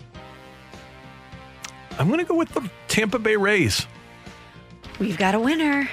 I'm 1.98 2.08
going 2.08 2.20
to 2.20 2.26
go 2.26 2.34
with 2.34 2.50
the 2.50 2.68
Tampa 2.88 3.18
Bay 3.18 3.36
Rays. 3.36 3.86
We've 4.98 5.16
got 5.16 5.34
a 5.34 5.40
winner. 5.40 5.88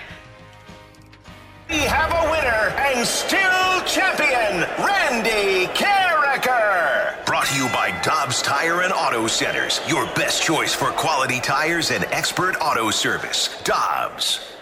We 1.69 1.79
have 1.79 2.11
a 2.11 2.31
winner 2.31 2.73
and 2.79 3.05
still 3.05 3.81
champion, 3.85 4.61
Randy 4.79 5.67
Karraker. 5.73 7.25
Brought 7.25 7.47
to 7.47 7.55
you 7.57 7.67
by 7.73 7.91
Dobbs 8.03 8.41
Tire 8.41 8.83
and 8.83 8.93
Auto 8.93 9.27
Centers, 9.27 9.81
your 9.85 10.05
best 10.15 10.41
choice 10.41 10.73
for 10.73 10.91
quality 10.91 11.41
tires 11.41 11.91
and 11.91 12.05
expert 12.05 12.55
auto 12.61 12.89
service. 12.89 13.49
Dobbs. 13.65 14.56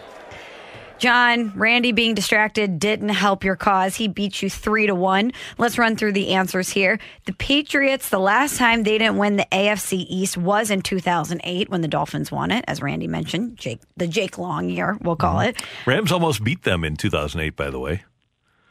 John, 0.97 1.51
Randy 1.55 1.91
being 1.91 2.15
distracted 2.15 2.79
didn't 2.79 3.09
help 3.09 3.43
your 3.43 3.55
cause. 3.55 3.95
He 3.95 4.07
beat 4.07 4.41
you 4.41 4.49
three 4.49 4.87
to 4.87 4.95
one. 4.95 5.33
Let's 5.57 5.77
run 5.77 5.95
through 5.95 6.13
the 6.13 6.33
answers 6.33 6.69
here. 6.69 6.99
The 7.25 7.33
Patriots, 7.33 8.09
the 8.09 8.19
last 8.19 8.57
time 8.57 8.83
they 8.83 8.97
didn't 8.97 9.17
win 9.17 9.35
the 9.35 9.47
AFC 9.51 10.05
East 10.07 10.37
was 10.37 10.71
in 10.71 10.81
2008 10.81 11.69
when 11.69 11.81
the 11.81 11.87
Dolphins 11.87 12.31
won 12.31 12.51
it, 12.51 12.63
as 12.67 12.81
Randy 12.81 13.07
mentioned. 13.07 13.57
Jake, 13.57 13.81
the 13.97 14.07
Jake 14.07 14.37
Long 14.37 14.69
year, 14.69 14.97
we'll 15.01 15.15
call 15.15 15.41
it. 15.41 15.61
Rams 15.85 16.11
almost 16.11 16.43
beat 16.43 16.63
them 16.63 16.83
in 16.83 16.95
2008, 16.95 17.55
by 17.55 17.69
the 17.69 17.79
way. 17.79 18.03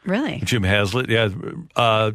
Really? 0.03 0.41
Jim 0.43 0.63
Haslett, 0.63 1.09
yeah. 1.09 1.29
Uh, 1.75 2.11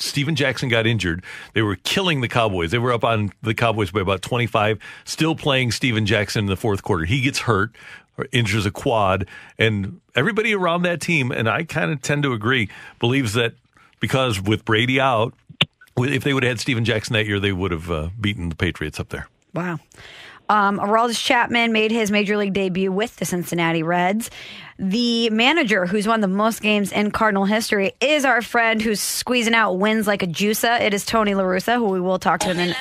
Steven 0.00 0.34
Jackson 0.34 0.68
got 0.68 0.86
injured. 0.86 1.22
They 1.52 1.62
were 1.62 1.76
killing 1.76 2.22
the 2.22 2.28
Cowboys. 2.28 2.70
They 2.70 2.78
were 2.78 2.92
up 2.92 3.04
on 3.04 3.32
the 3.42 3.54
Cowboys 3.54 3.90
by 3.90 4.00
about 4.00 4.22
25, 4.22 4.78
still 5.04 5.34
playing 5.34 5.72
Steven 5.72 6.06
Jackson 6.06 6.44
in 6.44 6.46
the 6.46 6.56
fourth 6.56 6.82
quarter. 6.82 7.04
He 7.04 7.20
gets 7.20 7.40
hurt 7.40 7.76
or 8.20 8.26
injures 8.32 8.66
a 8.66 8.70
quad, 8.70 9.26
and 9.58 10.00
everybody 10.14 10.54
around 10.54 10.82
that 10.82 11.00
team, 11.00 11.30
and 11.30 11.48
I 11.48 11.64
kind 11.64 11.90
of 11.90 12.02
tend 12.02 12.22
to 12.24 12.32
agree, 12.32 12.68
believes 12.98 13.34
that 13.34 13.54
because 14.00 14.40
with 14.40 14.64
Brady 14.64 15.00
out, 15.00 15.34
if 15.96 16.24
they 16.24 16.32
would 16.32 16.42
have 16.42 16.50
had 16.50 16.60
Steven 16.60 16.84
Jackson 16.84 17.14
that 17.14 17.26
year, 17.26 17.40
they 17.40 17.52
would 17.52 17.70
have 17.70 17.90
uh, 17.90 18.08
beaten 18.20 18.48
the 18.48 18.56
Patriots 18.56 18.98
up 19.00 19.10
there. 19.10 19.28
Wow. 19.54 19.78
Um, 20.48 20.80
Chapman 21.12 21.72
made 21.72 21.92
his 21.92 22.10
major 22.10 22.36
league 22.36 22.52
debut 22.52 22.90
with 22.90 23.16
the 23.16 23.24
Cincinnati 23.24 23.84
Reds. 23.84 24.30
The 24.82 25.28
manager 25.28 25.84
who's 25.84 26.08
won 26.08 26.22
the 26.22 26.26
most 26.26 26.62
games 26.62 26.90
in 26.90 27.10
Cardinal 27.10 27.44
history 27.44 27.92
is 28.00 28.24
our 28.24 28.40
friend 28.40 28.80
who's 28.80 28.98
squeezing 28.98 29.52
out 29.52 29.74
wins 29.74 30.06
like 30.06 30.22
a 30.22 30.26
juicer. 30.26 30.80
It 30.80 30.94
is 30.94 31.04
Tony 31.04 31.34
La 31.34 31.42
Russa, 31.42 31.74
who 31.74 31.84
we 31.84 32.00
will 32.00 32.18
talk 32.18 32.40
to 32.40 32.50
in. 32.50 32.74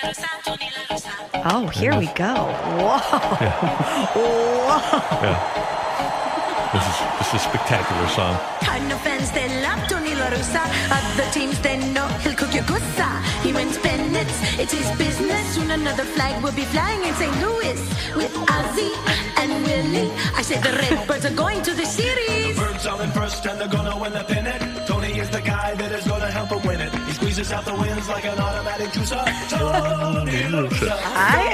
Oh, 1.43 1.67
here 1.67 1.99
we 1.99 2.05
go. 2.15 2.35
Whoa. 2.35 2.99
Whoa. 4.15 5.59
This 6.71 6.85
is, 6.85 6.95
this 7.17 7.27
is 7.27 7.33
a 7.33 7.39
spectacular 7.39 8.07
song. 8.09 8.37
Cardinal 8.61 8.99
fans 8.99 9.31
they 9.31 9.49
love 9.61 9.85
Tony 9.89 10.15
La 10.15 10.29
Russa. 10.29 10.61
Other 10.91 11.29
teams 11.31 11.59
they 11.61 11.77
know 11.93 12.07
he'll 12.23 12.35
cook 12.35 12.53
your 12.53 12.63
gussa. 12.63 13.21
He 13.41 13.51
wins 13.51 13.77
pennants, 13.79 14.08
it's 14.59 14.73
his 14.73 14.91
business. 14.97 15.55
Soon 15.55 15.71
another 15.71 16.03
flag 16.03 16.43
will 16.43 16.51
be 16.51 16.65
flying 16.65 17.01
in 17.03 17.13
St. 17.15 17.35
Louis 17.41 17.79
with 18.15 18.33
Ozzy 18.55 18.91
and 19.37 19.63
Willie. 19.63 20.11
I 20.35 20.41
said 20.41 20.61
the 20.61 20.73
Redbirds 20.77 21.25
are 21.25 21.35
going 21.35 21.61
to 21.63 21.73
the 21.73 21.85
series. 21.85 22.57
Birds 22.57 22.85
are 22.85 23.01
in 23.01 23.11
first 23.11 23.45
and 23.45 23.59
they're 23.59 23.67
gonna 23.67 23.97
win 23.97 24.13
the 24.13 24.23
pennant. 24.23 24.68
Tony 25.29 25.41
is 25.41 25.45
the 25.45 25.49
guy 25.49 25.75
that 25.75 25.91
is 25.91 26.07
gonna 26.07 26.31
help 26.31 26.49
them 26.49 26.61
win 26.67 26.81
it. 26.81 26.93
He 26.93 27.11
squeezes 27.13 27.51
out 27.51 27.65
the 27.65 27.73
wins 27.75 28.07
like 28.09 28.25
an 28.25 28.39
automatic 28.39 28.87
juicer. 28.89 29.23
Tony 29.49 30.47
La 30.49 30.63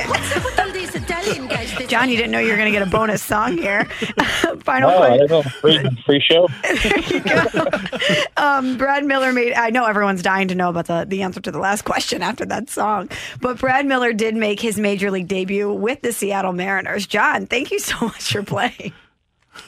What's 0.08 0.36
up 0.36 0.44
with 0.46 0.60
all 0.60 0.72
these 0.72 0.96
Italian 0.96 1.48
guys? 1.48 1.74
that- 1.78 1.90
John, 1.90 2.10
you 2.10 2.16
didn't 2.18 2.32
know 2.32 2.40
you 2.40 2.50
were 2.52 2.58
going 2.58 2.72
to 2.72 2.78
get 2.78 2.88
a 2.88 2.90
bonus 2.90 3.22
song 3.22 3.58
here. 3.58 3.86
Final 4.64 4.90
Oh, 4.92 5.02
I 5.02 5.18
question. 5.18 5.28
don't 5.28 5.46
know. 5.46 5.52
Free, 5.62 6.04
free 6.06 6.22
show. 6.22 6.48
Um, 8.38 8.78
Brad 8.78 9.06
Miller 9.06 9.32
made. 9.34 9.54
I 9.54 9.70
know 9.70 9.86
everyone's 9.86 10.22
dying 10.22 10.50
to 10.50 10.56
know 10.56 10.70
about 10.70 10.86
the, 10.88 11.06
the 11.08 11.22
answer 11.24 11.40
to 11.40 11.52
the 11.52 11.58
last 11.58 11.84
question 11.84 12.22
after 12.22 12.46
that 12.46 12.70
song, 12.70 13.10
but 13.42 13.58
Brad 13.58 13.86
Miller 13.86 14.12
did 14.14 14.36
make 14.36 14.60
his 14.60 14.78
major 14.78 15.10
league 15.10 15.28
debut 15.28 15.72
with 15.72 16.02
the 16.02 16.12
Seattle 16.12 16.52
Mariners. 16.54 17.08
John, 17.08 17.48
thank 17.48 17.72
you 17.72 17.80
so 17.80 17.96
much 18.02 18.32
for 18.34 18.44
playing. 18.44 18.94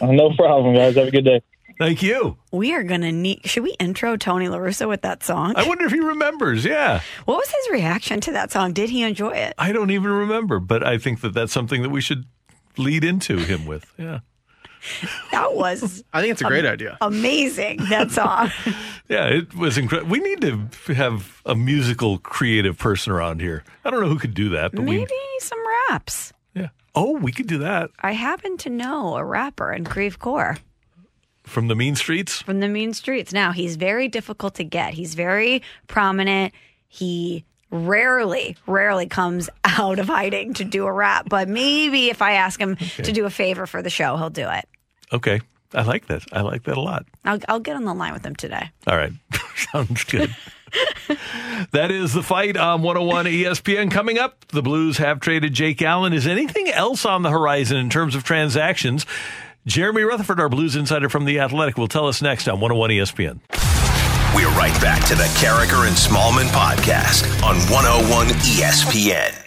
No 0.02 0.32
problem, 0.36 0.76
guys. 0.76 0.96
Have 0.96 1.08
a 1.08 1.12
good 1.12 1.26
day. 1.26 1.42
Thank 1.78 2.02
you. 2.02 2.38
We 2.52 2.74
are 2.74 2.84
gonna 2.84 3.12
need. 3.12 3.42
Should 3.46 3.64
we 3.64 3.72
intro 3.80 4.18
Tony 4.18 4.48
La 4.50 4.58
Russa 4.58 4.88
with 4.88 5.02
that 5.04 5.24
song? 5.24 5.54
I 5.56 5.68
wonder 5.68 5.86
if 5.86 5.92
he 5.92 6.00
remembers. 6.00 6.66
Yeah. 6.66 7.02
What 7.26 7.38
was 7.38 7.50
his 7.50 7.70
reaction 7.72 8.20
to 8.22 8.32
that 8.34 8.52
song? 8.52 8.74
Did 8.74 8.90
he 8.90 9.04
enjoy 9.04 9.32
it? 9.32 9.54
I 9.58 9.72
don't 9.72 9.92
even 9.92 10.12
remember, 10.12 10.60
but 10.60 10.86
I 10.86 10.98
think 10.98 11.22
that 11.22 11.34
that's 11.34 11.54
something 11.54 11.84
that 11.84 11.90
we 11.90 12.02
should 12.02 12.26
lead 12.78 13.04
into 13.04 13.38
him 13.38 13.66
with. 13.66 13.86
Yeah. 13.98 14.20
That 15.32 15.54
was 15.56 16.04
I 16.14 16.22
think 16.22 16.32
it's 16.32 16.42
a 16.42 16.46
great 16.46 16.66
idea. 16.66 16.98
amazing. 17.02 17.78
That 17.90 18.12
song. 18.12 18.52
Yeah, 19.10 19.28
it 19.30 19.56
was 19.56 19.78
incredible. 19.78 20.12
We 20.12 20.20
need 20.20 20.42
to 20.42 20.94
have 20.94 21.42
a 21.46 21.56
musical 21.56 22.18
creative 22.18 22.78
person 22.78 23.14
around 23.14 23.40
here. 23.40 23.64
I 23.86 23.90
don't 23.90 24.02
know 24.02 24.10
who 24.10 24.20
could 24.20 24.34
do 24.34 24.50
that, 24.50 24.74
but 24.74 24.82
Maybe 24.84 25.08
some 25.40 25.60
raps. 25.90 26.34
yeah. 26.54 26.68
Oh, 26.94 27.14
we 27.14 27.32
could 27.32 27.48
do 27.48 27.60
that 27.60 27.90
I 28.02 28.12
happen 28.12 28.58
to 28.58 28.70
know 28.70 29.16
a 29.16 29.24
rapper 29.24 29.72
in 29.72 29.86
Creve 29.86 30.20
Coeur. 30.20 30.58
From 31.48 31.68
the 31.68 31.76
mean 31.76 31.96
streets. 31.96 32.42
from 32.42 32.60
the 32.60 32.68
mean 32.68 32.94
streets. 32.94 33.34
Now, 33.34 33.52
he's 33.52 33.76
very 33.76 34.08
difficult 34.08 34.56
to 34.56 34.64
get. 34.64 34.94
He's 34.94 35.16
very 35.16 35.62
prominent. 35.88 36.54
He 36.88 37.46
rarely, 37.72 38.56
rarely 38.66 39.08
comes 39.08 39.50
out 39.64 40.00
of 40.00 40.08
hiding 40.08 40.54
to 40.56 40.64
do 40.64 40.86
a 40.86 40.92
rap, 40.92 41.28
but 41.30 41.48
maybe 41.50 42.10
if 42.10 42.22
I 42.22 42.34
ask 42.34 42.60
him 42.60 42.76
to 42.76 43.12
do 43.12 43.26
a 43.26 43.30
favor 43.30 43.66
for 43.66 43.82
the 43.82 43.90
show, 43.90 44.18
he'll 44.18 44.30
do 44.30 44.48
it. 44.50 44.68
Okay. 45.12 45.42
I 45.74 45.82
like 45.82 46.08
that. 46.08 46.24
I 46.32 46.42
like 46.42 46.64
that 46.64 46.78
a 46.78 46.82
lot. 46.82 47.06
I'll, 47.26 47.40
I'll 47.50 47.60
get 47.60 47.76
on 47.76 47.84
the 47.84 47.94
line 47.94 48.14
with 48.14 48.26
him 48.26 48.36
today. 48.38 48.72
All 48.88 48.96
right. 48.96 49.12
Sounds 49.72 50.06
good. 50.06 50.34
that 51.72 51.92
is 51.92 52.14
the 52.14 52.24
fight 52.24 52.56
on 52.56 52.82
101 52.82 53.26
ESPN. 53.26 53.92
Coming 53.92 54.18
up, 54.18 54.48
the 54.48 54.62
Blues 54.62 54.98
have 54.98 55.20
traded 55.20 55.54
Jake 55.54 55.82
Allen. 55.82 56.14
Is 56.14 56.26
anything 56.26 56.70
else 56.70 57.06
on 57.06 57.22
the 57.22 57.30
horizon 57.30 57.78
in 57.78 57.90
terms 57.90 58.16
of 58.16 58.24
transactions? 58.24 59.06
Jeremy 59.68 60.04
Rutherford, 60.04 60.40
our 60.40 60.48
Blues 60.48 60.78
insider 60.78 61.10
from 61.10 61.26
The 61.26 61.42
Athletic, 61.42 61.78
will 61.78 61.90
tell 61.90 62.08
us 62.08 62.22
next 62.22 62.48
on 62.48 62.62
101 62.62 62.90
ESPN. 62.90 63.42
We're 64.34 64.48
right 64.58 64.74
back 64.80 65.06
to 65.08 65.16
the 65.16 65.26
Karraker 65.36 65.86
and 65.86 65.94
Smallmon 65.94 66.48
podcast 66.52 67.26
on 67.44 67.58
101 67.70 68.28
ESPN. 68.28 69.44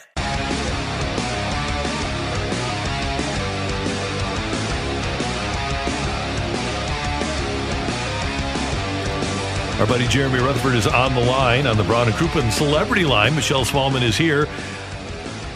Our 9.80 9.86
buddy 9.86 10.06
Jeremy 10.06 10.40
Rutherford 10.40 10.74
is 10.74 10.86
on 10.86 11.14
the 11.14 11.22
line 11.22 11.66
on 11.66 11.78
the 11.78 11.84
Brown 11.84 12.08
and 12.08 12.16
Crouppen 12.16 12.52
celebrity 12.52 13.06
line. 13.06 13.34
Michelle 13.34 13.64
Smallmon 13.64 14.02
is 14.02 14.18
here. 14.18 14.46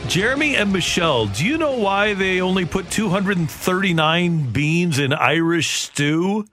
Jeremy 0.08 0.54
and 0.56 0.72
Michelle, 0.72 1.26
do 1.26 1.44
you 1.44 1.58
know 1.58 1.76
why 1.78 2.14
they 2.14 2.40
only 2.40 2.64
put 2.66 2.90
239 2.90 4.50
beans 4.52 4.98
in 4.98 5.12
Irish 5.12 5.70
stew? 5.82 6.46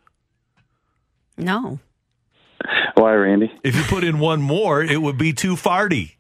No. 1.38 1.80
Why, 2.96 3.14
Randy? 3.14 3.52
If 3.64 3.76
you 3.76 3.84
put 3.84 4.04
in 4.04 4.20
one 4.20 4.42
more, 4.42 4.82
it 4.84 5.02
would 5.02 5.18
be 5.18 5.34
too 5.34 5.56
farty. 5.56 6.14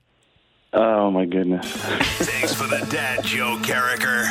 Oh 0.74 1.12
my 1.12 1.26
goodness! 1.26 1.70
Thanks 1.72 2.54
for 2.54 2.64
the 2.68 2.86
dad 2.90 3.24
joke, 3.26 3.60
Karraker. 3.62 4.24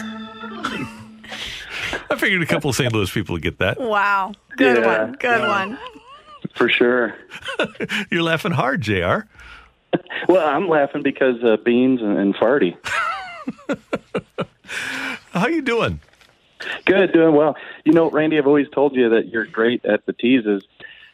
I 2.11 2.17
figured 2.17 2.43
a 2.43 2.47
couple 2.47 2.71
of 2.71 2.77
St. 2.77 2.93
Louis 2.93 3.11
people 3.11 3.35
would 3.35 3.43
get 3.43 3.59
that. 3.59 3.79
Wow. 3.79 4.33
Good 4.57 4.79
Yeah. 4.79 5.03
one. 5.05 5.13
Good 5.21 5.41
one. 5.47 5.79
For 6.55 6.69
sure. 6.69 7.15
You're 8.11 8.23
laughing 8.23 8.53
hard, 8.53 8.81
JR. 8.81 9.27
Well, 10.29 10.47
I'm 10.47 10.69
laughing 10.69 11.03
because 11.03 11.43
uh, 11.43 11.57
beans 11.57 12.03
and, 12.03 12.17
and 12.17 12.35
farty. 12.35 12.77
How 15.33 15.49
you 15.49 15.63
doing? 15.63 15.99
Good, 16.85 17.13
doing 17.13 17.35
well. 17.35 17.57
You 17.85 17.93
know, 17.93 18.11
Randy, 18.11 18.39
I've 18.39 18.47
always 18.47 18.69
told 18.69 18.95
you 18.95 19.09
that 19.09 19.29
you're 19.29 19.47
great 19.47 19.85
at 19.85 20.05
the 20.07 20.13
teases. 20.13 20.63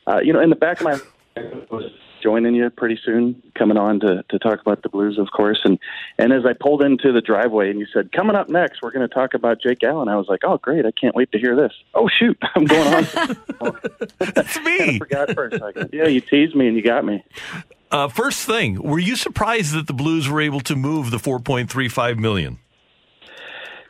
Uh, 0.06 0.18
you 0.18 0.32
know, 0.32 0.40
in 0.40 0.50
the 0.50 0.56
back 0.56 0.80
of 0.80 0.84
my 0.84 0.98
I 1.36 1.66
was 1.70 1.92
joining 2.22 2.54
you 2.54 2.68
pretty 2.70 2.98
soon, 3.04 3.42
coming 3.54 3.76
on 3.76 4.00
to, 4.00 4.24
to 4.28 4.38
talk 4.38 4.60
about 4.60 4.82
the 4.82 4.88
Blues, 4.88 5.18
of 5.18 5.28
course. 5.30 5.60
And 5.64 5.78
and 6.18 6.32
as 6.32 6.44
I 6.44 6.54
pulled 6.54 6.82
into 6.82 7.12
the 7.12 7.20
driveway 7.20 7.70
and 7.70 7.78
you 7.78 7.86
said, 7.92 8.12
coming 8.12 8.36
up 8.36 8.48
next, 8.48 8.82
we're 8.82 8.90
going 8.90 9.06
to 9.06 9.14
talk 9.14 9.34
about 9.34 9.60
Jake 9.60 9.82
Allen, 9.84 10.08
I 10.08 10.16
was 10.16 10.26
like, 10.28 10.40
oh, 10.44 10.58
great. 10.58 10.86
I 10.86 10.90
can't 10.90 11.14
wait 11.14 11.30
to 11.32 11.38
hear 11.38 11.54
this. 11.54 11.72
Oh, 11.94 12.08
shoot. 12.08 12.38
I'm 12.54 12.64
going 12.64 13.06
on. 13.60 13.76
That's 14.18 14.60
me. 14.60 14.96
I 14.96 14.98
forgot 14.98 15.32
for 15.34 15.46
a 15.46 15.58
second. 15.58 15.90
Yeah, 15.92 16.06
you 16.06 16.20
teased 16.20 16.54
me 16.54 16.66
and 16.66 16.76
you 16.76 16.82
got 16.82 17.04
me. 17.04 17.22
Uh, 17.90 18.08
first 18.08 18.46
thing, 18.46 18.82
were 18.82 18.98
you 18.98 19.16
surprised 19.16 19.72
that 19.74 19.86
the 19.86 19.92
Blues 19.92 20.28
were 20.28 20.40
able 20.40 20.60
to 20.60 20.74
move 20.74 21.10
the 21.10 21.18
4.35 21.18 22.18
million? 22.18 22.58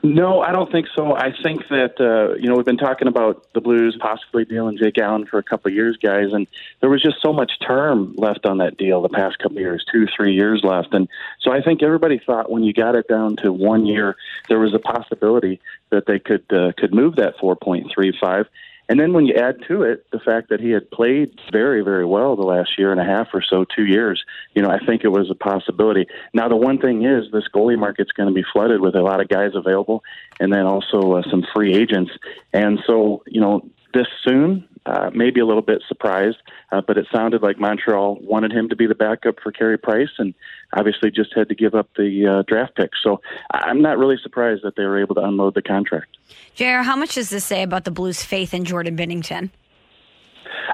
No, 0.03 0.41
I 0.41 0.53
don't 0.53 0.71
think 0.71 0.87
so. 0.95 1.17
I 1.17 1.33
think 1.43 1.67
that 1.69 2.01
uh, 2.01 2.35
you 2.37 2.49
know 2.49 2.55
we've 2.55 2.65
been 2.65 2.77
talking 2.77 3.09
about 3.09 3.53
the 3.55 3.61
Blues 3.61 3.97
possibly 3.99 4.45
dealing 4.45 4.79
Jake 4.79 4.99
Allen 4.99 5.27
for 5.27 5.39
a 5.39 5.43
couple 5.43 5.69
of 5.69 5.75
years, 5.75 5.97
guys, 5.97 6.33
and 6.33 6.47
there 6.81 6.91
was 6.91 7.03
just 7.03 7.21
so 7.21 7.33
much 7.33 7.53
term 7.67 8.15
left 8.17 8.47
on 8.47 8.59
that 8.59 8.77
deal 8.77 9.03
the 9.03 9.09
past 9.09 9.39
couple 9.39 9.57
of 9.57 9.63
years, 9.63 9.85
two, 9.91 10.07
three 10.15 10.35
years 10.35 10.63
left, 10.63 10.95
and 10.95 11.09
so 11.41 11.51
I 11.51 11.61
think 11.61 11.83
everybody 11.83 12.21
thought 12.25 12.51
when 12.51 12.63
you 12.63 12.73
got 12.73 12.95
it 12.95 13.09
down 13.09 13.37
to 13.37 13.53
one 13.53 13.85
year, 13.85 14.17
there 14.49 14.61
was 14.61 14.75
a 14.75 14.79
possibility 14.79 15.61
that 15.91 16.07
they 16.07 16.21
could 16.21 16.45
uh, 16.53 16.73
could 16.77 16.95
move 16.95 17.17
that 17.17 17.39
four 17.41 17.57
point 17.57 17.91
three 17.93 18.17
five. 18.21 18.47
And 18.89 19.01
then 19.01 19.13
when 19.13 19.27
you 19.27 19.35
add 19.35 19.57
to 19.69 19.83
it 19.83 20.07
the 20.13 20.21
fact 20.21 20.51
that 20.51 20.61
he 20.61 20.71
had 20.71 20.91
played 20.91 21.39
very, 21.51 21.83
very 21.83 22.05
well 22.05 22.37
the 22.37 22.43
last 22.43 22.79
year 22.79 22.93
and 22.93 23.01
a 23.01 23.05
half 23.05 23.29
or 23.35 23.43
so, 23.43 23.65
two 23.65 23.85
years, 23.85 24.25
you 24.55 24.63
know, 24.63 24.71
I 24.71 24.79
think 24.79 25.03
it 25.03 25.09
was 25.09 25.31
a 25.31 25.35
possibility. 25.35 26.07
Now, 26.33 26.49
the 26.49 26.57
one 26.57 26.79
thing 26.79 27.05
is 27.05 27.31
this 27.33 27.49
goalie 27.53 27.79
market's 27.79 28.13
going 28.13 28.29
to 28.29 28.35
be 28.35 28.45
flooded 28.53 28.81
with 28.81 28.95
a 28.95 29.03
lot 29.03 29.21
of 29.21 29.29
guys 29.29 29.53
available 29.55 30.05
and 30.39 30.53
then 30.53 30.67
also 30.67 31.15
uh, 31.15 31.23
some 31.29 31.45
free 31.55 31.75
agents. 31.75 32.13
And 32.53 32.79
so, 32.87 33.23
you 33.27 33.41
know, 33.41 33.69
this 33.97 34.07
soon, 34.23 34.69
uh, 34.85 35.11
maybe 35.15 35.41
a 35.41 35.47
little 35.47 35.63
bit 35.63 35.83
surprised, 35.89 36.37
uh, 36.71 36.81
but 36.87 36.99
it 36.99 37.07
sounded 37.13 37.43
like 37.43 37.59
Montreal 37.59 38.19
wanted 38.21 38.53
him 38.53 38.69
to 38.69 38.77
be 38.77 38.87
the 38.87 38.95
backup 38.95 39.37
for 39.43 39.51
Carey 39.51 39.79
Price 39.79 40.11
and 40.19 40.35
obviously 40.77 41.11
just 41.11 41.35
had 41.35 41.49
to 41.49 41.55
give 41.55 41.75
up 41.75 41.89
the 41.97 42.27
uh, 42.27 42.43
draft 42.47 42.77
pick. 42.77 42.91
So 43.03 43.21
I'm 43.51 43.81
not 43.81 43.99
really 43.99 44.17
surprised 44.23 44.63
that 44.65 44.77
they 44.77 44.85
were 44.85 45.01
able 45.01 45.15
to 45.17 45.23
unload 45.23 45.55
the 45.55 45.63
contract. 45.63 46.17
JR, 46.55 46.83
how 46.83 46.97
much 46.97 47.15
does 47.15 47.31
this 47.31 47.45
say 47.45 47.63
about 47.63 47.85
the 47.85 47.91
Blues' 47.91 48.23
faith 48.23 48.53
in 48.53 48.65
Jordan 48.65 48.97
Binnington? 48.97 49.51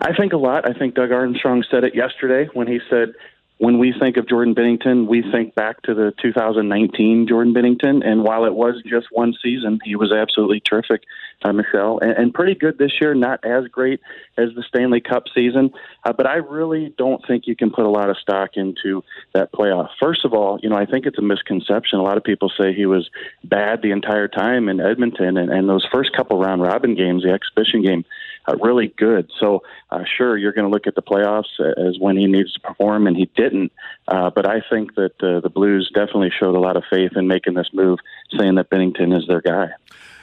I 0.00 0.14
think 0.14 0.32
a 0.32 0.36
lot. 0.36 0.68
I 0.68 0.76
think 0.76 0.94
Doug 0.94 1.12
Armstrong 1.12 1.64
said 1.70 1.84
it 1.84 1.94
yesterday 1.94 2.48
when 2.54 2.66
he 2.66 2.80
said, 2.90 3.14
when 3.58 3.78
we 3.78 3.94
think 3.98 4.16
of 4.16 4.28
Jordan 4.28 4.54
Binnington, 4.54 5.06
we 5.06 5.22
think 5.30 5.54
back 5.54 5.82
to 5.82 5.94
the 5.94 6.12
2019 6.20 7.28
Jordan 7.28 7.54
Binnington. 7.54 8.04
And 8.04 8.24
while 8.24 8.44
it 8.44 8.54
was 8.54 8.82
just 8.84 9.06
one 9.12 9.34
season, 9.40 9.78
he 9.84 9.94
was 9.94 10.10
absolutely 10.12 10.60
terrific, 10.60 11.02
uh, 11.44 11.52
Michelle, 11.52 11.98
and, 12.00 12.10
and 12.12 12.34
pretty 12.34 12.56
good 12.56 12.78
this 12.78 12.92
year. 13.00 13.14
Not 13.14 13.44
as 13.44 13.68
great 13.68 14.00
as 14.36 14.48
the 14.56 14.64
Stanley 14.66 15.00
Cup 15.00 15.24
season, 15.32 15.70
uh, 16.04 16.12
but 16.12 16.26
I 16.26 16.36
really 16.36 16.92
don't 16.98 17.24
think 17.26 17.46
you 17.46 17.54
can 17.54 17.70
put 17.70 17.84
a 17.84 17.90
lot 17.90 18.10
of 18.10 18.16
stock 18.18 18.50
into 18.56 19.04
that 19.32 19.52
playoff. 19.52 19.90
First 20.00 20.24
of 20.24 20.32
all, 20.32 20.58
you 20.60 20.68
know, 20.68 20.76
I 20.76 20.86
think 20.86 21.06
it's 21.06 21.18
a 21.18 21.22
misconception. 21.22 22.00
A 22.00 22.02
lot 22.02 22.16
of 22.16 22.24
people 22.24 22.50
say 22.58 22.72
he 22.72 22.86
was 22.86 23.08
bad 23.44 23.82
the 23.82 23.92
entire 23.92 24.28
time 24.28 24.68
in 24.68 24.80
Edmonton, 24.80 25.36
and, 25.36 25.50
and 25.50 25.68
those 25.68 25.86
first 25.92 26.12
couple 26.16 26.38
round 26.38 26.62
robin 26.62 26.96
games, 26.96 27.22
the 27.22 27.30
exhibition 27.30 27.82
game, 27.82 28.04
uh, 28.46 28.56
really 28.56 28.92
good. 28.96 29.30
So, 29.38 29.62
uh, 29.90 30.04
sure, 30.16 30.36
you're 30.36 30.52
going 30.52 30.64
to 30.64 30.70
look 30.70 30.86
at 30.86 30.94
the 30.94 31.02
playoffs 31.02 31.60
as 31.60 31.98
when 31.98 32.16
he 32.16 32.26
needs 32.26 32.52
to 32.54 32.60
perform, 32.60 33.06
and 33.06 33.16
he 33.16 33.30
didn't. 33.36 33.72
Uh, 34.08 34.30
but 34.30 34.48
I 34.48 34.62
think 34.70 34.94
that 34.96 35.22
uh, 35.22 35.40
the 35.40 35.50
Blues 35.50 35.90
definitely 35.94 36.32
showed 36.38 36.56
a 36.56 36.60
lot 36.60 36.76
of 36.76 36.84
faith 36.90 37.12
in 37.16 37.28
making 37.28 37.54
this 37.54 37.68
move, 37.72 37.98
saying 38.38 38.56
that 38.56 38.70
Binnington 38.70 39.16
is 39.16 39.26
their 39.26 39.40
guy. 39.40 39.68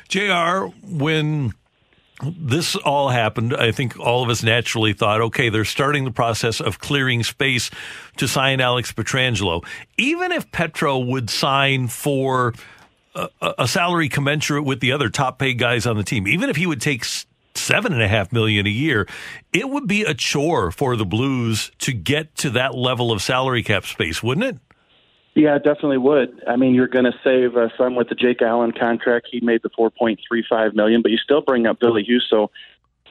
JR, 0.09 0.67
when 0.83 1.53
this 2.21 2.75
all 2.75 3.09
happened, 3.09 3.55
I 3.55 3.71
think 3.71 3.97
all 3.99 4.23
of 4.23 4.29
us 4.29 4.43
naturally 4.43 4.93
thought, 4.93 5.21
okay, 5.21 5.49
they're 5.49 5.65
starting 5.65 6.03
the 6.03 6.11
process 6.11 6.59
of 6.59 6.79
clearing 6.79 7.23
space 7.23 7.69
to 8.17 8.27
sign 8.27 8.59
Alex 8.59 8.91
Pietrangelo. 8.91 9.65
Even 9.97 10.31
if 10.31 10.51
Petro 10.51 10.99
would 10.99 11.29
sign 11.29 11.87
for 11.87 12.53
a, 13.15 13.29
a 13.59 13.67
salary 13.67 14.09
commensurate 14.09 14.65
with 14.65 14.79
the 14.81 14.91
other 14.91 15.09
top 15.09 15.39
paid 15.39 15.57
guys 15.57 15.85
on 15.85 15.95
the 15.95 16.03
team, 16.03 16.27
even 16.27 16.49
if 16.49 16.55
he 16.55 16.65
would 16.65 16.81
take 16.81 17.05
seven 17.69 17.93
and 17.93 18.01
a 18.01 18.07
half 18.07 18.33
million 18.33 18.65
a 18.65 18.71
year, 18.71 19.07
it 19.53 19.69
would 19.69 19.87
be 19.87 20.01
a 20.01 20.15
chore 20.15 20.71
for 20.71 20.95
the 20.95 21.05
Blues 21.05 21.71
to 21.77 21.93
get 21.93 22.35
to 22.37 22.49
that 22.49 22.73
level 22.73 23.11
of 23.11 23.21
salary 23.21 23.61
cap 23.61 23.85
space, 23.85 24.23
wouldn't 24.23 24.45
it? 24.45 24.57
Yeah, 25.35 25.55
it 25.55 25.63
definitely 25.63 25.99
would. 25.99 26.43
I 26.47 26.55
mean, 26.55 26.73
you're 26.73 26.87
going 26.87 27.05
to 27.05 27.13
save 27.23 27.55
uh, 27.55 27.69
some 27.77 27.95
with 27.95 28.09
the 28.09 28.15
Jake 28.15 28.41
Allen 28.41 28.71
contract. 28.71 29.27
He 29.31 29.39
made 29.39 29.61
the 29.61 29.69
4.35 29.69 30.73
million, 30.73 31.03
but 31.03 31.11
you 31.11 31.17
still 31.17 31.41
bring 31.41 31.67
up 31.67 31.79
Ville 31.79 31.93
Husso 31.93 32.49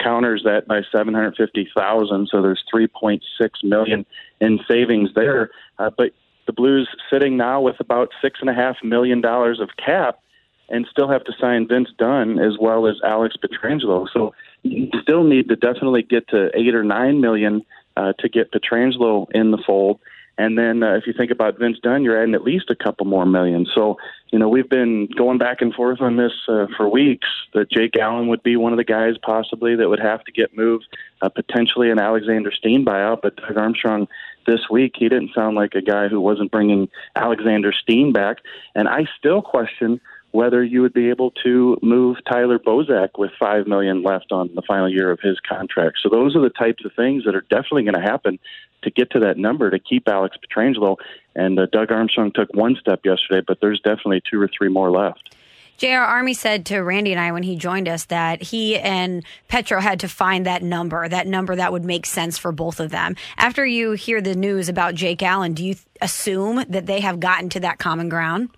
counters 0.03 0.43
that 0.45 0.67
by 0.67 0.83
750,000, 0.93 2.29
so 2.29 2.43
there's 2.43 2.65
3.6 2.73 3.21
million 3.63 4.05
in 4.41 4.59
savings 4.69 5.11
there. 5.15 5.51
Uh, 5.79 5.91
but 5.97 6.11
the 6.47 6.53
Blues 6.53 6.89
sitting 7.11 7.37
now 7.37 7.61
with 7.61 7.77
about 7.79 8.11
six 8.21 8.41
and 8.41 8.51
a 8.51 8.55
half 8.55 8.77
million 8.83 9.21
dollars 9.21 9.61
of 9.61 9.71
cap, 9.77 10.21
and 10.69 10.87
still 10.91 11.09
have 11.09 11.25
to 11.25 11.33
sign 11.41 11.67
Vince 11.67 11.89
Dunn 11.99 12.39
as 12.39 12.59
well 12.61 12.87
as 12.87 12.97
Alex 13.05 13.37
Pietrangelo. 13.37 14.07
So 14.13 14.35
you 14.63 14.89
still 15.03 15.25
need 15.25 15.49
to 15.49 15.57
definitely 15.57 16.03
get 16.03 16.29
to 16.29 16.51
eight 16.55 16.75
or 16.75 16.85
nine 16.85 17.21
million 17.21 17.65
uh, 17.97 18.13
to 18.19 18.29
get 18.29 18.53
Pietrangelo 18.53 19.27
in 19.33 19.51
the 19.51 19.59
fold. 19.67 20.01
And 20.39 20.57
then 20.57 20.85
uh, 20.85 20.95
if 20.95 21.07
you 21.09 21.13
think 21.13 21.33
about 21.33 21.59
Vince 21.59 21.81
Dunn, 21.83 22.05
you're 22.05 22.17
adding 22.17 22.35
at 22.35 22.45
least 22.45 22.71
a 22.71 22.77
couple 22.77 23.05
more 23.07 23.27
million. 23.27 23.67
So, 23.75 23.99
you 24.31 24.39
know, 24.39 24.49
we've 24.49 24.69
been 24.69 25.09
going 25.17 25.37
back 25.37 25.61
and 25.61 25.75
forth 25.75 26.01
on 26.01 26.17
this 26.17 26.33
uh, 26.47 26.67
for 26.77 26.89
weeks 26.89 27.27
that 27.55 27.69
Jake 27.69 27.97
Allen 27.97 28.29
would 28.29 28.45
be 28.45 28.55
one 28.55 28.73
of 28.73 28.77
the 28.77 28.85
guys 28.85 29.17
possibly 29.21 29.75
that 29.75 29.89
would 29.89 29.99
have 29.99 30.23
to 30.25 30.33
get 30.33 30.57
moved, 30.57 30.87
uh, 31.23 31.29
potentially 31.29 31.91
an 31.91 31.99
Alexander 31.99 32.53
Steen 32.53 32.85
buyout. 32.85 33.21
But 33.21 33.35
Doug 33.35 33.57
Armstrong 33.57 34.07
this 34.47 34.71
week, 34.71 34.95
he 34.97 35.09
didn't 35.09 35.35
sound 35.35 35.57
like 35.57 35.75
a 35.75 35.83
guy 35.83 36.07
who 36.07 36.21
wasn't 36.21 36.53
bringing 36.53 36.89
Alexander 37.17 37.73
Steen 37.73 38.13
back. 38.13 38.37
And 38.77 38.89
I 38.89 39.07
still 39.19 39.43
question 39.43 40.01
whether 40.31 40.63
you 40.63 40.83
would 40.83 40.93
be 40.93 41.09
able 41.09 41.31
to 41.43 41.79
move 41.83 42.17
Tyler 42.31 42.59
Bozak 42.59 43.19
with 43.19 43.31
five 43.39 43.67
million 43.67 44.03
left 44.03 44.31
on 44.31 44.51
the 44.55 44.63
final 44.63 44.89
year 44.89 45.11
of 45.11 45.21
his 45.21 45.39
contract. 45.41 45.99
So 46.03 46.09
those 46.11 46.37
are 46.37 46.43
the 46.43 46.51
types 46.51 46.85
of 46.85 46.93
things 46.95 47.25
that 47.25 47.35
are 47.35 47.45
definitely 47.49 47.85
going 47.85 47.95
to 47.95 48.01
happen 48.01 48.39
to 48.83 48.91
get 48.91 49.11
to 49.13 49.21
that 49.21 49.39
number 49.39 49.71
to 49.71 49.79
keep 49.79 50.09
Alex 50.09 50.37
Pietrangelo. 50.37 50.97
And 51.35 51.59
uh, 51.59 51.67
Doug 51.73 51.91
Armstrong 51.91 52.33
took 52.33 52.53
one 52.55 52.77
step 52.81 53.01
yesterday, 53.05 53.45
but 53.47 53.59
there's 53.61 53.81
definitely 53.81 54.23
two 54.31 54.41
or 54.41 54.49
three 54.49 54.69
more 54.69 54.91
left. 54.91 55.35
JR 55.79 55.99
Army 55.99 56.35
said 56.35 56.67
to 56.67 56.81
Randy 56.81 57.13
and 57.13 57.21
I 57.21 57.31
when 57.31 57.45
he 57.45 57.55
joined 57.55 57.89
us 57.89 58.07
that 58.07 58.43
he 58.43 58.77
and 58.77 59.25
Petro 59.47 59.81
had 59.81 60.01
to 60.01 60.09
find 60.09 60.45
that 60.45 60.61
number, 60.61 61.09
that 61.09 61.29
number 61.29 61.55
that 61.55 61.73
would 61.73 61.85
make 61.85 62.05
sense 62.05 62.37
for 62.37 62.51
both 62.51 62.81
of 62.81 62.91
them. 62.91 63.15
After 63.37 63.65
you 63.65 63.93
hear 63.93 64.21
the 64.21 64.35
news 64.35 64.69
about 64.69 64.97
Jake 64.97 65.23
Allen, 65.23 65.55
do 65.55 65.65
you 65.65 65.75
th- 65.75 65.87
assume 66.03 66.65
that 66.69 66.87
they 66.87 66.99
have 66.99 67.21
gotten 67.21 67.49
to 67.51 67.61
that 67.61 67.79
common 67.79 68.09
ground? 68.09 68.51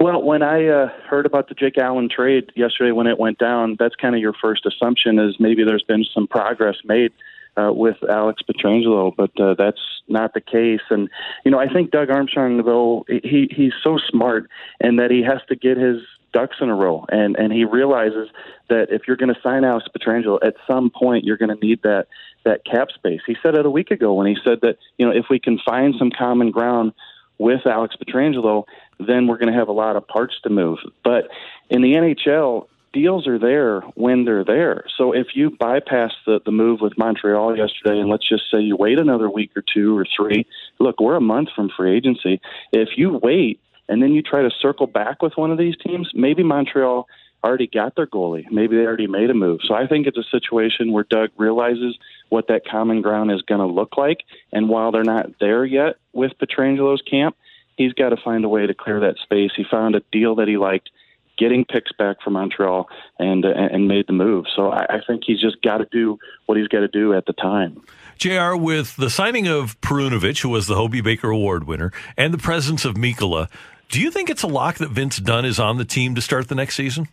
Well, 0.00 0.22
when 0.22 0.42
I 0.42 0.66
uh, 0.66 0.88
heard 1.08 1.26
about 1.26 1.48
the 1.48 1.54
Jake 1.54 1.78
Allen 1.78 2.08
trade 2.08 2.52
yesterday 2.54 2.92
when 2.92 3.06
it 3.06 3.18
went 3.18 3.38
down, 3.38 3.76
that's 3.78 3.96
kind 3.96 4.14
of 4.14 4.20
your 4.20 4.34
first 4.34 4.66
assumption 4.66 5.18
is 5.18 5.36
maybe 5.40 5.64
there's 5.64 5.82
been 5.82 6.04
some 6.14 6.26
progress 6.26 6.76
made 6.84 7.12
uh, 7.56 7.72
with 7.72 7.96
Alex 8.08 8.42
Pietrangelo, 8.42 9.14
but 9.16 9.30
uh, 9.40 9.54
that's 9.58 9.80
not 10.06 10.34
the 10.34 10.40
case. 10.40 10.80
And 10.90 11.08
you 11.44 11.50
know, 11.50 11.58
I 11.58 11.72
think 11.72 11.90
Doug 11.90 12.10
Armstrong, 12.10 12.64
though, 12.64 13.04
he 13.08 13.48
he's 13.50 13.72
so 13.82 13.98
smart, 14.08 14.48
and 14.80 14.98
that 14.98 15.10
he 15.10 15.22
has 15.22 15.40
to 15.48 15.56
get 15.56 15.76
his 15.76 16.00
ducks 16.32 16.56
in 16.60 16.68
a 16.68 16.74
row, 16.74 17.04
and 17.08 17.36
and 17.36 17.52
he 17.52 17.64
realizes 17.64 18.28
that 18.68 18.88
if 18.90 19.02
you're 19.06 19.16
going 19.16 19.34
to 19.34 19.40
sign 19.42 19.64
Alex 19.64 19.86
Pietrangelo, 19.96 20.38
at 20.42 20.54
some 20.66 20.90
point 20.90 21.24
you're 21.24 21.36
going 21.36 21.54
to 21.54 21.66
need 21.66 21.82
that 21.82 22.06
that 22.44 22.64
cap 22.64 22.88
space. 22.94 23.20
He 23.26 23.36
said 23.42 23.54
it 23.54 23.66
a 23.66 23.70
week 23.70 23.90
ago 23.90 24.14
when 24.14 24.26
he 24.26 24.36
said 24.44 24.60
that 24.62 24.76
you 24.96 25.06
know 25.06 25.12
if 25.12 25.26
we 25.28 25.40
can 25.40 25.58
find 25.64 25.94
some 25.98 26.10
common 26.16 26.50
ground 26.50 26.92
with 27.38 27.66
Alex 27.66 27.96
Pietrangelo, 27.96 28.64
then 28.98 29.26
we're 29.26 29.38
going 29.38 29.52
to 29.52 29.58
have 29.58 29.68
a 29.68 29.72
lot 29.72 29.96
of 29.96 30.06
parts 30.06 30.34
to 30.42 30.50
move. 30.50 30.78
But 31.04 31.28
in 31.70 31.82
the 31.82 31.92
NHL, 31.94 32.66
deals 32.92 33.26
are 33.26 33.38
there 33.38 33.80
when 33.94 34.24
they're 34.24 34.44
there. 34.44 34.84
So 34.96 35.12
if 35.12 35.28
you 35.34 35.50
bypass 35.50 36.12
the, 36.26 36.40
the 36.44 36.50
move 36.50 36.80
with 36.80 36.98
Montreal 36.98 37.56
yesterday, 37.56 37.98
and 38.00 38.08
let's 38.08 38.28
just 38.28 38.44
say 38.52 38.60
you 38.60 38.76
wait 38.76 38.98
another 38.98 39.30
week 39.30 39.52
or 39.56 39.62
two 39.62 39.96
or 39.96 40.06
three, 40.16 40.46
look, 40.78 41.00
we're 41.00 41.16
a 41.16 41.20
month 41.20 41.50
from 41.54 41.70
free 41.76 41.96
agency. 41.96 42.40
If 42.72 42.90
you 42.96 43.18
wait 43.22 43.60
and 43.88 44.02
then 44.02 44.12
you 44.12 44.22
try 44.22 44.42
to 44.42 44.50
circle 44.50 44.86
back 44.86 45.22
with 45.22 45.34
one 45.36 45.50
of 45.50 45.58
these 45.58 45.76
teams, 45.76 46.10
maybe 46.14 46.42
Montreal 46.42 47.06
already 47.42 47.66
got 47.66 47.94
their 47.96 48.06
goalie. 48.06 48.50
Maybe 48.50 48.76
they 48.76 48.82
already 48.82 49.06
made 49.06 49.30
a 49.30 49.34
move. 49.34 49.60
So 49.64 49.74
I 49.74 49.86
think 49.86 50.06
it's 50.06 50.18
a 50.18 50.24
situation 50.30 50.92
where 50.92 51.04
Doug 51.04 51.30
realizes 51.36 51.96
what 52.28 52.48
that 52.48 52.66
common 52.66 53.02
ground 53.02 53.30
is 53.30 53.42
going 53.42 53.60
to 53.60 53.66
look 53.66 53.96
like. 53.96 54.18
And 54.52 54.68
while 54.68 54.92
they're 54.92 55.04
not 55.04 55.38
there 55.40 55.64
yet 55.64 55.96
with 56.12 56.32
Pietrangelo's 56.38 57.02
camp, 57.02 57.36
he's 57.76 57.92
got 57.92 58.10
to 58.10 58.16
find 58.16 58.44
a 58.44 58.48
way 58.48 58.66
to 58.66 58.74
clear 58.74 59.00
that 59.00 59.16
space. 59.22 59.52
He 59.56 59.64
found 59.70 59.94
a 59.94 60.02
deal 60.12 60.34
that 60.36 60.48
he 60.48 60.56
liked, 60.56 60.90
getting 61.38 61.64
picks 61.64 61.92
back 61.92 62.20
from 62.22 62.34
Montreal, 62.34 62.88
and 63.18 63.44
uh, 63.44 63.50
and 63.50 63.88
made 63.88 64.06
the 64.08 64.12
move. 64.12 64.46
So 64.54 64.70
I, 64.70 64.96
I 64.96 65.00
think 65.06 65.22
he's 65.24 65.40
just 65.40 65.62
got 65.62 65.78
to 65.78 65.86
do 65.90 66.18
what 66.46 66.58
he's 66.58 66.68
got 66.68 66.80
to 66.80 66.88
do 66.88 67.14
at 67.14 67.26
the 67.26 67.32
time. 67.32 67.80
JR, 68.18 68.56
with 68.56 68.96
the 68.96 69.08
signing 69.08 69.46
of 69.46 69.80
Perunovic, 69.80 70.42
who 70.42 70.48
was 70.48 70.66
the 70.66 70.74
Hobey 70.74 71.00
Baker 71.00 71.30
Award 71.30 71.64
winner, 71.64 71.92
and 72.16 72.34
the 72.34 72.38
presence 72.38 72.84
of 72.84 72.96
Mikkola, 72.96 73.48
do 73.88 74.00
you 74.00 74.10
think 74.10 74.28
it's 74.28 74.42
a 74.42 74.48
lock 74.48 74.76
that 74.78 74.90
Vince 74.90 75.18
Dunn 75.18 75.44
is 75.44 75.58
on 75.58 75.78
the 75.78 75.84
team 75.84 76.14
to 76.16 76.20
start 76.20 76.48
the 76.48 76.54
next 76.54 76.74
season? 76.74 77.08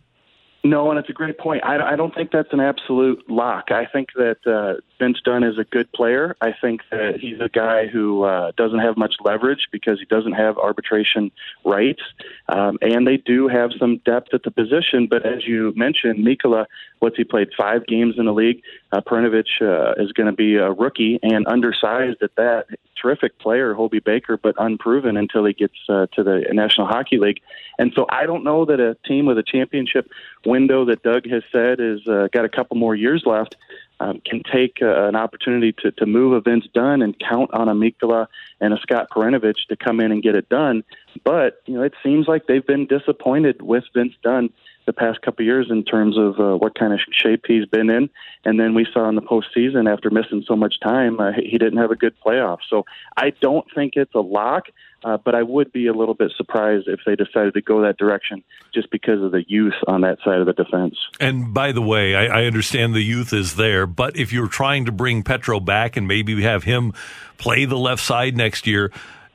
No, 0.68 0.90
and 0.90 0.98
it's 0.98 1.08
a 1.08 1.12
great 1.12 1.38
point. 1.38 1.64
I, 1.64 1.92
I 1.92 1.96
don't 1.96 2.14
think 2.14 2.30
that's 2.32 2.52
an 2.52 2.60
absolute 2.60 3.22
lock. 3.30 3.66
I 3.70 3.86
think 3.86 4.08
that 4.16 4.38
uh, 4.46 4.80
Vince 4.98 5.18
Dunn 5.24 5.44
is 5.44 5.58
a 5.58 5.64
good 5.64 5.90
player. 5.92 6.36
I 6.40 6.52
think 6.52 6.80
that 6.90 7.18
he's 7.20 7.40
a 7.40 7.48
guy 7.48 7.86
who 7.86 8.24
uh, 8.24 8.52
doesn't 8.56 8.78
have 8.78 8.96
much 8.96 9.16
leverage 9.22 9.68
because 9.70 9.98
he 9.98 10.06
doesn't 10.06 10.32
have 10.32 10.56
arbitration 10.58 11.30
rights, 11.64 12.02
um, 12.48 12.78
and 12.80 13.06
they 13.06 13.18
do 13.18 13.48
have 13.48 13.70
some 13.78 13.98
depth 13.98 14.32
at 14.32 14.42
the 14.42 14.50
position. 14.50 15.06
But 15.08 15.26
as 15.26 15.46
you 15.46 15.72
mentioned, 15.76 16.24
Mikkola, 16.24 16.66
what's 17.00 17.16
he 17.16 17.24
played 17.24 17.48
five 17.56 17.86
games 17.86 18.14
in 18.18 18.24
the 18.24 18.32
league? 18.32 18.62
Uh, 18.90 19.00
Perunovic 19.00 19.46
uh, 19.60 20.02
is 20.02 20.12
going 20.12 20.28
to 20.28 20.32
be 20.32 20.56
a 20.56 20.70
rookie 20.70 21.18
and 21.22 21.46
undersized 21.46 22.22
at 22.22 22.34
that. 22.36 22.66
Terrific 23.00 23.38
player, 23.38 23.74
Hobey 23.74 23.98
Baker, 23.98 24.38
but 24.38 24.54
unproven 24.58 25.16
until 25.16 25.44
he 25.44 25.52
gets 25.52 25.74
uh, 25.88 26.06
to 26.14 26.22
the 26.22 26.46
National 26.52 26.86
Hockey 26.86 27.18
League. 27.18 27.40
And 27.78 27.92
so 27.94 28.06
I 28.08 28.24
don't 28.24 28.42
know 28.42 28.64
that 28.64 28.80
a 28.80 28.96
team 29.06 29.26
with 29.26 29.36
a 29.36 29.42
championship 29.42 30.10
window 30.46 30.86
that 30.86 31.02
Doug 31.02 31.28
has 31.28 31.42
said 31.52 31.78
is 31.80 32.00
uh, 32.08 32.28
got 32.32 32.46
a 32.46 32.48
couple 32.48 32.78
more 32.78 32.94
years 32.94 33.24
left 33.26 33.56
um, 34.00 34.20
can 34.24 34.42
take 34.42 34.78
uh, 34.82 35.08
an 35.08 35.16
opportunity 35.16 35.72
to, 35.72 35.90
to 35.92 36.06
move 36.06 36.44
Vince 36.44 36.66
Dunn 36.74 37.02
and 37.02 37.18
count 37.18 37.52
on 37.54 37.68
a 37.68 37.74
Mikkola 37.74 38.26
and 38.60 38.74
a 38.74 38.78
Scott 38.78 39.08
Perunovic 39.10 39.56
to 39.68 39.76
come 39.76 40.00
in 40.00 40.12
and 40.12 40.22
get 40.22 40.34
it 40.34 40.48
done. 40.48 40.84
But 41.24 41.62
you 41.66 41.74
know, 41.74 41.82
it 41.82 41.94
seems 42.02 42.28
like 42.28 42.46
they've 42.46 42.66
been 42.66 42.86
disappointed 42.86 43.62
with 43.62 43.84
Vince 43.94 44.14
Dunn 44.22 44.50
the 44.86 44.92
past 44.92 45.20
couple 45.20 45.42
of 45.42 45.46
years 45.46 45.66
in 45.70 45.84
terms 45.84 46.16
of 46.16 46.38
uh, 46.38 46.56
what 46.56 46.78
kind 46.78 46.92
of 46.92 47.00
shape 47.12 47.44
he's 47.46 47.66
been 47.66 47.90
in. 47.90 48.08
And 48.44 48.58
then 48.58 48.74
we 48.74 48.86
saw 48.92 49.08
in 49.08 49.16
the 49.16 49.22
postseason, 49.22 49.92
after 49.92 50.10
missing 50.10 50.44
so 50.46 50.56
much 50.56 50.76
time, 50.80 51.20
uh, 51.20 51.32
he 51.32 51.58
didn't 51.58 51.78
have 51.78 51.90
a 51.90 51.96
good 51.96 52.14
playoff. 52.24 52.58
So 52.70 52.84
I 53.16 53.32
don't 53.40 53.66
think 53.74 53.94
it's 53.96 54.14
a 54.14 54.20
lock. 54.20 54.66
Uh, 55.04 55.18
but 55.18 55.34
I 55.36 55.42
would 55.42 55.72
be 55.72 55.86
a 55.86 55.92
little 55.92 56.14
bit 56.14 56.32
surprised 56.36 56.88
if 56.88 57.00
they 57.06 57.14
decided 57.14 57.54
to 57.54 57.60
go 57.60 57.82
that 57.82 57.96
direction 57.96 58.42
just 58.74 58.90
because 58.90 59.22
of 59.22 59.30
the 59.30 59.44
youth 59.46 59.74
on 59.86 60.00
that 60.00 60.18
side 60.24 60.40
of 60.40 60.46
the 60.46 60.52
defense. 60.52 60.96
And 61.20 61.52
by 61.54 61.70
the 61.72 61.82
way, 61.82 62.16
I, 62.16 62.40
I 62.40 62.44
understand 62.46 62.94
the 62.94 63.02
youth 63.02 63.32
is 63.32 63.54
there, 63.54 63.86
but 63.86 64.16
if 64.16 64.32
you're 64.32 64.48
trying 64.48 64.86
to 64.86 64.92
bring 64.92 65.22
Petro 65.22 65.60
back 65.60 65.96
and 65.96 66.08
maybe 66.08 66.42
have 66.42 66.64
him 66.64 66.92
play 67.36 67.66
the 67.66 67.76
left 67.76 68.02
side 68.02 68.36
next 68.36 68.66
year, 68.66 68.90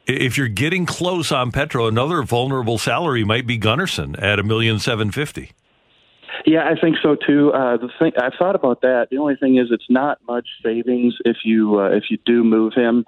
if 0.08 0.38
you're 0.38 0.48
getting 0.48 0.86
close 0.86 1.32
on 1.32 1.52
Petro, 1.52 1.88
another 1.88 2.24
vulnerable 2.24 2.78
salary 2.78 3.24
might 3.24 3.48
be 3.48 3.60
Gunnarsson 3.60 4.22
at 4.22 4.40
a 4.40 4.44
million 4.44 4.80
seven 4.80 5.12
fifty. 5.12 5.52
Yeah, 6.46 6.68
I 6.68 6.80
think 6.80 6.98
so 7.04 7.16
too. 7.16 7.52
Uh, 7.54 7.78
the 7.78 7.90
thing 8.00 8.14
I've 8.18 8.34
thought 8.38 8.56
about 8.56 8.82
that. 8.82 9.08
The 9.12 9.18
only 9.18 9.36
thing 9.36 9.58
is, 9.58 9.68
it's 9.72 9.90
not 9.90 10.20
much 10.28 10.48
savings 10.64 11.16
if 11.26 11.38
you 11.44 11.80
uh, 11.80 11.90
if 11.90 12.06
you 12.10 12.18
do 12.26 12.44
move 12.44 12.74
him 12.74 13.06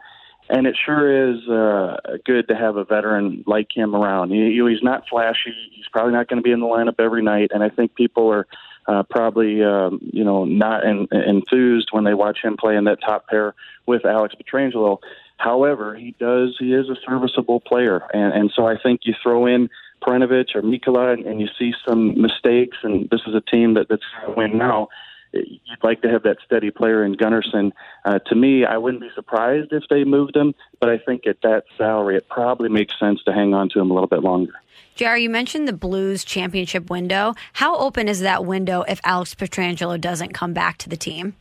and 0.49 0.67
it 0.67 0.75
sure 0.85 1.31
is 1.31 1.47
uh, 1.47 1.97
good 2.25 2.47
to 2.47 2.55
have 2.55 2.75
a 2.75 2.85
veteran 2.85 3.43
like 3.47 3.69
him 3.73 3.95
around. 3.95 4.31
He, 4.31 4.61
he's 4.67 4.83
not 4.83 5.07
flashy. 5.09 5.53
He's 5.71 5.87
probably 5.91 6.13
not 6.13 6.27
going 6.27 6.37
to 6.37 6.43
be 6.43 6.51
in 6.51 6.59
the 6.59 6.65
lineup 6.65 6.99
every 6.99 7.23
night, 7.23 7.51
and 7.53 7.63
I 7.63 7.69
think 7.69 7.95
people 7.95 8.29
are 8.29 8.47
uh, 8.87 9.03
probably 9.09 9.63
um, 9.63 9.99
you 10.01 10.23
know 10.23 10.45
not 10.45 10.85
en- 10.85 11.07
enthused 11.11 11.89
when 11.91 12.03
they 12.03 12.13
watch 12.13 12.39
him 12.43 12.57
play 12.57 12.75
in 12.75 12.83
that 12.85 12.99
top 13.01 13.27
pair 13.27 13.55
with 13.85 14.05
Alex 14.05 14.35
Pietrangelo. 14.35 14.97
However, 15.43 15.93
he 15.95 16.15
does. 16.19 16.55
He 16.57 16.73
is 16.73 16.89
a 16.89 16.95
serviceable 17.05 17.59
player, 17.59 18.01
and, 18.13 18.33
and 18.33 18.51
so 18.55 18.65
I 18.65 18.77
think 18.81 19.01
you 19.03 19.13
throw 19.21 19.45
in 19.45 19.69
Perunovic 20.01 20.55
or 20.55 20.61
Mikkola, 20.61 21.13
and, 21.13 21.25
and 21.25 21.41
you 21.41 21.47
see 21.59 21.73
some 21.85 22.21
mistakes. 22.21 22.77
And 22.83 23.09
this 23.09 23.21
is 23.27 23.35
a 23.35 23.41
team 23.41 23.73
that, 23.73 23.87
that's 23.89 24.03
going 24.21 24.33
to 24.33 24.37
win 24.37 24.57
now 24.57 24.87
you'd 25.33 25.83
like 25.83 26.01
to 26.01 26.09
have 26.09 26.23
that 26.23 26.37
steady 26.45 26.71
player 26.71 27.03
in 27.03 27.15
Gunnarsson. 27.15 27.71
Uh, 28.05 28.19
to 28.27 28.35
me, 28.35 28.65
I 28.65 28.77
wouldn't 28.77 29.01
be 29.01 29.09
surprised 29.15 29.71
if 29.71 29.83
they 29.89 30.03
moved 30.03 30.35
him, 30.35 30.53
but 30.79 30.89
I 30.89 30.97
think 30.97 31.25
at 31.25 31.41
that 31.41 31.63
salary, 31.77 32.17
it 32.17 32.29
probably 32.29 32.69
makes 32.69 32.97
sense 32.99 33.23
to 33.23 33.33
hang 33.33 33.53
on 33.53 33.69
to 33.69 33.79
him 33.79 33.89
a 33.89 33.93
little 33.93 34.07
bit 34.07 34.21
longer. 34.21 34.53
JR, 34.95 35.15
you 35.15 35.29
mentioned 35.29 35.67
the 35.67 35.73
Blues 35.73 36.23
championship 36.23 36.89
window. 36.89 37.33
How 37.53 37.75
open 37.77 38.07
is 38.07 38.19
that 38.19 38.45
window 38.45 38.83
if 38.83 39.01
Alex 39.03 39.33
Pietrangelo 39.33 39.99
doesn't 39.99 40.33
come 40.33 40.53
back 40.53 40.77
to 40.79 40.89
the 40.89 40.97
team? 40.97 41.35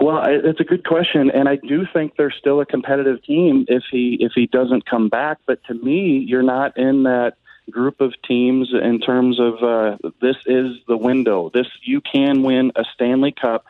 Well, 0.00 0.22
it's 0.24 0.60
a 0.60 0.64
good 0.64 0.86
question, 0.86 1.30
and 1.30 1.48
I 1.48 1.56
do 1.56 1.86
think 1.92 2.16
they're 2.16 2.30
still 2.30 2.60
a 2.60 2.66
competitive 2.66 3.22
team 3.22 3.66
if 3.68 3.84
he 3.90 4.16
if 4.20 4.32
he 4.34 4.46
doesn't 4.46 4.86
come 4.86 5.08
back. 5.08 5.38
But 5.46 5.62
to 5.64 5.74
me, 5.74 6.18
you're 6.18 6.42
not 6.42 6.76
in 6.76 7.02
that 7.04 7.34
group 7.70 8.00
of 8.00 8.14
teams 8.26 8.72
in 8.72 9.00
terms 9.00 9.38
of 9.38 9.62
uh, 9.62 9.98
this 10.20 10.36
is 10.46 10.76
the 10.88 10.96
window. 10.96 11.50
This 11.52 11.66
you 11.82 12.00
can 12.00 12.42
win 12.42 12.72
a 12.76 12.84
Stanley 12.94 13.32
Cup 13.32 13.64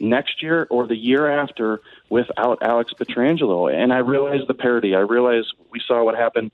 next 0.00 0.42
year 0.42 0.66
or 0.70 0.86
the 0.86 0.96
year 0.96 1.30
after 1.30 1.80
without 2.08 2.58
Alex 2.62 2.92
Pietrangelo. 2.98 3.72
And 3.72 3.92
I 3.92 3.98
realize 3.98 4.40
the 4.48 4.54
parity. 4.54 4.94
I 4.94 5.00
realize 5.00 5.44
we 5.70 5.80
saw 5.86 6.02
what 6.04 6.16
happened 6.16 6.50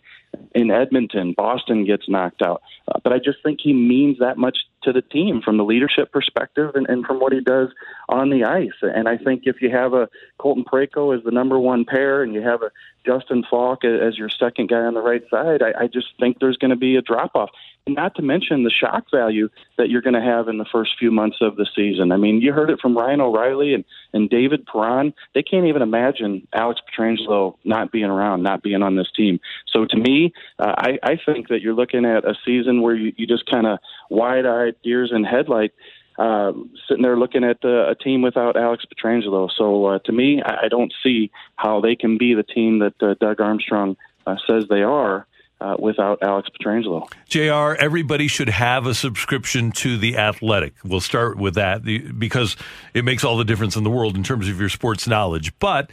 in 0.54 0.70
Edmonton. 0.70 1.32
Boston 1.32 1.84
gets 1.84 2.08
knocked 2.08 2.42
out. 2.42 2.62
Uh, 2.88 2.98
but 3.02 3.12
I 3.12 3.18
just 3.18 3.38
think 3.42 3.60
he 3.62 3.72
means 3.72 4.18
that 4.18 4.36
much 4.36 4.58
to 4.86 4.92
the 4.92 5.02
team 5.02 5.42
from 5.42 5.58
the 5.58 5.64
leadership 5.64 6.10
perspective 6.12 6.70
and, 6.74 6.86
and 6.88 7.04
from 7.04 7.20
what 7.20 7.32
he 7.32 7.40
does 7.40 7.68
on 8.08 8.30
the 8.30 8.44
ice. 8.44 8.78
And 8.82 9.08
I 9.08 9.18
think 9.18 9.42
if 9.44 9.60
you 9.60 9.70
have 9.70 9.92
a 9.92 10.08
Colton 10.38 10.64
Parayko 10.64 11.16
as 11.16 11.22
the 11.24 11.30
number 11.30 11.58
one 11.58 11.84
pair 11.84 12.22
and 12.22 12.32
you 12.32 12.40
have 12.40 12.62
a 12.62 12.70
Justin 13.04 13.44
Faulk 13.48 13.84
as 13.84 14.18
your 14.18 14.28
second 14.28 14.68
guy 14.68 14.80
on 14.80 14.94
the 14.94 15.00
right 15.00 15.22
side, 15.30 15.62
I, 15.62 15.84
I 15.84 15.86
just 15.86 16.08
think 16.18 16.38
there's 16.40 16.56
going 16.56 16.70
to 16.70 16.76
be 16.76 16.96
a 16.96 17.02
drop 17.02 17.32
off. 17.34 17.50
Not 17.88 18.16
to 18.16 18.22
mention 18.22 18.64
the 18.64 18.70
shock 18.70 19.04
value 19.14 19.48
that 19.78 19.88
you're 19.88 20.02
going 20.02 20.14
to 20.14 20.20
have 20.20 20.48
in 20.48 20.58
the 20.58 20.64
first 20.64 20.98
few 20.98 21.12
months 21.12 21.36
of 21.40 21.54
the 21.54 21.68
season. 21.76 22.10
I 22.10 22.16
mean, 22.16 22.40
you 22.40 22.52
heard 22.52 22.68
it 22.68 22.80
from 22.80 22.98
Ryan 22.98 23.20
O'Reilly 23.20 23.74
and, 23.74 23.84
and 24.12 24.28
David 24.28 24.66
Perron. 24.66 25.14
They 25.34 25.44
can't 25.44 25.66
even 25.66 25.82
imagine 25.82 26.48
Alex 26.52 26.80
Pietrangelo 26.80 27.54
not 27.64 27.92
being 27.92 28.06
around, 28.06 28.42
not 28.42 28.64
being 28.64 28.82
on 28.82 28.96
this 28.96 29.06
team. 29.16 29.38
So 29.72 29.84
to 29.84 29.96
me, 29.96 30.32
uh, 30.58 30.74
I, 30.76 30.98
I 31.04 31.16
think 31.24 31.46
that 31.46 31.60
you're 31.60 31.74
looking 31.74 32.04
at 32.04 32.24
a 32.24 32.34
season 32.44 32.82
where 32.82 32.96
you, 32.96 33.12
you 33.16 33.24
just 33.24 33.48
kind 33.48 33.68
of 33.68 33.78
wide 34.10 34.46
eyed, 34.46 34.74
deers 34.82 35.12
in 35.14 35.24
headlight. 35.24 35.72
Uh, 36.18 36.52
sitting 36.88 37.02
there 37.02 37.18
looking 37.18 37.44
at 37.44 37.58
uh, 37.62 37.90
a 37.90 37.94
team 37.94 38.22
without 38.22 38.56
Alex 38.56 38.84
Pietrangelo. 38.86 39.50
So 39.54 39.84
uh, 39.84 39.98
to 40.06 40.12
me, 40.12 40.42
I, 40.42 40.64
I 40.64 40.68
don't 40.68 40.92
see 41.02 41.30
how 41.56 41.82
they 41.82 41.94
can 41.94 42.16
be 42.16 42.32
the 42.34 42.42
team 42.42 42.78
that 42.78 42.94
uh, 43.02 43.14
Doug 43.20 43.40
Armstrong 43.40 43.98
uh, 44.26 44.36
says 44.46 44.64
they 44.70 44.82
are 44.82 45.26
uh, 45.60 45.76
without 45.78 46.22
Alex 46.22 46.48
Pietrangelo. 46.48 47.08
JR, 47.28 47.80
everybody 47.82 48.28
should 48.28 48.48
have 48.48 48.86
a 48.86 48.94
subscription 48.94 49.72
to 49.72 49.96
The 49.96 50.16
Athletic. 50.16 50.74
We'll 50.84 51.00
start 51.00 51.38
with 51.38 51.54
that 51.54 51.82
because 52.18 52.56
it 52.94 53.04
makes 53.04 53.24
all 53.24 53.36
the 53.36 53.44
difference 53.44 53.76
in 53.76 53.84
the 53.84 53.90
world 53.90 54.16
in 54.16 54.22
terms 54.22 54.48
of 54.48 54.60
your 54.60 54.68
sports 54.68 55.06
knowledge. 55.06 55.58
But 55.58 55.90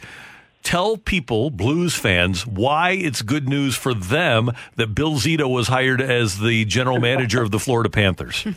tell 0.62 0.96
people, 0.96 1.50
Blues 1.50 1.94
fans, 1.94 2.46
why 2.46 2.90
it's 2.90 3.22
good 3.22 3.48
news 3.48 3.74
for 3.74 3.94
them 3.94 4.50
that 4.76 4.94
Bill 4.94 5.14
Zito 5.14 5.48
was 5.48 5.68
hired 5.68 6.00
as 6.00 6.38
the 6.38 6.64
general 6.64 7.00
manager 7.00 7.42
of 7.42 7.50
the 7.50 7.58
Florida 7.58 7.90
Panthers. 7.90 8.46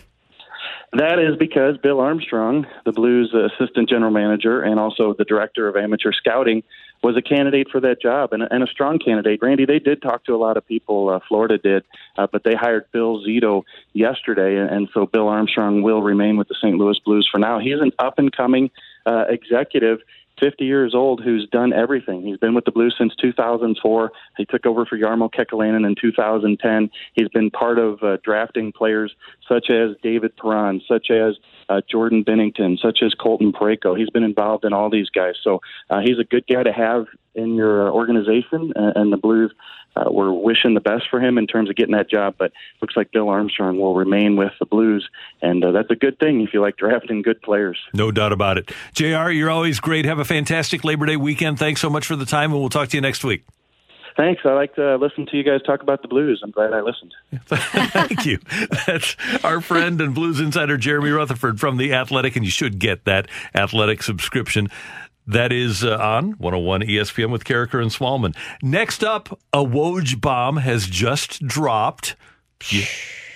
That 0.93 1.19
is 1.19 1.35
because 1.37 1.77
Bill 1.77 1.99
Armstrong, 1.99 2.65
the 2.85 2.93
Blues 2.93 3.33
assistant 3.33 3.89
general 3.89 4.11
manager 4.11 4.61
and 4.61 4.79
also 4.79 5.13
the 5.13 5.25
director 5.25 5.67
of 5.67 5.75
amateur 5.75 6.13
scouting, 6.13 6.63
was 7.03 7.15
a 7.17 7.21
candidate 7.21 7.67
for 7.69 7.79
that 7.81 8.01
job 8.01 8.33
and, 8.33 8.43
and 8.49 8.63
a 8.63 8.67
strong 8.67 8.97
candidate. 8.97 9.39
Randy, 9.41 9.65
they 9.65 9.79
did 9.79 10.01
talk 10.01 10.23
to 10.25 10.33
a 10.33 10.37
lot 10.37 10.57
of 10.57 10.65
people. 10.65 11.09
Uh, 11.09 11.19
Florida 11.27 11.57
did, 11.57 11.83
uh, 12.17 12.27
but 12.31 12.43
they 12.43 12.55
hired 12.55 12.85
Bill 12.91 13.21
Zito 13.23 13.63
yesterday, 13.93 14.57
and, 14.57 14.69
and 14.69 14.89
so 14.93 15.05
Bill 15.05 15.27
Armstrong 15.27 15.83
will 15.83 16.01
remain 16.01 16.37
with 16.37 16.47
the 16.47 16.55
St. 16.55 16.75
Louis 16.75 16.97
Blues 17.05 17.27
for 17.31 17.37
now. 17.37 17.59
He's 17.59 17.79
an 17.79 17.91
up 17.99 18.17
and 18.17 18.35
coming 18.35 18.71
uh, 19.05 19.25
executive 19.29 19.99
50 20.39 20.65
years 20.65 20.93
old 20.93 21.23
who's 21.23 21.47
done 21.51 21.73
everything. 21.73 22.21
He's 22.21 22.37
been 22.37 22.53
with 22.53 22.65
the 22.65 22.71
Blues 22.71 22.95
since 22.97 23.15
2004. 23.15 24.11
He 24.37 24.45
took 24.45 24.65
over 24.65 24.85
for 24.85 24.97
Jarmo 24.97 25.31
Kekalainen 25.31 25.85
in 25.85 25.95
2010. 25.99 26.89
He's 27.13 27.29
been 27.29 27.49
part 27.49 27.79
of 27.79 28.03
uh, 28.03 28.17
drafting 28.23 28.71
players 28.71 29.15
such 29.47 29.69
as 29.69 29.95
David 30.03 30.35
Perron, 30.37 30.81
such 30.87 31.09
as 31.09 31.35
uh, 31.69 31.81
Jordan 31.89 32.23
Binnington, 32.23 32.79
such 32.79 32.99
as 33.01 33.13
Colton 33.13 33.51
Parayko. 33.51 33.97
He's 33.97 34.09
been 34.09 34.23
involved 34.23 34.65
in 34.65 34.73
all 34.73 34.89
these 34.89 35.09
guys. 35.09 35.35
So 35.43 35.61
uh, 35.89 35.99
he's 35.99 36.19
a 36.19 36.23
good 36.23 36.45
guy 36.47 36.63
to 36.63 36.71
have 36.71 37.05
in 37.35 37.55
your 37.55 37.91
organization, 37.91 38.73
and, 38.75 38.95
and 38.95 39.13
the 39.13 39.17
Blues 39.17 39.53
uh, 39.97 40.11
we're 40.11 40.31
wishing 40.31 40.73
the 40.73 40.81
best 40.81 41.05
for 41.09 41.19
him 41.19 41.37
in 41.37 41.47
terms 41.47 41.69
of 41.69 41.75
getting 41.75 41.95
that 41.95 42.09
job. 42.09 42.35
But 42.37 42.51
looks 42.81 42.95
like 42.95 43.11
Bill 43.11 43.29
Armstrong 43.29 43.79
will 43.79 43.95
remain 43.95 44.35
with 44.35 44.51
the 44.59 44.65
Blues, 44.65 45.07
and 45.41 45.63
uh, 45.63 45.71
that's 45.71 45.89
a 45.91 45.95
good 45.95 46.19
thing 46.19 46.41
if 46.41 46.53
you 46.53 46.61
like 46.61 46.77
drafting 46.77 47.21
good 47.21 47.41
players. 47.41 47.77
No 47.93 48.11
doubt 48.11 48.31
about 48.31 48.57
it. 48.57 48.71
JR, 48.93 49.29
you're 49.29 49.49
always 49.49 49.79
great. 49.79 50.05
Have 50.05 50.19
a 50.19 50.25
fantastic 50.25 50.83
Labor 50.83 51.05
Day 51.05 51.17
weekend. 51.17 51.59
Thanks 51.59 51.81
so 51.81 51.89
much 51.89 52.05
for 52.05 52.15
the 52.15 52.25
time, 52.25 52.51
and 52.51 52.59
we'll 52.59 52.69
talk 52.69 52.89
to 52.89 52.97
you 52.97 53.01
next 53.01 53.23
week. 53.23 53.43
Thanks. 54.17 54.41
I 54.45 54.53
like 54.53 54.73
to 54.75 54.95
listen 54.95 55.27
to 55.27 55.37
you 55.37 55.43
guys 55.43 55.61
talk 55.61 55.83
about 55.83 56.01
the 56.01 56.07
Blues. 56.07 56.41
I'm 56.43 56.49
glad 56.49 56.73
I 56.73 56.81
listened. 56.81 57.13
Thank 57.45 58.25
you. 58.25 58.39
That's 58.87 59.15
our 59.43 59.61
friend 59.61 60.01
and 60.01 60.15
Blues 60.15 60.39
insider 60.39 60.75
Jeremy 60.75 61.11
Rutherford 61.11 61.59
from 61.59 61.77
The 61.77 61.93
Athletic, 61.93 62.35
and 62.35 62.43
you 62.43 62.49
should 62.49 62.79
get 62.79 63.05
that 63.05 63.27
Athletic 63.53 64.01
subscription. 64.01 64.69
That 65.27 65.51
is 65.51 65.83
uh, 65.83 65.97
on 65.97 66.31
101 66.37 66.81
ESPN 66.83 67.29
with 67.31 67.43
Karraker 67.43 67.81
and 67.81 67.91
Smallmon. 67.91 68.35
Next 68.61 69.03
up, 69.03 69.37
a 69.51 69.63
Woj 69.63 70.19
bomb 70.21 70.57
has 70.57 70.87
just 70.87 71.45
dropped. 71.45 72.15
Yeah, 72.71 72.85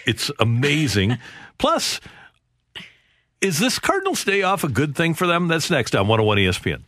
It's 0.05 0.31
amazing. 0.39 1.18
Plus, 1.57 1.99
is 3.41 3.59
this 3.59 3.77
Cardinals 3.77 4.23
day 4.23 4.41
off 4.41 4.63
a 4.63 4.69
good 4.69 4.95
thing 4.95 5.13
for 5.13 5.27
them? 5.27 5.47
That's 5.47 5.69
next 5.69 5.93
on 5.95 6.07
101 6.07 6.38
ESPN. 6.38 6.84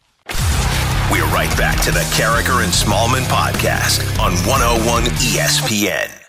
We're 1.11 1.25
right 1.25 1.55
back 1.57 1.83
to 1.83 1.91
the 1.91 1.99
Karraker 2.15 2.63
and 2.63 2.71
Smallmon 2.73 3.23
podcast 3.25 4.01
on 4.19 4.33
101 4.47 5.03
ESPN. 5.03 6.22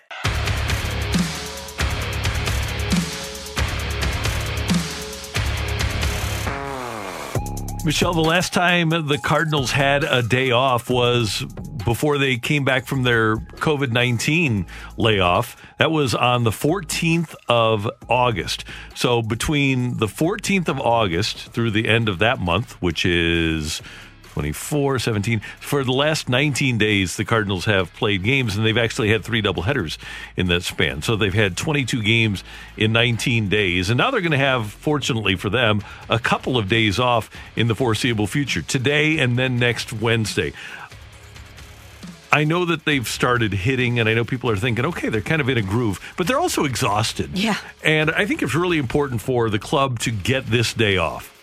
Michelle, 7.85 8.15
the 8.15 8.23
last 8.23 8.55
time 8.55 8.89
the 8.89 9.20
Cardinals 9.23 9.70
had 9.70 10.05
a 10.05 10.23
day 10.23 10.51
off 10.51 10.89
was 10.89 11.44
before 11.85 12.16
they 12.16 12.39
came 12.39 12.65
back 12.65 12.86
from 12.86 13.02
their 13.02 13.36
COVID 13.36 13.93
19 13.93 14.65
layoff. 14.97 15.61
That 15.78 15.90
was 15.90 16.15
on 16.15 16.44
the 16.44 16.51
14th 16.51 17.35
of 17.47 17.90
August. 18.09 18.65
So 18.94 19.20
between 19.20 19.98
the 19.98 20.06
14th 20.06 20.69
of 20.69 20.81
August 20.81 21.52
through 21.52 21.73
the 21.73 21.86
end 21.86 22.09
of 22.09 22.20
that 22.20 22.40
month, 22.40 22.81
which 22.81 23.05
is 23.05 23.82
24, 24.35 24.98
17. 24.98 25.40
For 25.61 25.85
the 25.85 25.93
last 25.93 26.28
19 26.28 26.77
days, 26.77 27.16
the 27.16 27.24
Cardinals 27.24 27.66
have 27.66 27.94
played 27.94 28.24
games, 28.24 28.56
and 28.56 28.66
they've 28.66 28.77
actually 28.77 29.11
had 29.11 29.24
three 29.24 29.40
doubleheaders 29.40 29.97
in 30.36 30.48
that 30.48 30.65
span. 30.65 31.02
So 31.02 31.15
they've 31.15 31.32
had 31.32 31.56
22 31.56 32.02
games 32.02 32.43
in 32.77 32.90
19 32.93 33.48
days. 33.48 33.90
And 33.90 33.98
now 33.98 34.11
they're 34.11 34.20
going 34.20 34.32
to 34.32 34.36
have, 34.36 34.73
fortunately 34.73 35.36
for 35.36 35.51
them, 35.51 35.85
a 36.11 36.19
couple 36.19 36.59
of 36.59 36.69
days 36.69 36.98
off 36.98 37.31
in 37.55 37.69
the 37.69 37.77
foreseeable 37.77 38.27
future 38.27 38.61
today 38.61 39.20
and 39.20 39.39
then 39.39 39.61
next 39.61 39.93
Wednesday. 39.93 40.52
I 42.32 42.43
know 42.43 42.65
that 42.65 42.85
they've 42.85 43.06
started 43.06 43.52
hitting, 43.52 44.01
and 44.01 44.09
I 44.09 44.15
know 44.15 44.24
people 44.24 44.51
are 44.51 44.56
thinking, 44.56 44.85
okay, 44.86 45.11
they're 45.11 45.20
kind 45.20 45.40
of 45.40 45.48
in 45.48 45.59
a 45.59 45.62
groove, 45.62 46.01
but 46.16 46.27
they're 46.27 46.40
also 46.40 46.65
exhausted. 46.65 47.39
Yeah. 47.39 47.56
And 47.85 48.11
I 48.11 48.27
think 48.27 48.43
it's 48.43 48.56
really 48.56 48.78
important 48.78 49.20
for 49.20 49.48
the 49.48 49.61
club 49.61 50.01
to 50.01 50.11
get 50.11 50.47
this 50.47 50.74
day 50.74 50.97
off. 50.97 51.34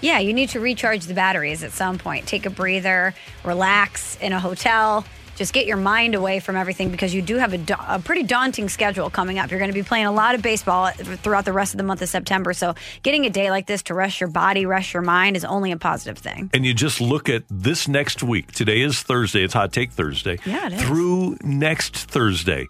Yeah, 0.00 0.18
you 0.20 0.32
need 0.32 0.50
to 0.50 0.60
recharge 0.60 1.06
the 1.06 1.14
batteries 1.14 1.64
at 1.64 1.72
some 1.72 1.98
point. 1.98 2.26
Take 2.26 2.46
a 2.46 2.50
breather, 2.50 3.14
relax 3.44 4.16
in 4.20 4.32
a 4.32 4.40
hotel. 4.40 5.04
Just 5.36 5.52
get 5.52 5.66
your 5.66 5.76
mind 5.76 6.16
away 6.16 6.40
from 6.40 6.56
everything 6.56 6.90
because 6.90 7.14
you 7.14 7.22
do 7.22 7.36
have 7.36 7.52
a, 7.52 7.58
da- 7.58 7.84
a 7.94 8.00
pretty 8.00 8.24
daunting 8.24 8.68
schedule 8.68 9.08
coming 9.08 9.38
up. 9.38 9.52
You're 9.52 9.60
going 9.60 9.70
to 9.70 9.74
be 9.74 9.84
playing 9.84 10.06
a 10.06 10.10
lot 10.12 10.34
of 10.34 10.42
baseball 10.42 10.88
throughout 10.90 11.44
the 11.44 11.52
rest 11.52 11.74
of 11.74 11.78
the 11.78 11.84
month 11.84 12.02
of 12.02 12.08
September. 12.08 12.52
So, 12.52 12.74
getting 13.04 13.24
a 13.24 13.30
day 13.30 13.48
like 13.52 13.68
this 13.68 13.84
to 13.84 13.94
rest 13.94 14.20
your 14.20 14.30
body, 14.30 14.66
rest 14.66 14.92
your 14.92 15.02
mind 15.04 15.36
is 15.36 15.44
only 15.44 15.70
a 15.70 15.76
positive 15.76 16.18
thing. 16.18 16.50
and 16.52 16.66
you 16.66 16.74
just 16.74 17.00
look 17.00 17.28
at 17.28 17.44
this 17.48 17.86
next 17.86 18.20
week. 18.20 18.50
Today 18.50 18.80
is 18.80 19.00
Thursday. 19.00 19.44
It's 19.44 19.54
Hot 19.54 19.72
Take 19.72 19.92
Thursday. 19.92 20.38
Yeah, 20.44 20.66
it 20.66 20.72
is. 20.72 20.82
Through 20.82 21.36
next 21.44 21.94
Thursday. 21.96 22.66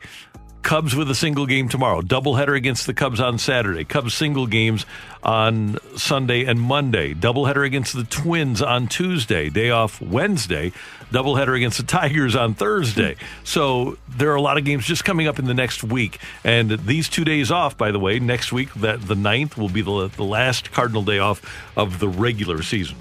Cubs 0.62 0.94
with 0.94 1.10
a 1.10 1.14
single 1.14 1.46
game 1.46 1.68
tomorrow. 1.68 2.00
Doubleheader 2.02 2.56
against 2.56 2.86
the 2.86 2.94
Cubs 2.94 3.20
on 3.20 3.38
Saturday. 3.38 3.84
Cubs 3.84 4.14
single 4.14 4.46
games 4.46 4.84
on 5.22 5.78
Sunday 5.96 6.44
and 6.44 6.60
Monday. 6.60 7.14
Doubleheader 7.14 7.64
against 7.64 7.94
the 7.94 8.04
Twins 8.04 8.60
on 8.60 8.86
Tuesday. 8.88 9.48
Day 9.48 9.70
off 9.70 10.00
Wednesday. 10.00 10.72
Doubleheader 11.10 11.56
against 11.56 11.78
the 11.78 11.84
Tigers 11.84 12.36
on 12.36 12.54
Thursday. 12.54 13.16
So 13.44 13.96
there 14.08 14.30
are 14.30 14.36
a 14.36 14.42
lot 14.42 14.58
of 14.58 14.64
games 14.64 14.84
just 14.84 15.04
coming 15.04 15.26
up 15.26 15.38
in 15.38 15.46
the 15.46 15.54
next 15.54 15.82
week. 15.82 16.18
And 16.44 16.70
these 16.70 17.08
two 17.08 17.24
days 17.24 17.50
off, 17.50 17.78
by 17.78 17.90
the 17.90 17.98
way, 17.98 18.18
next 18.18 18.52
week, 18.52 18.72
that 18.74 19.00
the 19.00 19.14
9th 19.14 19.56
will 19.56 19.70
be 19.70 19.80
the, 19.80 20.08
the 20.08 20.24
last 20.24 20.70
Cardinal 20.72 21.02
day 21.02 21.18
off 21.18 21.40
of 21.76 21.98
the 21.98 22.08
regular 22.08 22.62
season. 22.62 22.96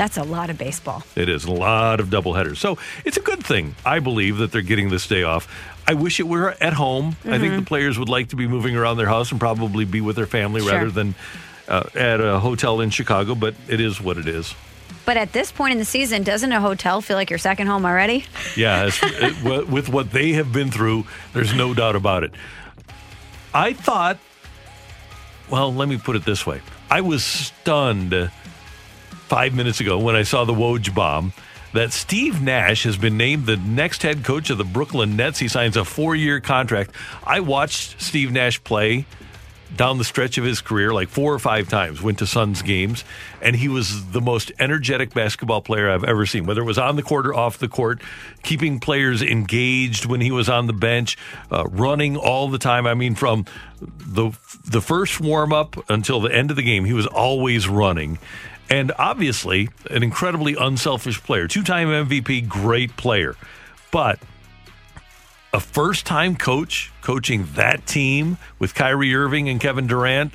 That's 0.00 0.16
a 0.16 0.22
lot 0.22 0.48
of 0.48 0.56
baseball. 0.56 1.02
It 1.14 1.28
is 1.28 1.44
a 1.44 1.52
lot 1.52 2.00
of 2.00 2.08
doubleheaders. 2.08 2.56
So 2.56 2.78
it's 3.04 3.18
a 3.18 3.20
good 3.20 3.44
thing, 3.44 3.74
I 3.84 3.98
believe, 3.98 4.38
that 4.38 4.50
they're 4.50 4.62
getting 4.62 4.88
this 4.88 5.06
day 5.06 5.24
off. 5.24 5.46
I 5.90 5.94
wish 5.94 6.20
it 6.20 6.28
were 6.28 6.54
at 6.60 6.72
home. 6.74 7.16
I 7.24 7.38
think 7.38 7.52
Mhm. 7.54 7.58
the 7.60 7.64
players 7.66 7.98
would 7.98 8.08
like 8.08 8.28
to 8.28 8.36
be 8.36 8.46
moving 8.46 8.76
around 8.76 8.96
their 8.96 9.08
house 9.08 9.32
and 9.32 9.40
probably 9.40 9.84
be 9.84 10.00
with 10.00 10.14
their 10.14 10.26
family 10.26 10.60
Sure. 10.60 10.72
rather 10.72 10.90
than 10.90 11.16
uh, 11.68 11.82
at 11.96 12.20
a 12.20 12.38
hotel 12.38 12.80
in 12.80 12.90
Chicago, 12.90 13.34
but 13.34 13.54
it 13.68 13.80
is 13.80 14.00
what 14.00 14.18
it 14.18 14.26
is. 14.28 14.54
But 15.04 15.16
at 15.16 15.32
this 15.32 15.50
point 15.52 15.72
in 15.72 15.78
the 15.78 15.84
season, 15.84 16.22
doesn't 16.22 16.52
a 16.52 16.60
hotel 16.60 17.00
feel 17.00 17.16
like 17.16 17.28
your 17.30 17.38
second 17.40 17.66
home 17.68 17.84
already? 17.84 18.24
Yeah, 18.56 18.88
it, 19.02 19.68
with 19.68 19.88
what 19.88 20.10
they 20.12 20.32
have 20.34 20.52
been 20.52 20.70
through, 20.70 21.06
there's 21.32 21.54
no 21.54 21.74
doubt 21.74 21.96
about 21.96 22.22
it. 22.24 22.32
I 23.54 23.72
thought, 23.72 24.18
well, 25.48 25.74
let 25.74 25.88
me 25.88 25.96
put 25.96 26.14
it 26.16 26.24
this 26.24 26.46
way 26.46 26.60
I 26.88 27.00
was 27.00 27.24
stunned 27.24 28.30
five 29.28 29.54
minutes 29.54 29.80
ago 29.80 29.98
when 29.98 30.14
I 30.16 30.22
saw 30.22 30.44
the 30.44 30.54
Woj 30.54 30.92
bomb 30.94 31.32
that 31.72 31.92
Steve 31.92 32.42
Nash 32.42 32.82
has 32.84 32.96
been 32.96 33.16
named 33.16 33.46
the 33.46 33.56
next 33.56 34.02
head 34.02 34.24
coach 34.24 34.50
of 34.50 34.58
the 34.58 34.64
Brooklyn 34.64 35.16
Nets. 35.16 35.38
He 35.38 35.48
signs 35.48 35.76
a 35.76 35.84
four 35.84 36.16
year 36.16 36.40
contract. 36.40 36.90
I 37.24 37.40
watched 37.40 38.00
Steve 38.00 38.32
Nash 38.32 38.62
play 38.64 39.06
down 39.76 39.98
the 39.98 40.04
stretch 40.04 40.36
of 40.36 40.44
his 40.44 40.60
career 40.60 40.92
like 40.92 41.08
four 41.08 41.32
or 41.32 41.38
five 41.38 41.68
times 41.68 42.02
went 42.02 42.18
to 42.18 42.26
suns 42.26 42.62
games 42.62 43.04
and 43.40 43.54
he 43.54 43.68
was 43.68 44.10
the 44.10 44.20
most 44.20 44.50
energetic 44.58 45.14
basketball 45.14 45.62
player 45.62 45.88
i've 45.88 46.04
ever 46.04 46.26
seen 46.26 46.44
whether 46.44 46.60
it 46.60 46.64
was 46.64 46.78
on 46.78 46.96
the 46.96 47.02
court 47.02 47.26
or 47.26 47.34
off 47.34 47.58
the 47.58 47.68
court 47.68 48.00
keeping 48.42 48.80
players 48.80 49.22
engaged 49.22 50.06
when 50.06 50.20
he 50.20 50.30
was 50.30 50.48
on 50.48 50.66
the 50.66 50.72
bench 50.72 51.16
uh, 51.52 51.64
running 51.68 52.16
all 52.16 52.48
the 52.48 52.58
time 52.58 52.86
i 52.86 52.94
mean 52.94 53.14
from 53.14 53.44
the 53.80 54.32
the 54.64 54.80
first 54.80 55.20
warm 55.20 55.52
up 55.52 55.76
until 55.88 56.20
the 56.20 56.34
end 56.34 56.50
of 56.50 56.56
the 56.56 56.62
game 56.62 56.84
he 56.84 56.92
was 56.92 57.06
always 57.06 57.68
running 57.68 58.18
and 58.70 58.92
obviously 58.98 59.68
an 59.90 60.02
incredibly 60.02 60.54
unselfish 60.54 61.22
player 61.22 61.46
two-time 61.46 61.88
mvp 61.88 62.48
great 62.48 62.96
player 62.96 63.36
but 63.90 64.18
a 65.52 65.60
first 65.60 66.06
time 66.06 66.36
coach 66.36 66.92
coaching 67.02 67.48
that 67.54 67.86
team 67.86 68.38
with 68.58 68.74
Kyrie 68.74 69.14
Irving 69.14 69.48
and 69.48 69.60
Kevin 69.60 69.86
Durant. 69.86 70.32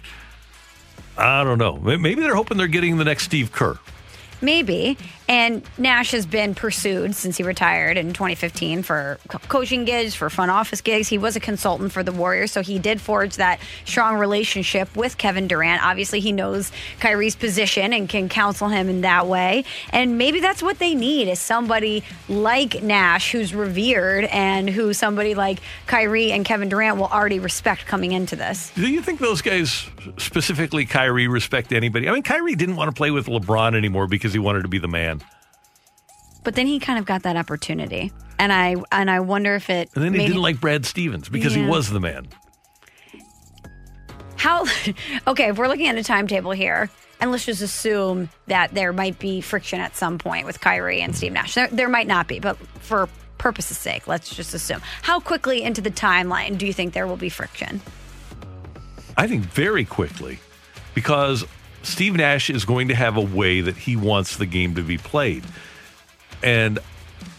I 1.17 1.43
don't 1.43 1.57
know. 1.57 1.77
Maybe 1.77 2.15
they're 2.15 2.35
hoping 2.35 2.57
they're 2.57 2.67
getting 2.67 2.97
the 2.97 3.05
next 3.05 3.23
Steve 3.23 3.51
Kerr. 3.51 3.79
Maybe. 4.41 4.97
And 5.27 5.63
Nash 5.77 6.11
has 6.11 6.25
been 6.25 6.53
pursued 6.53 7.15
since 7.15 7.37
he 7.37 7.43
retired 7.43 7.97
in 7.97 8.13
2015 8.13 8.83
for 8.83 9.17
co- 9.27 9.39
coaching 9.39 9.85
gigs, 9.85 10.13
for 10.13 10.29
front 10.29 10.51
office 10.51 10.81
gigs. 10.81 11.07
He 11.07 11.17
was 11.17 11.35
a 11.35 11.39
consultant 11.39 11.91
for 11.91 12.03
the 12.03 12.11
Warriors, 12.11 12.51
so 12.51 12.61
he 12.61 12.77
did 12.77 13.01
forge 13.01 13.37
that 13.37 13.59
strong 13.85 14.17
relationship 14.17 14.95
with 14.95 15.17
Kevin 15.17 15.47
Durant. 15.47 15.83
Obviously, 15.83 16.19
he 16.19 16.31
knows 16.31 16.71
Kyrie's 16.99 17.35
position 17.35 17.91
and 17.91 18.07
can 18.07 18.29
counsel 18.29 18.69
him 18.69 18.87
in 18.87 19.01
that 19.01 19.27
way. 19.27 19.65
And 19.89 20.17
maybe 20.17 20.39
that's 20.39 20.61
what 20.61 20.77
they 20.77 20.93
need 20.93 21.27
is 21.27 21.39
somebody 21.39 22.03
like 22.29 22.83
Nash 22.83 23.31
who's 23.31 23.53
revered 23.53 24.25
and 24.25 24.69
who 24.69 24.93
somebody 24.93 25.33
like 25.33 25.59
Kyrie 25.87 26.31
and 26.31 26.45
Kevin 26.45 26.69
Durant 26.69 26.97
will 26.97 27.07
already 27.07 27.39
respect 27.39 27.87
coming 27.87 28.11
into 28.11 28.35
this. 28.35 28.71
Do 28.75 28.87
you 28.87 29.01
think 29.01 29.19
those 29.19 29.41
guys, 29.41 29.87
specifically 30.17 30.85
Kyrie, 30.85 31.27
respect 31.27 31.71
anybody? 31.73 32.07
I 32.07 32.11
mean, 32.11 32.23
Kyrie 32.23 32.55
didn't 32.55 32.75
want 32.75 32.89
to 32.89 32.93
play 32.93 33.09
with 33.11 33.25
LeBron 33.25 33.75
anymore 33.75 34.07
because 34.07 34.33
he 34.33 34.39
wanted 34.39 34.61
to 34.63 34.67
be 34.67 34.77
the 34.77 34.87
man. 34.87 35.14
But 36.45 36.55
then 36.55 36.67
he 36.67 36.79
kind 36.79 36.97
of 36.97 37.05
got 37.05 37.23
that 37.23 37.35
opportunity. 37.35 38.13
And 38.39 38.53
I 38.53 38.75
and 38.91 39.11
I 39.11 39.19
wonder 39.19 39.55
if 39.55 39.69
it 39.69 39.89
And 39.95 40.03
then 40.03 40.13
he 40.13 40.19
didn't 40.19 40.41
like 40.41 40.61
Brad 40.61 40.85
Stevens 40.85 41.27
because 41.27 41.53
he 41.53 41.65
was 41.65 41.89
the 41.89 41.99
man. 41.99 42.27
How? 44.37 44.65
Okay, 45.27 45.49
if 45.49 45.57
we're 45.57 45.67
looking 45.67 45.87
at 45.87 45.97
a 45.97 46.03
timetable 46.03 46.51
here, 46.51 46.89
and 47.19 47.31
let's 47.31 47.45
just 47.45 47.61
assume 47.61 48.29
that 48.45 48.73
there 48.75 48.93
might 48.93 49.17
be 49.17 49.41
friction 49.41 49.79
at 49.79 49.95
some 49.95 50.19
point 50.19 50.45
with 50.45 50.61
Kyrie 50.61 51.01
and 51.01 51.15
Steve 51.15 51.33
Nash. 51.33 51.55
There, 51.55 51.67
there 51.69 51.89
might 51.89 52.05
not 52.05 52.27
be, 52.27 52.39
but 52.39 52.57
for 52.79 53.09
purpose's 53.39 53.77
sake, 53.77 54.07
let's 54.07 54.35
just 54.35 54.53
assume. 54.53 54.81
How 55.01 55.19
quickly 55.19 55.63
into 55.63 55.81
the 55.81 55.89
timeline 55.89 56.59
do 56.59 56.67
you 56.67 56.73
think 56.73 56.93
there 56.93 57.07
will 57.07 57.17
be 57.17 57.29
friction? 57.29 57.81
I 59.17 59.27
think 59.27 59.45
very 59.45 59.85
quickly 59.85 60.39
because 60.93 61.45
Steve 61.81 62.15
Nash 62.15 62.49
is 62.49 62.65
going 62.65 62.89
to 62.89 62.95
have 62.95 63.17
a 63.17 63.21
way 63.21 63.61
that 63.61 63.77
he 63.77 63.95
wants 63.95 64.37
the 64.37 64.45
game 64.45 64.75
to 64.75 64.83
be 64.83 64.97
played. 64.97 65.43
And 66.43 66.79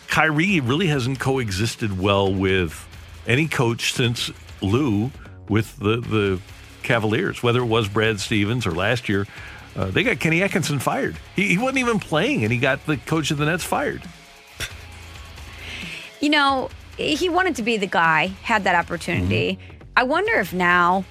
Kyrie 0.08 0.60
really 0.60 0.86
hasn't 0.86 1.20
coexisted 1.20 1.98
well 1.98 2.32
with 2.32 2.86
any 3.26 3.48
coach 3.48 3.92
since 3.92 4.30
Lue 4.62 5.10
with 5.48 5.78
the, 5.78 6.00
the 6.00 6.40
Cavaliers, 6.82 7.42
whether 7.42 7.60
it 7.60 7.66
was 7.66 7.88
Brad 7.88 8.20
Stevens 8.20 8.66
or 8.66 8.72
last 8.72 9.08
year. 9.08 9.26
Uh, 9.74 9.86
they 9.86 10.02
got 10.02 10.20
Kenny 10.20 10.42
Atkinson 10.42 10.78
fired. 10.78 11.18
He, 11.34 11.48
he 11.48 11.58
wasn't 11.58 11.78
even 11.78 11.98
playing, 11.98 12.44
and 12.44 12.52
he 12.52 12.58
got 12.58 12.84
the 12.86 12.96
coach 12.96 13.30
of 13.30 13.38
the 13.38 13.44
Nets 13.44 13.64
fired. 13.64 14.02
You 16.20 16.30
know, 16.30 16.70
he 16.96 17.28
wanted 17.28 17.56
to 17.56 17.62
be 17.62 17.76
the 17.76 17.86
guy, 17.86 18.26
had 18.42 18.64
that 18.64 18.74
opportunity. 18.74 19.58
I 19.96 20.04
wonder 20.04 20.34
if 20.40 20.54
now, 20.54 21.04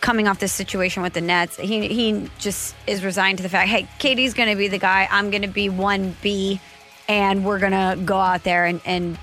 coming 0.00 0.28
off 0.28 0.38
this 0.38 0.52
situation 0.52 1.02
with 1.02 1.12
the 1.12 1.20
Nets, 1.20 1.56
he 1.56 1.88
he 1.88 2.30
just 2.38 2.76
is 2.86 3.04
resigned 3.04 3.38
to 3.38 3.42
the 3.42 3.48
fact, 3.48 3.68
hey, 3.68 3.88
KD's 3.98 4.34
going 4.34 4.48
to 4.48 4.56
be 4.56 4.68
the 4.68 4.78
guy. 4.78 5.08
I'm 5.10 5.30
going 5.30 5.42
to 5.42 5.48
be 5.48 5.68
one 5.68 6.16
B, 6.22 6.60
and 7.08 7.44
we're 7.44 7.58
going 7.58 7.72
to 7.72 8.00
go 8.04 8.18
out 8.18 8.44
there 8.44 8.66
and 8.66 8.80
and 8.84 9.18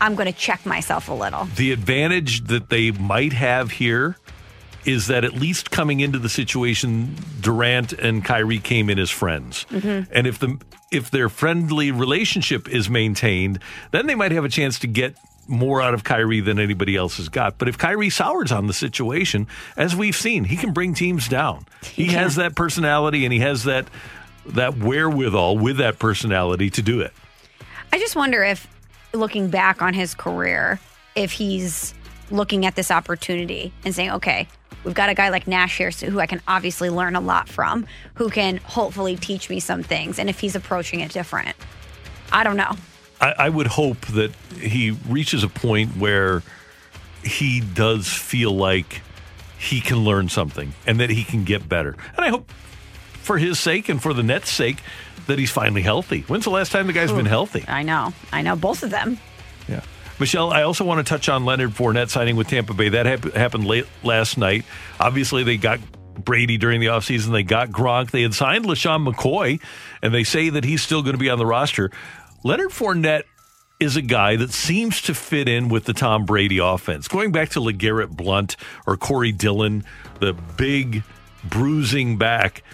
I'm 0.00 0.14
going 0.14 0.32
to 0.32 0.38
check 0.38 0.64
myself 0.64 1.08
a 1.10 1.12
little. 1.12 1.44
The 1.56 1.72
advantage 1.72 2.44
that 2.46 2.70
they 2.70 2.90
might 2.90 3.34
have 3.34 3.70
here 3.72 4.16
is 4.86 5.08
that 5.08 5.24
at 5.26 5.34
least 5.34 5.70
coming 5.70 6.00
into 6.00 6.18
the 6.18 6.30
situation, 6.30 7.14
Durant 7.42 7.92
and 7.92 8.24
Kyrie 8.24 8.60
came 8.60 8.88
in 8.88 8.98
as 8.98 9.10
friends, 9.10 9.66
Mhm. 9.70 10.06
and 10.10 10.26
if 10.26 10.38
the 10.38 10.56
if 10.90 11.10
their 11.10 11.28
friendly 11.28 11.92
relationship 11.92 12.68
is 12.68 12.88
maintained, 12.90 13.60
then 13.92 14.06
they 14.06 14.14
might 14.16 14.32
have 14.32 14.44
a 14.44 14.48
chance 14.48 14.78
to 14.80 14.86
get 14.88 15.14
more 15.46 15.80
out 15.82 15.94
of 15.94 16.02
Kyrie 16.02 16.40
than 16.40 16.58
anybody 16.58 16.96
else 16.96 17.18
has 17.18 17.28
got. 17.28 17.58
But 17.58 17.68
if 17.68 17.76
Kyrie 17.78 18.10
sours 18.10 18.50
on 18.50 18.66
the 18.66 18.72
situation, 18.72 19.46
as 19.76 19.94
we've 19.94 20.16
seen, 20.16 20.44
he 20.44 20.56
can 20.56 20.72
bring 20.72 20.94
teams 20.94 21.28
down. 21.28 21.66
He 21.92 22.06
has 22.06 22.36
that 22.36 22.56
personality 22.56 23.24
and 23.24 23.32
he 23.32 23.38
has 23.40 23.64
that 23.64 23.86
that 24.46 24.78
wherewithal 24.78 25.58
with 25.58 25.76
that 25.78 25.98
personality 25.98 26.70
to 26.70 26.82
do 26.82 27.00
it. 27.00 27.12
I 27.92 27.98
just 27.98 28.16
wonder 28.16 28.42
if, 28.42 28.66
looking 29.12 29.48
back 29.48 29.82
on 29.82 29.94
his 29.94 30.14
career, 30.14 30.78
if 31.14 31.32
he's 31.32 31.94
looking 32.30 32.64
at 32.64 32.76
this 32.76 32.90
opportunity 32.90 33.72
and 33.84 33.94
saying, 33.94 34.12
okay, 34.12 34.46
we've 34.84 34.94
got 34.94 35.08
a 35.08 35.14
guy 35.14 35.28
like 35.30 35.46
Nash 35.46 35.78
here 35.78 35.90
so- 35.90 36.08
who 36.08 36.20
I 36.20 36.26
can 36.26 36.40
obviously 36.46 36.90
learn 36.90 37.16
a 37.16 37.20
lot 37.20 37.48
from, 37.48 37.86
who 38.14 38.30
can 38.30 38.58
hopefully 38.58 39.16
teach 39.16 39.50
me 39.50 39.60
some 39.60 39.82
things, 39.82 40.18
and 40.18 40.30
if 40.30 40.40
he's 40.40 40.54
approaching 40.54 41.00
it 41.00 41.12
different. 41.12 41.56
I 42.32 42.44
don't 42.44 42.56
know. 42.56 42.76
I, 43.20 43.34
I 43.38 43.48
would 43.48 43.66
hope 43.66 44.00
that 44.08 44.32
he 44.60 44.92
reaches 45.08 45.42
a 45.42 45.48
point 45.48 45.96
where 45.96 46.42
he 47.24 47.60
does 47.60 48.08
feel 48.08 48.52
like 48.52 49.02
he 49.58 49.80
can 49.80 49.98
learn 49.98 50.28
something 50.28 50.72
and 50.86 51.00
that 51.00 51.10
he 51.10 51.24
can 51.24 51.44
get 51.44 51.68
better. 51.68 51.96
And 52.16 52.24
I 52.24 52.28
hope 52.30 52.50
for 53.30 53.38
his 53.38 53.60
sake 53.60 53.88
and 53.88 54.02
for 54.02 54.12
the 54.12 54.24
Nets' 54.24 54.50
sake 54.50 54.78
that 55.28 55.38
he's 55.38 55.52
finally 55.52 55.82
healthy. 55.82 56.22
When's 56.22 56.42
the 56.42 56.50
last 56.50 56.72
time 56.72 56.88
the 56.88 56.92
guy's 56.92 57.12
been 57.12 57.26
healthy? 57.26 57.64
I 57.68 57.84
know. 57.84 58.12
I 58.32 58.42
know. 58.42 58.56
Both 58.56 58.82
of 58.82 58.90
them. 58.90 59.18
Yeah. 59.68 59.82
Michelle, 60.18 60.50
I 60.52 60.62
also 60.62 60.84
want 60.84 61.06
to 61.06 61.08
touch 61.08 61.28
on 61.28 61.44
Leonard 61.44 61.70
Fournette 61.70 62.10
signing 62.10 62.34
with 62.34 62.48
Tampa 62.48 62.74
Bay. 62.74 62.88
That 62.88 63.06
hap- 63.06 63.32
happened 63.34 63.68
late 63.68 63.86
last 64.02 64.36
night. 64.36 64.64
Obviously, 64.98 65.44
they 65.44 65.58
got 65.58 65.78
Brady 66.24 66.58
during 66.58 66.80
the 66.80 66.88
offseason. 66.88 67.30
They 67.30 67.44
got 67.44 67.68
Gronk. 67.68 68.10
They 68.10 68.22
had 68.22 68.34
signed 68.34 68.64
LeSean 68.64 69.08
McCoy, 69.08 69.60
and 70.02 70.12
they 70.12 70.24
say 70.24 70.50
that 70.50 70.64
he's 70.64 70.82
still 70.82 71.02
going 71.02 71.14
to 71.14 71.18
be 71.18 71.30
on 71.30 71.38
the 71.38 71.46
roster. 71.46 71.92
Leonard 72.42 72.70
Fournette 72.70 73.22
is 73.78 73.94
a 73.94 74.02
guy 74.02 74.34
that 74.34 74.50
seems 74.50 75.02
to 75.02 75.14
fit 75.14 75.48
in 75.48 75.68
with 75.68 75.84
the 75.84 75.92
Tom 75.92 76.26
Brady 76.26 76.58
offense. 76.58 77.06
Going 77.06 77.30
back 77.30 77.50
to 77.50 77.60
LeGarrette 77.60 78.10
Blount 78.10 78.56
or 78.88 78.96
Corey 78.96 79.30
Dillon, 79.30 79.84
the 80.18 80.32
big 80.32 81.04
bruising 81.44 82.18
back. 82.18 82.64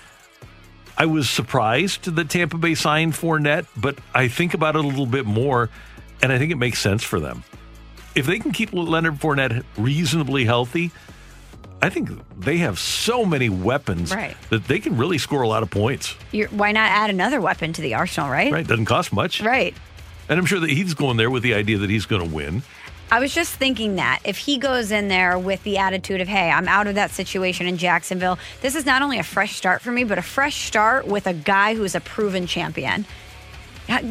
I 0.98 1.06
was 1.06 1.28
surprised 1.28 2.04
that 2.16 2.30
Tampa 2.30 2.56
Bay 2.56 2.74
signed 2.74 3.12
Fournette, 3.12 3.66
but 3.76 3.98
I 4.14 4.28
think 4.28 4.54
about 4.54 4.76
it 4.76 4.84
a 4.84 4.88
little 4.88 5.06
bit 5.06 5.26
more, 5.26 5.68
and 6.22 6.32
I 6.32 6.38
think 6.38 6.52
it 6.52 6.56
makes 6.56 6.78
sense 6.80 7.02
for 7.04 7.20
them. 7.20 7.44
If 8.14 8.24
they 8.24 8.38
can 8.38 8.52
keep 8.52 8.72
Leonard 8.72 9.16
Fournette 9.16 9.62
reasonably 9.76 10.46
healthy, 10.46 10.90
I 11.82 11.90
think 11.90 12.08
they 12.40 12.56
have 12.58 12.78
so 12.78 13.26
many 13.26 13.50
weapons 13.50 14.14
Right. 14.14 14.34
that 14.48 14.66
they 14.66 14.78
can 14.80 14.96
really 14.96 15.18
score 15.18 15.42
a 15.42 15.48
lot 15.48 15.62
of 15.62 15.68
points. 15.70 16.14
You're, 16.32 16.48
why 16.48 16.72
not 16.72 16.90
add 16.90 17.10
another 17.10 17.42
weapon 17.42 17.74
to 17.74 17.82
the 17.82 17.92
arsenal, 17.94 18.30
right? 18.30 18.50
Right? 18.50 18.66
Doesn't 18.66 18.86
cost 18.86 19.12
much. 19.12 19.42
Right. 19.42 19.74
And 20.30 20.38
I'm 20.38 20.46
sure 20.46 20.58
that 20.60 20.70
he's 20.70 20.94
going 20.94 21.18
there 21.18 21.28
with 21.30 21.42
the 21.42 21.52
idea 21.54 21.76
that 21.78 21.90
he's 21.90 22.06
going 22.06 22.26
to 22.26 22.34
win. 22.34 22.62
I 23.08 23.20
was 23.20 23.32
just 23.32 23.54
thinking 23.54 23.96
that 23.96 24.20
if 24.24 24.36
he 24.36 24.58
goes 24.58 24.90
in 24.90 25.06
there 25.06 25.38
with 25.38 25.62
the 25.62 25.78
attitude 25.78 26.20
of, 26.20 26.26
hey, 26.26 26.50
I'm 26.50 26.66
out 26.66 26.88
of 26.88 26.96
that 26.96 27.12
situation 27.12 27.68
in 27.68 27.76
Jacksonville, 27.76 28.36
this 28.62 28.74
is 28.74 28.84
not 28.84 29.00
only 29.00 29.18
a 29.18 29.22
fresh 29.22 29.54
start 29.54 29.80
for 29.80 29.92
me, 29.92 30.02
but 30.02 30.18
a 30.18 30.22
fresh 30.22 30.66
start 30.66 31.06
with 31.06 31.28
a 31.28 31.32
guy 31.32 31.76
who's 31.76 31.94
a 31.94 32.00
proven 32.00 32.48
champion. 32.48 33.06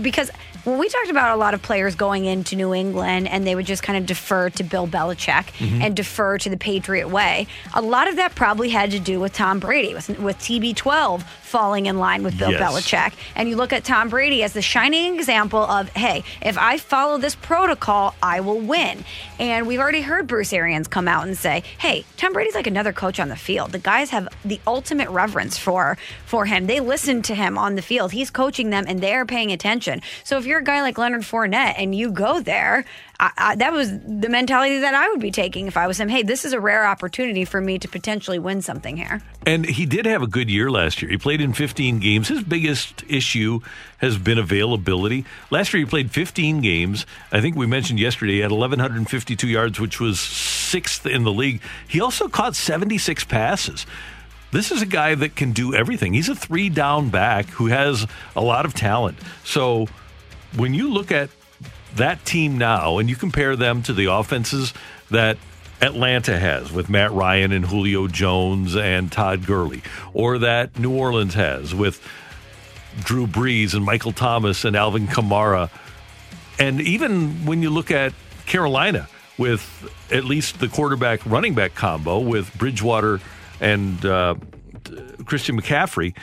Because 0.02 0.32
when 0.66 0.78
we 0.78 0.90
talked 0.90 1.10
about 1.10 1.34
a 1.34 1.38
lot 1.38 1.54
of 1.54 1.62
players 1.62 1.96
going 1.96 2.26
into 2.26 2.56
New 2.56 2.74
England 2.74 3.28
and 3.28 3.46
they 3.48 3.56
would 3.56 3.66
just 3.66 3.84
kind 3.84 3.98
of 3.98 4.06
defer 4.06 4.50
to 4.50 4.64
Bill 4.64 4.88
Belichick 4.88 5.46
Mhm. 5.60 5.82
and 5.82 5.96
defer 5.96 6.38
to 6.40 6.50
the 6.50 6.58
Patriot 6.58 7.08
way, 7.08 7.48
a 7.74 7.82
lot 7.82 8.08
of 8.08 8.18
that 8.18 8.36
probably 8.36 8.70
had 8.70 8.92
to 8.92 9.00
do 9.00 9.20
with 9.20 9.34
Tom 9.34 9.60
Brady, 9.60 9.94
with, 9.94 10.10
with 10.20 10.38
TB12 10.40 11.24
falling 11.42 11.86
in 11.86 12.00
line 12.00 12.24
with 12.24 12.38
Bill 12.38 12.52
Yes. 12.52 12.62
Belichick. 12.62 13.14
And 13.36 13.48
you 13.48 13.56
look 13.56 13.72
at 13.72 13.84
Tom 13.84 14.10
Brady 14.10 14.44
as 14.44 14.54
the 14.54 14.62
shining 14.62 15.16
example 15.16 15.62
of, 15.64 15.90
hey, 15.90 16.24
if 16.42 16.58
I 16.58 16.78
follow 16.78 17.18
this 17.18 17.36
protocol, 17.36 18.16
I 18.22 18.40
will 18.42 18.60
win. 18.60 19.06
And 19.40 19.68
we've 19.68 19.80
already 19.80 20.02
heard 20.02 20.28
Bruce 20.28 20.52
Arians 20.52 20.88
come 20.88 21.08
out 21.08 21.26
and 21.28 21.38
say, 21.38 21.64
hey, 21.78 22.04
Tom 22.18 22.34
Brady's 22.34 22.56
like 22.56 22.68
another 22.68 22.92
coach 22.92 23.20
on 23.20 23.30
the 23.30 23.36
field. 23.36 23.72
The 23.72 23.80
guys 23.80 24.10
have 24.10 24.28
the 24.44 24.60
ultimate 24.68 25.10
reverence 25.10 25.58
for 25.58 25.98
for 26.26 26.46
him. 26.46 26.66
They 26.68 26.80
listen 26.80 27.22
to 27.24 27.36
him 27.36 27.58
on 27.58 27.76
the 27.76 27.82
field. 27.82 28.12
He's 28.12 28.30
coaching 28.32 28.72
them 28.72 28.86
and 28.88 29.00
they're 29.00 29.26
paying 29.26 29.52
attention. 29.52 30.02
So 30.24 30.38
if 30.38 30.46
you're 30.46 30.55
a 30.58 30.64
guy 30.64 30.82
like 30.82 30.98
Leonard 30.98 31.22
Fournette 31.22 31.76
and 31.78 31.94
you 31.94 32.12
go 32.12 32.40
there, 32.40 32.86
I, 33.20 33.32
I, 33.38 33.56
that 33.56 33.72
was 33.72 33.92
the 33.92 34.30
mentality 34.30 34.80
that 34.80 34.94
I 34.94 35.10
would 35.10 35.20
be 35.20 35.32
taking 35.32 35.68
if 35.68 35.78
I 35.78 35.88
was 35.88 36.00
him. 36.00 36.10
Hey, 36.10 36.24
this 36.24 36.46
is 36.46 36.54
a 36.54 36.60
rare 36.60 36.86
opportunity 36.86 37.46
for 37.46 37.62
me 37.62 37.80
to 37.80 37.88
potentially 37.88 38.40
win 38.40 38.62
something 38.62 38.98
here. 38.98 39.22
And 39.46 39.66
he 39.66 39.86
did 39.86 40.06
have 40.06 40.22
a 40.22 40.28
good 40.28 40.50
year 40.50 40.70
last 40.70 41.02
year. 41.02 41.12
He 41.12 41.18
played 41.18 41.42
in 41.42 41.54
15 41.54 42.00
games. 42.00 42.28
His 42.28 42.44
biggest 42.44 43.04
issue 43.08 43.60
has 44.00 44.18
been 44.18 44.38
availability. 44.38 45.26
Last 45.50 45.74
year, 45.74 45.80
he 45.80 45.90
played 45.90 46.12
15 46.12 46.62
games. 46.62 47.06
I 47.32 47.42
think 47.42 47.56
we 47.56 47.68
mentioned 47.68 48.00
yesterday, 48.00 48.34
he 48.34 48.40
had 48.40 48.52
1,152 48.52 49.48
yards, 49.48 49.80
which 49.80 50.00
was 50.00 50.20
sixth 50.20 51.06
in 51.06 51.24
the 51.24 51.32
league. 51.32 51.62
He 51.88 52.02
also 52.02 52.28
caught 52.28 52.56
76 52.56 53.24
passes. 53.26 53.86
This 54.52 54.72
is 54.72 54.82
a 54.82 54.86
guy 54.86 55.16
that 55.16 55.36
can 55.36 55.52
do 55.52 55.74
everything. 55.74 56.14
He's 56.14 56.30
a 56.30 56.36
three 56.36 56.70
down 56.70 57.10
back 57.10 57.46
who 57.48 57.68
has 57.68 58.08
a 58.36 58.42
lot 58.42 58.66
of 58.66 58.74
talent. 58.74 59.18
So 59.44 59.88
when 60.56 60.74
you 60.74 60.92
look 60.92 61.12
at 61.12 61.30
that 61.96 62.26
team 62.26 62.58
now 62.58 62.98
and 62.98 63.10
you 63.10 63.16
compare 63.16 63.56
them 63.56 63.82
to 63.84 63.94
the 63.94 64.06
offenses 64.06 64.74
that 65.12 65.38
Atlanta 65.82 66.38
has 66.38 66.72
with 66.72 66.90
Matt 66.90 67.12
Ryan 67.12 67.52
and 67.52 67.66
Julio 67.66 68.08
Jones 68.08 68.76
and 68.76 69.12
Todd 69.12 69.46
Gurley, 69.46 69.84
or 70.14 70.40
that 70.40 70.80
New 70.80 70.94
Orleans 70.96 71.34
has 71.34 71.76
with 71.76 72.02
Drew 73.04 73.28
Brees 73.28 73.74
and 73.74 73.84
Michael 73.84 74.14
Thomas 74.14 74.64
and 74.66 74.76
Alvin 74.76 75.08
Kamara. 75.08 75.70
And 76.58 76.80
even 76.82 77.46
when 77.46 77.62
you 77.62 77.70
look 77.70 77.92
at 77.92 78.14
Carolina 78.46 79.08
with 79.38 79.90
at 80.12 80.24
least 80.24 80.60
the 80.60 80.70
quarterback 80.70 81.26
running 81.26 81.54
back 81.54 81.76
combo 81.76 82.20
with 82.20 82.58
Bridgewater 82.58 83.20
and 83.60 84.06
uh, 84.06 84.36
Christian 85.26 85.60
McCaffrey, 85.60 86.14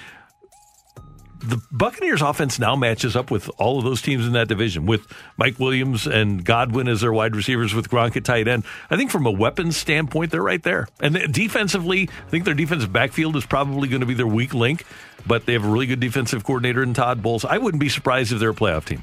the 1.43 1.61
Buccaneers 1.71 2.23
offense 2.23 2.59
now 2.59 2.77
matches 2.77 3.17
up 3.17 3.31
with 3.31 3.51
all 3.59 3.79
of 3.79 3.85
those 3.85 4.01
teams 4.01 4.27
in 4.27 4.33
that 4.33 4.49
division 4.49 4.87
with 4.87 5.07
Mike 5.37 5.59
Williams 5.59 6.07
and 6.07 6.45
Godwin 6.45 6.89
as 6.89 7.01
their 7.01 7.13
wide 7.13 7.35
receivers 7.35 7.75
with 7.75 7.91
Gronk 7.91 8.17
at 8.17 8.25
tight 8.25 8.49
end. 8.49 8.65
I 8.91 8.97
think 8.97 9.11
from 9.11 9.27
a 9.27 9.31
weapons 9.31 9.77
standpoint, 9.77 10.31
they're 10.31 10.43
right 10.43 10.63
there. 10.63 10.89
And 11.01 11.33
defensively, 11.33 12.09
I 12.27 12.31
think 12.31 12.45
their 12.45 12.55
defensive 12.55 12.93
backfield 12.93 13.37
is 13.37 13.45
probably 13.45 13.89
going 13.89 14.01
to 14.01 14.07
be 14.07 14.15
their 14.15 14.27
weak 14.27 14.55
link, 14.55 14.85
but 15.27 15.47
they 15.47 15.53
have 15.55 15.65
a 15.65 15.69
really 15.69 15.87
good 15.87 16.01
defensive 16.01 16.45
coordinator 16.45 16.83
in 16.83 16.95
Todd 16.95 17.23
Bowles. 17.23 17.45
I 17.45 17.59
wouldn't 17.59 17.81
be 17.81 17.89
surprised 17.89 18.33
if 18.33 18.39
they're 18.39 18.51
a 18.51 18.55
playoff 18.55 18.85
team. 18.85 19.03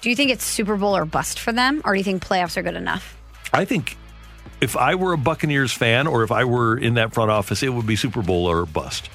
Do 0.00 0.10
you 0.10 0.16
think 0.16 0.30
it's 0.30 0.44
Super 0.44 0.76
Bowl 0.76 0.96
or 0.96 1.04
bust 1.04 1.40
for 1.40 1.52
them, 1.52 1.82
or 1.84 1.92
do 1.92 1.98
you 1.98 2.04
think 2.04 2.24
playoffs 2.24 2.56
are 2.56 2.62
good 2.62 2.76
enough? 2.76 3.16
I 3.52 3.64
think 3.64 3.96
if 4.60 4.76
I 4.76 4.94
were 4.94 5.12
a 5.12 5.18
Buccaneers 5.18 5.72
fan 5.72 6.06
or 6.06 6.22
if 6.22 6.30
I 6.30 6.44
were 6.44 6.76
in 6.76 6.94
that 6.94 7.14
front 7.14 7.30
office, 7.30 7.62
it 7.62 7.70
would 7.70 7.86
be 7.86 7.96
Super 7.96 8.22
Bowl 8.22 8.46
or 8.46 8.64
bust. 8.64 9.10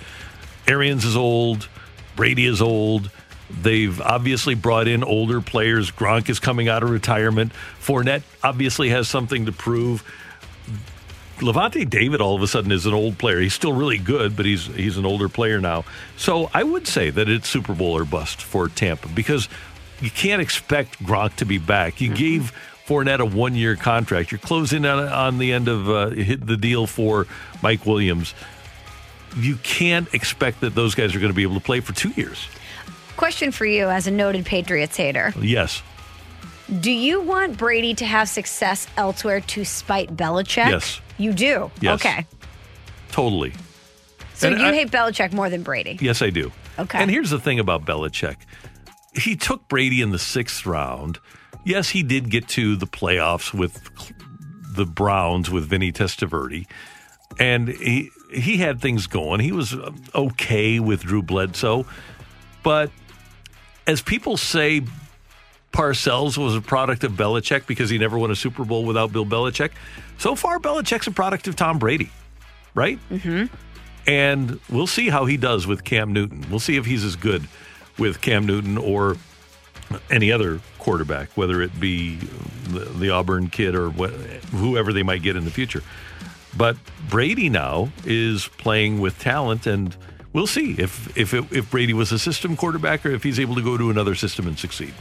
Arians 0.68 1.06
is 1.06 1.16
old. 1.16 1.68
Brady 2.16 2.46
is 2.46 2.62
old. 2.62 3.10
They've 3.62 4.00
obviously 4.02 4.56
brought 4.56 4.88
in 4.88 5.04
older 5.04 5.42
players. 5.42 5.92
Gronk 5.92 6.30
is 6.30 6.40
coming 6.40 6.70
out 6.70 6.84
of 6.84 6.90
retirement. 6.90 7.52
Fournette 7.80 8.24
obviously 8.44 8.90
has 8.90 9.08
something 9.08 9.46
to 9.46 9.52
prove. 9.52 10.04
Lavonte 11.38 11.90
David 11.90 12.22
all 12.22 12.36
of 12.36 12.42
a 12.42 12.48
sudden 12.48 12.72
is 12.72 12.86
an 12.86 12.94
old 12.94 13.18
player. 13.18 13.40
He's 13.40 13.54
still 13.54 13.74
really 13.74 13.98
good, 13.98 14.36
but 14.36 14.46
he's 14.46 14.68
he's 14.68 14.98
an 14.98 15.06
older 15.06 15.30
player 15.30 15.60
now. 15.60 15.84
So 16.16 16.50
I 16.54 16.64
would 16.64 16.88
say 16.88 17.10
that 17.10 17.28
it's 17.28 17.50
Super 17.50 17.74
Bowl 17.74 17.98
or 17.98 18.06
bust 18.06 18.42
for 18.42 18.70
Tampa 18.70 19.10
because 19.10 19.50
you 20.02 20.10
can't 20.10 20.42
expect 20.42 21.04
Gronk 21.04 21.36
to 21.38 21.46
be 21.46 21.58
back. 21.58 22.02
You 22.02 22.14
gave 22.14 22.54
Fournette 22.86 23.20
a 23.20 23.26
one 23.26 23.56
year 23.56 23.76
contract. 23.76 24.32
You're 24.32 24.40
closing 24.40 24.86
on, 24.86 25.08
on 25.08 25.38
the 25.38 25.54
end 25.54 25.68
of 25.68 25.90
uh, 25.90 26.10
hit 26.10 26.46
the 26.46 26.58
deal 26.58 26.88
for 26.88 27.28
Mike 27.62 27.86
Williams. 27.86 28.34
You 29.36 29.56
can't 29.58 30.12
expect 30.14 30.62
that 30.62 30.76
those 30.76 30.96
guys 30.96 31.16
are 31.16 31.20
going 31.20 31.32
to 31.32 31.36
be 31.36 31.44
able 31.44 31.56
to 31.56 31.62
play 31.62 31.80
for 31.80 31.94
two 31.94 32.10
years. 32.12 32.48
Question 33.18 33.52
for 33.52 33.66
you 33.66 33.90
as 33.90 34.08
a 34.08 34.12
noted 34.12 34.46
Patriots 34.46 34.96
hater. 34.98 35.34
Yes. 35.40 35.82
Do 36.80 36.92
you 36.92 37.22
want 37.22 37.58
Brady 37.58 37.94
to 37.96 38.06
have 38.06 38.30
success 38.30 38.88
elsewhere 38.98 39.42
to 39.42 39.66
spite 39.66 40.16
Belichick? 40.16 40.70
Yes. 40.70 41.02
You 41.18 41.34
do? 41.34 41.72
Yes. 41.82 42.00
Okay. 42.02 42.26
Totally. 43.12 43.54
So 44.34 44.50
And 44.50 44.60
you 44.60 44.68
I- 44.68 44.74
hate 44.74 44.92
Belichick 44.92 45.34
more 45.34 45.50
than 45.50 45.62
Brady? 45.64 45.98
Yes, 46.02 46.22
I 46.22 46.30
do. 46.30 46.52
Okay. 46.80 46.98
And 47.00 47.12
here's 47.12 47.30
the 47.30 47.40
thing 47.40 47.60
about 47.60 47.86
Belichick 47.86 48.38
he 49.16 49.36
took 49.36 49.68
Brady 49.68 50.02
in 50.02 50.10
the 50.10 50.18
sixth 50.18 50.66
round. 50.66 51.20
Yes, 51.66 51.90
he 51.90 52.02
did 52.02 52.32
get 52.32 52.48
to 52.50 52.76
the 52.76 52.88
playoffs 52.88 53.54
with 53.54 53.80
the 54.76 54.86
Browns 54.88 55.52
with 55.52 55.66
Vinny 55.70 55.92
Testaverde, 55.92 56.66
and 57.40 57.68
he 57.70 58.10
he 58.34 58.58
had 58.58 58.82
things 58.82 59.08
going. 59.08 59.40
He 59.40 59.52
was 59.52 59.74
uh, 59.74 59.92
okay 60.16 60.80
with 60.80 61.02
Drew 61.02 61.22
Bledsoe, 61.22 61.86
but 62.64 62.92
as 63.88 64.02
people 64.02 64.38
say, 64.38 64.82
Parcells 65.72 66.38
was 66.38 66.56
a 66.56 66.62
product 66.62 67.04
of 67.04 67.14
Belichick 67.14 67.66
because 67.66 67.90
he 67.90 67.98
never 67.98 68.18
won 68.18 68.32
a 68.32 68.36
Super 68.36 68.64
Bowl 68.64 68.86
without 68.86 69.12
Bill 69.12 69.26
Belichick. 69.26 69.72
So 70.18 70.36
far, 70.36 70.60
Belichick's 70.60 71.08
a 71.08 71.12
product 71.12 71.48
of 71.48 71.56
Tom 71.56 71.80
Brady, 71.80 72.12
right? 72.76 73.00
Mm-hmm. 73.10 73.54
And 74.06 74.60
we'll 74.70 74.88
see 74.88 75.10
how 75.10 75.26
he 75.26 75.38
does 75.38 75.66
with 75.66 75.84
Cam 75.84 76.14
Newton. 76.14 76.46
We'll 76.50 76.60
see 76.60 76.78
if 76.78 76.86
he's 76.86 77.04
as 77.04 77.16
good 77.16 77.48
with 77.98 78.22
Cam 78.22 78.46
Newton 78.46 78.78
or 78.78 79.18
any 80.10 80.32
other 80.32 80.60
quarterback, 80.80 81.30
whether 81.36 81.62
it 81.62 81.80
be 81.80 82.16
the, 82.68 82.80
the 82.80 83.10
Auburn 83.10 83.50
kid 83.50 83.76
or 83.76 83.90
what, 83.90 84.12
whoever 84.12 84.94
they 84.94 85.04
might 85.04 85.24
get 85.24 85.36
in 85.36 85.46
the 85.46 85.52
future. 85.52 85.82
But 86.58 86.78
Brady 87.10 87.50
now 87.50 87.90
is 88.06 88.48
playing 88.58 89.00
with 89.02 89.18
talent, 89.20 89.66
and 89.68 89.96
we'll 90.34 90.48
see 90.48 90.76
if 90.78 91.16
if 91.18 91.34
it, 91.34 91.46
if 91.52 91.70
Brady 91.72 91.94
was 91.94 92.12
a 92.12 92.20
system 92.20 92.56
quarterback 92.56 93.06
or 93.06 93.12
if 93.12 93.24
he's 93.24 93.40
able 93.40 93.56
to 93.56 93.62
go 93.64 93.78
to 93.78 93.90
another 93.90 94.16
system 94.16 94.48
and 94.48 94.58
succeed. 94.58 94.94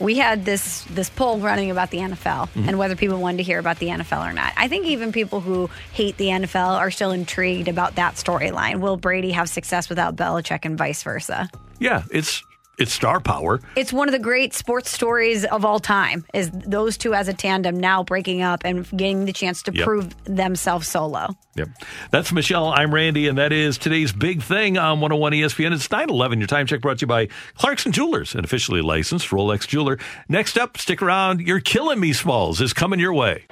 we 0.00 0.16
had 0.16 0.44
this 0.44 0.84
this 0.90 1.10
poll 1.10 1.40
running 1.40 1.72
about 1.72 1.90
the 1.90 1.98
NFL 1.98 2.48
Mhm. 2.54 2.68
and 2.68 2.78
whether 2.78 2.94
people 2.94 3.18
wanted 3.18 3.38
to 3.38 3.42
hear 3.42 3.58
about 3.58 3.80
the 3.80 3.88
NFL 3.90 4.22
or 4.22 4.32
not. 4.32 4.52
I 4.56 4.68
think 4.68 4.86
even 4.86 5.10
people 5.10 5.40
who 5.40 5.68
hate 5.92 6.16
the 6.18 6.28
NFL 6.30 6.76
are 6.78 6.92
still 6.92 7.10
intrigued 7.10 7.66
about 7.66 7.96
that 7.96 8.14
storyline. 8.14 8.78
Will 8.78 8.96
Brady 8.96 9.32
have 9.32 9.48
success 9.48 9.88
without 9.88 10.14
Belichick 10.14 10.60
and 10.64 10.78
vice 10.78 11.02
versa? 11.02 11.50
Yeah, 11.80 12.04
it's 12.12 12.44
it's 12.78 12.92
star 12.92 13.20
power. 13.20 13.60
It's 13.76 13.92
one 13.92 14.08
of 14.08 14.12
the 14.12 14.18
great 14.18 14.54
sports 14.54 14.90
stories 14.90 15.44
of 15.44 15.64
all 15.64 15.78
time. 15.80 16.24
Is 16.34 16.50
those 16.52 16.96
two 16.96 17.14
as 17.14 17.28
a 17.28 17.32
tandem 17.32 17.78
now 17.78 18.02
breaking 18.04 18.42
up 18.42 18.62
and 18.64 18.88
getting 18.96 19.24
the 19.24 19.32
chance 19.32 19.62
to 19.64 19.72
Yep. 19.74 19.84
prove 19.84 20.14
themselves 20.24 20.88
solo. 20.88 21.36
Yep. 21.56 21.68
That's 22.10 22.32
Michelle. 22.32 22.68
I'm 22.68 22.94
Randy, 22.94 23.26
and 23.28 23.36
that 23.38 23.52
is 23.52 23.78
today's 23.78 24.12
big 24.12 24.42
thing 24.42 24.78
on 24.78 25.00
101 25.00 25.32
ESPN. 25.34 25.72
It's 25.72 25.90
911. 25.90 26.38
Your 26.40 26.46
time 26.46 26.66
check 26.66 26.80
brought 26.80 26.98
to 26.98 27.02
you 27.02 27.06
by 27.08 27.28
Clarkson 27.56 27.90
Jewelers, 27.92 28.34
an 28.34 28.44
officially 28.44 28.80
licensed 28.80 29.28
Rolex 29.30 29.66
jeweler. 29.66 29.98
Next 30.28 30.56
up, 30.56 30.78
stick 30.78 31.02
around. 31.02 31.40
You're 31.40 31.60
killing 31.60 31.98
me, 32.00 32.12
Smalls, 32.12 32.60
is 32.60 32.72
coming 32.72 33.00
your 33.00 33.12
way. 33.14 33.44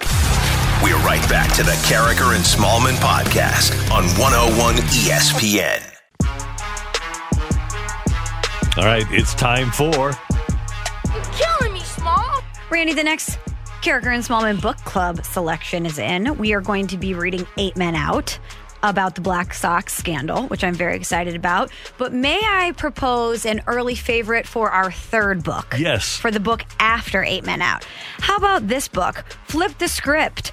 We're 0.85 0.99
right 0.99 1.27
back 1.29 1.53
to 1.57 1.63
the 1.63 1.73
Karraker 1.89 2.37
and 2.37 2.45
Smallmon 2.45 2.95
podcast 2.97 3.73
on 3.91 4.05
101 4.21 4.77
ESPN. 4.77 5.96
All 8.77 8.85
right, 8.85 9.07
it's 9.11 9.33
time 9.33 9.71
for. 9.71 9.87
You're 9.87 11.25
Killing 11.33 11.73
me, 11.73 11.81
Small. 11.81 12.43
Randy, 12.69 12.93
the 12.93 13.03
next 13.03 13.39
Karraker 13.81 14.15
and 14.15 14.23
Smallmon 14.23 14.61
book 14.61 14.77
club 14.79 15.25
selection 15.25 15.87
is 15.87 15.99
in. 15.99 16.37
We 16.37 16.53
are 16.53 16.61
going 16.61 16.87
to 16.89 16.99
be 16.99 17.15
reading 17.15 17.47
Eight 17.57 17.75
Men 17.79 17.95
Out 17.95 18.39
about 18.83 19.15
the 19.15 19.23
Black 19.23 19.55
Sox 19.55 19.95
scandal, 19.95 20.43
which 20.49 20.63
I'm 20.63 20.75
very 20.75 20.95
excited 20.95 21.35
about. 21.35 21.71
But 21.97 22.13
may 22.13 22.39
I 22.39 22.75
propose 22.77 23.47
an 23.47 23.63
early 23.67 23.95
favorite 23.95 24.47
for 24.47 24.71
our 24.71 24.93
third 24.93 25.43
book? 25.43 25.75
Yes. 25.79 26.19
For 26.19 26.31
the 26.31 26.39
book 26.39 26.63
after 26.79 27.25
Eight 27.25 27.45
Men 27.45 27.63
Out. 27.63 27.87
How 28.19 28.37
about 28.37 28.69
this 28.69 28.89
book, 28.89 29.25
Flip 29.47 29.79
the 29.79 29.89
Script? 29.89 30.53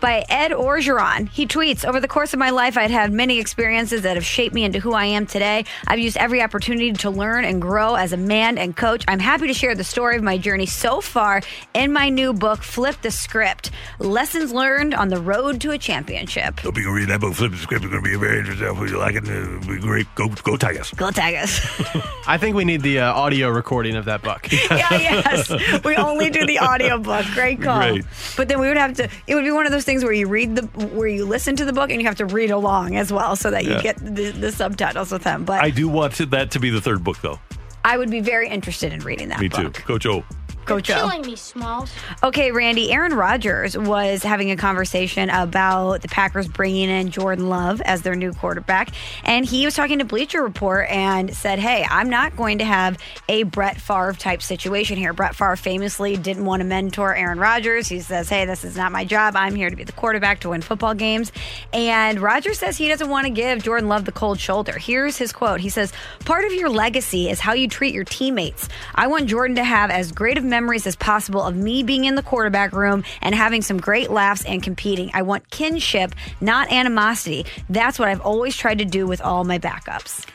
By 0.00 0.24
Ed 0.28 0.52
Orgeron. 0.52 1.28
He 1.28 1.46
tweets 1.46 1.84
Over 1.84 2.00
the 2.00 2.08
course 2.08 2.32
of 2.32 2.38
my 2.38 2.50
life, 2.50 2.76
I'd 2.76 2.90
had 2.90 3.12
many 3.12 3.38
experiences 3.38 4.02
that 4.02 4.16
have 4.16 4.24
shaped 4.24 4.54
me 4.54 4.64
into 4.64 4.78
who 4.78 4.92
I 4.92 5.06
am 5.06 5.26
today. 5.26 5.64
I've 5.86 5.98
used 5.98 6.16
every 6.16 6.42
opportunity 6.42 6.92
to 6.92 7.10
learn 7.10 7.44
and 7.44 7.60
grow 7.60 7.94
as 7.94 8.12
a 8.12 8.16
man 8.16 8.58
and 8.58 8.76
coach. 8.76 9.04
I'm 9.08 9.18
happy 9.18 9.46
to 9.46 9.54
share 9.54 9.74
the 9.74 9.84
story 9.84 10.16
of 10.16 10.22
my 10.22 10.38
journey 10.38 10.66
so 10.66 11.00
far 11.00 11.40
in 11.74 11.92
my 11.92 12.08
new 12.08 12.32
book, 12.32 12.62
Flip 12.62 13.00
the 13.02 13.10
Script 13.10 13.70
Lessons 13.98 14.52
Learned 14.52 14.94
on 14.94 15.08
the 15.08 15.20
Road 15.20 15.60
to 15.62 15.70
a 15.70 15.78
Championship. 15.78 16.60
Hope 16.60 16.76
you 16.76 16.84
can 16.84 16.92
read 16.92 17.08
that 17.08 17.20
book. 17.20 17.34
Flip 17.34 17.52
the 17.52 17.58
script. 17.58 17.84
It's 17.84 17.90
going 17.90 18.02
to 18.02 18.08
be 18.08 18.14
a 18.14 18.18
very 18.18 18.38
interesting. 18.38 18.66
Hope 18.66 18.88
you 18.88 18.98
like 18.98 19.14
it. 19.14 19.26
It'll 19.26 19.60
be 19.60 19.78
great. 19.78 20.06
Go, 20.14 20.28
go 20.28 20.56
Tigers. 20.56 20.90
Go 20.92 21.10
Tigers. 21.10 21.60
I 22.26 22.38
think 22.38 22.56
we 22.56 22.64
need 22.64 22.82
the 22.82 23.00
uh, 23.00 23.12
audio 23.12 23.48
recording 23.48 23.96
of 23.96 24.04
that 24.04 24.22
book. 24.22 24.50
yeah, 24.70 24.90
yes. 24.90 25.84
We 25.84 25.96
only 25.96 26.30
do 26.30 26.46
the 26.46 26.58
audiobook. 26.60 27.24
Great 27.34 27.62
call. 27.62 27.78
Great. 27.78 28.04
But 28.36 28.48
then 28.48 28.60
we 28.60 28.68
would 28.68 28.76
have 28.76 28.94
to 28.94 29.08
it 29.26 29.34
would 29.34 29.44
be 29.44 29.50
one 29.50 29.66
of 29.66 29.72
those 29.72 29.84
things 29.86 30.04
where 30.04 30.12
you 30.12 30.26
read 30.28 30.56
the 30.56 30.62
where 30.88 31.08
you 31.08 31.24
listen 31.24 31.56
to 31.56 31.64
the 31.64 31.72
book 31.72 31.90
and 31.90 32.00
you 32.02 32.06
have 32.06 32.16
to 32.16 32.26
read 32.26 32.50
along 32.50 32.96
as 32.96 33.10
well 33.12 33.36
so 33.36 33.50
that 33.50 33.64
you 33.64 33.70
Yeah. 33.72 33.80
get 33.82 33.96
the, 33.98 34.32
the 34.32 34.52
subtitles 34.52 35.10
with 35.12 35.22
them. 35.22 35.44
But 35.44 35.62
I 35.64 35.70
do 35.70 35.88
want 35.88 36.12
to- 36.16 36.26
that 36.26 36.50
to 36.50 36.60
be 36.60 36.68
the 36.70 36.80
third 36.80 37.02
book, 37.02 37.20
though. 37.22 37.38
I 37.84 37.96
would 37.96 38.10
be 38.10 38.20
very 38.20 38.48
interested 38.48 38.92
in 38.92 39.00
reading 39.00 39.28
that 39.28 39.40
Me 39.40 39.48
book. 39.48 39.74
too. 39.74 39.82
Coach 39.84 40.04
O. 40.06 40.24
O. 40.70 41.18
me, 41.20 41.36
Smalls. 41.36 41.90
Okay, 42.22 42.52
Randy. 42.52 42.92
Aaron 42.92 43.14
Rodgers 43.14 43.76
was 43.76 44.22
having 44.22 44.50
a 44.50 44.56
conversation 44.56 45.30
about 45.30 46.02
the 46.02 46.08
Packers 46.08 46.48
bringing 46.48 46.88
in 46.88 47.10
Jordan 47.10 47.48
Love 47.48 47.80
as 47.82 48.02
their 48.02 48.14
new 48.14 48.32
quarterback. 48.32 48.90
And 49.24 49.44
he 49.44 49.64
was 49.64 49.74
talking 49.74 49.98
to 49.98 50.04
Bleacher 50.04 50.42
Report 50.42 50.88
and 50.88 51.34
said, 51.34 51.58
Hey, 51.58 51.86
I'm 51.88 52.10
not 52.10 52.36
going 52.36 52.58
to 52.58 52.64
have 52.64 52.98
a 53.28 53.44
Brett 53.44 53.80
Favre 53.80 54.12
type 54.12 54.42
situation 54.42 54.96
here. 54.96 55.12
Brett 55.12 55.34
Favre 55.34 55.56
famously 55.56 56.16
didn't 56.16 56.44
want 56.44 56.60
to 56.60 56.64
mentor 56.64 57.14
Aaron 57.14 57.38
Rodgers. 57.38 57.88
He 57.88 58.00
says, 58.00 58.28
Hey, 58.28 58.44
this 58.44 58.64
is 58.64 58.76
not 58.76 58.92
my 58.92 59.04
job. 59.04 59.36
I'm 59.36 59.54
here 59.54 59.70
to 59.70 59.76
be 59.76 59.84
the 59.84 59.92
quarterback 59.92 60.40
to 60.40 60.50
win 60.50 60.62
football 60.62 60.94
games. 60.94 61.32
And 61.72 62.20
Rodgers 62.20 62.58
says 62.58 62.76
he 62.76 62.88
doesn't 62.88 63.08
want 63.08 63.26
to 63.26 63.30
give 63.30 63.62
Jordan 63.62 63.88
Love 63.88 64.04
the 64.04 64.12
cold 64.12 64.40
shoulder. 64.40 64.78
Here's 64.78 65.16
his 65.16 65.32
quote 65.32 65.60
He 65.60 65.68
says, 65.68 65.92
Part 66.24 66.44
of 66.44 66.52
your 66.52 66.68
legacy 66.68 67.28
is 67.28 67.40
how 67.40 67.52
you 67.52 67.68
treat 67.68 67.94
your 67.94 68.04
teammates. 68.04 68.68
I 68.94 69.06
want 69.06 69.26
Jordan 69.26 69.56
to 69.56 69.64
have 69.64 69.90
as 69.90 70.12
great 70.12 70.38
of 70.38 70.44
memories 70.56 70.86
as 70.86 70.96
possible 70.96 71.42
of 71.42 71.54
me 71.54 71.82
being 71.82 72.06
in 72.06 72.14
the 72.14 72.22
quarterback 72.22 72.72
room 72.72 73.04
and 73.20 73.34
having 73.34 73.60
some 73.60 73.76
great 73.76 74.10
laughs 74.10 74.42
and 74.46 74.62
competing. 74.62 75.10
I 75.12 75.20
want 75.20 75.50
kinship, 75.50 76.14
not 76.40 76.72
animosity. 76.72 77.44
That's 77.68 77.98
what 77.98 78.08
I've 78.08 78.22
always 78.22 78.56
tried 78.56 78.78
to 78.78 78.86
do 78.86 79.06
with 79.06 79.20
all 79.20 79.44
my 79.44 79.58
backups. 79.58 80.26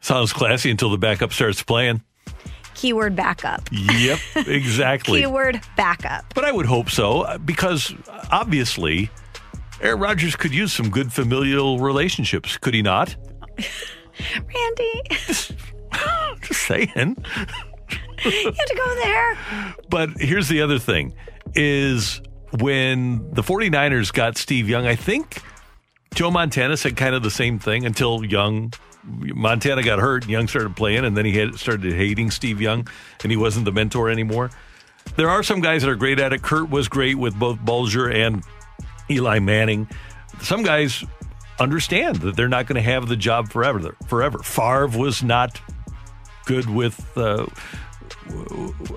Sounds 0.00 0.34
classy 0.34 0.70
until 0.70 0.90
the 0.90 0.98
backup 0.98 1.32
starts 1.32 1.62
playing. 1.62 2.02
Keyword 2.74 3.16
backup. 3.16 3.62
Yep, 3.72 4.18
exactly. 4.46 5.20
Keyword 5.20 5.60
backup. 5.76 6.26
But 6.34 6.44
I 6.44 6.52
would 6.52 6.66
hope 6.66 6.90
so 6.90 7.22
uh, 7.22 7.38
because 7.38 7.94
obviously 8.30 9.10
Aaron 9.80 9.98
Rodgers 9.98 10.36
could 10.36 10.52
use 10.52 10.74
some 10.74 10.90
good 10.90 11.10
familial 11.10 11.78
relationships, 11.78 12.58
could 12.58 12.74
he 12.74 12.82
not? 12.82 13.16
Randy, 14.34 15.02
Just 15.10 15.54
saying. 16.66 17.16
You 18.24 18.30
had 18.30 18.66
to 18.66 18.74
go 18.76 18.94
there. 18.96 19.38
But 19.88 20.10
here's 20.18 20.48
the 20.48 20.62
other 20.62 20.78
thing 20.78 21.14
is 21.54 22.20
when 22.58 23.32
the 23.32 23.42
49ers 23.42 24.12
got 24.12 24.36
Steve 24.36 24.68
Young, 24.68 24.86
I 24.86 24.96
think 24.96 25.42
Joe 26.14 26.30
Montana 26.30 26.76
said 26.76 26.96
kind 26.96 27.14
of 27.14 27.22
the 27.22 27.30
same 27.30 27.58
thing 27.58 27.84
until 27.84 28.24
Young 28.24 28.72
Montana 29.04 29.82
got 29.82 29.98
hurt 29.98 30.24
and 30.24 30.32
Young 30.32 30.48
started 30.48 30.76
playing 30.76 31.04
and 31.04 31.16
then 31.16 31.24
he 31.24 31.36
had 31.36 31.54
started 31.56 31.92
hating 31.94 32.30
Steve 32.30 32.60
Young 32.60 32.86
and 33.22 33.32
he 33.32 33.36
wasn't 33.36 33.64
the 33.64 33.72
mentor 33.72 34.10
anymore. 34.10 34.50
There 35.16 35.30
are 35.30 35.42
some 35.42 35.60
guys 35.60 35.82
that 35.82 35.90
are 35.90 35.96
great 35.96 36.20
at 36.20 36.32
it. 36.32 36.42
Kurt 36.42 36.70
was 36.70 36.88
great 36.88 37.16
with 37.16 37.34
both 37.34 37.58
Bulger 37.60 38.10
and 38.10 38.42
Eli 39.10 39.38
Manning. 39.38 39.88
Some 40.42 40.62
guys 40.62 41.04
understand 41.58 42.16
that 42.16 42.36
they're 42.36 42.48
not 42.48 42.66
going 42.66 42.76
to 42.76 42.82
have 42.82 43.08
the 43.08 43.16
job 43.16 43.48
forever. 43.48 43.96
Forever. 44.06 44.38
Favre 44.40 44.88
was 44.88 45.22
not 45.22 45.60
good 46.48 46.68
with, 46.68 47.16
uh, 47.16 47.46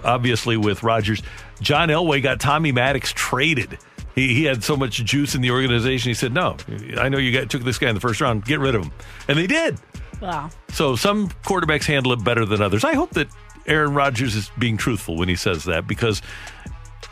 obviously, 0.03 0.57
with 0.57 0.81
Rodgers. 0.81 1.21
John 1.59 1.89
Elway 1.89 2.23
got 2.23 2.39
Tommy 2.39 2.71
Maddox 2.71 3.11
traded. 3.13 3.77
He, 4.15 4.33
he 4.33 4.43
had 4.45 4.63
so 4.63 4.75
much 4.75 5.03
juice 5.03 5.35
in 5.35 5.41
the 5.41 5.51
organization. 5.51 6.09
He 6.09 6.13
said, 6.13 6.33
"No, 6.33 6.57
I 6.97 7.09
know 7.09 7.17
you 7.17 7.31
got 7.31 7.49
took 7.49 7.63
this 7.63 7.77
guy 7.77 7.89
in 7.89 7.95
the 7.95 8.01
first 8.01 8.21
round. 8.21 8.45
Get 8.45 8.59
rid 8.59 8.73
of 8.73 8.83
him," 8.83 8.91
and 9.27 9.37
they 9.37 9.47
did. 9.47 9.77
Wow. 10.21 10.49
So 10.69 10.95
some 10.95 11.29
quarterbacks 11.43 11.85
handle 11.85 12.13
it 12.13 12.23
better 12.23 12.45
than 12.45 12.61
others. 12.61 12.83
I 12.83 12.93
hope 12.93 13.11
that 13.11 13.27
Aaron 13.67 13.93
Rodgers 13.93 14.35
is 14.35 14.49
being 14.57 14.77
truthful 14.77 15.17
when 15.17 15.29
he 15.29 15.35
says 15.35 15.65
that 15.65 15.87
because 15.87 16.21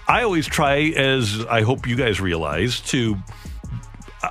I 0.07 0.23
always 0.23 0.47
try, 0.47 0.77
as 0.95 1.45
I 1.45 1.61
hope 1.61 1.85
you 1.87 1.95
guys 1.95 2.19
realize, 2.21 2.79
to. 2.91 3.17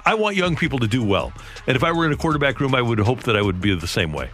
I 0.04 0.14
want 0.14 0.36
young 0.36 0.56
people 0.56 0.78
to 0.80 0.86
do 0.86 1.02
well. 1.02 1.32
And 1.66 1.76
if 1.76 1.82
I 1.82 1.92
were 1.92 2.04
in 2.04 2.12
a 2.12 2.16
quarterback 2.16 2.60
room, 2.60 2.74
I 2.74 2.82
would 2.82 2.98
hope 2.98 3.22
that 3.22 3.36
I 3.36 3.42
would 3.42 3.60
be 3.60 3.74
the 3.74 3.86
same 3.86 4.12
way. 4.12 4.30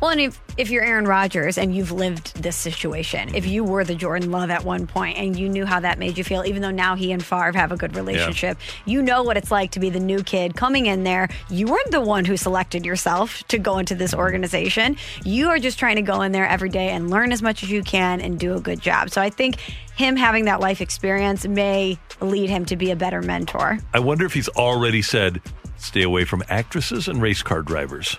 Well, 0.00 0.10
and 0.10 0.20
if, 0.20 0.40
if 0.56 0.70
you're 0.70 0.84
Aaron 0.84 1.06
Rodgers 1.06 1.56
and 1.56 1.74
you've 1.74 1.92
lived 1.92 2.42
this 2.42 2.56
situation, 2.56 3.34
if 3.34 3.44
mm-hmm. 3.44 3.52
you 3.52 3.64
were 3.64 3.84
the 3.84 3.94
Jordan 3.94 4.30
Love 4.30 4.50
at 4.50 4.64
one 4.64 4.86
point 4.86 5.16
and 5.18 5.38
you 5.38 5.48
knew 5.48 5.64
how 5.64 5.80
that 5.80 5.98
made 5.98 6.18
you 6.18 6.24
feel, 6.24 6.44
even 6.44 6.62
though 6.62 6.70
now 6.70 6.94
he 6.94 7.12
and 7.12 7.24
Favre 7.24 7.52
have 7.52 7.72
a 7.72 7.76
good 7.76 7.96
relationship, 7.96 8.58
you 8.84 9.02
know 9.02 9.22
what 9.22 9.36
it's 9.36 9.50
like 9.50 9.70
to 9.72 9.80
be 9.80 9.90
the 9.90 10.00
new 10.00 10.22
kid 10.22 10.54
coming 10.54 10.86
in 10.86 11.04
there. 11.04 11.28
You 11.48 11.66
weren't 11.66 11.90
the 11.90 12.00
one 12.00 12.24
who 12.24 12.36
selected 12.36 12.84
yourself 12.84 13.42
to 13.48 13.58
go 13.58 13.78
into 13.78 13.94
this 13.94 14.10
mm-hmm. 14.10 14.20
organization. 14.20 14.96
You 15.24 15.48
are 15.48 15.58
just 15.58 15.78
trying 15.78 15.96
to 15.96 16.02
go 16.02 16.22
in 16.22 16.32
there 16.32 16.46
every 16.46 16.68
day 16.70 16.90
and 16.90 17.10
learn 17.10 17.32
as 17.32 17.42
much 17.42 17.62
as 17.62 17.70
you 17.70 17.82
can 17.82 18.20
and 18.20 18.38
do 18.38 18.54
a 18.54 18.60
good 18.60 18.80
job. 18.80 19.10
So 19.10 19.22
I 19.22 19.30
think 19.30 19.56
him 19.98 20.14
having 20.14 20.44
that 20.44 20.60
life 20.60 20.80
experience 20.80 21.44
may 21.44 21.98
lead 22.20 22.48
him 22.48 22.64
to 22.66 22.76
be 22.76 22.92
a 22.92 22.96
better 22.96 23.20
mentor. 23.20 23.78
I 23.92 23.98
wonder 23.98 24.24
if 24.24 24.32
he's 24.32 24.48
already 24.50 25.02
said, 25.02 25.42
stay 25.76 26.02
away 26.02 26.24
from 26.24 26.44
actresses 26.48 27.08
and 27.08 27.20
race 27.20 27.42
car 27.42 27.62
drivers. 27.62 28.16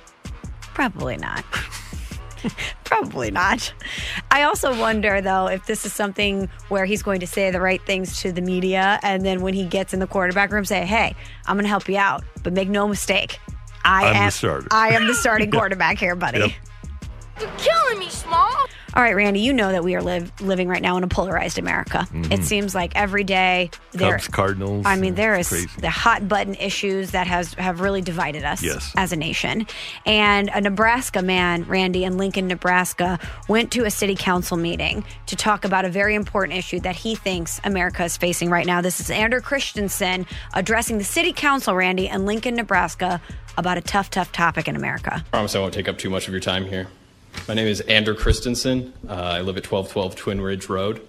Probably 0.74 1.16
not. 1.16 1.46
Probably 2.84 3.32
not. 3.32 3.74
I 4.30 4.44
also 4.44 4.78
wonder, 4.78 5.22
though, 5.22 5.48
if 5.48 5.68
this 5.68 5.86
is 5.86 5.94
something 5.94 6.50
where 6.68 6.84
he's 6.84 7.02
going 7.02 7.22
to 7.22 7.28
say 7.28 7.50
the 7.50 7.62
right 7.62 7.82
things 7.86 8.22
to 8.24 8.34
the 8.34 8.42
media, 8.42 9.00
and 9.02 9.26
then 9.26 9.42
when 9.42 9.54
he 9.54 9.64
gets 9.64 9.94
in 9.94 10.02
the 10.02 10.08
quarterback 10.08 10.52
room, 10.52 10.66
say, 10.66 10.86
"Hey, 10.86 11.16
I'm 11.48 11.56
going 11.56 11.64
to 11.64 11.70
help 11.70 11.88
you 11.88 11.98
out, 11.98 12.24
but 12.44 12.54
make 12.54 12.70
no 12.70 12.88
mistake, 12.88 13.40
I 13.84 14.08
I'm 14.08 14.26
the 14.26 14.32
starter." 14.32 14.68
I 14.72 14.90
am 14.90 15.08
the 15.08 15.14
starting 15.14 15.52
quarterback 15.58 15.98
here, 15.98 16.16
buddy." 16.16 16.40
Yep. 16.40 16.52
You're 17.40 17.49
killing 17.57 17.99
me, 17.99 18.10
Small. 18.10 18.49
All 18.95 19.03
right, 19.03 19.16
Randy, 19.16 19.40
you 19.41 19.53
know 19.53 19.72
that 19.72 19.84
we 19.84 19.94
are 19.95 20.02
live, 20.02 20.32
living 20.41 20.68
right 20.68 20.82
now 20.82 20.98
in 20.98 21.03
a 21.03 21.07
polarized 21.07 21.60
America. 21.60 22.07
Mhm. 22.11 22.34
It 22.34 22.44
seems 22.44 22.74
like 22.74 22.91
every 22.95 23.24
day 23.24 23.70
there. 23.91 24.14
Cubs, 24.14 24.28
Cardinals. 24.28 24.84
I 24.86 24.95
mean, 24.95 25.14
there 25.14 25.36
is 25.36 25.48
crazy. 25.48 25.70
the 25.78 25.91
hot 25.91 26.28
button 26.28 26.56
issues 26.56 27.11
that 27.11 27.28
has 27.28 27.53
have 27.53 27.82
really 27.82 28.02
divided 28.02 28.44
us 28.44 28.64
Yes. 28.64 28.91
as 28.98 29.11
a 29.11 29.16
nation. 29.16 29.68
And 30.07 30.49
a 30.52 30.60
Nebraska 30.60 31.22
man, 31.22 31.66
Randy, 31.68 32.03
in 32.03 32.18
Lincoln, 32.18 32.48
Nebraska, 32.48 33.20
went 33.48 33.70
to 33.74 33.86
a 33.86 33.91
city 33.91 34.16
council 34.18 34.57
meeting 34.57 35.06
to 35.28 35.36
talk 35.36 35.66
about 35.66 35.86
a 35.86 35.90
very 35.90 36.16
important 36.16 36.57
issue 36.57 36.80
that 36.80 36.95
he 36.95 37.14
thinks 37.16 37.61
America 37.64 38.03
is 38.03 38.18
facing 38.18 38.49
right 38.49 38.66
now. 38.66 38.82
This 38.82 38.99
is 38.99 39.11
Andrew 39.11 39.40
Christensen 39.40 40.26
addressing 40.56 40.98
the 40.98 41.03
city 41.03 41.32
council, 41.32 41.76
Randy, 41.76 42.07
in 42.07 42.26
Lincoln, 42.26 42.56
Nebraska, 42.56 43.22
about 43.56 43.78
a 43.78 43.82
tough, 43.82 44.10
tough 44.10 44.32
topic 44.32 44.68
in 44.68 44.76
America. 44.76 45.24
I 45.28 45.30
promise 45.30 45.56
I 45.56 45.60
won't 45.60 45.76
take 45.76 45.88
up 45.88 45.99
too 45.99 46.10
much 46.10 46.28
of 46.28 46.34
your 46.34 46.41
time 46.41 46.66
here. 46.66 46.88
My 47.48 47.54
name 47.54 47.68
is 47.68 47.82
Andrew 47.82 48.16
Christensen. 48.16 48.94
Uh, 49.08 49.14
I 49.14 49.42
live 49.42 49.58
at 49.58 49.70
1212 49.70 50.16
Twin 50.16 50.42
Ridge 50.42 50.70
Road. 50.70 51.06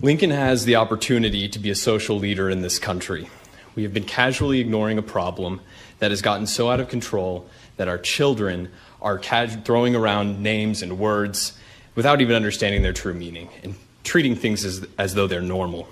Lincoln 0.00 0.30
has 0.30 0.64
the 0.64 0.76
opportunity 0.76 1.48
to 1.48 1.58
be 1.58 1.70
a 1.70 1.74
social 1.74 2.18
leader 2.18 2.50
in 2.50 2.62
this 2.62 2.78
country. 2.78 3.28
We 3.74 3.82
have 3.84 3.94
been 3.94 4.04
casually 4.04 4.60
ignoring 4.60 4.98
a 4.98 5.02
problem 5.02 5.60
that 5.98 6.10
has 6.10 6.22
gotten 6.22 6.46
so 6.46 6.70
out 6.70 6.80
of 6.80 6.88
control 6.88 7.48
that 7.76 7.88
our 7.88 7.98
children 7.98 8.70
are 9.00 9.18
throwing 9.18 9.96
around 9.96 10.42
names 10.42 10.82
and 10.82 10.98
words 10.98 11.58
without 11.94 12.20
even 12.20 12.36
understanding 12.36 12.82
their 12.82 12.92
true 12.92 13.14
meaning 13.14 13.48
and 13.62 13.74
treating 14.04 14.36
things 14.36 14.64
as, 14.64 14.86
as 14.98 15.14
though 15.14 15.26
they're 15.26 15.40
normal. 15.40 15.88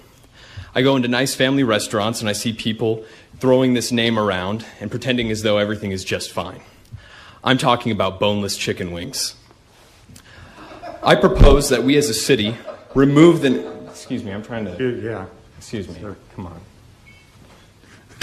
I 0.74 0.82
go 0.82 0.96
into 0.96 1.08
nice 1.08 1.34
family 1.34 1.64
restaurants 1.64 2.20
and 2.20 2.28
I 2.28 2.32
see 2.32 2.52
people 2.52 3.04
throwing 3.38 3.74
this 3.74 3.92
name 3.92 4.18
around 4.18 4.64
and 4.80 4.90
pretending 4.90 5.30
as 5.30 5.42
though 5.42 5.58
everything 5.58 5.90
is 5.90 6.04
just 6.04 6.30
fine. 6.30 6.62
I'm 7.44 7.58
talking 7.58 7.92
about 7.92 8.20
boneless 8.20 8.56
chicken 8.56 8.92
wings. 8.92 9.34
I 11.02 11.16
propose 11.16 11.68
that 11.70 11.82
we 11.82 11.96
as 11.96 12.08
a 12.08 12.14
city 12.14 12.56
remove 12.94 13.42
the. 13.42 13.86
Excuse 13.88 14.22
me, 14.22 14.32
I'm 14.32 14.42
trying 14.42 14.64
to. 14.66 15.00
Yeah. 15.02 15.26
Excuse 15.58 15.88
me. 15.88 15.96
Come 16.34 16.46
on. 16.46 16.60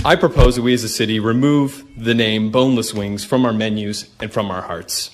I 0.06 0.16
propose 0.16 0.56
that 0.56 0.62
we 0.62 0.74
as 0.74 0.86
a 0.86 0.90
city 0.90 1.20
remove 1.20 1.86
the 1.98 2.14
name 2.14 2.52
boneless 2.52 2.94
wings 2.94 3.26
from 3.26 3.46
our 3.46 3.52
menus 3.52 4.10
and 4.22 4.32
from 4.32 4.50
our 4.50 4.62
hearts. 4.62 5.14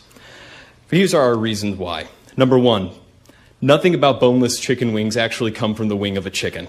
Here's 0.91 1.15
our 1.15 1.35
reasons 1.35 1.77
why. 1.77 2.07
Number 2.37 2.59
one, 2.59 2.91
nothing 3.59 3.95
about 3.95 4.19
boneless 4.19 4.59
chicken 4.59 4.93
wings 4.93 5.17
actually 5.17 5.51
come 5.51 5.73
from 5.73 5.87
the 5.87 5.95
wing 5.95 6.17
of 6.17 6.27
a 6.27 6.29
chicken. 6.29 6.67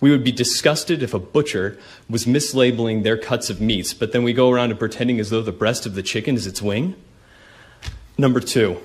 We 0.00 0.10
would 0.10 0.24
be 0.24 0.32
disgusted 0.32 1.02
if 1.02 1.14
a 1.14 1.18
butcher 1.18 1.78
was 2.08 2.26
mislabeling 2.26 3.02
their 3.02 3.16
cuts 3.16 3.48
of 3.50 3.60
meats, 3.60 3.94
but 3.94 4.12
then 4.12 4.22
we 4.22 4.32
go 4.32 4.50
around 4.50 4.70
and 4.70 4.78
pretending 4.78 5.18
as 5.20 5.30
though 5.30 5.42
the 5.42 5.52
breast 5.52 5.86
of 5.86 5.94
the 5.94 6.02
chicken 6.02 6.34
is 6.34 6.46
its 6.46 6.60
wing. 6.60 6.94
Number 8.18 8.40
two, 8.40 8.78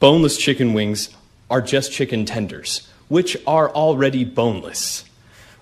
boneless 0.00 0.36
chicken 0.36 0.72
wings 0.72 1.10
are 1.50 1.60
just 1.60 1.92
chicken 1.92 2.24
tenders, 2.24 2.88
which 3.08 3.36
are 3.46 3.70
already 3.70 4.24
boneless. 4.24 5.04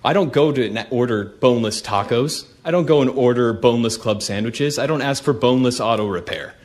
I 0.03 0.13
don't 0.13 0.33
go 0.33 0.51
to 0.51 0.89
order 0.89 1.25
boneless 1.25 1.81
tacos. 1.81 2.47
I 2.65 2.71
don't 2.71 2.85
go 2.85 3.01
and 3.01 3.09
order 3.09 3.53
boneless 3.53 3.97
club 3.97 4.23
sandwiches. 4.23 4.79
I 4.79 4.87
don't 4.87 5.01
ask 5.01 5.23
for 5.23 5.33
boneless 5.33 5.79
auto 5.79 6.07
repair. 6.07 6.55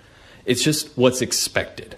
It's 0.46 0.62
just 0.62 0.96
what's 0.96 1.20
expected. 1.20 1.96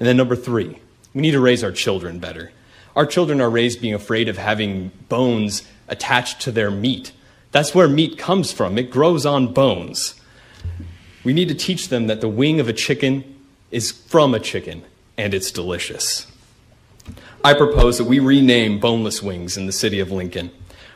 And 0.00 0.08
then 0.08 0.16
number 0.16 0.34
three, 0.34 0.80
we 1.14 1.22
need 1.22 1.32
to 1.32 1.40
raise 1.40 1.62
our 1.62 1.72
children 1.72 2.18
better. 2.18 2.52
Our 2.96 3.04
children 3.04 3.42
are 3.42 3.50
raised 3.50 3.82
being 3.82 3.92
afraid 3.92 4.28
of 4.28 4.38
having 4.38 4.90
bones 5.10 5.62
attached 5.86 6.40
to 6.40 6.50
their 6.50 6.70
meat. 6.70 7.12
That's 7.52 7.74
where 7.74 7.88
meat 7.88 8.16
comes 8.16 8.52
from. 8.52 8.78
It 8.78 8.90
grows 8.90 9.26
on 9.26 9.52
bones. 9.52 10.18
We 11.22 11.34
need 11.34 11.48
to 11.48 11.54
teach 11.54 11.90
them 11.90 12.06
that 12.06 12.22
the 12.22 12.28
wing 12.28 12.58
of 12.58 12.68
a 12.68 12.72
chicken 12.72 13.36
is 13.70 13.92
from 13.92 14.34
a 14.34 14.40
chicken 14.40 14.82
and 15.18 15.34
it's 15.34 15.50
delicious. 15.50 16.26
I 17.44 17.52
propose 17.52 17.98
that 17.98 18.04
we 18.04 18.18
rename 18.18 18.80
boneless 18.80 19.22
wings 19.22 19.58
in 19.58 19.66
the 19.66 19.72
city 19.72 20.00
of 20.00 20.10
Lincoln. 20.10 20.50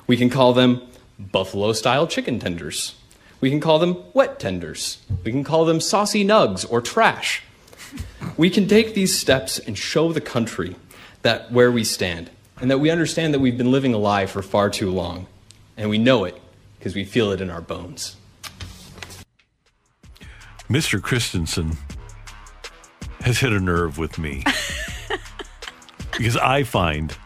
We 0.07 0.17
can 0.17 0.31
call 0.31 0.55
them 0.55 0.83
buffalo 1.19 1.73
style 1.73 2.07
chicken 2.07 2.39
tenders. 2.39 2.95
We 3.43 3.51
can 3.51 3.61
call 3.61 3.79
them 3.79 4.03
wet 4.15 4.41
tenders. 4.41 4.99
We 5.23 5.33
can 5.33 5.45
call 5.45 5.67
them 5.67 5.81
saucy 5.81 6.25
nugs 6.25 6.65
or 6.71 6.81
trash. 6.81 7.43
We 8.37 8.49
can 8.49 8.67
take 8.67 8.95
these 8.95 9.19
steps 9.19 9.59
and 9.59 9.77
show 9.77 10.13
the 10.13 10.21
country 10.21 10.77
that 11.23 11.53
where 11.53 11.71
we 11.71 11.85
stand 11.85 12.31
and 12.61 12.71
that 12.71 12.79
we 12.79 12.91
understand 12.91 13.35
that 13.35 13.39
we've 13.39 13.59
been 13.59 13.71
living 13.71 13.95
a 13.95 13.99
lie 13.99 14.27
for 14.27 14.43
far 14.43 14.71
too 14.71 14.91
long. 14.91 15.27
And 15.77 15.89
we 15.89 15.99
know 15.99 16.25
it 16.25 16.41
because 16.79 16.95
we 16.95 17.05
feel 17.05 17.31
it 17.33 17.41
in 17.41 17.51
our 17.51 17.61
bones. 17.61 18.17
Mr. 20.69 21.03
Christensen 21.03 21.77
has 23.23 23.41
hit 23.41 23.53
a 23.53 23.61
nerve 23.61 23.99
with 23.99 24.19
me 24.19 24.45
because 26.13 26.37
I 26.37 26.63
find 26.63 27.17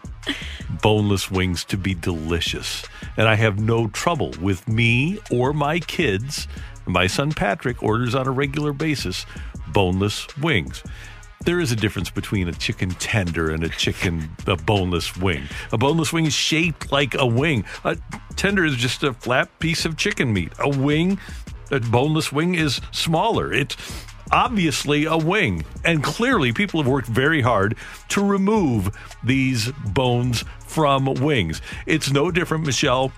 boneless 0.83 1.31
wings 1.31 1.65
to 1.67 1.77
be 1.77 1.95
delicious. 1.95 2.85
And 3.17 3.29
I 3.29 3.35
have 3.35 3.59
no 3.59 3.89
trouble 3.89 4.33
with 4.41 4.67
me 4.69 5.19
or 5.31 5.53
my 5.53 5.79
kids. 5.81 6.49
My 6.87 7.07
son 7.07 7.33
Patrick 7.33 7.83
orders 7.83 8.15
on 8.15 8.27
a 8.27 8.31
regular 8.31 8.73
basis 8.73 9.27
boneless 9.69 10.27
wings. 10.37 10.83
There 11.45 11.61
is 11.61 11.71
a 11.73 11.77
difference 11.77 12.09
between 12.09 12.49
a 12.49 12.53
chicken 12.53 12.91
tender 12.91 13.51
and 13.51 13.63
a 13.63 13.69
chicken, 13.69 14.31
a 14.47 14.57
boneless 14.57 15.15
wing. 15.15 15.43
A 15.73 15.79
boneless 15.79 16.11
wing 16.11 16.25
is 16.25 16.33
shaped 16.33 16.91
like 16.91 17.15
a 17.15 17.27
wing. 17.27 17.65
A 17.85 17.99
tender 18.35 18.65
is 18.65 18.77
just 18.77 19.03
a 19.03 19.13
flat 19.13 19.59
piece 19.59 19.85
of 19.85 19.99
chicken 19.99 20.33
meat. 20.33 20.53
A 20.59 20.71
wing, 20.71 21.19
a 21.71 21.81
boneless 21.81 22.33
wing 22.33 22.55
is 22.55 22.81
smaller. 22.93 23.53
It's 23.53 23.77
obviously 24.33 25.05
a 25.05 25.19
wing. 25.19 25.67
And 25.85 26.03
clearly, 26.03 26.53
people 26.53 26.83
have 26.83 26.91
worked 26.91 27.09
very 27.09 27.43
hard 27.43 27.77
to 28.09 28.25
remove 28.25 28.97
these 29.23 29.71
bones 29.93 30.45
from 30.67 31.05
wings. 31.05 31.61
It's 31.85 32.11
no 32.11 32.31
different, 32.31 32.65
Michelle, 32.65 33.13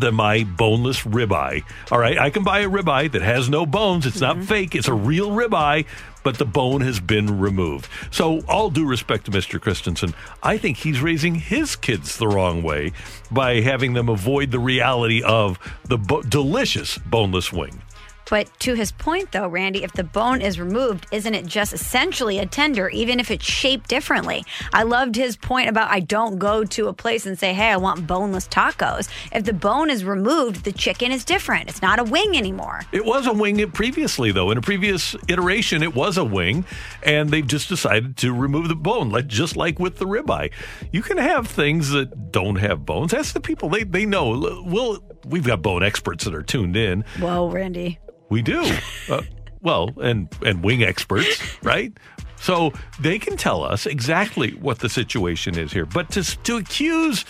than 0.00 0.14
my 0.14 0.44
boneless 0.44 1.02
ribeye. 1.02 1.62
All 1.90 1.98
right, 1.98 2.18
I 2.18 2.30
can 2.30 2.44
buy 2.44 2.60
a 2.60 2.68
ribeye 2.68 3.12
that 3.12 3.22
has 3.22 3.48
no 3.48 3.66
bones. 3.66 4.06
It's 4.06 4.20
not 4.20 4.36
mm-hmm. 4.36 4.44
fake, 4.46 4.74
it's 4.74 4.88
a 4.88 4.94
real 4.94 5.30
ribeye, 5.30 5.86
but 6.22 6.38
the 6.38 6.44
bone 6.44 6.80
has 6.82 7.00
been 7.00 7.38
removed. 7.38 7.88
So, 8.10 8.40
all 8.48 8.70
due 8.70 8.86
respect 8.86 9.26
to 9.26 9.30
Mr. 9.30 9.60
Christensen, 9.60 10.14
I 10.42 10.58
think 10.58 10.78
he's 10.78 11.00
raising 11.00 11.36
his 11.36 11.76
kids 11.76 12.18
the 12.18 12.28
wrong 12.28 12.62
way 12.62 12.92
by 13.30 13.60
having 13.60 13.94
them 13.94 14.08
avoid 14.08 14.50
the 14.50 14.58
reality 14.58 15.22
of 15.22 15.58
the 15.84 15.98
bo- 15.98 16.22
delicious 16.22 16.98
boneless 16.98 17.52
wing. 17.52 17.82
But 18.30 18.48
to 18.60 18.74
his 18.74 18.92
point, 18.92 19.32
though, 19.32 19.48
Randy, 19.48 19.84
if 19.84 19.92
the 19.92 20.04
bone 20.04 20.40
is 20.40 20.60
removed, 20.60 21.06
isn't 21.12 21.34
it 21.34 21.46
just 21.46 21.72
essentially 21.72 22.38
a 22.38 22.46
tender, 22.46 22.88
even 22.90 23.20
if 23.20 23.30
it's 23.30 23.44
shaped 23.44 23.88
differently? 23.88 24.44
I 24.72 24.82
loved 24.82 25.16
his 25.16 25.36
point 25.36 25.68
about 25.68 25.90
I 25.90 26.00
don't 26.00 26.38
go 26.38 26.64
to 26.64 26.88
a 26.88 26.92
place 26.92 27.26
and 27.26 27.38
say, 27.38 27.54
hey, 27.54 27.70
I 27.70 27.76
want 27.76 28.06
boneless 28.06 28.48
tacos. 28.48 29.08
If 29.32 29.44
the 29.44 29.52
bone 29.52 29.90
is 29.90 30.04
removed, 30.04 30.64
the 30.64 30.72
chicken 30.72 31.12
is 31.12 31.24
different. 31.24 31.68
It's 31.68 31.82
not 31.82 31.98
a 31.98 32.04
wing 32.04 32.36
anymore. 32.36 32.82
It 32.92 33.04
was 33.04 33.26
a 33.26 33.32
wing 33.32 33.58
previously, 33.70 34.32
though. 34.32 34.50
In 34.50 34.58
a 34.58 34.62
previous 34.62 35.16
iteration, 35.28 35.82
it 35.82 35.94
was 35.94 36.16
a 36.16 36.24
wing, 36.24 36.64
and 37.02 37.30
they've 37.30 37.46
just 37.46 37.68
decided 37.68 38.16
to 38.18 38.32
remove 38.32 38.68
the 38.68 38.76
bone, 38.76 39.10
like 39.10 39.26
just 39.26 39.56
like 39.56 39.78
with 39.78 39.96
the 39.96 40.04
ribeye. 40.04 40.52
You 40.92 41.02
can 41.02 41.18
have 41.18 41.46
things 41.46 41.90
that 41.90 42.30
don't 42.30 42.56
have 42.56 42.84
bones. 42.84 43.12
That's 43.12 43.32
the 43.32 43.40
people 43.40 43.68
they 43.68 43.84
they 43.84 44.06
know. 44.06 44.62
We'll 44.64 45.02
we've 45.24 45.46
got 45.46 45.62
bone 45.62 45.82
experts 45.82 46.24
that 46.24 46.34
are 46.34 46.42
tuned 46.42 46.76
in. 46.76 47.02
Whoa, 47.18 47.50
Randy. 47.50 47.98
We 48.28 48.42
do. 48.42 48.64
Uh, 49.08 49.22
well, 49.62 49.90
and 50.00 50.28
and 50.44 50.62
wing 50.62 50.82
experts, 50.82 51.40
right? 51.62 51.92
So 52.36 52.72
they 53.00 53.18
can 53.18 53.36
tell 53.36 53.64
us 53.64 53.86
exactly 53.86 54.52
what 54.52 54.78
the 54.78 54.88
situation 54.88 55.58
is 55.58 55.72
here. 55.72 55.86
But 55.86 56.10
to 56.10 56.22
to 56.22 56.56
accuse 56.56 57.24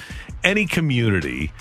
any 0.45 0.66
community, 0.66 1.53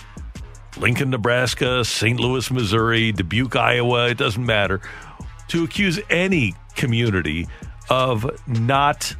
Lincoln, 0.77 1.09
Nebraska, 1.09 1.85
St. 1.85 2.19
Louis, 2.19 2.49
Missouri, 2.51 3.11
Dubuque, 3.11 3.55
Iowa, 3.55 4.09
it 4.09 4.17
doesn't 4.17 4.45
matter, 4.45 4.81
to 5.49 5.63
accuse 5.63 5.99
any 6.09 6.53
community 6.75 7.47
of 7.89 8.29
not 8.47 9.15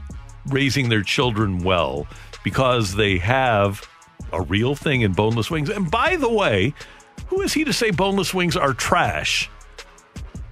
raising 0.48 0.90
their 0.90 1.04
children 1.04 1.60
well 1.60 2.08
because 2.44 2.96
they 2.96 3.18
have 3.18 3.88
a 4.32 4.42
real 4.42 4.76
thing 4.76 5.02
in 5.02 5.14
boneless 5.14 5.50
wings. 5.50 5.70
And 5.70 5.90
by 5.90 6.16
the 6.16 6.30
way, 6.30 6.74
who 7.28 7.42
is 7.42 7.54
he 7.54 7.64
to 7.64 7.74
say 7.74 7.92
boneless 7.92 8.34
wings 8.34 8.56
are 8.56 8.74
trash? 8.74 9.50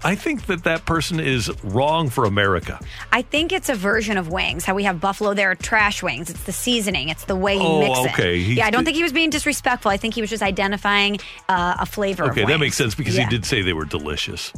I 0.06 0.14
think 0.16 0.46
that 0.46 0.64
that 0.66 0.86
person 0.86 1.20
is 1.20 1.52
wrong 1.64 2.10
for 2.10 2.26
America. 2.26 2.80
I 3.12 3.24
think 3.24 3.52
it's 3.52 3.70
a 3.70 3.76
version 3.76 4.18
of 4.18 4.30
wings. 4.30 4.64
How 4.64 4.76
we 4.76 4.84
have 4.84 5.02
buffalo, 5.02 5.34
there 5.34 5.50
are 5.50 5.56
trash 5.56 6.04
wings. 6.04 6.30
It's 6.30 6.44
the 6.44 6.52
seasoning. 6.52 7.10
It's 7.10 7.26
the 7.26 7.36
way 7.36 7.56
you 7.56 7.62
Oh, 7.62 7.80
mix 7.80 8.14
okay. 8.14 8.36
it. 8.40 8.44
He's- 8.44 8.58
yeah, 8.60 8.68
I 8.68 8.70
don't 8.70 8.86
think 8.86 8.96
he 8.96 9.04
was 9.04 9.12
being 9.14 9.32
disrespectful. 9.32 9.90
I 9.90 9.98
think 9.98 10.14
he 10.14 10.22
was 10.22 10.30
just 10.30 10.44
identifying 10.44 11.18
uh, 11.50 11.78
a 11.80 11.86
flavor. 11.88 12.26
Okay, 12.26 12.42
that 12.42 12.48
wings. 12.48 12.60
makes 12.60 12.78
sense 12.78 12.94
because 12.96 13.16
Yeah. 13.18 13.24
he 13.24 13.30
did 13.30 13.46
say 13.46 13.64
they 13.64 13.74
were 13.74 13.86
delicious. 13.86 14.54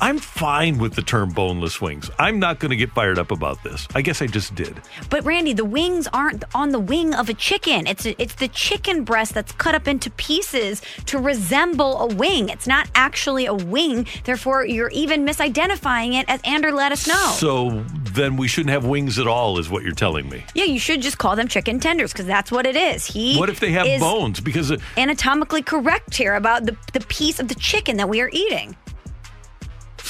I'm 0.00 0.18
fine 0.18 0.78
with 0.78 0.94
the 0.94 1.02
term 1.02 1.30
boneless 1.30 1.80
wings. 1.80 2.10
I'm 2.18 2.38
not 2.38 2.58
going 2.58 2.70
to 2.70 2.76
get 2.76 2.90
fired 2.92 3.18
up 3.18 3.30
about 3.30 3.62
this. 3.62 3.88
I 3.94 4.02
guess 4.02 4.20
I 4.20 4.26
just 4.26 4.54
did. 4.54 4.80
But 5.08 5.24
Randy, 5.24 5.54
the 5.54 5.64
wings 5.64 6.06
aren't 6.12 6.44
on 6.54 6.70
the 6.70 6.78
wing 6.78 7.14
of 7.14 7.28
a 7.30 7.34
chicken. 7.34 7.86
It's 7.86 8.04
it's 8.04 8.34
the 8.34 8.48
chicken 8.48 9.04
breast 9.04 9.32
that's 9.32 9.52
cut 9.52 9.74
up 9.74 9.88
into 9.88 10.10
pieces 10.10 10.82
to 11.06 11.18
resemble 11.18 11.98
a 12.00 12.14
wing. 12.14 12.50
It's 12.50 12.66
not 12.66 12.88
actually 12.94 13.46
a 13.46 13.54
wing. 13.54 14.06
Therefore, 14.24 14.66
you're 14.66 14.90
even 14.90 15.24
misidentifying 15.24 16.14
it 16.20 16.26
as 16.28 16.40
Ander 16.44 16.72
let 16.72 16.92
us 16.92 17.06
know. 17.08 17.32
So 17.36 17.82
then 18.12 18.36
we 18.36 18.48
shouldn't 18.48 18.70
have 18.70 18.84
wings 18.84 19.18
at 19.18 19.26
all, 19.26 19.58
is 19.58 19.70
what 19.70 19.82
you're 19.82 19.92
telling 19.92 20.28
me. 20.28 20.44
yeah, 20.54 20.64
you 20.64 20.78
should 20.78 21.00
just 21.00 21.18
call 21.18 21.36
them 21.36 21.48
chicken 21.48 21.80
tenders 21.80 22.12
because 22.12 22.26
that's 22.26 22.52
what 22.52 22.66
it 22.66 22.76
is. 22.76 23.06
He 23.06 23.36
What 23.38 23.48
if 23.48 23.60
they 23.60 23.72
have 23.72 24.00
bones? 24.00 24.40
Because 24.40 24.70
uh, 24.70 24.78
Anatomically 24.96 25.62
correct 25.62 26.14
here 26.14 26.34
about 26.34 26.66
the, 26.66 26.76
the 26.92 27.00
piece 27.00 27.40
of 27.40 27.48
the 27.48 27.54
chicken 27.54 27.96
that 27.96 28.08
we 28.08 28.20
are 28.20 28.30
eating. 28.32 28.76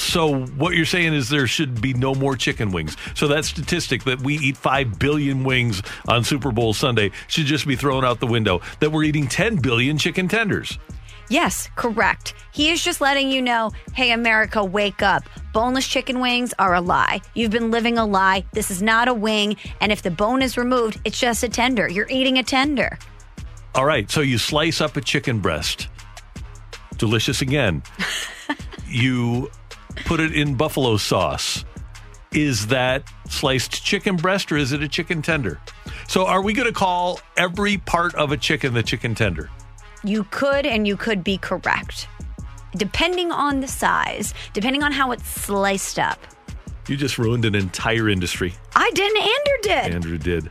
So 0.07 0.45
what 0.45 0.73
you're 0.73 0.85
saying 0.85 1.13
is 1.13 1.27
there 1.29 1.47
should 1.47 1.81
be 1.81 1.93
no 1.93 2.15
more 2.15 2.37
chicken 2.37 2.71
wings. 2.71 2.95
So 3.13 3.27
that 3.27 3.43
statistic 3.43 4.05
that 4.05 4.21
we 4.21 4.37
eat 4.37 4.55
5 4.55 4.97
billion 4.97 5.43
wings 5.43 5.81
on 6.07 6.23
Super 6.23 6.53
Bowl 6.53 6.73
Sunday 6.73 7.11
should 7.27 7.45
just 7.45 7.67
be 7.67 7.75
thrown 7.75 8.05
out 8.05 8.21
the 8.21 8.27
window. 8.27 8.61
That 8.79 8.91
we're 8.91 9.03
eating 9.03 9.27
10 9.27 9.57
billion 9.57 9.97
chicken 9.97 10.29
tenders. 10.29 10.79
Yes, 11.29 11.69
correct. 11.75 12.35
He 12.53 12.69
is 12.69 12.81
just 12.81 13.01
letting 13.01 13.29
you 13.29 13.41
know, 13.41 13.71
hey, 13.93 14.11
America, 14.11 14.63
wake 14.63 15.01
up. 15.01 15.23
Boneless 15.51 15.85
chicken 15.85 16.21
wings 16.21 16.53
are 16.57 16.73
a 16.73 16.79
lie. 16.79 17.19
You've 17.33 17.51
been 17.51 17.69
living 17.69 17.97
a 17.97 18.05
lie. 18.05 18.45
This 18.53 18.71
is 18.71 18.81
not 18.81 19.09
a 19.09 19.13
wing. 19.13 19.57
And 19.81 19.91
if 19.91 20.03
the 20.03 20.11
bone 20.11 20.41
is 20.41 20.57
removed, 20.57 21.01
it's 21.03 21.19
just 21.19 21.43
a 21.43 21.49
tender. 21.49 21.89
You're 21.89 22.07
eating 22.09 22.37
a 22.37 22.43
tender. 22.43 22.97
All 23.75 23.85
right, 23.85 24.09
so 24.09 24.21
you 24.21 24.37
slice 24.37 24.79
up 24.79 24.95
a 24.95 25.01
chicken 25.01 25.39
breast. 25.39 25.89
Delicious 26.97 27.41
again. 27.41 27.83
you 28.87 29.51
put 30.05 30.19
it 30.19 30.33
in 30.33 30.55
buffalo 30.55 30.97
sauce. 30.97 31.65
Is 32.33 32.67
that 32.67 33.03
sliced 33.29 33.83
chicken 33.83 34.15
breast 34.17 34.51
or 34.51 34.57
is 34.57 34.71
it 34.71 34.83
a 34.83 34.87
chicken 34.87 35.21
tender? 35.21 35.59
So 36.07 36.25
are 36.25 36.41
we 36.41 36.53
going 36.53 36.67
to 36.67 36.73
call 36.73 37.19
every 37.37 37.77
part 37.77 38.13
of 38.15 38.31
a 38.31 38.37
chicken 38.37 38.73
the 38.73 38.83
chicken 38.83 39.15
tender? 39.15 39.49
You 40.03 40.25
could 40.25 40.65
and 40.65 40.87
you 40.87 40.97
could 40.97 41.23
be 41.23 41.37
correct. 41.37 42.07
Depending 42.75 43.31
on 43.31 43.61
the 43.61 43.67
size, 43.67 44.33
depending 44.53 44.83
on 44.83 44.91
how 44.91 45.11
it's 45.11 45.27
sliced 45.27 45.99
up. 45.99 46.19
You 46.87 46.95
just 46.95 47.17
ruined 47.17 47.45
an 47.45 47.55
entire 47.55 48.07
industry. 48.07 48.53
I 48.75 48.91
didn't, 48.93 49.17
Andrew 49.17 49.57
did. 49.61 49.95
Andrew 49.95 50.17
did. 50.17 50.49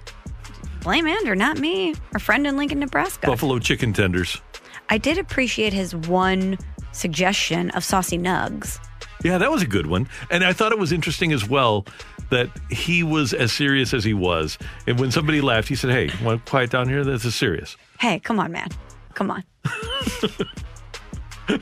Blame 0.82 1.06
Andrew, 1.06 1.34
not 1.34 1.58
me. 1.58 1.94
Our 2.12 2.20
friend 2.20 2.46
in 2.46 2.56
Lincoln, 2.56 2.80
Nebraska. 2.80 3.26
Buffalo 3.26 3.58
chicken 3.58 3.92
tenders. 3.92 4.40
I 4.88 4.98
did 4.98 5.18
appreciate 5.18 5.72
his 5.72 5.96
one 5.96 6.58
suggestion 6.92 7.70
of 7.70 7.84
saucy 7.84 8.18
nugs. 8.18 8.78
Yeah, 9.24 9.38
that 9.38 9.50
was 9.50 9.62
a 9.62 9.66
good 9.66 9.86
one. 9.86 10.08
And 10.30 10.44
I 10.44 10.52
thought 10.52 10.72
it 10.72 10.78
was 10.78 10.92
interesting 10.92 11.32
as 11.32 11.48
well 11.48 11.86
that 12.30 12.48
he 12.70 13.02
was 13.02 13.32
as 13.32 13.52
serious 13.52 13.94
as 13.94 14.04
he 14.04 14.14
was. 14.14 14.58
And 14.86 14.98
when 14.98 15.10
somebody 15.10 15.40
laughed, 15.40 15.68
he 15.68 15.74
said, 15.74 15.90
Hey, 15.90 16.10
want 16.24 16.44
to 16.44 16.50
quiet 16.50 16.70
down 16.70 16.88
here? 16.88 17.04
This 17.04 17.24
is 17.24 17.34
serious. 17.34 17.76
Hey, 18.00 18.18
come 18.20 18.38
on, 18.40 18.52
man. 18.52 18.68
Come 19.14 19.30
on. 19.30 19.44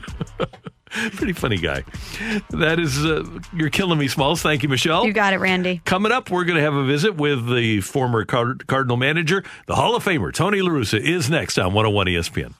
Pretty 1.13 1.33
funny 1.33 1.57
guy. 1.57 1.83
That 2.51 2.79
is, 2.79 3.05
uh, 3.05 3.25
you're 3.53 3.69
killing 3.69 3.99
me, 3.99 4.07
Smalls. 4.07 4.41
Thank 4.41 4.63
you, 4.63 4.69
Michelle. 4.69 5.05
You 5.05 5.11
got 5.13 5.33
it, 5.33 5.37
Randy. 5.39 5.81
Coming 5.83 6.11
up, 6.13 6.29
we're 6.31 6.45
going 6.45 6.55
to 6.55 6.61
have 6.63 6.73
a 6.73 6.85
visit 6.85 7.15
with 7.15 7.47
the 7.53 7.81
former 7.81 8.23
Card- 8.23 8.65
Cardinal 8.67 8.95
manager. 8.95 9.43
The 9.67 9.75
Hall 9.75 9.95
of 9.95 10.05
Famer, 10.05 10.33
Tony 10.33 10.61
La 10.61 10.69
Russa, 10.69 10.99
is 10.99 11.29
next 11.29 11.57
on 11.59 11.73
101 11.73 12.07
ESPN. 12.07 12.53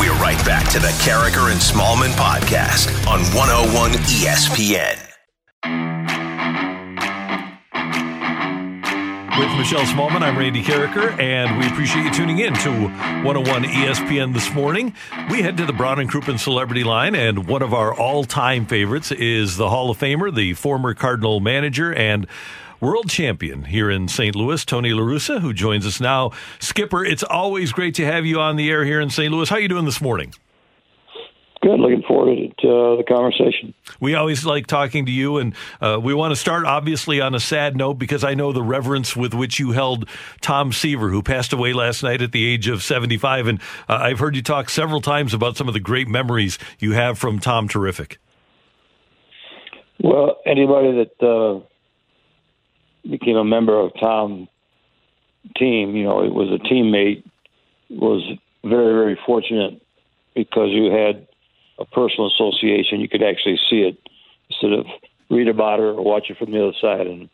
We're 0.00 0.14
right 0.14 0.42
back 0.46 0.70
to 0.70 0.78
the 0.78 0.88
Karraker 1.04 1.52
and 1.52 1.60
Smallmon 1.60 2.12
podcast 2.12 2.88
on 3.06 3.20
101 3.36 3.92
ESPN. 3.92 4.98
With 9.38 9.58
Michelle 9.58 9.84
Smallmon, 9.84 10.22
I'm 10.22 10.38
Randy 10.38 10.62
Karraker, 10.62 11.18
and 11.20 11.58
we 11.58 11.66
appreciate 11.66 12.04
you 12.04 12.12
tuning 12.12 12.38
in 12.38 12.54
to 12.54 12.70
101 12.70 13.64
ESPN 13.64 14.32
this 14.32 14.52
morning. 14.54 14.94
We 15.30 15.42
head 15.42 15.56
to 15.58 15.66
the 15.66 15.72
Brown 15.72 16.00
and 16.00 16.10
Crouppen 16.10 16.38
Celebrity 16.38 16.84
Line, 16.84 17.14
and 17.14 17.46
one 17.46 17.62
of 17.62 17.74
our 17.74 17.94
all-time 17.94 18.64
favorites 18.64 19.12
is 19.12 19.58
the 19.58 19.68
Hall 19.68 19.90
of 19.90 19.98
Famer, 19.98 20.34
the 20.34 20.54
former 20.54 20.94
Cardinal 20.94 21.40
manager 21.40 21.92
and 21.92 22.26
world 22.82 23.08
champion 23.08 23.62
here 23.62 23.88
in 23.88 24.08
St. 24.08 24.34
Louis, 24.34 24.62
Tony 24.64 24.92
La 24.92 25.02
Russa, 25.02 25.40
who 25.40 25.54
joins 25.54 25.86
us 25.86 26.00
now. 26.00 26.32
Skipper, 26.58 27.04
it's 27.04 27.22
always 27.22 27.72
great 27.72 27.94
to 27.94 28.04
have 28.04 28.26
you 28.26 28.40
on 28.40 28.56
the 28.56 28.70
air 28.70 28.84
here 28.84 29.00
in 29.00 29.08
St. 29.08 29.32
Louis. 29.32 29.48
How 29.48 29.56
are 29.56 29.60
you 29.60 29.68
doing 29.68 29.84
this 29.84 30.00
morning? 30.00 30.34
Good. 31.62 31.78
Looking 31.78 32.02
forward 32.02 32.36
to 32.58 32.68
uh, 32.68 32.96
the 32.96 33.04
conversation. 33.06 33.72
We 34.00 34.16
always 34.16 34.44
like 34.44 34.66
talking 34.66 35.06
to 35.06 35.12
you, 35.12 35.38
and 35.38 35.54
uh, 35.80 36.00
we 36.02 36.12
want 36.12 36.32
to 36.32 36.36
start 36.36 36.64
obviously 36.64 37.20
on 37.20 37.36
a 37.36 37.40
sad 37.40 37.76
note 37.76 37.94
because 37.94 38.24
I 38.24 38.34
know 38.34 38.52
the 38.52 38.64
reverence 38.64 39.14
with 39.14 39.32
which 39.32 39.60
you 39.60 39.70
held 39.70 40.08
Tom 40.40 40.72
Seaver, 40.72 41.10
who 41.10 41.22
passed 41.22 41.52
away 41.52 41.72
last 41.72 42.02
night 42.02 42.20
at 42.20 42.32
the 42.32 42.44
age 42.44 42.66
of 42.66 42.82
75. 42.82 43.46
And 43.46 43.60
uh, 43.88 43.94
I've 43.94 44.18
heard 44.18 44.34
you 44.34 44.42
talk 44.42 44.68
several 44.68 45.00
times 45.00 45.32
about 45.32 45.56
some 45.56 45.68
of 45.68 45.74
the 45.74 45.80
great 45.80 46.08
memories 46.08 46.58
you 46.80 46.92
have 46.92 47.16
from 47.16 47.38
Tom 47.38 47.68
Terrific. 47.68 48.18
Well, 50.00 50.38
anybody 50.44 51.06
that 51.20 51.24
uh, 51.24 51.64
became 53.08 53.36
a 53.36 53.44
member 53.44 53.78
of 53.78 53.92
Tom 54.00 54.48
team, 55.56 55.96
you 55.96 56.04
know, 56.04 56.24
it 56.24 56.32
was 56.32 56.48
a 56.50 56.58
teammate, 56.58 57.24
was 57.90 58.22
very, 58.64 58.92
very 58.92 59.18
fortunate 59.26 59.82
because 60.34 60.70
you 60.70 60.90
had 60.90 61.26
a 61.78 61.84
personal 61.84 62.28
association. 62.28 63.00
You 63.00 63.08
could 63.08 63.22
actually 63.22 63.58
see 63.68 63.82
it 63.82 63.98
instead 64.48 64.72
of 64.72 64.86
read 65.30 65.48
about 65.48 65.80
it 65.80 65.84
or 65.84 66.02
watch 66.02 66.30
it 66.30 66.38
from 66.38 66.52
the 66.52 66.62
other 66.62 66.76
side. 66.80 67.06
And 67.06 67.28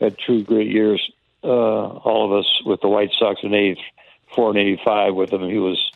had 0.00 0.16
two 0.26 0.42
great 0.44 0.70
years, 0.70 1.10
uh, 1.42 1.46
all 1.48 2.26
of 2.26 2.38
us 2.38 2.60
with 2.64 2.80
the 2.80 2.88
White 2.88 3.12
Sox 3.18 3.40
in 3.42 3.54
'84 3.54 4.50
and 4.50 4.58
'85 4.58 5.14
with 5.14 5.32
him. 5.32 5.48
He 5.48 5.58
was, 5.58 5.90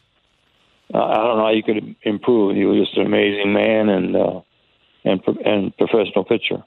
uh, 0.94 1.04
I 1.04 1.16
don't 1.16 1.36
know 1.36 1.44
how 1.44 1.50
you 1.50 1.62
could 1.62 1.96
improve. 2.02 2.56
He 2.56 2.64
was 2.64 2.78
just 2.78 2.96
an 2.96 3.06
amazing 3.06 3.52
man 3.52 3.88
and 3.88 4.16
uh, 4.16 4.40
and 5.04 5.22
and 5.44 5.76
professional 5.76 6.24
pitcher. 6.24 6.62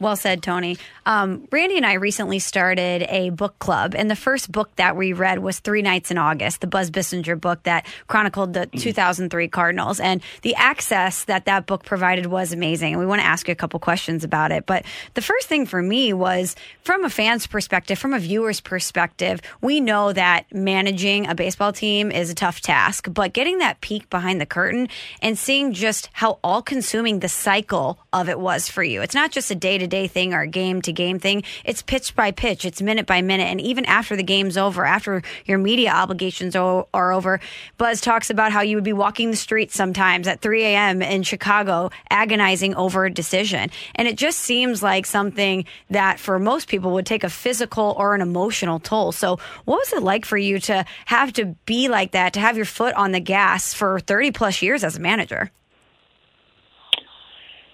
Well 0.00 0.16
said, 0.16 0.42
Tony. 0.42 0.76
Um, 1.06 1.46
Randy 1.52 1.76
and 1.76 1.86
I 1.86 1.92
recently 1.94 2.40
started 2.40 3.06
a 3.08 3.30
book 3.30 3.56
club, 3.60 3.94
and 3.94 4.10
the 4.10 4.16
first 4.16 4.50
book 4.50 4.74
that 4.74 4.96
we 4.96 5.12
read 5.12 5.38
was 5.38 5.60
Three 5.60 5.82
Nights 5.82 6.10
in 6.10 6.18
August, 6.18 6.60
the 6.60 6.66
Buzz 6.66 6.90
Bissinger 6.90 7.40
book 7.40 7.62
that 7.62 7.86
chronicled 8.08 8.54
the 8.54 8.66
2003 8.66 9.46
Cardinals. 9.48 10.00
And 10.00 10.20
the 10.42 10.56
access 10.56 11.24
that 11.24 11.44
that 11.44 11.66
book 11.66 11.84
provided 11.84 12.26
was 12.26 12.52
amazing. 12.52 12.94
And 12.94 13.00
we 13.00 13.06
want 13.06 13.20
to 13.20 13.26
ask 13.26 13.46
you 13.46 13.52
a 13.52 13.54
couple 13.54 13.78
questions 13.78 14.24
about 14.24 14.50
it. 14.50 14.66
But 14.66 14.84
the 15.14 15.22
first 15.22 15.46
thing 15.46 15.64
for 15.64 15.80
me 15.80 16.12
was 16.12 16.56
from 16.82 17.04
a 17.04 17.10
fan's 17.10 17.46
perspective, 17.46 17.96
from 17.96 18.14
a 18.14 18.18
viewer's 18.18 18.60
perspective, 18.60 19.40
we 19.60 19.80
know 19.80 20.12
that 20.12 20.52
managing 20.52 21.28
a 21.28 21.36
baseball 21.36 21.72
team 21.72 22.10
is 22.10 22.30
a 22.30 22.34
tough 22.34 22.60
task, 22.60 23.06
but 23.12 23.32
getting 23.32 23.58
that 23.58 23.80
peek 23.80 24.10
behind 24.10 24.40
the 24.40 24.46
curtain 24.46 24.88
and 25.22 25.38
seeing 25.38 25.72
just 25.72 26.10
how 26.12 26.40
all 26.42 26.62
consuming 26.62 27.20
the 27.20 27.28
cycle 27.28 28.00
of 28.12 28.28
it 28.28 28.40
was 28.40 28.68
for 28.68 28.82
you. 28.82 29.00
It's 29.00 29.14
not 29.14 29.30
just 29.30 29.50
a 29.52 29.54
day 29.54 29.78
to 29.78 29.83
day 29.86 30.06
thing 30.06 30.34
or 30.34 30.46
game 30.46 30.82
to 30.82 30.92
game 30.92 31.18
thing. 31.18 31.42
It's 31.64 31.82
pitch 31.82 32.14
by 32.14 32.30
pitch, 32.30 32.64
it's 32.64 32.82
minute 32.82 33.06
by 33.06 33.22
minute. 33.22 33.44
And 33.44 33.60
even 33.60 33.84
after 33.86 34.16
the 34.16 34.22
game's 34.22 34.56
over, 34.56 34.84
after 34.84 35.22
your 35.44 35.58
media 35.58 35.90
obligations 35.90 36.56
are, 36.56 36.86
are 36.94 37.12
over, 37.12 37.40
Buzz 37.78 38.00
talks 38.00 38.30
about 38.30 38.52
how 38.52 38.60
you 38.60 38.76
would 38.76 38.84
be 38.84 38.92
walking 38.92 39.30
the 39.30 39.36
streets 39.36 39.74
sometimes 39.74 40.28
at 40.28 40.40
3 40.40 40.64
a.m. 40.64 41.02
in 41.02 41.22
Chicago, 41.22 41.90
agonizing 42.10 42.74
over 42.74 43.04
a 43.04 43.10
decision. 43.12 43.70
And 43.94 44.08
it 44.08 44.16
just 44.16 44.38
seems 44.38 44.82
like 44.82 45.06
something 45.06 45.64
that 45.90 46.18
for 46.20 46.38
most 46.38 46.68
people 46.68 46.92
would 46.92 47.06
take 47.06 47.24
a 47.24 47.30
physical 47.30 47.94
or 47.98 48.14
an 48.14 48.20
emotional 48.20 48.78
toll. 48.78 49.12
So, 49.12 49.38
what 49.64 49.78
was 49.78 49.92
it 49.92 50.02
like 50.02 50.24
for 50.24 50.36
you 50.36 50.58
to 50.60 50.84
have 51.06 51.32
to 51.34 51.56
be 51.66 51.88
like 51.88 52.12
that, 52.12 52.32
to 52.34 52.40
have 52.40 52.56
your 52.56 52.66
foot 52.66 52.94
on 52.94 53.12
the 53.12 53.20
gas 53.20 53.74
for 53.74 54.00
30 54.00 54.32
plus 54.32 54.62
years 54.62 54.84
as 54.84 54.96
a 54.96 55.00
manager? 55.00 55.50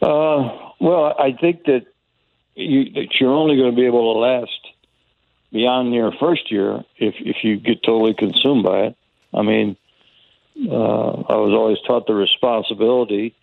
Uh, 0.02 0.72
well, 0.80 1.14
I 1.18 1.32
think 1.38 1.64
that 1.64 1.86
you 2.60 2.92
that 2.92 3.20
you're 3.20 3.32
only 3.32 3.56
going 3.56 3.70
to 3.70 3.76
be 3.76 3.86
able 3.86 4.14
to 4.14 4.18
last 4.18 4.60
beyond 5.52 5.94
your 5.94 6.12
first 6.12 6.50
year 6.50 6.84
if 6.96 7.14
if 7.18 7.42
you 7.42 7.56
get 7.56 7.82
totally 7.82 8.14
consumed 8.14 8.64
by 8.64 8.80
it. 8.86 8.96
I 9.32 9.42
mean, 9.42 9.76
uh, 10.68 11.22
I 11.28 11.36
was 11.36 11.52
always 11.52 11.78
taught 11.86 12.06
the 12.06 12.14
responsibility 12.14 13.34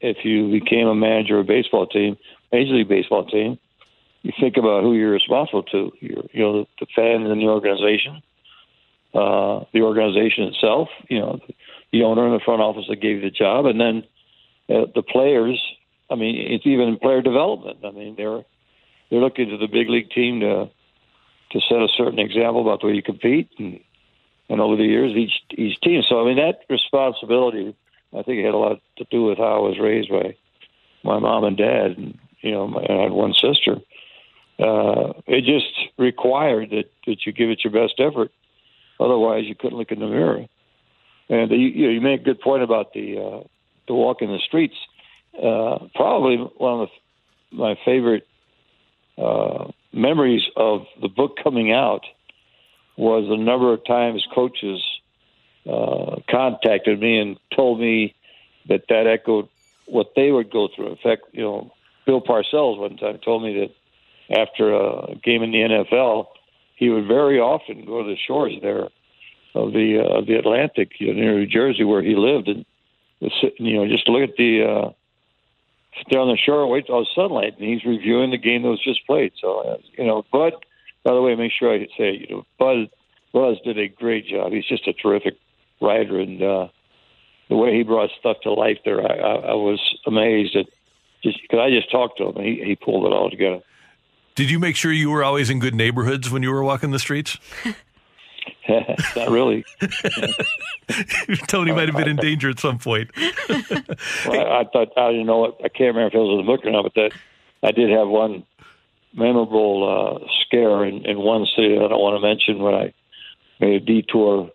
if 0.00 0.24
you 0.24 0.50
became 0.50 0.86
a 0.88 0.94
manager 0.94 1.38
of 1.38 1.44
a 1.44 1.48
baseball 1.48 1.86
team, 1.86 2.16
major 2.52 2.74
league 2.74 2.88
baseball 2.88 3.24
team. 3.26 3.58
You 4.22 4.32
think 4.40 4.56
about 4.56 4.82
who 4.82 4.94
you're 4.94 5.12
responsible 5.12 5.62
to. 5.64 5.92
You're, 6.00 6.24
you 6.32 6.42
know, 6.42 6.66
the, 6.80 6.86
fans 6.94 7.30
in 7.30 7.38
the 7.38 7.46
organization, 7.46 8.22
uh, 9.14 9.64
the 9.72 9.82
organization 9.82 10.44
itself. 10.44 10.88
You 11.08 11.20
know, 11.20 11.40
the 11.92 12.02
owner 12.02 12.26
in 12.26 12.32
the 12.32 12.40
front 12.44 12.60
office 12.60 12.86
that 12.88 13.00
gave 13.00 13.16
you 13.16 13.22
the 13.22 13.30
job, 13.30 13.66
and 13.66 13.80
then 13.80 14.04
uh, 14.68 14.86
the 14.94 15.02
players. 15.02 15.60
I 16.10 16.14
mean, 16.14 16.36
it's 16.52 16.66
even 16.66 16.98
player 17.00 17.22
development. 17.22 17.78
I 17.84 17.90
mean, 17.90 18.14
they're 18.16 18.44
they're 19.10 19.20
looking 19.20 19.48
to 19.50 19.56
the 19.56 19.68
big 19.68 19.88
league 19.88 20.10
team 20.10 20.40
to 20.40 20.70
to 21.52 21.60
set 21.68 21.78
a 21.78 21.88
certain 21.96 22.18
example 22.18 22.62
about 22.62 22.80
the 22.80 22.88
way 22.88 22.94
you 22.94 23.02
compete, 23.02 23.50
and 23.58 23.80
and 24.48 24.60
over 24.60 24.76
the 24.76 24.84
years, 24.84 25.16
each 25.16 25.42
each 25.56 25.80
team. 25.80 26.02
So 26.08 26.20
I 26.20 26.24
mean, 26.24 26.36
that 26.36 26.60
responsibility 26.68 27.74
I 28.12 28.22
think 28.22 28.38
it 28.38 28.44
had 28.44 28.54
a 28.54 28.58
lot 28.58 28.80
to 28.98 29.06
do 29.10 29.24
with 29.24 29.38
how 29.38 29.56
I 29.56 29.58
was 29.58 29.78
raised 29.78 30.10
by 30.10 30.36
my 31.04 31.18
mom 31.18 31.44
and 31.44 31.56
dad, 31.56 31.96
and 31.98 32.18
you 32.40 32.50
know, 32.50 32.66
my, 32.66 32.80
I 32.88 33.02
had 33.02 33.12
one 33.12 33.34
sister. 33.34 33.76
Uh, 34.58 35.12
it 35.26 35.44
just 35.44 35.74
required 35.98 36.70
that 36.70 36.90
that 37.06 37.26
you 37.26 37.32
give 37.32 37.50
it 37.50 37.62
your 37.62 37.72
best 37.72 37.94
effort, 37.98 38.30
otherwise 38.98 39.44
you 39.44 39.54
couldn't 39.54 39.78
look 39.78 39.92
in 39.92 40.00
the 40.00 40.06
mirror. 40.06 40.46
And 41.28 41.50
you, 41.50 41.56
you, 41.56 41.86
know, 41.86 41.92
you 41.92 42.00
make 42.00 42.20
a 42.20 42.24
good 42.24 42.40
point 42.40 42.62
about 42.62 42.92
the 42.92 43.18
uh, 43.18 43.46
the 43.86 43.94
walk 43.94 44.22
in 44.22 44.28
the 44.28 44.38
streets. 44.38 44.76
Uh, 45.42 45.86
probably 45.94 46.36
one 46.36 46.82
of 46.82 46.88
the, 46.88 47.56
my 47.56 47.78
favorite 47.84 48.26
uh, 49.18 49.70
memories 49.92 50.42
of 50.56 50.86
the 51.00 51.08
book 51.08 51.36
coming 51.42 51.72
out 51.72 52.02
was 52.96 53.28
the 53.28 53.36
number 53.36 53.72
of 53.72 53.84
times 53.84 54.26
coaches 54.34 54.82
uh, 55.70 56.16
contacted 56.30 57.00
me 57.00 57.18
and 57.18 57.38
told 57.54 57.80
me 57.80 58.14
that 58.68 58.84
that 58.88 59.06
echoed 59.06 59.48
what 59.86 60.12
they 60.16 60.30
would 60.30 60.50
go 60.50 60.68
through. 60.74 60.90
In 60.90 60.96
fact, 60.96 61.22
you 61.32 61.42
know, 61.42 61.72
Bill 62.06 62.20
Parcells 62.20 62.78
one 62.78 62.96
time 62.96 63.18
told 63.18 63.42
me 63.42 63.60
that 63.60 64.38
after 64.38 64.74
a 64.74 65.14
game 65.22 65.42
in 65.42 65.50
the 65.50 65.58
NFL, 65.58 66.26
he 66.76 66.90
would 66.90 67.06
very 67.06 67.38
often 67.38 67.84
go 67.84 68.02
to 68.02 68.08
the 68.08 68.16
shores 68.16 68.54
there 68.62 68.88
of 69.54 69.72
the 69.72 69.98
uh, 69.98 70.18
of 70.18 70.26
the 70.26 70.34
Atlantic, 70.34 70.92
you 70.98 71.08
know, 71.08 71.20
near 71.20 71.38
New 71.38 71.46
Jersey, 71.46 71.84
where 71.84 72.02
he 72.02 72.14
lived, 72.14 72.48
and 72.48 72.64
you 73.58 73.76
know, 73.76 73.88
just 73.88 74.08
look 74.08 74.28
at 74.28 74.36
the 74.36 74.62
uh, 74.62 74.90
sit 75.98 76.18
on 76.18 76.28
the 76.28 76.36
shore, 76.36 76.66
wait 76.66 76.86
till 76.86 77.00
the 77.00 77.06
sunlight, 77.14 77.54
and 77.58 77.68
he's 77.68 77.84
reviewing 77.84 78.30
the 78.30 78.38
game 78.38 78.62
that 78.62 78.68
was 78.68 78.82
just 78.82 79.06
played. 79.06 79.32
So, 79.40 79.60
uh, 79.60 79.76
you 79.96 80.04
know, 80.04 80.24
Bud. 80.32 80.52
By 81.04 81.14
the 81.14 81.22
way, 81.22 81.36
make 81.36 81.52
sure 81.56 81.72
I 81.72 81.86
say, 81.96 82.26
you 82.28 82.36
know, 82.36 82.46
Bud 82.58 82.90
Buzz 83.32 83.58
did 83.64 83.78
a 83.78 83.86
great 83.86 84.26
job. 84.26 84.52
He's 84.52 84.64
just 84.64 84.88
a 84.88 84.92
terrific 84.92 85.34
writer, 85.80 86.18
and 86.18 86.42
uh, 86.42 86.68
the 87.48 87.56
way 87.56 87.76
he 87.76 87.82
brought 87.82 88.10
stuff 88.18 88.38
to 88.42 88.52
life 88.52 88.78
there, 88.84 89.00
I, 89.00 89.14
I, 89.14 89.34
I 89.34 89.54
was 89.54 89.80
amazed 90.06 90.56
at. 90.56 90.66
Just 91.22 91.40
because 91.42 91.58
I 91.58 91.70
just 91.70 91.90
talked 91.90 92.18
to 92.18 92.28
him, 92.28 92.36
and 92.36 92.46
he, 92.46 92.62
he 92.62 92.76
pulled 92.76 93.04
it 93.06 93.12
all 93.12 93.30
together. 93.30 93.60
Did 94.36 94.50
you 94.50 94.58
make 94.58 94.76
sure 94.76 94.92
you 94.92 95.10
were 95.10 95.24
always 95.24 95.48
in 95.48 95.58
good 95.58 95.74
neighborhoods 95.74 96.30
when 96.30 96.42
you 96.42 96.52
were 96.52 96.62
walking 96.62 96.90
the 96.90 96.98
streets? 96.98 97.38
Not 99.16 99.30
really. 99.30 99.64
Tony 101.46 101.72
might 101.72 101.88
have 101.88 101.96
been 101.96 102.08
in 102.08 102.16
danger 102.30 102.50
at 102.50 102.58
some 102.58 102.78
point. 102.78 103.10
well, 103.16 104.46
I, 104.46 104.60
I 104.60 104.64
thought 104.72 104.92
I 104.96 105.10
didn't 105.12 105.26
know 105.26 105.38
what 105.38 105.56
I 105.64 105.68
can't 105.68 105.94
remember 105.94 106.08
if 106.08 106.14
it 106.14 106.18
was 106.18 106.40
in 106.40 106.46
the 106.46 106.52
book 106.52 106.64
or 106.64 106.70
not, 106.70 106.82
but 106.82 106.94
that 106.94 107.12
I 107.62 107.72
did 107.72 107.90
have 107.90 108.08
one 108.08 108.44
memorable 109.14 110.22
uh, 110.22 110.28
scare 110.42 110.84
in, 110.84 111.06
in 111.06 111.18
one 111.18 111.46
city 111.56 111.74
that 111.74 111.84
I 111.84 111.88
don't 111.88 112.00
want 112.00 112.20
to 112.20 112.26
mention 112.26 112.58
when 112.58 112.74
I 112.74 112.92
made 113.60 113.82
a 113.82 113.84
detour 113.84 114.50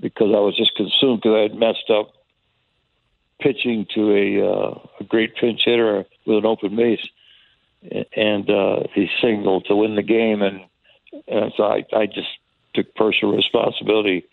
because 0.00 0.28
I 0.34 0.40
was 0.40 0.56
just 0.56 0.74
consumed 0.74 1.20
because 1.22 1.36
I 1.36 1.42
had 1.42 1.54
messed 1.54 1.90
up 1.90 2.12
pitching 3.40 3.86
to 3.94 4.12
a, 4.12 4.46
uh, 4.46 4.78
a 5.00 5.04
great 5.04 5.34
pinch 5.36 5.62
hitter 5.64 6.04
with 6.26 6.38
an 6.38 6.46
open 6.46 6.76
base, 6.76 7.06
and 8.14 8.48
uh, 8.50 8.80
he 8.94 9.08
signaled 9.22 9.66
to 9.66 9.76
win 9.76 9.96
the 9.96 10.02
game, 10.02 10.42
and, 10.42 10.60
and 11.26 11.52
so 11.56 11.64
I, 11.64 11.84
I 11.92 12.06
just 12.06 12.28
took 12.74 12.94
personal 12.94 13.36
responsibility 13.36 14.24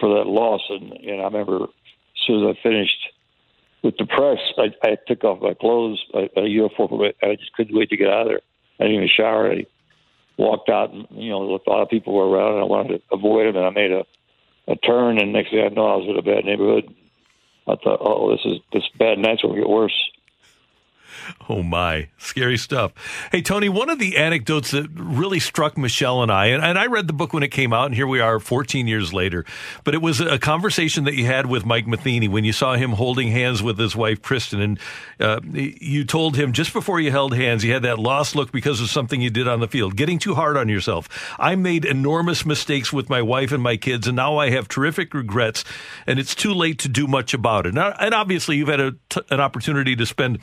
for 0.00 0.16
that 0.16 0.28
loss, 0.28 0.62
and, 0.68 0.92
and 0.92 1.20
I 1.20 1.24
remember 1.24 1.64
as 1.64 2.26
soon 2.26 2.48
as 2.48 2.56
I 2.56 2.62
finished 2.62 3.08
with 3.82 3.96
the 3.98 4.06
press, 4.06 4.38
I, 4.56 4.74
I 4.82 4.96
took 5.06 5.24
off 5.24 5.42
my 5.42 5.54
clothes, 5.54 6.02
a, 6.14 6.42
uniform, 6.42 7.12
I 7.22 7.36
just 7.36 7.52
couldn't 7.52 7.76
wait 7.76 7.90
to 7.90 7.96
get 7.96 8.08
out 8.08 8.22
of 8.22 8.28
there. 8.28 8.40
I 8.80 8.84
didn't 8.84 8.96
even 8.96 9.08
shower. 9.08 9.52
I 9.52 9.66
walked 10.36 10.68
out, 10.68 10.92
and 10.92 11.06
you 11.10 11.30
know, 11.30 11.42
a 11.42 11.70
lot 11.70 11.82
of 11.82 11.90
people 11.90 12.14
were 12.14 12.28
around, 12.28 12.54
and 12.54 12.62
I 12.62 12.64
wanted 12.64 12.98
to 12.98 13.02
avoid 13.12 13.46
them, 13.46 13.56
and 13.56 13.66
I 13.66 13.70
made 13.70 13.92
a 13.92 14.04
a 14.66 14.76
turn, 14.76 15.18
and 15.18 15.32
next 15.32 15.50
thing 15.50 15.64
I 15.64 15.68
know, 15.68 15.86
I 15.86 15.96
was 15.96 16.08
in 16.08 16.18
a 16.18 16.22
bad 16.22 16.44
neighborhood. 16.44 16.94
I 17.66 17.76
thought, 17.76 18.00
oh, 18.00 18.30
this 18.30 18.44
is 18.44 18.60
this 18.72 18.88
bad 18.98 19.18
night's 19.18 19.42
going 19.42 19.54
to 19.54 19.60
get 19.60 19.68
worse. 19.68 20.10
Oh 21.48 21.62
my, 21.62 22.08
scary 22.16 22.56
stuff. 22.56 22.92
Hey 23.30 23.42
Tony, 23.42 23.68
one 23.68 23.90
of 23.90 23.98
the 23.98 24.16
anecdotes 24.16 24.70
that 24.70 24.88
really 24.94 25.38
struck 25.38 25.76
Michelle 25.76 26.22
and 26.22 26.32
I, 26.32 26.46
and, 26.46 26.64
and, 26.64 26.78
I 26.78 26.86
read 26.86 27.06
the 27.06 27.12
book 27.12 27.34
when 27.34 27.42
it 27.42 27.50
came 27.50 27.72
out, 27.72 27.86
and 27.86 27.94
here 27.94 28.06
we 28.06 28.20
are 28.20 28.40
14 28.40 28.86
years 28.86 29.12
later, 29.12 29.44
but 29.84 29.94
it 29.94 30.00
was 30.00 30.20
a 30.20 30.38
conversation 30.38 31.04
that 31.04 31.14
you 31.14 31.26
had 31.26 31.46
with 31.46 31.66
Mike 31.66 31.86
Matheny 31.86 32.28
when 32.28 32.44
you 32.44 32.52
saw 32.52 32.76
him 32.76 32.92
holding 32.92 33.28
hands 33.28 33.62
with 33.62 33.78
his 33.78 33.94
wife 33.94 34.22
Kristen, 34.22 34.60
and 34.60 34.80
uh, 35.20 35.40
you 35.52 36.04
told 36.04 36.36
him 36.36 36.52
just 36.52 36.72
before 36.72 36.98
you 36.98 37.10
held 37.10 37.34
hands, 37.34 37.62
you 37.62 37.72
had 37.74 37.82
that 37.82 37.98
lost 37.98 38.34
look 38.34 38.50
because 38.50 38.80
of 38.80 38.88
something 38.88 39.20
you 39.20 39.30
did 39.30 39.46
on 39.46 39.60
the 39.60 39.68
field, 39.68 39.96
getting 39.96 40.18
too 40.18 40.34
hard 40.34 40.56
on 40.56 40.68
yourself. 40.70 41.08
I 41.38 41.56
made 41.56 41.84
enormous 41.84 42.46
mistakes 42.46 42.92
with 42.92 43.10
my 43.10 43.20
wife 43.20 43.52
and 43.52 43.62
my 43.62 43.76
kids, 43.76 44.06
and 44.06 44.16
now 44.16 44.38
I 44.38 44.50
have 44.50 44.66
terrific 44.66 45.12
regrets, 45.12 45.62
and 46.06 46.18
it's 46.18 46.34
too 46.34 46.54
late 46.54 46.78
to 46.80 46.88
do 46.88 47.06
much 47.06 47.34
about 47.34 47.66
it. 47.66 47.76
And 47.76 48.14
obviously, 48.14 48.56
you've 48.56 48.68
had 48.68 48.80
a, 48.80 48.94
an 49.30 49.40
opportunity 49.40 49.94
to 49.96 50.06
spend 50.06 50.38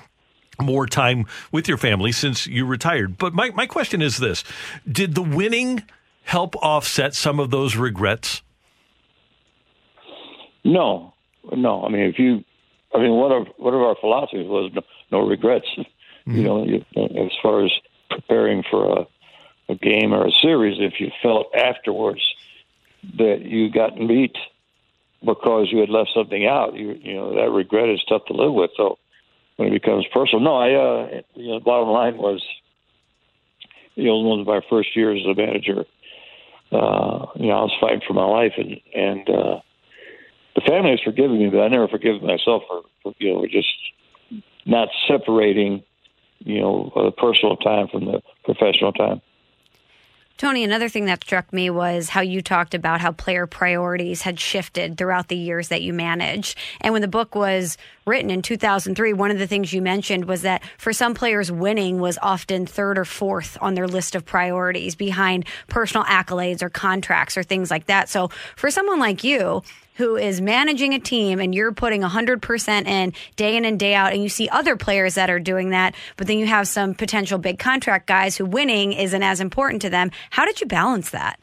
more 0.62 0.86
time 0.86 1.26
with 1.52 1.68
your 1.68 1.78
family 1.78 2.12
since 2.12 2.48
you 2.48 2.66
retired. 2.66 3.18
But 3.18 3.34
my, 3.34 3.50
my 3.52 3.66
question 3.66 4.02
is 4.02 4.18
this 4.18 4.44
Did 4.90 5.16
the 5.16 5.22
winning 5.22 5.84
help 6.24 6.56
offset 6.58 7.14
some 7.16 7.40
of 7.40 7.52
those 7.52 7.76
regrets? 7.76 8.42
No, 10.64 11.14
no. 11.52 11.84
I 11.84 11.90
mean, 11.90 12.04
if 12.04 12.20
you, 12.20 12.44
I 12.94 13.00
mean, 13.00 13.12
one 13.12 13.32
of 13.32 13.48
one 13.58 13.74
of 13.74 13.82
our 13.82 13.96
philosophies 14.00 14.48
was 14.48 14.72
no, 14.74 14.82
no 15.12 15.28
regrets. 15.28 15.68
Mm-hmm. 15.78 16.36
You 16.36 16.44
know, 16.44 16.64
you, 16.66 16.86
as 16.96 17.32
far 17.42 17.66
as 17.66 17.72
preparing 18.10 18.64
for 18.70 19.00
a, 19.00 19.72
a 19.72 19.76
game 19.76 20.14
or 20.14 20.28
a 20.28 20.32
series, 20.42 20.78
if 20.80 21.00
you 21.00 21.10
felt 21.22 21.48
afterwards 21.56 22.22
that 23.18 23.42
you 23.42 23.72
got 23.72 23.96
beat 23.96 24.36
because 25.26 25.68
you 25.72 25.80
had 25.80 25.90
left 25.90 26.12
something 26.14 26.46
out, 26.46 26.76
you 26.76 26.92
you 27.02 27.16
know 27.16 27.36
that 27.36 27.50
regret 27.50 27.90
is 27.90 28.04
tough 28.08 28.26
to 28.28 28.34
live 28.34 28.54
with. 28.54 28.72
So 28.78 29.00
when 29.58 29.68
it 29.70 29.72
becomes 29.72 30.06
personal. 30.14 30.44
No, 30.44 30.56
I, 30.56 30.74
uh, 30.74 31.22
you 31.36 31.52
know, 31.52 31.60
bottom 31.60 31.90
line 31.90 32.18
was, 32.18 32.44
you 33.96 34.06
know, 34.06 34.18
one 34.18 34.42
of 34.42 34.48
my 34.48 34.62
first 34.70 34.96
years 34.96 35.22
as 35.22 35.32
a 35.32 35.40
manager, 35.40 35.86
uh, 36.72 37.26
you 37.36 37.48
know, 37.48 37.58
I 37.58 37.62
was 37.64 37.78
fighting 37.80 38.02
for 38.08 38.14
my 38.14 38.26
life 38.26 38.54
and, 38.58 38.80
and, 38.96 39.30
uh, 39.30 39.60
the 40.56 40.62
family 40.62 40.92
has 40.92 41.00
forgiven 41.02 41.40
me, 41.40 41.50
but 41.50 41.62
I 41.62 41.68
never 41.70 41.88
forgive 41.88 42.22
myself 42.22 42.64
for, 42.68 42.82
for 43.04 43.14
you 43.20 43.34
know, 43.34 43.46
just 43.46 43.70
not 44.66 44.90
separating, 45.08 45.84
you 46.40 46.60
know, 46.60 46.92
the 46.94 47.12
personal 47.12 47.56
time 47.56 47.88
from 47.88 48.06
the 48.06 48.22
professional 48.44 48.92
time. 48.92 49.22
Tony, 50.38 50.64
another 50.64 50.90
thing 50.90 51.06
that 51.06 51.24
struck 51.24 51.54
me 51.54 51.70
was 51.70 52.10
how 52.10 52.22
you 52.22 52.42
talked 52.42 52.74
about 52.74 53.00
how 53.00 53.12
player 53.12 53.46
priorities 53.46 54.24
had 54.24 54.40
shifted 54.40 54.98
throughout 54.98 55.28
the 55.28 55.36
years 55.36 55.68
that 55.68 55.84
you 55.84 55.94
managed. 55.94 56.58
And 56.82 56.94
when 56.94 57.04
the 57.04 57.08
book 57.08 57.36
was 57.36 57.78
written 58.08 58.32
in 58.32 58.42
2003, 58.42 59.14
one 59.14 59.30
of 59.30 59.38
the 59.38 59.46
things 59.46 59.72
you 59.72 59.84
mentioned 59.84 60.26
was 60.26 60.42
that 60.42 60.64
for 60.80 60.94
some 60.94 61.14
players, 61.14 61.52
winning 61.52 62.00
was 62.00 62.18
often 62.24 62.66
third 62.66 62.98
or 62.98 63.06
fourth 63.06 63.56
on 63.62 63.76
their 63.76 63.88
list 63.88 64.16
of 64.16 64.26
priorities 64.26 64.96
behind 64.96 65.46
personal 65.68 66.06
accolades 66.06 66.64
or 66.64 66.70
contracts 66.70 67.38
or 67.38 67.44
things 67.44 67.70
like 67.70 67.86
that. 67.86 68.10
So 68.10 68.30
for 68.56 68.72
someone 68.72 69.00
like 69.00 69.24
you, 69.24 69.62
who 69.96 70.16
is 70.16 70.42
managing 70.42 70.94
a 70.94 71.00
team 71.00 71.40
and 71.40 71.54
you're 71.54 71.72
putting 71.72 72.02
100% 72.02 72.88
in 72.88 73.14
day 73.36 73.56
in 73.56 73.66
and 73.66 73.80
day 73.80 73.94
out, 73.94 74.14
and 74.14 74.24
you 74.24 74.30
see 74.30 74.50
other 74.50 74.76
players 74.76 75.16
that 75.16 75.30
are 75.30 75.40
doing 75.40 75.70
that, 75.72 75.94
but 76.18 76.28
then 76.28 76.40
you 76.40 76.48
have 76.48 76.68
some 76.68 76.96
potential 76.96 77.38
big 77.38 77.60
contract 77.60 78.08
guys 78.08 78.38
who 78.38 78.46
winning 78.46 78.94
isn't 78.94 79.22
as 79.22 79.40
important 79.40 79.82
to 79.84 79.90
them. 79.90 80.10
How 80.32 80.46
did 80.46 80.60
you 80.60 80.68
balance 80.68 81.12
that? 81.12 81.40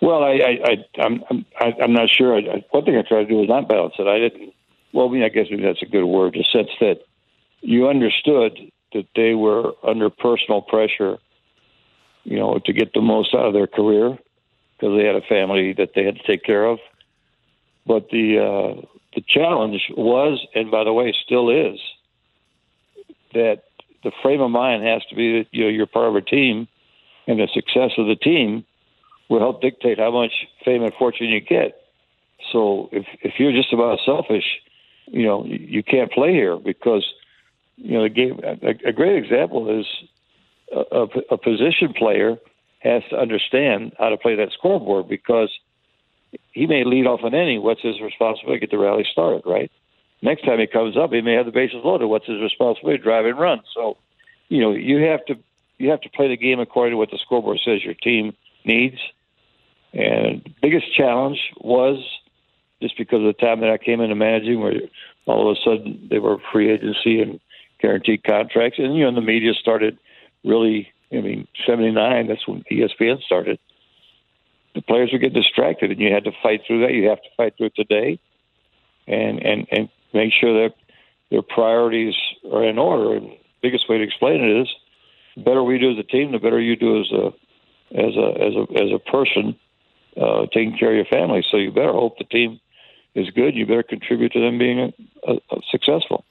Well, 0.00 0.22
I, 0.22 0.32
I, 0.32 0.58
I 0.64 1.02
I'm, 1.02 1.24
I'm, 1.30 1.44
I'm 1.60 1.92
not 1.92 2.08
sure. 2.08 2.36
I, 2.36 2.64
one 2.70 2.84
thing 2.84 2.96
I 2.96 3.02
tried 3.02 3.24
to 3.24 3.28
do 3.28 3.36
was 3.36 3.48
not 3.48 3.68
balance 3.68 3.94
it. 3.98 4.06
I 4.06 4.18
didn't. 4.18 4.54
Well, 4.92 5.08
I 5.08 5.12
mean, 5.12 5.22
I 5.22 5.28
guess 5.28 5.46
that's 5.50 5.82
a 5.82 5.86
good 5.86 6.04
word. 6.04 6.34
The 6.34 6.44
sense 6.50 6.70
that 6.80 7.00
you 7.60 7.88
understood 7.88 8.58
that 8.92 9.06
they 9.14 9.34
were 9.34 9.72
under 9.82 10.10
personal 10.10 10.62
pressure, 10.62 11.18
you 12.24 12.38
know, 12.38 12.58
to 12.64 12.72
get 12.72 12.92
the 12.92 13.00
most 13.00 13.34
out 13.34 13.46
of 13.46 13.52
their 13.52 13.66
career, 13.66 14.18
because 14.78 14.96
they 14.96 15.04
had 15.04 15.16
a 15.16 15.22
family 15.22 15.74
that 15.74 15.90
they 15.94 16.04
had 16.04 16.16
to 16.16 16.22
take 16.26 16.42
care 16.42 16.64
of. 16.64 16.78
But 17.86 18.08
the 18.10 18.38
uh, 18.38 18.86
the 19.14 19.22
challenge 19.26 19.80
was, 19.96 20.44
and 20.54 20.70
by 20.70 20.84
the 20.84 20.92
way, 20.92 21.14
still 21.24 21.50
is, 21.50 21.78
that 23.32 23.64
the 24.02 24.12
frame 24.22 24.40
of 24.40 24.50
mind 24.50 24.84
has 24.84 25.04
to 25.06 25.14
be 25.14 25.38
that 25.38 25.46
you 25.50 25.64
know 25.64 25.70
you're 25.70 25.86
part 25.86 26.08
of 26.08 26.16
a 26.16 26.20
team, 26.20 26.68
and 27.26 27.38
the 27.38 27.48
success 27.52 27.92
of 27.98 28.06
the 28.06 28.16
team 28.16 28.64
will 29.28 29.40
help 29.40 29.60
dictate 29.60 29.98
how 29.98 30.10
much 30.10 30.32
fame 30.64 30.82
and 30.82 30.92
fortune 30.94 31.28
you 31.28 31.40
get. 31.40 31.82
So 32.52 32.88
if 32.92 33.06
if 33.22 33.34
you're 33.38 33.52
just 33.52 33.72
about 33.72 33.98
selfish, 34.04 34.44
you 35.06 35.24
know 35.24 35.44
you, 35.44 35.82
can't 35.82 36.10
play 36.10 36.32
here 36.32 36.56
because 36.56 37.04
you 37.76 37.94
know 37.94 38.02
the 38.04 38.08
game. 38.08 38.40
A, 38.44 38.88
a 38.88 38.92
great 38.92 39.22
example 39.22 39.80
is 39.80 39.86
a, 40.72 40.96
a, 40.96 41.06
a 41.32 41.38
position 41.38 41.92
player 41.92 42.38
has 42.80 43.02
to 43.10 43.16
understand 43.16 43.92
how 43.98 44.08
to 44.08 44.16
play 44.16 44.36
that 44.36 44.52
scoreboard 44.52 45.08
because 45.08 45.50
he 46.52 46.66
may 46.66 46.84
lead 46.84 47.06
off 47.06 47.20
an 47.22 47.34
inning. 47.34 47.62
What's 47.62 47.82
his 47.82 48.00
responsibility? 48.00 48.60
Get 48.60 48.70
the 48.70 48.78
rally 48.78 49.06
started, 49.10 49.42
right? 49.44 49.70
Next 50.22 50.44
time 50.44 50.58
he 50.58 50.66
comes 50.66 50.96
up, 50.96 51.12
he 51.12 51.22
may 51.22 51.34
have 51.34 51.46
the 51.46 51.52
bases 51.52 51.80
loaded. 51.84 52.06
What's 52.06 52.26
his 52.26 52.40
responsibility? 52.40 53.02
Drive 53.02 53.24
and 53.24 53.38
run. 53.38 53.62
So, 53.74 53.96
you 54.48 54.60
know, 54.60 54.72
you 54.72 54.98
have 55.04 55.24
to 55.26 55.38
you 55.78 55.90
have 55.90 56.02
to 56.02 56.10
play 56.10 56.28
the 56.28 56.36
game 56.36 56.60
according 56.60 56.92
to 56.92 56.98
what 56.98 57.10
the 57.10 57.18
scoreboard 57.18 57.58
says 57.64 57.82
your 57.82 57.94
team 57.94 58.36
needs. 58.64 58.98
And 59.94 60.54
biggest 60.60 60.94
challenge 60.94 61.38
was 61.56 61.98
just 62.82 62.98
because 62.98 63.20
of 63.20 63.24
the 63.24 63.32
time 63.32 63.60
that 63.60 63.70
I 63.70 63.78
came 63.78 64.00
into 64.00 64.14
managing, 64.14 64.60
where 64.60 64.74
all 65.26 65.50
of 65.50 65.56
a 65.56 65.60
sudden 65.60 66.08
they 66.10 66.18
were 66.18 66.36
free 66.52 66.70
agency 66.70 67.22
and 67.22 67.40
guaranteed 67.80 68.22
contracts, 68.24 68.78
and 68.78 68.94
you 68.94 69.04
know, 69.04 69.14
the 69.14 69.20
media 69.20 69.54
started 69.54 69.98
really. 70.44 70.92
I 71.12 71.20
mean, 71.20 71.48
'79. 71.66 72.28
That's 72.28 72.46
when 72.46 72.62
ESPN 72.70 73.20
started. 73.22 73.58
The 74.74 74.82
players 74.82 75.10
would 75.10 75.20
get 75.20 75.32
distracted, 75.32 75.90
and 75.90 75.98
you 75.98 76.12
had 76.12 76.24
to 76.24 76.32
fight 76.40 76.62
through 76.66 76.82
that. 76.82 76.92
You 76.92 77.08
have 77.08 77.20
to 77.22 77.28
fight 77.36 77.56
through 77.56 77.66
it 77.66 77.74
today, 77.74 78.20
and 79.08 79.44
and 79.44 79.66
and 79.72 79.88
make 80.12 80.32
sure 80.32 80.62
that 80.62 80.74
their 81.30 81.42
priorities 81.42 82.14
are 82.52 82.64
in 82.64 82.78
order. 82.78 83.16
And 83.16 83.30
the 83.30 83.38
biggest 83.62 83.88
way 83.88 83.98
to 83.98 84.04
explain 84.04 84.42
it 84.42 84.62
is, 84.62 84.68
the 85.36 85.42
better 85.42 85.62
we 85.62 85.78
do 85.78 85.92
as 85.92 85.98
a 85.98 86.02
team, 86.02 86.32
the 86.32 86.38
better 86.38 86.60
you 86.60 86.76
do 86.76 87.00
as 87.00 87.10
a 87.12 87.26
as 87.92 88.16
a 88.16 88.28
as 88.46 88.54
a 88.54 88.82
as 88.84 88.92
a 88.92 88.98
person 88.98 89.56
uh, 90.20 90.46
taking 90.52 90.76
care 90.76 90.90
of 90.90 90.96
your 90.96 91.04
family. 91.06 91.44
So 91.50 91.56
you 91.56 91.70
better 91.70 91.92
hope 91.92 92.18
the 92.18 92.24
team 92.24 92.60
is 93.14 93.30
good. 93.30 93.54
You 93.54 93.66
better 93.66 93.82
contribute 93.82 94.32
to 94.32 94.40
them 94.40 94.58
being 94.58 94.80
a, 94.80 94.92
a, 95.26 95.34
a 95.34 95.60
successful. 95.70 96.24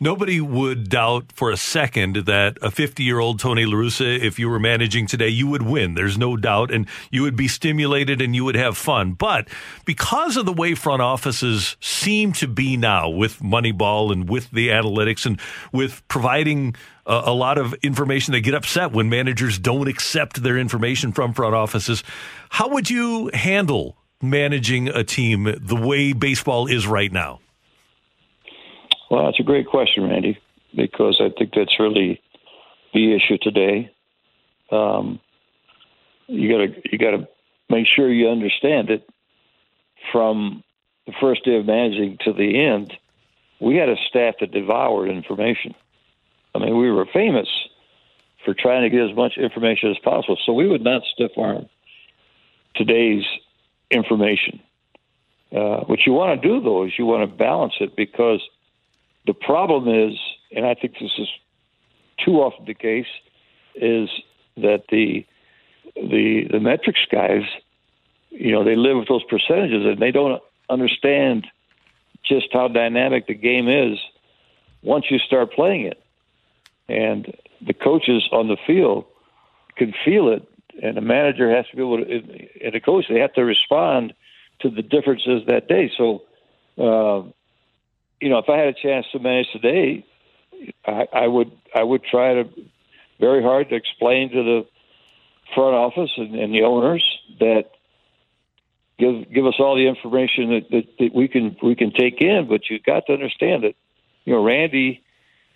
Nobody 0.00 0.40
would 0.40 0.88
doubt 0.88 1.32
for 1.32 1.50
a 1.50 1.56
second 1.56 2.26
that 2.26 2.56
a 2.62 2.70
50 2.70 3.02
year 3.02 3.18
old 3.18 3.40
Tony 3.40 3.66
La 3.66 3.74
Russa, 3.74 4.20
if 4.20 4.38
you 4.38 4.48
were 4.48 4.60
managing 4.60 5.08
today, 5.08 5.28
you 5.28 5.48
would 5.48 5.62
win. 5.62 5.94
There's 5.94 6.16
no 6.16 6.36
doubt. 6.36 6.70
And 6.70 6.86
you 7.10 7.22
would 7.22 7.34
be 7.34 7.48
stimulated 7.48 8.20
and 8.20 8.32
you 8.34 8.44
would 8.44 8.54
have 8.54 8.76
fun. 8.76 9.12
But 9.12 9.48
because 9.84 10.36
of 10.36 10.46
the 10.46 10.52
way 10.52 10.76
front 10.76 11.02
offices 11.02 11.76
seem 11.80 12.32
to 12.34 12.46
be 12.46 12.76
now 12.76 13.08
with 13.08 13.40
Moneyball 13.40 14.12
and 14.12 14.28
with 14.28 14.48
the 14.52 14.68
analytics 14.68 15.26
and 15.26 15.40
with 15.72 16.06
providing 16.06 16.76
a, 17.04 17.22
a 17.26 17.34
lot 17.34 17.58
of 17.58 17.74
information, 17.82 18.30
they 18.30 18.40
get 18.40 18.54
upset 18.54 18.92
when 18.92 19.08
managers 19.08 19.58
don't 19.58 19.88
accept 19.88 20.44
their 20.44 20.58
information 20.58 21.10
from 21.10 21.32
front 21.32 21.56
offices. 21.56 22.04
How 22.50 22.68
would 22.68 22.88
you 22.88 23.32
handle 23.34 23.96
managing 24.22 24.88
a 24.88 25.02
team 25.02 25.52
the 25.60 25.76
way 25.76 26.12
baseball 26.12 26.68
is 26.68 26.86
right 26.86 27.10
now? 27.10 27.40
Well, 29.10 29.24
that's 29.24 29.40
a 29.40 29.44
great 29.44 29.66
question, 29.66 30.04
Randy, 30.04 30.38
because 30.74 31.20
I 31.20 31.30
think 31.36 31.52
that's 31.54 31.78
really 31.78 32.20
the 32.92 33.14
issue 33.14 33.38
today. 33.40 33.90
Um, 34.70 35.20
you 36.26 36.50
got 36.50 36.58
to 36.58 36.90
you 36.92 36.98
got 36.98 37.12
to 37.12 37.28
make 37.70 37.86
sure 37.86 38.12
you 38.12 38.28
understand 38.28 38.90
it 38.90 39.08
from 40.12 40.62
the 41.06 41.12
first 41.20 41.44
day 41.44 41.56
of 41.56 41.66
managing 41.66 42.18
to 42.24 42.32
the 42.32 42.60
end. 42.60 42.92
We 43.60 43.76
had 43.76 43.88
a 43.88 43.96
staff 44.08 44.34
that 44.40 44.52
devoured 44.52 45.08
information. 45.08 45.74
I 46.54 46.58
mean, 46.58 46.76
we 46.76 46.90
were 46.90 47.06
famous 47.06 47.48
for 48.44 48.54
trying 48.54 48.82
to 48.82 48.90
get 48.90 49.10
as 49.10 49.16
much 49.16 49.36
information 49.36 49.90
as 49.90 49.98
possible. 49.98 50.38
So 50.44 50.52
we 50.52 50.68
would 50.68 50.82
not 50.82 51.02
stiff 51.12 51.32
arm 51.36 51.68
today's 52.74 53.24
information. 53.90 54.60
Uh, 55.50 55.80
what 55.84 56.00
you 56.06 56.12
want 56.12 56.40
to 56.40 56.48
do, 56.48 56.60
though, 56.60 56.84
is 56.84 56.92
you 56.98 57.06
want 57.06 57.28
to 57.28 57.36
balance 57.36 57.74
it 57.80 57.96
because 57.96 58.40
the 59.28 59.34
problem 59.34 59.86
is, 59.88 60.18
and 60.56 60.64
I 60.64 60.72
think 60.72 60.94
this 60.94 61.12
is 61.18 61.28
too 62.24 62.40
often 62.40 62.64
the 62.64 62.72
case, 62.72 63.06
is 63.74 64.08
that 64.56 64.84
the 64.88 65.26
the 65.94 66.48
the 66.50 66.58
metrics 66.58 67.04
guys, 67.12 67.42
you 68.30 68.50
know, 68.50 68.64
they 68.64 68.74
live 68.74 68.96
with 68.96 69.08
those 69.08 69.24
percentages 69.24 69.84
and 69.84 69.98
they 69.98 70.10
don't 70.10 70.42
understand 70.70 71.46
just 72.24 72.46
how 72.54 72.68
dynamic 72.68 73.26
the 73.26 73.34
game 73.34 73.68
is 73.68 73.98
once 74.82 75.04
you 75.10 75.18
start 75.18 75.52
playing 75.52 75.82
it. 75.82 76.02
And 76.88 77.36
the 77.60 77.74
coaches 77.74 78.26
on 78.32 78.48
the 78.48 78.56
field 78.66 79.04
can 79.76 79.92
feel 80.06 80.28
it, 80.28 80.48
and 80.82 80.96
the 80.96 81.02
manager 81.02 81.54
has 81.54 81.66
to 81.68 81.76
be 81.76 81.82
able 81.82 81.98
to, 81.98 82.10
and 82.64 82.72
the 82.72 82.80
coach, 82.80 83.04
they 83.10 83.20
have 83.20 83.34
to 83.34 83.44
respond 83.44 84.14
to 84.60 84.70
the 84.70 84.82
differences 84.82 85.42
that 85.46 85.68
day. 85.68 85.92
So, 85.98 86.22
uh, 86.78 87.28
you 88.20 88.28
know, 88.28 88.38
if 88.38 88.48
I 88.48 88.56
had 88.58 88.68
a 88.68 88.74
chance 88.74 89.06
to 89.12 89.18
manage 89.18 89.50
today, 89.52 90.04
I, 90.86 91.06
I 91.12 91.26
would 91.26 91.52
I 91.74 91.82
would 91.82 92.02
try 92.04 92.34
to 92.34 92.48
very 93.20 93.42
hard 93.42 93.68
to 93.70 93.74
explain 93.74 94.30
to 94.30 94.42
the 94.42 94.66
front 95.54 95.74
office 95.74 96.10
and, 96.16 96.34
and 96.34 96.54
the 96.54 96.62
owners 96.62 97.04
that 97.40 97.70
give 98.98 99.32
give 99.32 99.46
us 99.46 99.54
all 99.58 99.76
the 99.76 99.86
information 99.86 100.50
that, 100.50 100.70
that, 100.70 100.84
that 100.98 101.14
we 101.14 101.28
can 101.28 101.56
we 101.62 101.74
can 101.74 101.92
take 101.92 102.20
in, 102.20 102.46
but 102.48 102.68
you've 102.68 102.82
got 102.82 103.06
to 103.06 103.12
understand 103.12 103.64
that 103.64 103.74
you 104.24 104.34
know 104.34 104.44
Randy, 104.44 105.02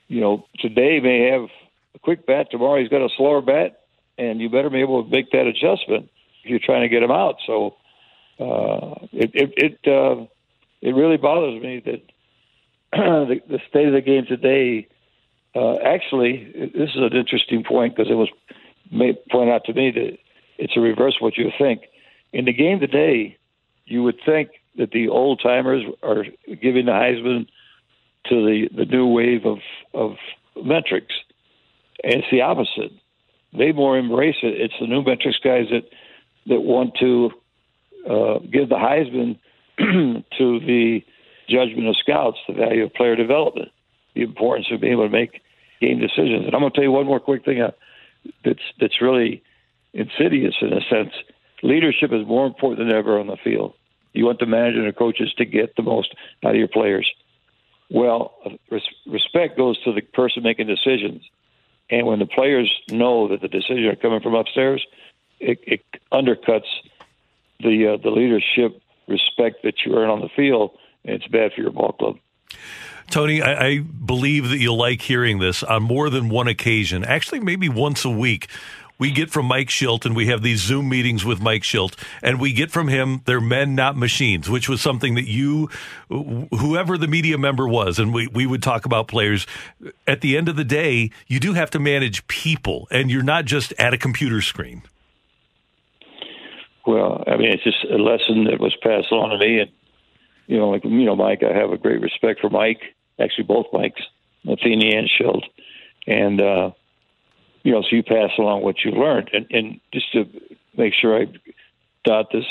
you 0.09 0.21
know 0.21 0.47
today 0.59 1.01
may 1.01 1.31
have 1.31 1.49
a 1.95 1.99
quick 1.99 2.27
bat, 2.27 2.49
tomorrow 2.51 2.81
he's 2.81 2.89
got 2.89 3.03
a 3.03 3.09
slower 3.17 3.43
bat, 3.43 3.81
and 4.19 4.41
you 4.41 4.49
better 4.49 4.71
be 4.71 4.81
able 4.81 5.05
to 5.05 5.11
make 5.11 5.31
that 5.33 5.47
adjustment 5.47 6.11
if 6.45 6.51
you're 6.51 6.59
trying 6.59 6.83
to 6.83 6.89
get 6.89 7.03
him 7.03 7.11
out. 7.11 7.37
So 7.47 7.77
uh, 8.39 9.07
it 9.13 9.31
it 9.35 9.53
it, 9.57 9.79
uh, 9.87 10.27
it 10.81 10.95
really 10.95 11.17
bothers 11.17 11.61
me 11.63 11.83
that 11.85 12.03
the, 13.29 13.41
the 13.49 13.59
state 13.69 13.87
of 13.87 13.95
the 13.95 14.01
game 14.01 14.27
today. 14.27 14.87
Uh, 15.55 15.77
actually, 15.77 16.71
this 16.75 16.91
is 16.91 16.97
an 16.97 17.17
interesting 17.17 17.65
point 17.65 17.97
because 17.97 18.11
it 18.11 18.15
was 18.15 18.29
made, 18.91 19.17
pointed 19.31 19.55
out 19.55 19.65
to 19.65 19.73
me 19.73 19.91
that 19.91 20.19
it's 20.59 20.77
a 20.77 20.81
reverse 20.81 21.17
of 21.17 21.23
what 21.23 21.37
you 21.37 21.51
think. 21.59 21.83
In 22.33 22.45
the 22.45 22.53
game 22.53 22.81
today, 22.81 23.39
you 23.87 24.03
would 24.03 24.19
think 24.25 24.51
that 24.77 24.91
the 24.91 25.09
old 25.09 25.41
timers 25.43 25.85
are 26.03 26.25
giving 26.61 26.87
the 26.87 26.93
Heisman 26.93 27.47
to 28.29 28.35
the, 28.47 28.69
the 28.75 28.85
new 28.85 29.07
wave 29.07 29.45
of, 29.45 29.59
of 29.95 30.17
metrics. 30.63 31.15
And 32.05 32.15
it's 32.15 32.31
the 32.31 32.43
opposite. 32.43 32.93
They 33.57 33.73
more 33.73 33.99
embrace 33.99 34.37
it. 34.43 34.61
It's 34.61 34.75
the 34.81 34.87
new 34.87 35.03
metrics 35.03 35.39
guys 35.43 35.67
that, 35.71 35.85
that 36.47 36.61
want 36.61 36.95
to 37.01 37.31
uh, 38.09 38.39
give 38.39 38.69
the 38.69 38.77
Heisman 38.77 39.39
to 39.79 40.61
the 40.61 41.03
judgment 41.53 41.89
of 41.89 41.97
scouts, 41.97 42.39
the 42.49 42.55
value 42.55 42.85
of 42.85 42.95
player 42.95 43.17
development, 43.17 43.69
the 44.15 44.23
importance 44.23 44.69
of 44.73 44.81
being 44.81 44.95
able 44.95 45.05
to 45.05 45.11
make 45.11 45.43
game 45.81 45.99
decisions. 45.99 46.47
And 46.47 46.55
I'm 46.55 46.61
going 46.61 46.73
to 46.73 46.77
tell 46.77 46.85
you 46.85 46.93
one 46.93 47.07
more 47.07 47.21
quick 47.21 47.45
thing 47.45 47.61
uh, 47.61 47.73
that's 48.45 48.63
that's 48.81 49.03
really 49.03 49.43
insidious 49.93 50.55
in 50.61 50.73
a 50.73 50.81
sense. 50.89 51.13
Leadership 51.63 52.13
is 52.13 52.27
more 52.27 52.47
important 52.47 52.79
than 52.79 52.97
ever 52.97 53.19
on 53.21 53.27
the 53.27 53.37
field. 53.37 53.75
You 54.13 54.27
want 54.27 54.41
the 54.41 54.47
manager 54.47 54.81
and 54.81 54.89
the 54.89 54.93
coaches 54.93 55.33
to 55.39 55.45
get 55.45 55.77
the 55.77 55.83
most 55.83 56.15
out 56.45 56.53
of 56.53 56.57
your 56.57 56.69
players. 56.69 57.11
Well, 57.91 58.35
res- 58.71 58.83
respect 59.07 59.57
goes 59.57 59.81
to 59.85 59.93
the 59.93 60.01
person 60.01 60.43
making 60.43 60.67
decisions, 60.67 61.23
and 61.91 62.07
when 62.07 62.19
the 62.19 62.27
players 62.27 62.73
know 62.91 63.29
that 63.29 63.41
the 63.41 63.49
decisions 63.49 63.87
are 63.87 63.97
coming 63.97 64.21
from 64.21 64.35
upstairs, 64.35 64.85
it, 65.41 65.59
it 65.63 65.85
undercuts 66.11 66.71
the 67.61 67.95
uh, 67.95 67.97
the 68.03 68.11
leadership 68.11 68.81
respect 69.09 69.63
that 69.65 69.85
you 69.85 69.95
earn 69.97 70.11
on 70.11 70.21
the 70.21 70.31
field, 70.35 70.71
it's 71.05 71.27
bad 71.29 71.53
for 71.55 71.61
your 71.61 71.71
ball 71.71 71.93
club. 71.93 72.17
Tony, 73.11 73.43
I, 73.43 73.67
I, 73.67 73.79
believe 73.79 74.49
that 74.49 74.59
you'll 74.59 74.79
like 74.79 75.03
hearing 75.03 75.39
this 75.39 75.63
on 75.63 75.83
more 75.83 76.09
than 76.09 76.29
one 76.29 76.49
occasion. 76.49 77.05
Actually, 77.05 77.41
maybe 77.41 77.69
once 77.69 78.05
a 78.05 78.11
week. 78.11 78.49
We 78.99 79.11
get 79.11 79.31
from 79.31 79.47
Mike 79.47 79.69
Shildt, 79.69 80.07
and 80.07 80.15
we 80.15 80.29
have 80.29 80.43
these 80.43 80.61
Zoom 80.61 80.89
meetings 80.89 81.25
with 81.25 81.41
Mike 81.41 81.63
Shildt, 81.63 81.97
and 82.23 82.41
we 82.41 82.53
get 82.53 82.71
from 82.71 82.87
him, 82.87 83.23
they're 83.25 83.41
men, 83.41 83.75
not 83.75 83.97
machines, 83.97 84.49
which 84.49 84.69
was 84.69 84.81
something 84.81 85.17
that 85.17 85.29
you, 85.29 85.69
whoever 86.09 86.97
the 86.97 87.09
media 87.09 87.37
member 87.37 87.67
was, 87.67 87.99
and 87.99 88.15
we, 88.15 88.29
we 88.29 88.47
would 88.47 88.63
talk 88.63 88.85
about 88.85 89.09
players. 89.09 89.45
At 90.07 90.21
the 90.21 90.37
end 90.37 90.49
of 90.49 90.55
the 90.55 90.65
day, 90.65 91.11
you 91.27 91.41
do 91.41 91.55
have 91.55 91.69
to 91.71 91.81
manage 91.81 92.25
people, 92.29 92.87
and 92.93 93.11
you're 93.11 93.25
not 93.25 93.45
just 93.45 93.73
at 93.77 93.93
a 93.93 93.99
computer 93.99 94.41
screen. 94.41 94.83
Well, 96.87 97.25
I 97.27 97.37
mean, 97.37 97.51
it's 97.51 97.65
just 97.65 97.85
a 97.91 97.97
lesson 97.97 98.45
that 98.45 98.61
was 98.61 98.77
passed 98.83 99.11
on 99.11 99.31
to 99.31 99.39
me, 99.39 99.59
and 99.59 99.71
you 100.47 100.59
know, 100.59 100.71
like 100.71 100.85
you 100.85 101.05
know, 101.05 101.17
Mike, 101.17 101.43
I 101.43 101.57
have 101.57 101.71
a 101.71 101.79
great 101.79 102.01
respect 102.01 102.41
for 102.41 102.51
Mike. 102.51 102.81
Actually, 103.21 103.45
both 103.45 103.67
Mikes, 103.73 104.03
Matheny 104.45 104.95
and 104.97 105.09
Shildt, 105.09 105.45
and 106.07 106.41
uh, 106.41 106.71
you 107.63 107.73
know, 107.73 107.83
so 107.83 107.97
you 107.97 108.03
pass 108.03 108.31
along 108.39 108.63
what 108.63 108.85
you 108.85 108.91
learned, 108.91 109.31
and, 109.33 109.47
and 109.51 109.81
just 109.93 110.13
to 110.13 110.27
make 110.77 110.95
sure 110.95 111.21
I 111.21 111.27
dot 112.05 112.29
this 112.33 112.45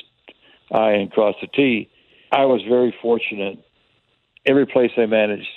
I 0.72 0.92
and 0.92 1.12
cross 1.12 1.36
the 1.42 1.48
T, 1.48 1.90
I 2.32 2.46
was 2.46 2.62
very 2.68 2.96
fortunate. 3.02 3.60
Every 4.46 4.66
place 4.66 4.92
I 4.98 5.06
managed, 5.06 5.50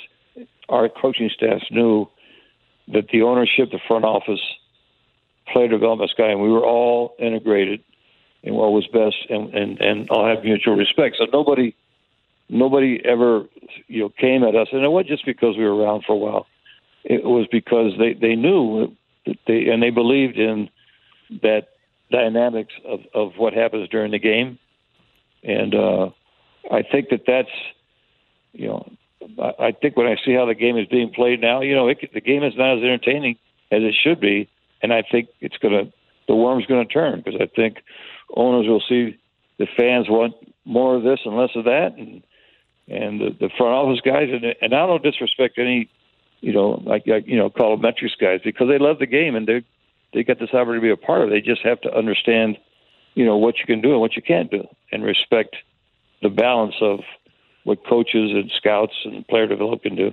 our 0.69 0.89
coaching 0.89 1.31
staffs 1.35 1.65
knew 1.71 2.09
that 2.89 3.09
the 3.09 3.23
ownership, 3.23 3.71
the 3.71 3.81
front 3.87 4.05
office, 4.05 4.41
player 5.53 5.69
development 5.69 6.11
guy, 6.19 6.31
and 6.31 6.43
we 6.43 6.51
were 6.51 6.65
all 6.65 7.15
integrated 7.19 7.83
in 8.43 8.55
what 8.55 8.73
was 8.73 8.87
best, 8.89 9.17
and 9.31 9.55
and 9.55 9.81
and 9.81 10.11
all 10.11 10.27
have 10.27 10.45
mutual 10.45 10.77
respect. 10.77 11.17
So 11.19 11.27
nobody 11.33 11.75
nobody 12.49 13.01
ever 13.05 13.45
you 13.87 14.03
know 14.03 14.09
came 14.09 14.45
at 14.45 14.55
us, 14.55 14.69
and 14.73 14.85
it 14.85 14.89
wasn't 14.89 15.09
just 15.09 15.27
because 15.27 15.57
we 15.57 15.65
were 15.65 15.75
around 15.75 16.05
for 16.07 16.13
a 16.13 16.17
while. 16.17 16.47
It 17.05 17.25
was 17.25 17.47
because 17.51 17.93
they 17.99 18.15
they 18.15 18.35
knew 18.35 18.95
they 19.47 19.69
and 19.69 19.83
they 19.83 19.91
believed 19.91 20.39
in 20.39 20.71
that 21.43 21.69
dynamics 22.11 22.73
of 22.85 23.01
of 23.15 23.33
what 23.37 23.53
happens 23.53 23.89
during 23.89 24.11
the 24.11 24.19
game, 24.19 24.59
and 25.43 25.75
uh, 25.75 26.11
I 26.71 26.83
think 26.83 27.11
that 27.11 27.25
that's 27.27 27.49
you 28.53 28.69
know 28.69 28.93
I, 29.39 29.67
I 29.67 29.73
think 29.73 29.97
when 29.97 30.07
I 30.07 30.17
see 30.25 30.33
how 30.33 30.47
the 30.47 30.55
game 30.55 30.77
is 30.79 30.87
being 30.87 31.11
played 31.11 31.41
now, 31.41 31.61
you 31.61 31.75
know 31.75 31.89
it, 31.89 31.99
the 32.13 32.21
game 32.21 32.43
is 32.43 32.55
not 32.57 32.79
as 32.79 32.85
entertaining 32.85 33.37
as 33.71 33.83
it 33.83 33.95
should 33.95 34.21
be, 34.21 34.49
and 34.83 34.93
I 34.93 35.03
think 35.03 35.29
it's 35.41 35.57
gonna 35.59 35.93
the 36.29 36.35
worm's 36.35 36.67
to 36.67 36.85
turn 36.85 37.23
because 37.25 37.41
I 37.41 37.47
think 37.47 37.83
owners 38.35 38.67
will 38.67 38.83
see 38.89 39.19
the 39.59 39.67
fans 39.77 40.09
want 40.09 40.35
more 40.65 40.97
of 40.97 41.03
this 41.03 41.21
and 41.25 41.37
less 41.37 41.51
of 41.55 41.65
that, 41.65 41.95
and 41.97 42.23
and 42.89 43.21
the, 43.21 43.31
the 43.41 43.51
front 43.57 43.73
office 43.73 44.01
guys, 44.01 44.29
and, 44.31 44.45
and 44.61 44.75
I 44.75 44.87
don't 44.87 45.03
disrespect 45.03 45.59
any, 45.59 45.89
you 46.41 46.53
know, 46.53 46.83
like, 46.85 47.07
like 47.07 47.27
you 47.27 47.37
know, 47.37 47.51
call 47.51 47.77
metrics 47.77 48.15
guys 48.21 48.41
because 48.45 48.69
they 48.69 48.79
love 48.79 48.99
the 48.99 49.07
game 49.07 49.35
and 49.37 49.47
they 49.47 49.65
they 50.13 50.23
got 50.23 50.39
this 50.39 50.51
opportunity 50.51 50.89
to 50.89 50.97
be 50.97 51.03
a 51.03 51.07
part 51.07 51.23
of. 51.23 51.29
it. 51.29 51.31
They 51.31 51.41
just 51.41 51.63
have 51.63 51.81
to 51.83 51.97
understand, 51.97 52.57
you 53.15 53.25
know, 53.25 53.37
what 53.37 53.59
you 53.59 53.67
can 53.67 53.81
do 53.81 53.93
and 53.93 54.01
what 54.01 54.15
you 54.15 54.23
can't 54.23 54.51
do, 54.51 54.65
and 54.93 55.03
respect 55.03 55.57
the 56.23 56.29
balance 56.29 56.77
of 56.81 57.01
what 57.65 57.87
coaches 57.87 58.31
and 58.33 58.51
scouts 58.57 58.95
and 59.05 59.27
player 59.27 59.47
development 59.47 59.83
can 59.83 59.97
do. 59.97 60.13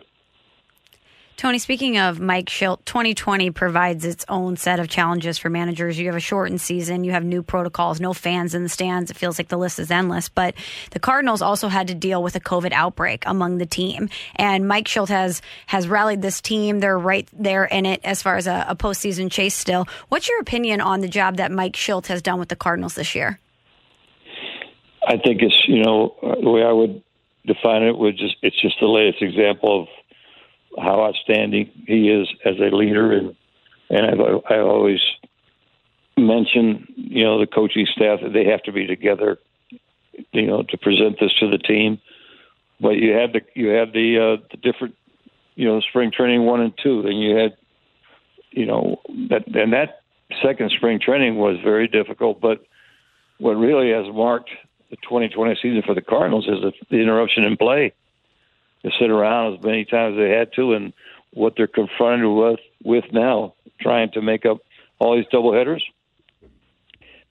Tony, 1.41 1.57
speaking 1.57 1.97
of 1.97 2.19
Mike 2.19 2.45
Shildt, 2.45 2.85
2020 2.85 3.49
provides 3.49 4.05
its 4.05 4.23
own 4.29 4.57
set 4.57 4.79
of 4.79 4.87
challenges 4.87 5.39
for 5.39 5.49
managers. 5.49 5.97
You 5.97 6.05
have 6.05 6.15
a 6.15 6.19
shortened 6.19 6.61
season, 6.61 7.03
you 7.03 7.13
have 7.13 7.25
new 7.25 7.41
protocols, 7.41 7.99
no 7.99 8.13
fans 8.13 8.53
in 8.53 8.61
the 8.61 8.69
stands. 8.69 9.09
It 9.09 9.17
feels 9.17 9.39
like 9.39 9.47
the 9.47 9.57
list 9.57 9.79
is 9.79 9.89
endless. 9.89 10.29
But 10.29 10.53
the 10.91 10.99
Cardinals 10.99 11.41
also 11.41 11.67
had 11.67 11.87
to 11.87 11.95
deal 11.95 12.21
with 12.21 12.35
a 12.35 12.39
COVID 12.39 12.73
outbreak 12.73 13.23
among 13.25 13.57
the 13.57 13.65
team, 13.65 14.07
and 14.35 14.67
Mike 14.67 14.85
Shildt 14.85 15.07
has 15.07 15.41
has 15.65 15.87
rallied 15.87 16.21
this 16.21 16.41
team. 16.41 16.79
They're 16.79 16.99
right 16.99 17.27
there 17.33 17.65
in 17.65 17.87
it 17.87 18.01
as 18.03 18.21
far 18.21 18.35
as 18.35 18.45
a, 18.45 18.63
a 18.69 18.75
postseason 18.75 19.31
chase. 19.31 19.55
Still, 19.55 19.87
what's 20.09 20.29
your 20.29 20.41
opinion 20.41 20.79
on 20.79 21.01
the 21.01 21.07
job 21.07 21.37
that 21.37 21.51
Mike 21.51 21.73
Shildt 21.73 22.05
has 22.05 22.21
done 22.21 22.37
with 22.37 22.49
the 22.49 22.55
Cardinals 22.55 22.93
this 22.93 23.15
year? 23.15 23.39
I 25.07 25.17
think 25.17 25.41
it's 25.41 25.67
you 25.67 25.81
know 25.81 26.13
the 26.21 26.51
way 26.51 26.61
I 26.61 26.71
would 26.71 27.01
define 27.47 27.81
it 27.81 27.97
would 27.97 28.15
just 28.15 28.35
it's 28.43 28.61
just 28.61 28.75
the 28.79 28.85
latest 28.85 29.23
example 29.23 29.81
of 29.81 29.87
how 30.77 31.03
outstanding 31.03 31.69
he 31.85 32.09
is 32.09 32.27
as 32.45 32.55
a 32.59 32.75
leader, 32.75 33.11
and 33.11 33.35
and 33.89 34.05
I've, 34.05 34.41
I 34.49 34.59
always 34.59 35.01
mention 36.17 36.87
you 36.95 37.23
know 37.23 37.39
the 37.39 37.47
coaching 37.47 37.85
staff 37.85 38.19
that 38.21 38.33
they 38.33 38.45
have 38.45 38.63
to 38.63 38.71
be 38.71 38.87
together, 38.87 39.39
you 40.31 40.47
know, 40.47 40.63
to 40.63 40.77
present 40.77 41.19
this 41.19 41.33
to 41.39 41.49
the 41.49 41.57
team. 41.57 41.99
But 42.79 42.97
you 42.97 43.11
had 43.11 43.33
the 43.33 43.41
you 43.53 43.69
had 43.69 43.93
the 43.93 44.17
uh, 44.17 44.47
the 44.51 44.57
different 44.57 44.95
you 45.55 45.67
know 45.67 45.81
spring 45.81 46.11
training 46.11 46.45
one 46.45 46.61
and 46.61 46.73
two, 46.81 47.01
and 47.01 47.19
you 47.19 47.35
had 47.35 47.57
you 48.51 48.65
know 48.65 49.01
that 49.29 49.47
and 49.47 49.73
that 49.73 50.01
second 50.41 50.71
spring 50.71 50.99
training 50.99 51.35
was 51.35 51.57
very 51.63 51.87
difficult. 51.87 52.39
But 52.39 52.63
what 53.39 53.53
really 53.53 53.91
has 53.91 54.05
marked 54.13 54.51
the 54.89 54.97
2020 54.97 55.57
season 55.61 55.81
for 55.85 55.95
the 55.95 56.01
Cardinals 56.01 56.47
is 56.47 56.73
the 56.89 56.97
interruption 56.97 57.43
in 57.43 57.57
play 57.57 57.93
to 58.83 58.91
sit 58.99 59.09
around 59.09 59.55
as 59.55 59.63
many 59.63 59.85
times 59.85 60.13
as 60.13 60.17
they 60.17 60.29
had 60.29 60.53
to, 60.53 60.73
and 60.73 60.93
what 61.33 61.53
they're 61.55 61.67
confronted 61.67 62.27
with 62.27 62.59
with 62.83 63.05
now, 63.11 63.53
trying 63.79 64.11
to 64.11 64.21
make 64.21 64.45
up 64.45 64.59
all 64.99 65.15
these 65.15 65.25
double 65.31 65.53
headers. 65.53 65.83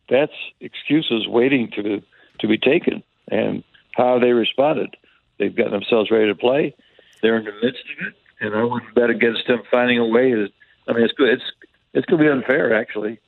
That's 0.08 0.32
excuses 0.60 1.26
waiting 1.26 1.70
to 1.76 2.02
to 2.40 2.48
be 2.48 2.58
taken, 2.58 3.02
and 3.28 3.62
how 3.92 4.18
they 4.18 4.32
responded. 4.32 4.96
They've 5.38 5.54
gotten 5.54 5.72
themselves 5.72 6.10
ready 6.10 6.26
to 6.26 6.34
play. 6.34 6.74
They're 7.22 7.36
in 7.36 7.44
the 7.44 7.52
midst 7.62 7.84
of 7.98 8.08
it, 8.08 8.14
and 8.40 8.54
I 8.54 8.64
wouldn't 8.64 8.94
bet 8.94 9.10
against 9.10 9.46
them 9.46 9.62
finding 9.70 9.98
a 9.98 10.06
way. 10.06 10.30
To, 10.30 10.48
I 10.88 10.92
mean, 10.92 11.04
it's 11.04 11.14
good. 11.14 11.30
It's 11.30 11.44
it's 11.92 12.06
going 12.06 12.22
to 12.22 12.24
be 12.24 12.30
unfair, 12.30 12.74
actually, 12.74 13.18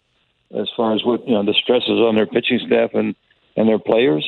as 0.56 0.68
far 0.76 0.94
as 0.94 1.04
what 1.04 1.26
you 1.26 1.34
know 1.34 1.44
the 1.44 1.54
stresses 1.54 1.88
on 1.88 2.14
their 2.14 2.26
pitching 2.26 2.60
staff 2.66 2.90
and 2.94 3.14
and 3.56 3.68
their 3.68 3.78
players 3.78 4.26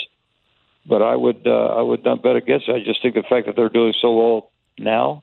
but 0.86 1.02
I 1.02 1.16
would 1.16 1.46
uh, 1.46 1.66
I 1.66 1.82
would 1.82 2.04
not 2.04 2.22
bet 2.22 2.36
against 2.36 2.68
it. 2.68 2.76
I 2.76 2.84
just 2.84 3.02
think 3.02 3.14
the 3.14 3.22
fact 3.22 3.46
that 3.46 3.56
they're 3.56 3.68
doing 3.68 3.94
so 4.00 4.12
well 4.12 4.50
now, 4.78 5.22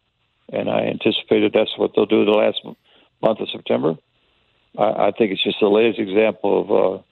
and 0.52 0.70
I 0.70 0.82
anticipated 0.82 1.54
that's 1.54 1.78
what 1.78 1.92
they'll 1.96 2.06
do 2.06 2.26
the 2.26 2.32
last 2.32 2.62
month 3.22 3.40
of 3.40 3.50
September. 3.50 3.96
I, 4.78 5.08
I 5.08 5.12
think 5.12 5.32
it's 5.32 5.44
just 5.44 5.60
the 5.60 5.68
latest 5.68 6.00
example 6.00 6.62
of 6.62 6.72
uh, 6.72 7.04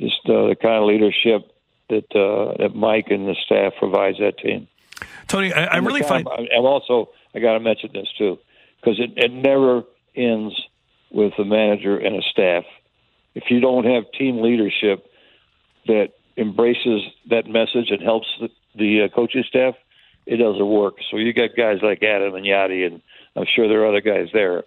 just 0.00 0.20
uh, 0.26 0.48
the 0.48 0.56
kind 0.60 0.76
of 0.76 0.84
leadership 0.84 1.52
that 1.88 2.14
uh, 2.14 2.56
that 2.58 2.74
Mike 2.74 3.06
and 3.10 3.28
the 3.28 3.36
staff 3.44 3.74
provides 3.78 4.18
that 4.18 4.38
team. 4.38 4.68
Tony, 5.28 5.52
I, 5.52 5.64
I 5.64 5.76
really 5.78 6.02
find. 6.02 6.26
I'm 6.28 6.64
also 6.64 7.10
I 7.34 7.40
got 7.40 7.54
to 7.54 7.60
mention 7.60 7.90
this 7.92 8.08
too 8.16 8.38
because 8.80 8.98
it, 9.00 9.12
it 9.16 9.32
never 9.32 9.84
ends 10.14 10.54
with 11.10 11.32
a 11.38 11.44
manager 11.44 11.98
and 11.98 12.16
a 12.16 12.22
staff. 12.22 12.64
If 13.34 13.50
you 13.50 13.60
don't 13.60 13.84
have 13.84 14.04
team 14.12 14.40
leadership 14.40 15.10
that 15.86 16.12
embraces 16.36 17.02
that 17.30 17.46
message 17.46 17.90
and 17.90 18.02
helps 18.02 18.28
the, 18.40 18.48
the 18.74 19.02
uh, 19.02 19.08
coaching 19.14 19.44
staff, 19.48 19.74
it 20.26 20.36
doesn't 20.36 20.66
work. 20.66 20.96
So 21.10 21.16
you 21.16 21.32
got 21.32 21.56
guys 21.56 21.78
like 21.82 22.02
Adam 22.02 22.34
and 22.34 22.44
Yadi, 22.44 22.86
and 22.86 23.00
I'm 23.34 23.46
sure 23.46 23.68
there 23.68 23.82
are 23.82 23.88
other 23.88 24.00
guys 24.00 24.28
there. 24.32 24.64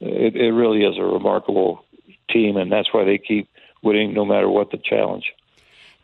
It, 0.00 0.36
it 0.36 0.52
really 0.52 0.84
is 0.84 0.96
a 0.98 1.02
remarkable 1.02 1.84
team, 2.30 2.56
and 2.56 2.70
that's 2.70 2.92
why 2.92 3.04
they 3.04 3.18
keep 3.18 3.48
winning 3.82 4.14
no 4.14 4.24
matter 4.24 4.48
what 4.48 4.70
the 4.70 4.78
challenge. 4.78 5.32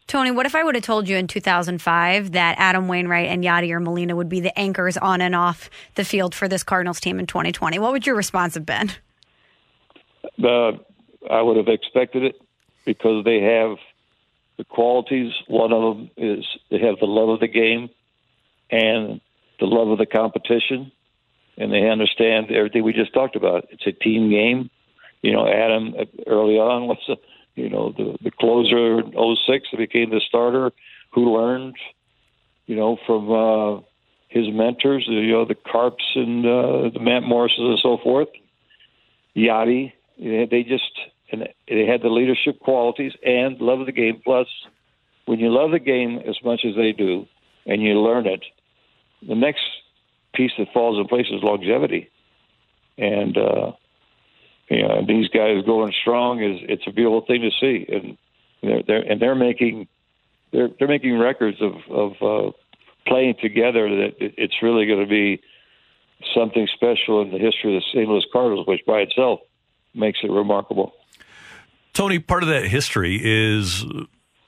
Tony, 0.08 0.30
what 0.30 0.46
if 0.46 0.54
I 0.54 0.64
would 0.64 0.74
have 0.74 0.84
told 0.84 1.06
you 1.06 1.18
in 1.18 1.26
2005 1.26 2.32
that 2.32 2.56
Adam 2.58 2.88
Wainwright 2.88 3.28
and 3.28 3.44
Yadier 3.44 3.82
Molina 3.82 4.16
would 4.16 4.28
be 4.28 4.40
the 4.40 4.58
anchors 4.58 4.96
on 4.96 5.20
and 5.20 5.34
off 5.34 5.68
the 5.96 6.04
field 6.04 6.34
for 6.34 6.48
this 6.48 6.64
Cardinals 6.64 6.98
team 6.98 7.20
in 7.20 7.26
2020? 7.26 7.78
What 7.78 7.92
would 7.92 8.06
your 8.06 8.16
response 8.16 8.54
have 8.54 8.64
been? 8.64 8.90
Uh, 10.42 10.72
I 11.30 11.42
would 11.42 11.58
have 11.58 11.68
expected 11.68 12.24
it 12.24 12.40
because 12.86 13.24
they 13.24 13.40
have 13.42 13.76
the 14.58 14.64
qualities. 14.64 15.32
One 15.46 15.72
of 15.72 15.96
them 15.96 16.10
is 16.16 16.44
they 16.70 16.80
have 16.80 16.98
the 16.98 17.06
love 17.06 17.30
of 17.30 17.40
the 17.40 17.48
game 17.48 17.88
and 18.70 19.20
the 19.58 19.66
love 19.66 19.88
of 19.88 19.98
the 19.98 20.06
competition, 20.06 20.92
and 21.56 21.72
they 21.72 21.88
understand 21.88 22.50
everything 22.50 22.84
we 22.84 22.92
just 22.92 23.14
talked 23.14 23.36
about. 23.36 23.68
It's 23.70 23.86
a 23.86 23.92
team 23.92 24.30
game. 24.30 24.70
You 25.22 25.32
know, 25.32 25.48
Adam 25.48 25.94
early 26.26 26.58
on 26.58 26.86
was, 26.86 26.98
the, 27.08 27.16
you 27.54 27.70
know, 27.70 27.92
the 27.96 28.18
the 28.22 28.30
closer 28.30 29.00
in 29.00 29.12
06 29.12 29.68
that 29.70 29.78
became 29.78 30.10
the 30.10 30.20
starter, 30.26 30.72
who 31.10 31.36
learned, 31.36 31.76
you 32.66 32.76
know, 32.76 32.98
from 33.06 33.32
uh, 33.32 33.80
his 34.28 34.46
mentors, 34.52 35.06
you 35.08 35.32
know, 35.32 35.44
the 35.44 35.54
Carps 35.56 36.04
and 36.14 36.44
uh, 36.44 36.90
the 36.90 37.00
Matt 37.00 37.22
Morrises 37.22 37.58
and 37.58 37.78
so 37.82 37.98
forth. 37.98 38.28
Yadi, 39.34 39.92
they 40.18 40.64
just 40.68 40.92
and 41.30 41.48
they 41.68 41.86
had 41.86 42.02
the 42.02 42.08
leadership 42.08 42.58
qualities 42.60 43.12
and 43.24 43.60
love 43.60 43.80
of 43.80 43.86
the 43.86 43.92
game. 43.92 44.20
Plus, 44.24 44.46
when 45.26 45.38
you 45.38 45.50
love 45.50 45.70
the 45.70 45.78
game 45.78 46.18
as 46.26 46.36
much 46.42 46.64
as 46.64 46.74
they 46.74 46.92
do, 46.92 47.26
and 47.66 47.82
you 47.82 48.00
learn 48.00 48.26
it, 48.26 48.44
the 49.26 49.34
next 49.34 49.62
piece 50.34 50.52
that 50.58 50.72
falls 50.72 50.98
in 50.98 51.06
place 51.06 51.26
is 51.30 51.42
longevity. 51.42 52.10
And 52.96 53.36
uh, 53.36 53.72
you 54.68 54.82
know, 54.82 55.04
these 55.06 55.28
guys 55.28 55.64
going 55.64 55.92
strong 56.00 56.42
is 56.42 56.60
it's 56.62 56.86
a 56.86 56.92
beautiful 56.92 57.22
thing 57.26 57.42
to 57.42 57.50
see, 57.60 57.86
and 57.88 58.18
they're, 58.62 58.82
they're 58.86 59.12
and 59.12 59.20
they're 59.20 59.34
making 59.34 59.88
they're 60.52 60.68
they're 60.78 60.88
making 60.88 61.18
records 61.18 61.58
of 61.60 61.74
of 61.90 62.12
uh, 62.22 62.50
playing 63.06 63.34
together 63.40 63.88
that 63.88 64.14
it's 64.18 64.62
really 64.62 64.86
going 64.86 65.00
to 65.00 65.06
be 65.06 65.40
something 66.34 66.66
special 66.74 67.22
in 67.22 67.30
the 67.30 67.38
history 67.38 67.76
of 67.76 67.82
the 67.82 67.86
St. 67.92 68.08
Louis 68.08 68.24
Cardinals, 68.32 68.66
which 68.66 68.80
by 68.86 68.98
itself 69.00 69.40
makes 69.94 70.18
it 70.22 70.30
remarkable. 70.30 70.92
Tony, 71.92 72.18
part 72.18 72.42
of 72.42 72.48
that 72.48 72.66
history 72.66 73.20
is 73.22 73.84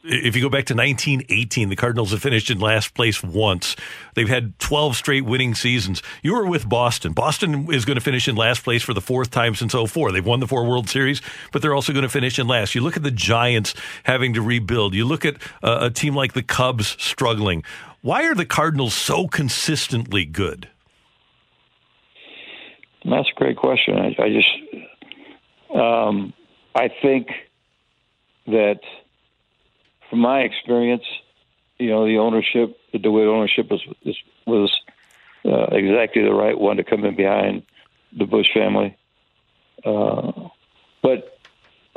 if 0.03 0.35
you 0.35 0.43
go 0.43 0.49
back 0.49 0.65
to 0.67 0.75
1918, 0.75 1.69
the 1.69 1.77
Cardinals 1.77 2.13
have 2.13 2.23
finished 2.23 2.51
in 2.51 2.59
last 2.59 2.95
place 2.95 3.23
once. 3.23 3.77
They've 4.15 4.29
had 4.29 4.59
12 4.59 4.97
straight 4.97 5.25
winning 5.25 5.55
seasons. 5.55 6.03
You 6.23 6.35
were 6.35 6.47
with 6.47 6.69
Boston. 6.69 7.13
Boston 7.13 7.73
is 7.73 7.85
going 7.85 7.97
to 7.97 8.01
finish 8.01 8.27
in 8.27 8.35
last 8.35 8.65
place 8.65 8.83
for 8.83 8.95
the 8.95 9.01
fourth 9.01 9.31
time 9.31 9.55
since 9.55 9.75
04. 9.75 10.13
They've 10.13 10.25
won 10.25 10.41
the 10.41 10.47
four 10.47 10.65
World 10.65 10.89
Series, 10.89 11.21
but 11.53 11.61
they're 11.61 11.75
also 11.75 11.93
going 11.93 12.03
to 12.03 12.09
finish 12.09 12.39
in 12.39 12.47
last. 12.47 12.75
You 12.75 12.81
look 12.81 12.97
at 12.97 13.03
the 13.03 13.11
Giants 13.11 13.75
having 14.05 14.33
to 14.35 14.43
rebuild. 14.43 14.95
You 14.95 15.05
look 15.05 15.25
at 15.25 15.37
uh, 15.63 15.79
a 15.83 15.91
team 15.91 16.15
like 16.15 16.33
the 16.33 16.43
Cubs 16.43 16.97
struggling. 16.99 17.63
Why 18.01 18.25
are 18.25 18.35
the 18.35 18.47
Cardinals 18.47 18.95
so 18.95 19.29
consistently 19.29 20.25
good? 20.25 20.69
That's 23.05 23.29
a 23.35 23.39
great 23.39 23.57
question. 23.57 23.97
I, 23.97 24.09
I 24.23 24.29
just, 24.29 24.49
um, 25.75 26.33
I 26.75 26.89
think 27.03 27.29
that, 28.47 28.81
from 30.09 30.21
my 30.21 30.41
experience, 30.41 31.05
you 31.79 31.89
know, 31.89 32.07
the 32.07 32.19
ownership, 32.19 32.77
the 32.93 32.99
DeWitt 32.99 33.27
ownership 33.27 33.71
was 33.71 33.87
was, 34.47 34.81
uh, 35.45 35.67
exactly 35.73 36.23
the 36.23 36.33
right 36.33 36.59
one 36.59 36.77
to 36.77 36.85
come 36.85 37.05
in 37.05 37.17
behind 37.17 37.63
the 38.17 38.27
Busch 38.27 38.49
family. 38.53 38.97
Uh, 39.85 40.49
but 41.03 41.39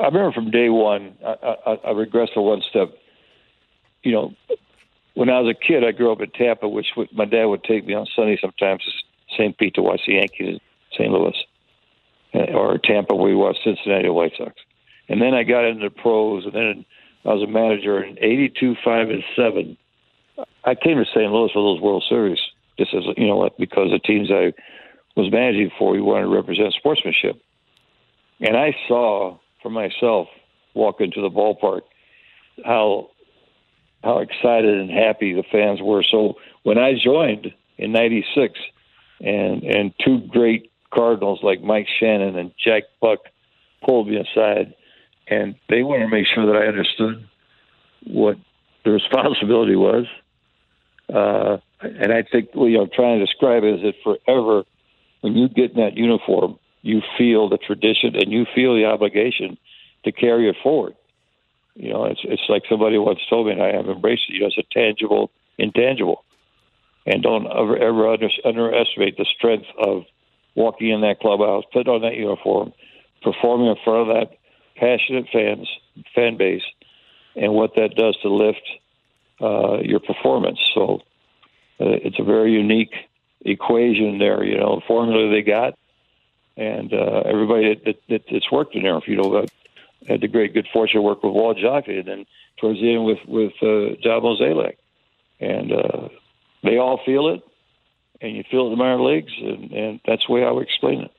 I 0.00 0.06
remember 0.06 0.32
from 0.32 0.50
day 0.50 0.70
one, 0.70 1.16
I, 1.24 1.56
I, 1.66 1.72
I 1.86 1.90
regress 1.90 2.30
to 2.34 2.40
one 2.40 2.62
step. 2.68 2.96
You 4.02 4.12
know, 4.12 4.34
when 5.14 5.28
I 5.28 5.40
was 5.40 5.54
a 5.54 5.66
kid, 5.66 5.84
I 5.84 5.92
grew 5.92 6.12
up 6.12 6.20
in 6.20 6.30
Tampa, 6.30 6.68
which 6.68 6.88
my 7.12 7.24
dad 7.24 7.46
would 7.46 7.64
take 7.64 7.86
me 7.86 7.94
on 7.94 8.06
Sunday 8.14 8.38
sometimes 8.40 8.84
to 8.84 8.90
St. 9.36 9.56
Pete 9.58 9.74
to 9.74 9.82
watch 9.82 10.02
the 10.06 10.14
Yankees 10.14 10.48
in 10.48 10.60
St. 10.92 11.10
Louis 11.10 11.36
Uh, 12.34 12.52
or 12.52 12.78
Tampa, 12.78 13.14
we 13.14 13.34
watched 13.34 13.60
Cincinnati 13.64 14.08
White 14.08 14.32
Sox. 14.36 14.54
And 15.08 15.20
then 15.20 15.34
I 15.34 15.44
got 15.44 15.64
into 15.64 15.88
the 15.88 15.94
pros, 15.94 16.44
and 16.44 16.54
then 16.54 16.84
I 17.24 17.34
was 17.34 17.42
a 17.42 17.50
manager 17.50 18.02
in 18.02 18.18
'82, 18.18 18.76
five, 18.84 19.10
and 19.10 19.22
seven. 19.36 19.76
I 20.64 20.74
came 20.74 20.96
to 20.96 21.04
St. 21.04 21.30
Louis 21.30 21.50
for 21.52 21.62
those 21.62 21.80
World 21.80 22.04
Series, 22.08 22.40
just 22.78 22.94
as 22.94 23.04
you 23.16 23.26
know, 23.26 23.36
what, 23.36 23.56
because 23.58 23.90
the 23.90 23.98
teams 23.98 24.30
I 24.30 24.52
was 25.16 25.30
managing 25.30 25.70
for, 25.78 25.92
we 25.92 26.00
wanted 26.00 26.24
to 26.24 26.34
represent 26.34 26.72
sportsmanship. 26.74 27.40
And 28.40 28.56
I 28.56 28.74
saw 28.88 29.38
for 29.62 29.70
myself, 29.70 30.28
walk 30.74 31.00
into 31.00 31.20
the 31.20 31.30
ballpark, 31.30 31.82
how 32.64 33.10
how 34.02 34.18
excited 34.18 34.78
and 34.78 34.90
happy 34.90 35.32
the 35.32 35.44
fans 35.50 35.80
were. 35.80 36.02
So 36.02 36.34
when 36.62 36.78
I 36.78 36.94
joined 36.94 37.52
in 37.78 37.92
'96, 37.92 38.58
and 39.20 39.62
and 39.62 39.94
two 40.04 40.18
great 40.28 40.70
Cardinals 40.94 41.40
like 41.42 41.62
Mike 41.62 41.88
Shannon 41.98 42.38
and 42.38 42.52
Jack 42.62 42.84
Buck 43.00 43.20
pulled 43.84 44.08
me 44.08 44.16
aside, 44.16 44.74
and 45.28 45.54
they 45.68 45.82
wanted 45.82 46.04
to 46.04 46.10
make 46.10 46.26
sure 46.26 46.46
that 46.46 46.56
I 46.56 46.66
understood 46.66 47.26
what 48.06 48.36
the 48.84 48.90
responsibility 48.90 49.76
was. 49.76 50.06
Uh, 51.12 51.58
and 51.80 52.12
I 52.12 52.22
think 52.22 52.50
what 52.54 52.66
you 52.66 52.78
know, 52.78 52.84
I'm 52.84 52.90
trying 52.94 53.18
to 53.18 53.26
describe 53.26 53.64
is 53.64 53.80
that 53.82 53.94
forever, 54.02 54.64
when 55.20 55.34
you 55.34 55.48
get 55.48 55.72
in 55.72 55.76
that 55.76 55.96
uniform, 55.96 56.58
you 56.82 57.02
feel 57.18 57.48
the 57.48 57.58
tradition 57.58 58.14
and 58.14 58.30
you 58.30 58.46
feel 58.54 58.74
the 58.74 58.84
obligation 58.84 59.58
to 60.04 60.12
carry 60.12 60.48
it 60.48 60.56
forward. 60.62 60.94
You 61.74 61.92
know, 61.92 62.04
it's 62.04 62.20
it's 62.22 62.48
like 62.48 62.62
somebody 62.68 62.98
once 62.98 63.20
told 63.28 63.46
me, 63.46 63.52
and 63.52 63.62
I 63.62 63.72
have 63.72 63.88
embraced 63.88 64.24
it. 64.28 64.34
You 64.34 64.40
know, 64.40 64.46
it's 64.46 64.58
a 64.58 64.62
tangible, 64.72 65.30
intangible, 65.58 66.24
and 67.04 67.22
don't 67.22 67.46
ever 67.46 67.76
ever 67.76 68.12
under, 68.12 68.28
underestimate 68.44 69.16
the 69.16 69.24
strength 69.24 69.66
of 69.78 70.04
walking 70.54 70.90
in 70.90 71.00
that 71.02 71.20
clubhouse, 71.20 71.64
putting 71.72 71.92
on 71.92 72.02
that 72.02 72.14
uniform, 72.14 72.72
performing 73.22 73.68
in 73.68 73.76
front 73.84 74.08
of 74.08 74.16
that 74.16 74.38
passionate 74.76 75.26
fans 75.32 75.68
fan 76.14 76.36
base, 76.36 76.62
and 77.36 77.52
what 77.52 77.74
that 77.76 77.94
does 77.96 78.16
to 78.22 78.28
lift 78.28 78.62
uh, 79.40 79.78
your 79.80 80.00
performance. 80.00 80.58
So 80.74 81.00
uh, 81.80 81.98
it's 82.04 82.18
a 82.18 82.24
very 82.24 82.52
unique 82.52 82.94
equation 83.44 84.18
there. 84.18 84.44
You 84.44 84.56
know, 84.56 84.80
formula 84.86 85.30
they 85.30 85.42
got, 85.42 85.74
and 86.56 86.92
uh, 86.92 87.22
everybody 87.26 87.80
that, 87.84 87.96
that, 88.08 88.22
that's 88.30 88.50
worked 88.50 88.74
in 88.74 88.82
there. 88.82 88.96
If 88.96 89.08
you 89.08 89.16
know, 89.16 89.34
uh, 89.34 89.46
had 90.08 90.20
the 90.20 90.28
great 90.28 90.54
good 90.54 90.68
fortune 90.72 91.00
to 91.00 91.02
work 91.02 91.22
with 91.22 91.32
Walt 91.32 91.56
Jocketty, 91.56 92.00
and 92.00 92.08
then 92.08 92.26
towards 92.60 92.80
the 92.80 92.94
end 92.94 93.04
with 93.04 93.18
with 93.26 93.52
uh, 93.62 93.96
John 94.02 94.22
Mozeliak, 94.22 94.76
and 95.40 95.72
uh, 95.72 96.08
they 96.62 96.78
all 96.78 97.00
feel 97.04 97.28
it, 97.28 97.42
and 98.20 98.36
you 98.36 98.44
feel 98.50 98.62
it 98.62 98.64
in 98.66 98.70
the 98.72 98.76
minor 98.76 99.02
leagues, 99.02 99.32
and, 99.40 99.72
and 99.72 100.00
that's 100.06 100.22
the 100.26 100.32
way 100.32 100.44
I 100.44 100.50
would 100.50 100.64
explain 100.64 101.02
it. 101.02 101.10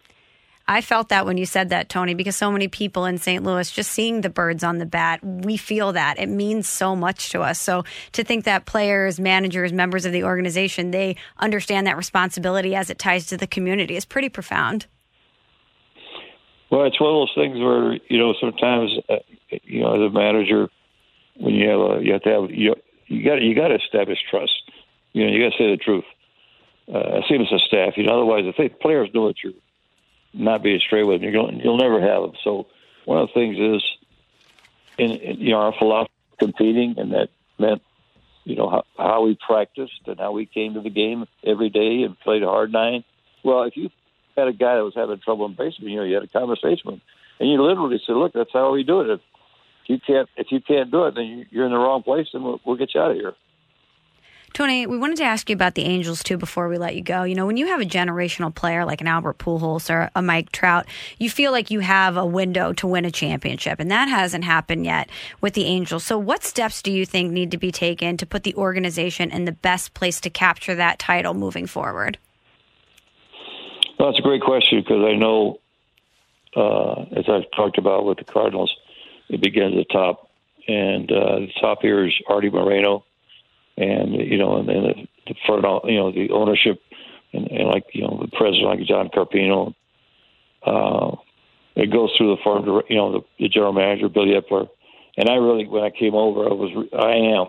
I 0.68 0.82
felt 0.82 1.10
that 1.10 1.28
when 1.28 1.38
you 1.38 1.46
said 1.46 1.70
that, 1.70 1.90
Tony, 1.90 2.16
because 2.16 2.36
so 2.36 2.52
many 2.52 2.68
people 2.68 3.06
in 3.06 3.20
St. 3.20 3.44
Louis 3.44 3.70
just 3.70 3.92
seeing 3.92 4.22
the 4.22 4.32
birds 4.32 4.64
on 4.64 4.80
the 4.80 4.86
bat, 4.88 5.24
we 5.24 5.58
feel 5.58 5.94
that. 5.94 6.18
It 6.18 6.28
means 6.28 6.68
so 6.68 6.96
much 6.96 7.30
to 7.30 7.42
us. 7.42 7.60
So 7.60 7.84
to 8.14 8.24
think 8.24 8.46
that 8.46 8.66
players, 8.66 9.20
managers, 9.20 9.72
members 9.72 10.06
of 10.06 10.12
the 10.12 10.24
organization, 10.24 10.90
they 10.90 11.18
understand 11.38 11.86
that 11.86 11.98
responsibility 11.98 12.74
as 12.74 12.90
it 12.90 12.98
ties 12.98 13.28
to 13.28 13.38
the 13.38 13.46
community 13.46 13.96
is 13.96 14.06
pretty 14.06 14.30
profound. 14.30 14.88
Well, 16.72 16.86
it's 16.86 17.00
one 17.00 17.14
of 17.14 17.28
those 17.28 17.36
things 17.36 17.60
where 17.60 17.94
you 18.10 18.18
know 18.18 18.34
sometimes 18.42 18.92
uh, 19.08 19.18
you 19.50 19.82
know 19.82 19.94
as 19.94 20.12
a 20.12 20.14
manager, 20.14 20.68
when 21.38 21.54
you 21.54 21.70
have 21.70 21.80
a, 21.80 22.04
you 22.04 22.14
have 22.14 22.24
to 22.24 22.30
have 22.30 22.52
you 22.52 22.76
you 23.06 23.24
got 23.24 23.40
you 23.42 23.54
got 23.54 23.68
to 23.68 23.76
establish 23.76 24.18
trust. 24.32 24.72
You 25.14 25.26
know 25.26 25.32
you 25.32 25.44
got 25.44 25.56
to 25.56 25.64
say 25.64 25.70
the 25.70 25.78
truth. 25.78 26.06
Uh, 26.88 27.22
the 27.28 27.62
staff. 27.66 27.98
You 27.98 28.04
know, 28.04 28.14
otherwise 28.14 28.46
if 28.46 28.58
they 28.58 28.70
players 28.70 29.10
know 29.14 29.28
that 29.28 29.44
you're 29.44 29.54
not 30.34 30.62
being 30.62 30.80
straight 30.80 31.04
with 31.04 31.22
them, 31.22 31.24
you're 31.24 31.44
going, 31.44 31.60
you'll 31.60 31.78
never 31.78 32.00
have 32.00 32.22
them. 32.22 32.34
So 32.44 32.68
one 33.06 33.20
of 33.20 33.30
the 33.30 33.34
things 33.34 33.58
is 33.58 33.84
in, 34.98 35.12
in 35.12 35.40
you 35.40 35.52
know 35.52 35.60
our 35.60 35.74
philosophy 35.78 36.14
of 36.34 36.38
competing, 36.38 36.96
and 36.98 37.14
that 37.14 37.30
meant 37.58 37.82
you 38.44 38.56
know 38.56 38.70
how, 38.70 38.84
how 38.98 39.24
we 39.24 39.38
practiced 39.46 40.02
and 40.06 40.20
how 40.20 40.32
we 40.32 40.46
came 40.46 40.76
to 40.76 40.82
the 40.82 40.90
game 40.90 41.26
every 41.44 41.70
day 41.70 42.04
and 42.04 42.20
played 42.20 42.44
a 42.44 42.48
hard 42.48 42.72
nine. 42.72 43.04
Well, 43.44 43.64
if 43.64 43.76
you 43.78 43.90
had 44.38 44.48
a 44.48 44.54
guy 44.54 44.76
that 44.76 44.84
was 44.84 44.96
having 44.96 45.20
trouble 45.20 45.46
in 45.46 45.54
baseball, 45.54 45.90
you 45.90 45.98
know, 45.98 46.04
you 46.04 46.16
had 46.16 46.24
a 46.24 46.28
conversation 46.28 46.82
with 46.86 46.96
him, 46.96 47.02
and 47.40 47.50
you 47.50 47.62
literally 47.62 48.02
said, 48.06 48.16
"Look, 48.16 48.34
that's 48.34 48.54
how 48.54 48.72
we 48.72 48.84
do 48.84 49.02
it. 49.02 49.10
If 49.10 49.22
you 49.88 50.00
can't, 50.06 50.30
if 50.36 50.52
you 50.52 50.62
can't 50.62 50.92
do 50.92 51.06
it, 51.06 51.16
then 51.16 51.46
you're 51.50 51.66
in 51.66 51.72
the 51.72 51.78
wrong 51.78 52.04
place, 52.04 52.28
and 52.34 52.44
we'll, 52.44 52.62
we'll 52.66 52.78
get 52.78 52.94
you 52.94 53.02
out 53.02 53.12
of 53.12 53.18
here." 53.18 53.34
Tony, 54.56 54.88
we 54.88 54.98
wanted 54.98 55.18
to 55.18 55.26
ask 55.26 55.50
you 55.50 55.54
about 55.54 55.76
the 55.76 55.84
Angels 55.84 56.24
too 56.24 56.38
before 56.38 56.70
we 56.70 56.78
let 56.78 56.96
you 56.96 57.02
go. 57.02 57.24
You 57.24 57.36
know, 57.36 57.46
when 57.46 57.58
you 57.58 57.68
have 57.68 57.82
a 57.82 57.86
generational 57.86 58.56
player 58.56 58.86
like 58.86 59.02
an 59.02 59.08
Albert 59.08 59.38
Pujols 59.38 59.90
or 59.90 60.10
a 60.16 60.22
Mike 60.22 60.50
Trout, 60.54 60.86
you 61.20 61.30
feel 61.30 61.52
like 61.52 61.72
you 61.72 61.82
have 61.82 62.16
a 62.16 62.26
window 62.26 62.72
to 62.72 62.88
win 62.88 63.04
a 63.04 63.12
championship, 63.12 63.82
and 63.82 63.92
that 63.92 64.08
hasn't 64.08 64.46
happened 64.46 64.86
yet 64.86 65.10
with 65.42 65.56
the 65.56 65.66
Angels. 65.66 66.06
So, 66.06 66.18
what 66.18 66.46
steps 66.46 66.82
do 66.82 66.90
you 66.90 67.06
think 67.06 67.34
need 67.34 67.52
to 67.52 67.58
be 67.58 67.70
taken 67.70 68.16
to 68.16 68.26
put 68.26 68.44
the 68.44 68.56
organization 68.56 69.30
in 69.30 69.44
the 69.44 69.52
best 69.52 69.94
place 69.94 70.22
to 70.22 70.30
capture 70.30 70.76
that 70.76 71.00
title 71.00 71.34
moving 71.34 71.68
forward? 71.68 72.18
Well, 74.00 74.10
that's 74.10 74.20
a 74.20 74.26
great 74.26 74.42
question 74.42 74.80
because 74.80 75.04
I 75.04 75.18
know, 75.18 75.60
uh, 76.56 77.02
as 77.18 77.26
I've 77.28 77.52
talked 77.58 77.78
about 77.78 78.06
with 78.06 78.20
the 78.20 78.24
Cardinals, 78.24 78.74
it 79.28 79.42
begins 79.42 79.74
at 79.74 79.86
the 79.86 79.94
top, 79.94 80.30
and 80.66 81.12
uh, 81.12 81.40
the 81.40 81.52
top 81.60 81.80
here 81.82 82.08
is 82.08 82.14
Artie 82.30 82.50
Moreno 82.50 83.04
and 83.78 84.14
you 84.14 84.38
know, 84.38 84.58
and 84.58 84.70
then 84.70 84.84
the, 84.84 85.08
the 85.28 85.80
you 85.86 85.98
know, 85.98 86.12
the 86.12 86.30
ownership, 86.32 86.82
and, 87.34 87.48
and 87.48 87.68
like 87.68 87.86
you 87.94 88.02
know, 88.02 88.20
the 88.22 88.36
president 88.36 88.68
like 88.68 88.88
John 88.88 89.10
Carpino. 89.10 89.74
Uh, 90.66 91.16
it 91.76 91.92
goes 91.92 92.12
through 92.18 92.36
the 92.36 92.42
farm, 92.42 92.66
you 92.90 92.96
know, 92.96 93.12
the, 93.12 93.22
the 93.38 93.50
general 93.50 93.74
manager 93.74 94.08
Billy 94.08 94.34
Eppler, 94.34 94.70
and 95.18 95.30
I 95.30 95.36
really, 95.36 95.68
when 95.68 95.84
I 95.84 95.90
came 95.90 96.16
over, 96.16 96.46
I 96.46 96.54
was, 96.54 96.88
I 96.98 97.38
am 97.38 97.48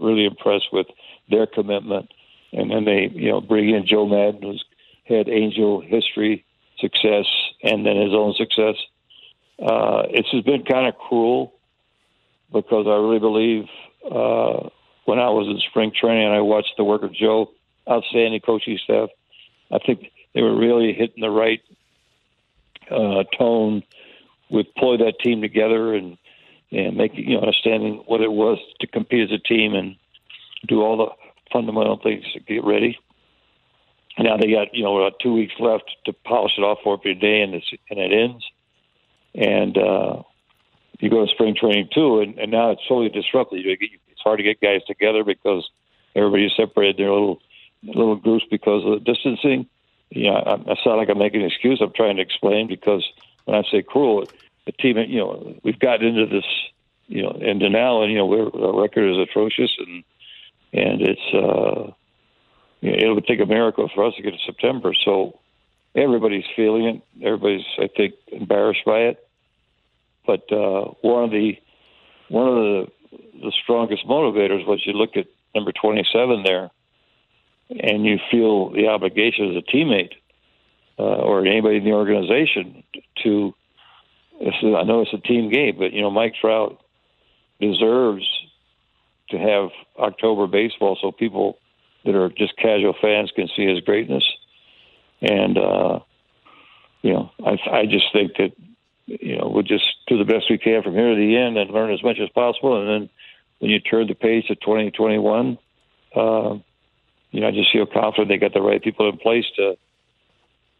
really 0.00 0.24
impressed 0.24 0.68
with 0.72 0.86
their 1.30 1.46
commitment, 1.46 2.10
and 2.52 2.70
then 2.70 2.84
they, 2.84 3.10
you 3.12 3.30
know, 3.30 3.40
bring 3.40 3.68
in 3.68 3.86
Joe 3.86 4.06
Maddon, 4.06 4.42
who's 4.42 4.64
had 5.04 5.28
Angel 5.28 5.80
history, 5.80 6.44
success, 6.78 7.26
and 7.62 7.84
then 7.84 7.96
his 7.96 8.12
own 8.12 8.34
success. 8.34 8.76
Uh, 9.60 10.02
it's 10.10 10.30
just 10.30 10.46
been 10.46 10.64
kind 10.64 10.86
of 10.86 10.96
cruel 10.96 11.52
because 12.52 12.86
I 12.86 12.94
really 12.94 13.18
believe 13.18 13.64
uh, 14.04 14.68
when 15.08 15.18
I 15.18 15.30
was 15.30 15.46
in 15.48 15.58
spring 15.70 15.90
training 15.98 16.26
and 16.26 16.34
I 16.34 16.42
watched 16.42 16.74
the 16.76 16.84
work 16.84 17.02
of 17.02 17.14
Joe, 17.14 17.50
outstanding 17.90 18.42
coaching 18.42 18.78
staff. 18.84 19.08
I 19.72 19.78
think 19.78 20.12
they 20.34 20.42
were 20.42 20.54
really 20.54 20.92
hitting 20.92 21.22
the 21.22 21.30
right 21.30 21.62
uh, 22.90 23.24
tone 23.38 23.84
with 24.50 24.66
pull 24.78 24.98
that 24.98 25.18
team 25.24 25.40
together 25.40 25.94
and 25.94 26.18
and 26.70 26.98
make 26.98 27.12
you 27.14 27.34
know 27.34 27.40
understanding 27.40 28.02
what 28.04 28.20
it 28.20 28.30
was 28.30 28.58
to 28.80 28.86
compete 28.86 29.30
as 29.30 29.34
a 29.34 29.38
team 29.38 29.74
and 29.74 29.96
do 30.66 30.82
all 30.82 30.98
the 30.98 31.08
fundamental 31.50 31.96
things 31.96 32.24
to 32.34 32.40
get 32.40 32.62
ready. 32.62 32.98
Now 34.18 34.36
they 34.36 34.50
got 34.50 34.74
you 34.74 34.84
know 34.84 34.98
about 34.98 35.20
two 35.22 35.32
weeks 35.32 35.54
left 35.58 35.90
to 36.04 36.12
polish 36.12 36.52
it 36.58 36.62
off 36.62 36.80
for 36.84 36.92
opening 36.92 37.18
day, 37.18 37.40
and 37.40 37.54
it's 37.54 37.72
and 37.88 37.98
it 37.98 38.12
ends. 38.12 38.44
And 39.34 39.78
uh, 39.78 40.22
you 41.00 41.08
go 41.08 41.24
to 41.24 41.32
spring 41.32 41.56
training 41.58 41.88
too, 41.94 42.20
and, 42.20 42.38
and 42.38 42.52
now 42.52 42.72
it's 42.72 42.82
totally 42.86 43.08
disrupted. 43.08 43.64
You 43.64 43.74
it's 44.18 44.24
hard 44.24 44.38
to 44.38 44.42
get 44.42 44.60
guys 44.60 44.82
together 44.84 45.22
because 45.22 45.68
everybody's 46.16 46.50
separated 46.56 46.96
their 46.96 47.12
little 47.12 47.40
little 47.84 48.16
groups 48.16 48.44
because 48.50 48.84
of 48.84 48.92
the 48.92 49.12
distancing. 49.12 49.66
Yeah, 50.10 50.32
I, 50.32 50.54
I 50.54 50.74
sound 50.82 50.96
like 50.96 51.08
I'm 51.08 51.18
making 51.18 51.42
an 51.42 51.46
excuse. 51.46 51.80
I'm 51.80 51.92
trying 51.94 52.16
to 52.16 52.22
explain 52.22 52.66
because 52.66 53.06
when 53.44 53.56
I 53.56 53.62
say 53.70 53.82
cruel, 53.82 54.26
the 54.66 54.72
team, 54.72 54.98
you 54.98 55.18
know, 55.18 55.54
we've 55.62 55.78
got 55.78 56.02
into 56.02 56.26
this, 56.26 56.44
you 57.06 57.22
know, 57.22 57.30
into 57.30 57.70
now, 57.70 58.02
and 58.02 58.10
you 58.10 58.18
know, 58.18 58.26
we're, 58.26 58.48
our 58.48 58.82
record 58.82 59.12
is 59.12 59.18
atrocious, 59.18 59.70
and 59.78 60.02
and 60.72 61.02
it's 61.02 61.20
uh, 61.32 61.92
you 62.80 62.90
know, 62.90 62.98
it'll 62.98 63.20
take 63.20 63.40
a 63.40 63.46
miracle 63.46 63.88
for 63.94 64.04
us 64.04 64.14
to 64.16 64.22
get 64.22 64.32
to 64.32 64.38
September. 64.44 64.94
So 65.04 65.38
everybody's 65.94 66.44
feeling 66.56 66.84
it. 66.86 67.02
Everybody's, 67.24 67.66
I 67.78 67.88
think, 67.96 68.14
embarrassed 68.32 68.84
by 68.84 68.98
it. 69.00 69.28
But 70.26 70.50
uh, 70.52 70.92
one 71.02 71.24
of 71.24 71.30
the 71.30 71.56
one 72.28 72.48
of 72.48 72.54
the 72.54 72.86
the 73.10 73.52
strongest 73.62 74.06
motivators 74.06 74.66
was 74.66 74.82
you 74.84 74.92
look 74.92 75.16
at 75.16 75.26
number 75.54 75.72
27 75.72 76.42
there 76.44 76.70
and 77.70 78.04
you 78.04 78.18
feel 78.30 78.70
the 78.70 78.88
obligation 78.88 79.50
as 79.50 79.56
a 79.56 79.76
teammate 79.76 80.12
uh, 80.98 81.02
or 81.02 81.44
anybody 81.46 81.76
in 81.76 81.84
the 81.84 81.92
organization 81.92 82.82
to 83.22 83.54
I 84.40 84.84
know 84.84 85.00
it's 85.00 85.12
a 85.12 85.18
team 85.18 85.50
game, 85.50 85.76
but 85.78 85.92
you 85.92 86.00
know 86.00 86.10
Mike 86.10 86.34
Trout 86.40 86.80
deserves 87.60 88.24
to 89.30 89.38
have 89.38 89.70
October 89.98 90.46
baseball 90.46 90.96
so 91.00 91.10
people 91.10 91.58
that 92.04 92.14
are 92.14 92.28
just 92.30 92.56
casual 92.56 92.94
fans 93.00 93.32
can 93.34 93.48
see 93.56 93.66
his 93.66 93.80
greatness. 93.80 94.24
And 95.20 95.58
uh, 95.58 95.98
you 97.02 97.12
know, 97.12 97.30
I 97.44 97.58
I 97.70 97.86
just 97.86 98.12
think 98.12 98.36
that 98.36 98.52
you 99.08 99.38
know 99.38 99.50
we'll 99.52 99.62
just 99.62 99.84
do 100.06 100.18
the 100.18 100.24
best 100.24 100.46
we 100.50 100.58
can 100.58 100.82
from 100.82 100.94
here 100.94 101.10
to 101.10 101.16
the 101.16 101.36
end 101.36 101.56
and 101.56 101.70
learn 101.70 101.92
as 101.92 102.02
much 102.02 102.18
as 102.20 102.28
possible, 102.30 102.80
and 102.80 102.88
then 102.88 103.10
when 103.58 103.70
you 103.70 103.80
turn 103.80 104.06
the 104.06 104.14
page 104.14 104.46
to 104.46 104.54
2021, 104.54 105.58
uh, 106.14 106.56
you 107.30 107.40
know, 107.40 107.48
I 107.48 107.50
just 107.50 107.72
feel 107.72 107.86
confident 107.86 108.28
they 108.28 108.38
got 108.38 108.54
the 108.54 108.62
right 108.62 108.82
people 108.82 109.08
in 109.08 109.18
place 109.18 109.44
to 109.56 109.76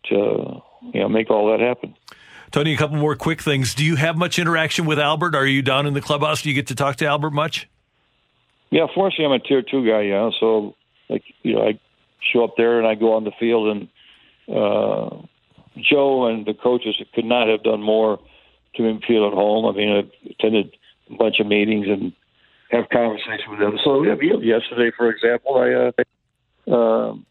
to 0.05 0.63
you 0.93 1.01
know 1.01 1.09
make 1.09 1.31
all 1.31 1.51
that 1.51 1.61
happen. 1.61 1.95
Tony, 2.51 2.73
a 2.73 2.77
couple 2.77 2.97
more 2.97 3.15
quick 3.15 3.43
things. 3.43 3.75
Do 3.75 3.85
you 3.85 3.97
have 3.97 4.17
much 4.17 4.39
interaction 4.39 4.87
with 4.87 4.99
Albert? 4.99 5.35
Are 5.35 5.47
you 5.47 5.61
down 5.61 5.87
in 5.87 5.93
the 5.93 6.01
clubhouse? 6.01 6.43
Do 6.43 6.49
you 6.49 6.55
get 6.55 6.69
to 6.69 6.75
talk 6.75 6.97
to 6.97 7.07
Albert 7.07 7.33
much? 7.33 7.69
Yeah, 8.71 8.87
fortunately, 8.95 9.27
I'm 9.27 9.33
a 9.33 9.39
tier 9.39 9.63
two 9.63 9.87
guy. 9.87 10.03
Yeah, 10.03 10.31
so 10.39 10.75
like 11.09 11.25
you 11.43 11.55
know, 11.55 11.67
I 11.67 11.79
show 12.33 12.45
up 12.45 12.55
there 12.57 12.79
and 12.79 12.87
I 12.87 12.95
go 12.95 13.15
on 13.15 13.25
the 13.25 13.33
field, 13.39 13.69
and 13.69 13.89
uh, 14.49 15.23
Joe 15.83 16.27
and 16.27 16.47
the 16.47 16.55
coaches 16.55 16.97
could 17.15 17.25
not 17.25 17.49
have 17.49 17.63
done 17.63 17.83
more 17.83 18.19
to 18.77 19.01
feel 19.07 19.27
at 19.27 19.33
home. 19.33 19.67
I 19.67 19.77
mean, 19.77 19.91
I 19.91 20.31
attended 20.31 20.77
a 21.11 21.17
bunch 21.17 21.41
of 21.41 21.47
meetings 21.47 21.87
and 21.89 22.13
have 22.71 22.89
conversations 22.91 23.49
with 23.49 23.61
them. 23.61 23.79
So 23.83 24.03
yeah, 24.03 24.15
yesterday, 24.41 24.91
for 24.97 25.11
example, 25.11 25.57
I, 25.57 26.71
uh, 26.71 26.75
um, 26.75 27.27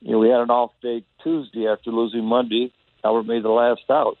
you 0.00 0.12
know, 0.12 0.18
we 0.18 0.28
had 0.28 0.40
an 0.40 0.50
off 0.50 0.72
day 0.82 1.04
Tuesday 1.22 1.66
after 1.66 1.90
losing 1.90 2.24
Monday. 2.24 2.72
Albert 3.04 3.24
made 3.24 3.42
the 3.42 3.48
last 3.48 3.82
out. 3.90 4.18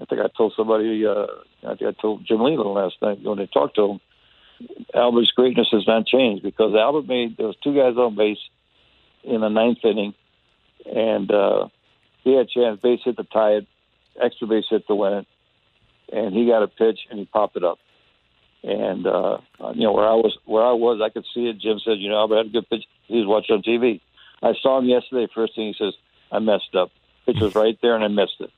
I 0.00 0.04
think 0.06 0.20
I 0.22 0.28
told 0.34 0.54
somebody, 0.56 1.04
uh, 1.04 1.26
I 1.66 1.74
think 1.74 1.94
I 1.96 2.00
told 2.00 2.24
Jim 2.26 2.40
Leyland 2.40 2.70
last 2.70 2.96
night 3.02 3.22
when 3.22 3.38
I 3.38 3.46
talked 3.46 3.76
to 3.76 3.90
him. 3.90 4.00
Albert's 4.94 5.32
greatness 5.32 5.68
has 5.72 5.86
not 5.86 6.06
changed 6.06 6.42
because 6.42 6.74
Albert 6.74 7.06
made 7.06 7.36
there 7.36 7.46
was 7.46 7.56
two 7.62 7.74
guys 7.74 7.96
on 7.96 8.14
base 8.14 8.38
in 9.24 9.40
the 9.40 9.48
ninth 9.48 9.78
inning, 9.84 10.14
and 10.86 11.30
uh, 11.30 11.68
he 12.22 12.34
had 12.34 12.46
a 12.46 12.48
chance 12.48 12.80
base 12.80 13.00
hit 13.04 13.16
to 13.16 13.24
tie 13.24 13.52
it, 13.52 13.66
extra 14.20 14.46
base 14.46 14.64
hit 14.68 14.86
to 14.86 14.94
win 14.94 15.12
it, 15.14 15.26
and 16.12 16.34
he 16.34 16.46
got 16.46 16.62
a 16.62 16.68
pitch 16.68 17.00
and 17.10 17.18
he 17.18 17.24
popped 17.24 17.56
it 17.56 17.64
up. 17.64 17.78
And 18.62 19.06
uh, 19.06 19.38
you 19.74 19.84
know 19.84 19.92
where 19.92 20.06
I 20.06 20.14
was, 20.14 20.36
where 20.44 20.64
I 20.64 20.72
was, 20.72 21.00
I 21.02 21.08
could 21.08 21.24
see 21.34 21.48
it. 21.48 21.58
Jim 21.58 21.80
said, 21.82 21.98
"You 21.98 22.10
know, 22.10 22.16
Albert 22.16 22.36
had 22.36 22.46
a 22.46 22.50
good 22.50 22.68
pitch. 22.68 22.84
He 23.06 23.16
was 23.16 23.26
watching 23.26 23.56
on 23.56 23.62
TV." 23.62 24.00
I 24.42 24.52
saw 24.60 24.78
him 24.78 24.84
yesterday. 24.84 25.28
First 25.34 25.54
thing 25.54 25.68
he 25.68 25.74
says, 25.78 25.94
"I 26.30 26.40
messed 26.40 26.74
up. 26.74 26.90
Pitch 27.24 27.38
was 27.40 27.54
right 27.54 27.78
there, 27.80 27.94
and 27.94 28.04
I 28.04 28.08
missed 28.08 28.40
it." 28.40 28.50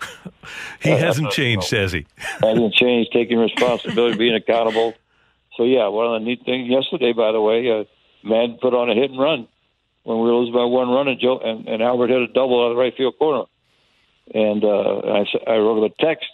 He 0.82 0.90
hasn't 0.90 1.30
changed, 1.30 1.70
has 1.72 1.92
he? 1.92 2.06
hasn't 2.40 2.72
changed. 2.72 3.12
Taking 3.12 3.38
responsibility, 3.38 4.16
being 4.16 4.34
accountable. 4.34 4.94
So 5.56 5.64
yeah, 5.64 5.88
one 5.88 6.06
of 6.06 6.20
the 6.20 6.26
neat 6.26 6.42
things 6.44 6.70
yesterday, 6.70 7.12
by 7.12 7.32
the 7.32 7.40
way, 7.40 7.70
uh, 7.70 7.84
man 8.26 8.58
put 8.60 8.72
on 8.72 8.88
a 8.88 8.94
hit 8.94 9.10
and 9.10 9.20
run 9.20 9.46
when 10.04 10.20
we 10.20 10.30
losing 10.30 10.54
by 10.54 10.64
one 10.64 10.88
run, 10.88 11.08
and 11.08 11.20
Joe 11.20 11.38
and, 11.38 11.68
and 11.68 11.82
Albert 11.82 12.08
hit 12.08 12.22
a 12.22 12.26
double 12.28 12.62
out 12.62 12.70
of 12.70 12.76
the 12.76 12.80
right 12.80 12.96
field 12.96 13.18
corner. 13.18 13.44
And 14.32 14.64
uh, 14.64 14.68
I, 14.68 15.50
I 15.50 15.56
wrote 15.56 15.78
him 15.78 15.92
a 15.92 16.04
text 16.04 16.30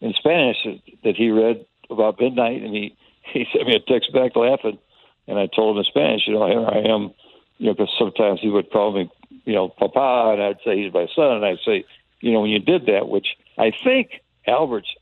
in 0.00 0.14
Spanish 0.14 0.56
that 1.04 1.16
he 1.16 1.30
read 1.30 1.64
about 1.90 2.20
midnight, 2.20 2.62
and 2.62 2.74
he 2.74 2.96
he 3.32 3.46
sent 3.52 3.66
me 3.66 3.74
a 3.74 3.80
text 3.80 4.12
back 4.12 4.34
laughing, 4.34 4.78
and 5.26 5.38
I 5.38 5.46
told 5.46 5.76
him 5.76 5.80
in 5.80 5.84
Spanish, 5.84 6.26
you 6.26 6.34
know, 6.34 6.46
here 6.46 6.66
I 6.66 6.92
am, 6.92 7.12
you 7.58 7.66
know, 7.66 7.74
because 7.74 7.94
sometimes 7.98 8.40
he 8.40 8.48
would 8.48 8.70
call 8.70 8.92
me, 8.92 9.10
you 9.44 9.54
know, 9.54 9.68
Papa, 9.68 10.32
and 10.32 10.42
I'd 10.42 10.58
say 10.64 10.82
he's 10.82 10.92
my 10.92 11.06
son, 11.14 11.36
and 11.36 11.44
I'd 11.44 11.58
say, 11.64 11.84
you 12.20 12.32
know, 12.32 12.40
when 12.40 12.50
you 12.50 12.58
did 12.58 12.86
that, 12.86 13.08
which 13.08 13.36
I 13.56 13.72
think 13.84 14.20
Albert's 14.46 14.92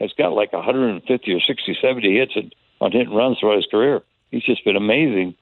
has 0.00 0.12
got 0.16 0.32
like 0.32 0.52
150 0.52 1.32
or 1.32 1.40
60, 1.40 1.78
70 1.80 2.16
hits 2.16 2.32
on 2.80 2.92
hit 2.92 3.08
and 3.08 3.16
runs 3.16 3.38
throughout 3.38 3.56
his 3.56 3.66
career. 3.66 4.02
He's 4.30 4.44
just 4.44 4.64
been 4.64 4.76
amazing. 4.76 5.34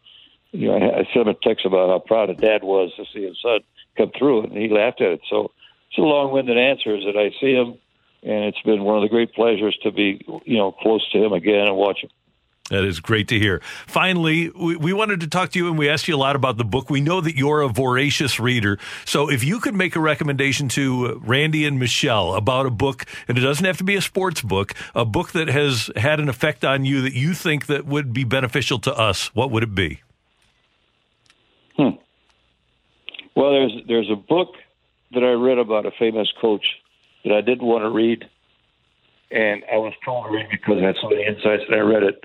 You 0.52 0.68
know, 0.68 0.76
I, 0.76 1.04
sent 1.12 1.26
him 1.26 1.28
a 1.28 1.34
text 1.34 1.66
about 1.66 1.88
how 1.88 1.98
proud 1.98 2.30
a 2.30 2.34
dad 2.34 2.62
was 2.62 2.92
to 2.96 3.04
see 3.12 3.26
his 3.26 3.36
son 3.42 3.60
come 3.96 4.10
through 4.16 4.44
it, 4.44 4.50
and 4.50 4.58
he 4.58 4.68
laughed 4.68 5.00
at 5.00 5.12
it. 5.12 5.20
So 5.28 5.52
it's 5.90 5.98
a 5.98 6.02
long-winded 6.02 6.56
answer 6.56 6.96
is 6.96 7.04
that 7.04 7.16
I 7.16 7.30
see 7.40 7.52
him, 7.52 7.78
and 8.22 8.44
it's 8.44 8.60
been 8.62 8.82
one 8.84 8.96
of 8.96 9.02
the 9.02 9.08
great 9.08 9.34
pleasures 9.34 9.76
to 9.82 9.90
be, 9.90 10.24
you 10.44 10.56
know, 10.56 10.72
close 10.72 11.08
to 11.12 11.24
him 11.24 11.32
again 11.32 11.66
and 11.66 11.76
watch 11.76 12.00
him. 12.02 12.10
That 12.70 12.82
is 12.82 12.98
great 12.98 13.28
to 13.28 13.38
hear. 13.38 13.60
Finally, 13.86 14.50
we, 14.50 14.74
we 14.76 14.92
wanted 14.92 15.20
to 15.20 15.28
talk 15.28 15.50
to 15.50 15.58
you 15.58 15.68
and 15.68 15.78
we 15.78 15.88
asked 15.88 16.08
you 16.08 16.16
a 16.16 16.18
lot 16.18 16.34
about 16.34 16.56
the 16.56 16.64
book. 16.64 16.90
We 16.90 17.00
know 17.00 17.20
that 17.20 17.36
you're 17.36 17.60
a 17.60 17.68
voracious 17.68 18.40
reader. 18.40 18.78
So 19.04 19.30
if 19.30 19.44
you 19.44 19.60
could 19.60 19.74
make 19.74 19.94
a 19.94 20.00
recommendation 20.00 20.68
to 20.70 21.20
Randy 21.24 21.64
and 21.64 21.78
Michelle 21.78 22.34
about 22.34 22.66
a 22.66 22.70
book, 22.70 23.04
and 23.28 23.38
it 23.38 23.42
doesn't 23.42 23.64
have 23.64 23.78
to 23.78 23.84
be 23.84 23.94
a 23.94 24.02
sports 24.02 24.42
book, 24.42 24.74
a 24.96 25.04
book 25.04 25.30
that 25.30 25.46
has 25.46 25.90
had 25.94 26.18
an 26.18 26.28
effect 26.28 26.64
on 26.64 26.84
you 26.84 27.02
that 27.02 27.14
you 27.14 27.34
think 27.34 27.66
that 27.66 27.86
would 27.86 28.12
be 28.12 28.24
beneficial 28.24 28.80
to 28.80 28.92
us, 28.92 29.32
what 29.34 29.52
would 29.52 29.62
it 29.62 29.74
be? 29.74 30.00
Hmm. 31.76 31.96
Well, 33.34 33.52
there's 33.52 33.72
there's 33.86 34.10
a 34.10 34.16
book 34.16 34.54
that 35.12 35.22
I 35.22 35.32
read 35.32 35.58
about 35.58 35.86
a 35.86 35.90
famous 35.90 36.32
coach 36.40 36.66
that 37.24 37.34
I 37.34 37.42
didn't 37.42 37.66
want 37.66 37.84
to 37.84 37.90
read, 37.90 38.28
and 39.30 39.62
I 39.70 39.76
was 39.76 39.92
told 40.04 40.26
to 40.26 40.30
read 40.32 40.46
it 40.46 40.50
because 40.52 40.78
I 40.82 40.86
had 40.86 40.96
so 41.00 41.10
many 41.10 41.24
insights, 41.26 41.64
and 41.68 41.74
I 41.74 41.80
read 41.80 42.02
it. 42.02 42.24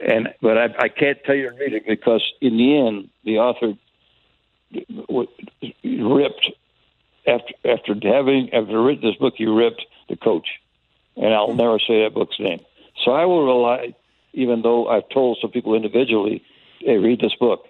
And 0.00 0.34
but 0.40 0.56
I, 0.56 0.64
I 0.78 0.88
can't 0.88 1.22
tell 1.24 1.34
you 1.34 1.50
to 1.50 1.56
read 1.56 1.74
it 1.74 1.86
because 1.86 2.22
in 2.40 2.56
the 2.56 2.78
end, 2.78 3.10
the 3.24 3.38
author 3.38 3.74
ripped 5.84 6.50
after 7.26 7.54
after 7.64 7.94
having 8.02 8.54
after 8.54 8.82
written 8.82 9.10
this 9.10 9.16
book, 9.16 9.34
he 9.36 9.44
ripped 9.44 9.84
the 10.08 10.16
coach, 10.16 10.48
and 11.16 11.34
I'll 11.34 11.52
never 11.52 11.78
say 11.78 12.04
that 12.04 12.14
book's 12.14 12.40
name. 12.40 12.60
So 13.04 13.12
I 13.12 13.26
will 13.26 13.44
rely, 13.44 13.94
even 14.32 14.62
though 14.62 14.88
I've 14.88 15.08
told 15.10 15.36
some 15.40 15.50
people 15.50 15.74
individually, 15.74 16.42
hey, 16.80 16.96
read 16.96 17.20
this 17.20 17.34
book 17.34 17.66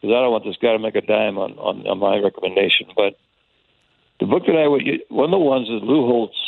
because 0.00 0.14
I 0.14 0.20
don't 0.22 0.32
want 0.32 0.44
this 0.44 0.56
guy 0.60 0.72
to 0.72 0.78
make 0.78 0.94
a 0.94 1.00
dime 1.00 1.38
on, 1.38 1.52
on, 1.58 1.86
on 1.86 1.98
my 1.98 2.18
recommendation. 2.18 2.86
But 2.94 3.18
the 4.20 4.26
book 4.26 4.44
that 4.46 4.56
I 4.56 4.68
would, 4.68 4.82
one 5.08 5.26
of 5.26 5.30
the 5.30 5.38
ones 5.38 5.68
is 5.68 5.82
Lou 5.82 6.06
Holtz 6.06 6.38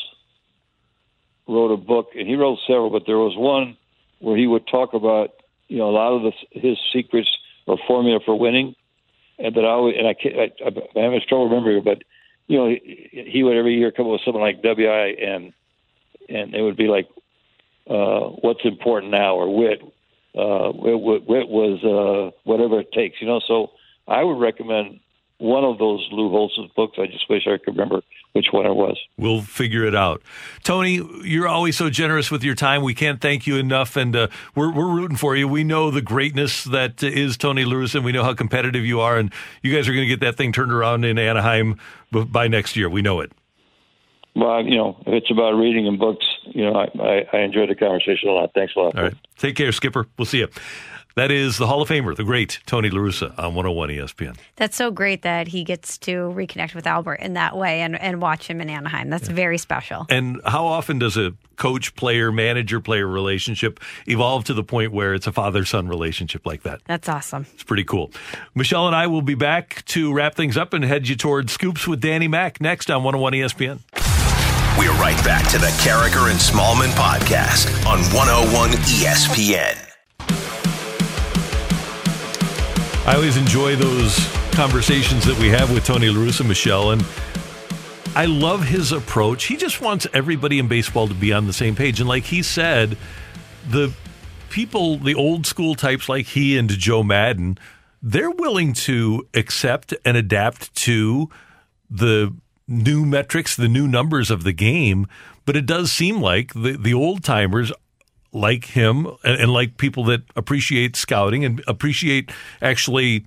wrote 1.48 1.72
a 1.72 1.77
book, 1.77 2.10
and 2.16 2.28
he 2.28 2.36
wrote 2.36 2.59
several, 2.66 2.90
but 2.90 3.05
there 3.06 3.18
was 3.18 3.36
one 3.36 3.77
where 4.20 4.36
he 4.36 4.47
would 4.47 4.66
talk 4.68 4.94
about, 4.94 5.31
you 5.68 5.78
know, 5.78 5.89
a 5.89 5.90
lot 5.90 6.12
of 6.12 6.22
the, 6.22 6.60
his 6.60 6.78
secrets 6.93 7.28
or 7.66 7.78
formula 7.86 8.20
for 8.24 8.39
winning, 8.39 8.74
and 9.39 9.55
that 9.55 9.64
I 9.64 9.68
always, 9.68 9.97
and 9.98 10.06
I 10.06 10.14
can't, 10.14 10.36
I, 10.36 10.66
I'm 10.66 10.74
having 10.94 11.20
trouble 11.28 11.48
remembering, 11.48 11.82
but 11.82 12.02
you 12.47 12.59
know, 12.59 12.68
he, 12.68 13.09
he 13.28 13.43
would 13.43 13.56
every 13.56 13.74
year 13.74 13.93
come 13.93 14.06
up 14.06 14.12
with 14.12 14.22
something 14.24 14.40
like 14.40 14.62
WIN, 14.62 15.52
and 16.28 16.55
it 16.55 16.62
would 16.62 16.77
be 16.77 16.89
like, 16.89 17.09
uh, 17.89 18.31
what's 18.43 18.64
important 18.64 19.12
now, 19.12 19.35
or 19.35 19.55
wit, 19.55 19.81
uh, 20.36 20.73
wit, 20.74 21.27
wit 21.27 21.48
was 21.48 21.82
uh, 21.85 22.36
whatever 22.44 22.81
it 22.81 22.93
takes, 22.93 23.20
you 23.20 23.27
know. 23.27 23.40
So 23.47 23.73
I 24.07 24.23
would 24.23 24.39
recommend 24.39 25.01
one 25.39 25.65
of 25.65 25.78
those 25.78 26.07
Lou 26.12 26.28
Holtz's 26.28 26.70
books. 26.77 26.98
I 26.98 27.07
just 27.07 27.28
wish 27.31 27.47
I 27.47 27.57
could 27.57 27.74
remember 27.74 28.02
which 28.32 28.48
one 28.52 28.66
it 28.66 28.74
was. 28.74 28.98
We'll 29.16 29.40
figure 29.40 29.85
it 29.85 29.94
out. 29.94 30.23
Tony, 30.62 31.01
you're 31.24 31.48
always 31.48 31.77
so 31.77 31.90
generous 31.90 32.31
with 32.31 32.44
your 32.44 32.55
time. 32.55 32.82
We 32.82 32.94
can't 32.94 33.20
thank 33.20 33.47
you 33.47 33.57
enough, 33.57 33.97
and 33.97 34.15
uh, 34.15 34.28
we're 34.55 34.73
we're 34.73 34.93
rooting 34.94 35.16
for 35.16 35.35
you. 35.35 35.48
We 35.48 35.65
know 35.65 35.90
the 35.90 36.02
greatness 36.02 36.65
that 36.65 37.02
is 37.02 37.36
Tony 37.36 37.65
Lewis, 37.65 37.94
and 37.94 38.05
we 38.05 38.12
know 38.12 38.23
how 38.23 38.35
competitive 38.35 38.85
you 38.85 39.01
are, 39.01 39.16
and 39.16 39.32
you 39.62 39.74
guys 39.74 39.89
are 39.89 39.93
going 39.93 40.05
to 40.05 40.15
get 40.15 40.20
that 40.20 40.36
thing 40.36 40.52
turned 40.52 40.73
around 40.73 41.05
in 41.05 41.19
Anaheim 41.19 41.78
by 42.12 42.47
next 42.47 42.77
year. 42.77 42.89
We 42.89 43.02
know 43.02 43.20
it. 43.20 43.32
Well, 44.35 44.65
you 44.65 44.77
know, 44.77 44.97
if 45.07 45.12
it's 45.12 45.31
about 45.31 45.52
reading 45.52 45.86
and 45.86 45.98
books, 45.98 46.24
you 46.44 46.65
know, 46.65 46.74
I, 46.74 46.89
I, 47.02 47.27
I 47.32 47.40
enjoyed 47.40 47.69
the 47.69 47.74
conversation 47.74 48.28
a 48.28 48.32
lot. 48.32 48.52
Thanks 48.55 48.74
a 48.77 48.81
lot. 48.81 48.97
All 48.97 49.02
right. 49.02 49.15
Take 49.39 49.57
care, 49.57 49.73
Skipper. 49.73 50.07
We'll 50.16 50.27
see 50.27 50.39
you. 50.39 50.48
That 51.16 51.32
is 51.32 51.59
the 51.59 51.66
Hall 51.66 51.82
of 51.82 51.89
Famer, 51.89 52.15
the 52.15 52.24
great 52.24 52.61
Tony 52.66 52.89
La 52.89 53.01
Russa 53.01 53.36
on 53.36 53.55
101 53.55 53.89
ESPN. 53.90 54.39
That's 54.57 54.77
so 54.77 54.93
great 54.93 55.23
that 55.23 55.48
he 55.48 55.65
gets 55.65 55.98
to 55.98 56.12
reconnect 56.12 56.74
with 56.74 56.86
Albert 56.86 57.16
in 57.16 57.32
that 57.32 57.57
way 57.57 57.81
and, 57.81 58.01
and 58.01 58.23
watch 58.23 58.47
him 58.47 58.61
in 58.61 58.70
Anaheim. 58.70 59.11
That's 59.11 59.28
very 59.28 59.59
special. 59.59 60.07
And 60.09 60.40
how 60.47 60.66
often 60.66 61.01
does 61.01 61.16
a 61.16 61.35
coach 61.57 61.97
player, 61.97 62.31
manager 62.31 62.81
player 62.81 63.09
relationship 63.09 63.81
evolve 64.07 64.44
to 64.44 64.55
the 64.55 64.62
point 64.62 64.93
where 64.93 65.12
it's 65.12 65.27
a 65.27 65.32
father 65.32 65.65
son 65.65 65.89
relationship 65.89 66.47
like 66.47 66.62
that? 66.62 66.81
That's 66.86 67.09
awesome. 67.09 67.47
It's 67.55 67.65
pretty 67.65 67.85
cool. 67.85 68.12
Michelle 68.55 68.86
and 68.86 68.94
I 68.94 69.09
will 69.09 69.23
be 69.23 69.35
back 69.35 69.85
to 69.86 70.12
wrap 70.15 70.36
things 70.36 70.57
up 70.57 70.73
and 70.73 70.85
head 70.85 71.09
you 71.09 71.16
toward 71.16 71.51
Scoops 71.51 71.89
with 71.89 72.01
Danny 72.01 72.28
Mack 72.28 72.61
next 72.61 72.89
on 72.89 73.02
101 73.02 73.32
ESPN. 73.32 74.19
We're 74.81 74.93
right 74.93 75.23
back 75.23 75.47
to 75.51 75.59
the 75.59 75.66
Karraker 75.66 76.31
and 76.31 76.40
Smallmon 76.40 76.89
podcast 76.93 77.69
on 77.85 77.98
101 78.15 78.70
ESPN. 78.70 79.77
I 83.07 83.15
always 83.15 83.36
enjoy 83.36 83.77
those 83.77 84.16
conversations 84.52 85.27
that 85.27 85.39
we 85.39 85.51
have 85.51 85.70
with 85.70 85.85
Tony 85.85 86.09
La 86.09 86.19
Russa, 86.19 86.48
Michelle, 86.48 86.93
and 86.93 87.05
I 88.16 88.24
love 88.24 88.65
his 88.65 88.90
approach. 88.90 89.44
He 89.44 89.59
just 89.59 89.82
wants 89.82 90.07
everybody 90.15 90.59
in 90.59 90.66
baseball 90.66 91.09
to 91.09 91.15
be 91.15 91.31
on 91.31 91.47
the 91.47 91.52
same 91.52 91.77
page. 91.77 92.01
And 92.01 92.09
like 92.09 92.24
he 92.24 92.43
said, 92.43 92.97
the 93.69 93.93
people, 94.48 94.97
the 94.97 95.15
old 95.15 95.44
school 95.44 95.74
types 95.74 96.09
like 96.09 96.24
he 96.24 96.57
and 96.57 96.70
Joe 96.70 97.02
Maddon, 97.02 97.59
they're 98.02 98.31
willing 98.31 98.73
to 98.73 99.28
accept 99.35 99.93
and 100.07 100.16
adapt 100.16 100.74
to 100.77 101.28
the 101.90 102.32
new 102.70 103.05
metrics, 103.05 103.55
the 103.56 103.68
new 103.68 103.86
numbers 103.86 104.30
of 104.30 104.44
the 104.44 104.52
game. 104.52 105.06
But 105.44 105.56
it 105.56 105.66
does 105.66 105.92
seem 105.92 106.20
like 106.22 106.55
the, 106.55 106.76
the 106.80 106.94
old 106.94 107.24
timers 107.24 107.72
like 108.32 108.66
him 108.66 109.06
and, 109.24 109.40
and 109.40 109.52
like 109.52 109.76
people 109.76 110.05
that 110.05 110.22
appreciate 110.36 110.94
scouting 110.97 111.44
and 111.44 111.62
appreciate 111.66 112.30
actually 112.62 113.26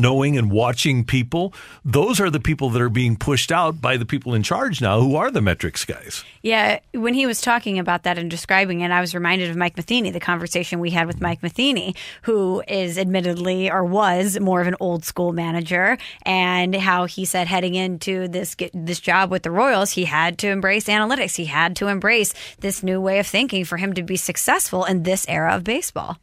knowing 0.00 0.36
and 0.36 0.50
watching 0.50 1.04
people, 1.04 1.54
those 1.84 2.20
are 2.20 2.30
the 2.30 2.40
people 2.40 2.70
that 2.70 2.82
are 2.82 2.88
being 2.88 3.16
pushed 3.16 3.52
out 3.52 3.80
by 3.80 3.96
the 3.96 4.06
people 4.06 4.34
in 4.34 4.42
charge 4.42 4.80
now 4.80 5.00
who 5.00 5.16
are 5.16 5.30
the 5.30 5.40
metrics 5.40 5.84
guys. 5.84 6.24
Yeah, 6.42 6.80
when 6.92 7.14
he 7.14 7.26
was 7.26 7.40
talking 7.40 7.78
about 7.78 8.02
that 8.02 8.18
and 8.18 8.30
describing 8.30 8.80
it, 8.80 8.90
I 8.90 9.00
was 9.00 9.14
reminded 9.14 9.50
of 9.50 9.56
Mike 9.56 9.76
Matheny, 9.76 10.10
the 10.10 10.20
conversation 10.20 10.80
we 10.80 10.90
had 10.90 11.06
with 11.06 11.20
Mike 11.20 11.42
Matheny, 11.42 11.94
who 12.22 12.62
is 12.68 12.98
admittedly 12.98 13.70
or 13.70 13.84
was 13.84 14.38
more 14.38 14.60
of 14.60 14.66
an 14.66 14.76
old 14.80 15.04
school 15.04 15.32
manager, 15.32 15.96
and 16.22 16.74
how 16.74 17.06
he 17.06 17.24
said 17.24 17.46
heading 17.46 17.74
into 17.74 18.28
this 18.28 18.56
this 18.72 19.00
job 19.00 19.30
with 19.30 19.42
the 19.42 19.50
Royals, 19.50 19.92
he 19.92 20.04
had 20.04 20.38
to 20.38 20.48
embrace 20.48 20.86
analytics. 20.86 21.36
He 21.36 21.46
had 21.46 21.76
to 21.76 21.88
embrace 21.88 22.34
this 22.60 22.82
new 22.82 23.00
way 23.00 23.18
of 23.18 23.26
thinking 23.26 23.64
for 23.64 23.76
him 23.76 23.92
to 23.94 24.02
be 24.02 24.16
successful 24.16 24.84
in 24.84 25.02
this 25.02 25.26
era 25.28 25.54
of 25.54 25.64
baseball. 25.64 26.18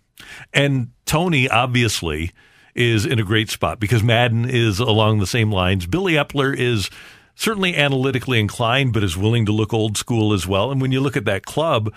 And 0.53 0.91
Tony 1.05 1.49
obviously 1.49 2.31
is 2.75 3.05
in 3.05 3.19
a 3.19 3.23
great 3.23 3.49
spot 3.49 3.79
because 3.79 4.03
Maddon 4.03 4.49
is 4.49 4.79
along 4.79 5.19
the 5.19 5.27
same 5.27 5.51
lines. 5.51 5.85
Billy 5.87 6.13
Eppler 6.13 6.57
is 6.57 6.89
certainly 7.35 7.75
analytically 7.75 8.39
inclined, 8.39 8.93
but 8.93 9.03
is 9.03 9.17
willing 9.17 9.45
to 9.45 9.51
look 9.51 9.73
old 9.73 9.97
school 9.97 10.33
as 10.33 10.47
well. 10.47 10.71
And 10.71 10.81
when 10.81 10.91
you 10.91 11.01
look 11.01 11.17
at 11.17 11.25
that 11.25 11.45
club, 11.45 11.93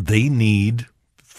they 0.00 0.28
need 0.28 0.86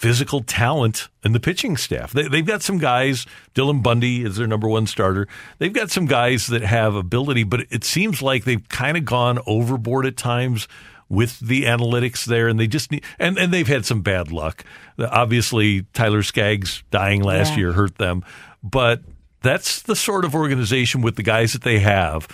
physical 0.02 0.42
talent 0.42 1.10
in 1.24 1.32
the 1.32 1.40
pitching 1.40 1.78
staff. 1.78 2.12
They, 2.12 2.28
they've 2.28 2.46
got 2.46 2.64
some 2.64 2.80
guys. 2.80 3.28
Dylan 3.54 3.84
Bundy 3.84 4.24
is 4.24 4.36
their 4.36 4.48
number 4.48 4.68
one 4.68 4.88
starter. 4.88 5.28
They've 5.60 5.72
got 5.72 5.92
some 5.92 6.08
guys 6.08 6.48
that 6.48 6.64
have 6.64 6.96
ability, 6.96 7.44
but 7.44 7.68
it 7.70 7.84
seems 7.84 8.20
like 8.20 8.44
they've 8.44 8.68
kind 8.68 8.98
of 8.98 9.06
gone 9.06 9.38
overboard 9.46 10.08
at 10.08 10.18
times 10.18 10.68
with 11.12 11.40
the 11.42 11.64
analytics 11.64 12.24
there, 12.26 12.48
and 12.48 12.58
they 12.60 12.68
just 12.68 12.90
need 12.90 13.04
and, 13.20 13.38
and 13.38 13.54
they've 13.54 13.68
had 13.68 13.86
some 13.86 14.02
bad 14.02 14.32
luck. 14.32 14.64
Obviously, 14.98 15.84
Tyler 15.94 16.24
Skaggs 16.24 16.84
dying 16.90 17.22
last 17.22 17.52
Yeah. 17.52 17.58
year 17.58 17.72
hurt 17.74 17.98
them, 17.98 18.24
but 18.64 19.02
that's 19.42 19.82
the 19.82 19.96
sort 19.96 20.24
of 20.24 20.34
organization 20.34 21.02
with 21.02 21.18
the 21.18 21.24
guys 21.24 21.52
that 21.54 21.64
they 21.64 21.80
have. 21.80 22.28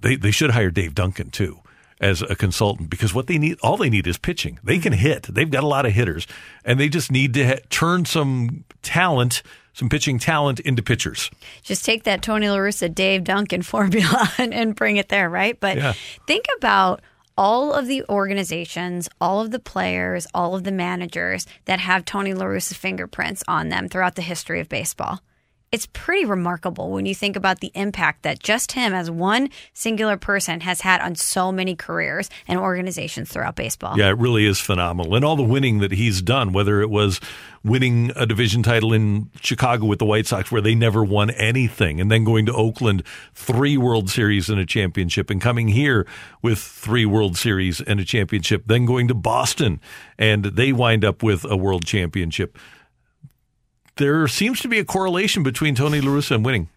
They 0.00 0.16
they 0.16 0.30
should 0.30 0.50
hire 0.50 0.70
Dave 0.70 0.94
Duncan 0.94 1.30
too 1.30 1.58
as 2.00 2.22
a 2.22 2.34
consultant 2.34 2.90
because 2.90 3.12
what 3.12 3.26
they 3.26 3.38
need 3.38 3.58
all 3.60 3.76
they 3.76 3.90
need 3.90 4.06
is 4.06 4.18
pitching. 4.18 4.58
They 4.62 4.78
can 4.78 4.92
mm-hmm. 4.92 5.02
hit. 5.02 5.22
They've 5.24 5.50
got 5.50 5.64
a 5.64 5.68
lot 5.68 5.84
of 5.84 5.92
hitters, 5.92 6.26
and 6.64 6.78
they 6.78 6.88
just 6.88 7.10
need 7.10 7.34
to 7.34 7.46
ha- 7.46 7.60
turn 7.70 8.04
some 8.04 8.64
talent, 8.82 9.42
some 9.72 9.88
pitching 9.88 10.18
talent 10.20 10.60
into 10.60 10.82
pitchers. 10.82 11.30
Just 11.62 11.84
take 11.84 12.04
that 12.04 12.22
Tony 12.22 12.48
La 12.48 12.56
Russa, 12.58 12.92
Dave 12.92 13.24
Duncan 13.24 13.62
formula 13.72 14.30
and, 14.38 14.54
and 14.54 14.74
bring 14.76 14.96
it 14.96 15.08
there, 15.08 15.28
right? 15.28 15.58
But 15.58 15.76
Yeah. 15.76 15.92
think 16.26 16.46
about 16.58 17.00
all 17.42 17.72
of 17.72 17.88
the 17.88 18.04
organizations, 18.08 19.08
all 19.20 19.40
of 19.40 19.50
the 19.50 19.58
players, 19.58 20.28
all 20.32 20.54
of 20.54 20.62
the 20.62 20.70
managers 20.70 21.44
that 21.64 21.80
have 21.80 22.04
Tony 22.04 22.32
La 22.32 22.44
Russa's 22.44 22.76
fingerprints 22.76 23.42
on 23.48 23.68
them 23.68 23.88
throughout 23.88 24.14
the 24.14 24.22
history 24.22 24.60
of 24.60 24.68
baseball. 24.68 25.18
It's 25.72 25.86
pretty 25.94 26.26
remarkable 26.26 26.90
when 26.90 27.06
you 27.06 27.14
think 27.14 27.34
about 27.34 27.60
the 27.60 27.72
impact 27.74 28.24
that 28.24 28.38
just 28.38 28.72
him 28.72 28.92
as 28.92 29.10
one 29.10 29.48
singular 29.72 30.18
person 30.18 30.60
has 30.60 30.82
had 30.82 31.00
on 31.00 31.14
so 31.14 31.50
many 31.50 31.74
careers 31.74 32.28
and 32.46 32.60
organizations 32.60 33.30
throughout 33.30 33.56
baseball. 33.56 33.96
Yeah, 33.96 34.10
it 34.10 34.18
really 34.18 34.44
is 34.44 34.60
phenomenal. 34.60 35.14
And 35.14 35.24
all 35.24 35.34
the 35.34 35.42
winning 35.42 35.78
that 35.78 35.92
he's 35.92 36.20
done, 36.20 36.52
whether 36.52 36.82
it 36.82 36.90
was 36.90 37.20
winning 37.64 38.12
a 38.16 38.26
division 38.26 38.62
title 38.62 38.92
in 38.92 39.30
Chicago 39.40 39.86
with 39.86 39.98
the 39.98 40.04
White 40.04 40.26
Sox 40.26 40.52
where 40.52 40.60
they 40.60 40.74
never 40.74 41.02
won 41.02 41.30
anything, 41.30 42.02
and 42.02 42.10
then 42.10 42.22
going 42.22 42.44
to 42.44 42.52
Oakland, 42.52 43.02
three 43.32 43.78
World 43.78 44.10
Series 44.10 44.50
and 44.50 44.60
a 44.60 44.66
championship, 44.66 45.30
and 45.30 45.40
coming 45.40 45.68
here 45.68 46.06
with 46.42 46.58
three 46.58 47.06
World 47.06 47.38
Series 47.38 47.80
and 47.80 47.98
a 47.98 48.04
championship, 48.04 48.64
then 48.66 48.84
going 48.84 49.08
to 49.08 49.14
Boston, 49.14 49.80
and 50.18 50.44
they 50.44 50.70
wind 50.70 51.02
up 51.02 51.22
with 51.22 51.46
a 51.46 51.56
World 51.56 51.86
Championship. 51.86 52.58
There 53.96 54.26
seems 54.28 54.60
to 54.60 54.68
be 54.68 54.78
a 54.78 54.84
correlation 54.84 55.42
between 55.42 55.74
Tony 55.74 56.00
La 56.00 56.10
Russa 56.10 56.32
and 56.36 56.44
winning. 56.44 56.68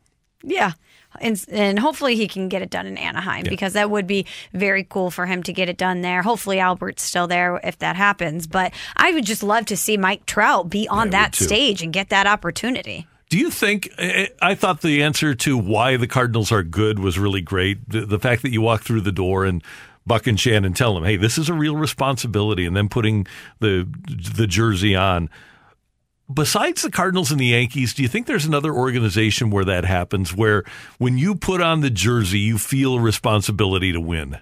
Yeah. 0.43 0.73
And, 1.21 1.43
and 1.49 1.79
hopefully 1.79 2.17
he 2.17 2.27
can 2.27 2.49
get 2.49 2.61
it 2.61 2.69
done 2.69 2.85
in 2.85 2.97
Anaheim 2.97 3.45
Yeah. 3.45 3.49
because 3.49 3.71
that 3.73 3.89
would 3.89 4.05
be 4.05 4.25
very 4.51 4.83
cool 4.83 5.11
for 5.11 5.25
him 5.25 5.43
to 5.43 5.53
get 5.53 5.69
it 5.69 5.77
done 5.77 6.01
there. 6.01 6.21
Hopefully 6.23 6.59
Albert's 6.59 7.03
still 7.03 7.25
there 7.25 7.57
if 7.63 7.79
that 7.79 7.95
happens. 7.95 8.47
But 8.47 8.73
I 8.97 9.13
would 9.13 9.25
just 9.25 9.41
love 9.41 9.65
to 9.67 9.77
see 9.77 9.95
Mike 9.95 10.25
Trout 10.25 10.69
be 10.69 10.89
on 10.89 11.11
that 11.11 11.33
stage 11.33 11.81
and 11.81 11.93
get 11.93 12.09
that 12.09 12.27
opportunity. 12.27 13.07
Do 13.29 13.37
you 13.39 13.49
think? 13.49 13.89
I 13.97 14.29
I 14.41 14.55
thought 14.55 14.81
the 14.81 15.01
answer 15.01 15.33
to 15.33 15.57
why 15.57 15.97
the 15.97 16.05
Cardinals 16.05 16.51
are 16.51 16.61
good 16.63 16.99
was 16.99 17.17
really 17.17 17.41
great. 17.41 17.89
The, 17.89 18.05
the 18.05 18.19
fact 18.19 18.43
that 18.43 18.51
you 18.51 18.61
walk 18.61 18.83
through 18.83 19.01
the 19.01 19.11
door 19.11 19.45
and 19.45 19.63
Buck 20.05 20.27
and 20.27 20.39
Shannon 20.39 20.73
tell 20.73 20.93
them, 20.93 21.03
"Hey, 21.03 21.15
this 21.17 21.37
is 21.39 21.49
a 21.49 21.53
real 21.53 21.75
responsibility," 21.75 22.65
and 22.67 22.75
then 22.77 22.87
putting 22.87 23.25
the 23.59 23.87
the 24.35 24.45
jersey 24.47 24.95
on. 24.95 25.29
Besides 26.33 26.81
the 26.81 26.89
Cardinals 26.89 27.31
and 27.31 27.39
the 27.39 27.45
Yankees, 27.45 27.93
do 27.93 28.01
you 28.01 28.07
think 28.07 28.25
there's 28.25 28.45
another 28.45 28.73
organization 28.73 29.51
where 29.51 29.65
that 29.65 29.85
happens, 29.85 30.33
where 30.33 30.63
when 30.97 31.17
you 31.17 31.35
put 31.35 31.61
on 31.61 31.81
the 31.81 31.91
jersey, 31.91 32.39
you 32.39 32.57
feel 32.57 32.95
a 32.95 32.99
responsibility 32.99 33.91
to 33.91 34.01
win? 34.01 34.39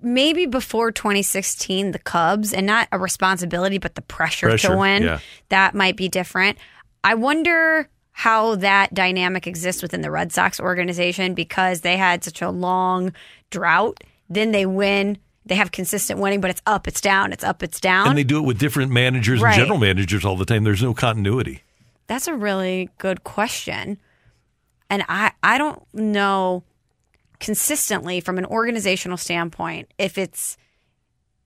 Maybe 0.00 0.46
before 0.46 0.92
2016, 0.92 1.90
the 1.90 1.98
Cubs, 1.98 2.52
and 2.52 2.66
not 2.66 2.86
a 2.92 3.00
responsibility, 3.00 3.78
but 3.78 3.96
the 3.96 4.02
pressure, 4.02 4.50
Pressure, 4.50 4.68
to 4.68 4.76
win, 4.76 5.02
yeah. 5.02 5.18
that 5.48 5.74
might 5.74 5.96
be 5.96 6.08
different. 6.08 6.56
I 7.02 7.14
wonder 7.14 7.88
how 8.12 8.54
that 8.56 8.94
dynamic 8.94 9.46
exists 9.46 9.82
within 9.82 10.02
the 10.02 10.10
Red 10.10 10.32
Sox 10.32 10.60
organization 10.60 11.34
because 11.34 11.80
they 11.80 11.96
had 11.96 12.22
such 12.22 12.42
a 12.42 12.50
long 12.50 13.12
drought. 13.50 14.02
Then 14.28 14.52
they 14.52 14.66
win. 14.66 15.18
They 15.48 15.54
have 15.56 15.72
consistent 15.72 16.20
winning, 16.20 16.40
but 16.40 16.50
it's 16.50 16.62
up, 16.66 16.86
it's 16.86 17.00
down, 17.00 17.32
it's 17.32 17.42
up, 17.44 17.62
it's 17.62 17.80
down. 17.80 18.08
And 18.08 18.18
they 18.18 18.24
do 18.24 18.38
it 18.38 18.42
with 18.46 18.58
different 18.58 18.92
managers 18.92 19.40
Right. 19.40 19.54
and 19.54 19.62
general 19.62 19.78
managers 19.78 20.24
all 20.24 20.36
the 20.36 20.44
time. 20.44 20.64
There's 20.64 20.82
no 20.82 20.94
continuity. 20.94 21.62
That's 22.06 22.28
a 22.28 22.34
really 22.34 22.90
good 22.98 23.24
question. 23.24 23.98
And 24.90 25.04
I, 25.08 25.32
I 25.42 25.58
don't 25.58 25.82
know 25.94 26.62
consistently 27.40 28.20
from 28.20 28.38
an 28.38 28.44
organizational 28.46 29.16
standpoint 29.16 29.90
if 29.98 30.18
it's 30.18 30.56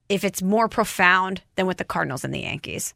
if 0.09 0.23
it's 0.23 0.41
more 0.41 0.67
profound 0.67 1.41
than 1.55 1.65
with 1.65 1.77
the 1.77 1.83
Cardinals 1.83 2.23
and 2.23 2.33
the 2.33 2.41
Yankees. 2.41 2.93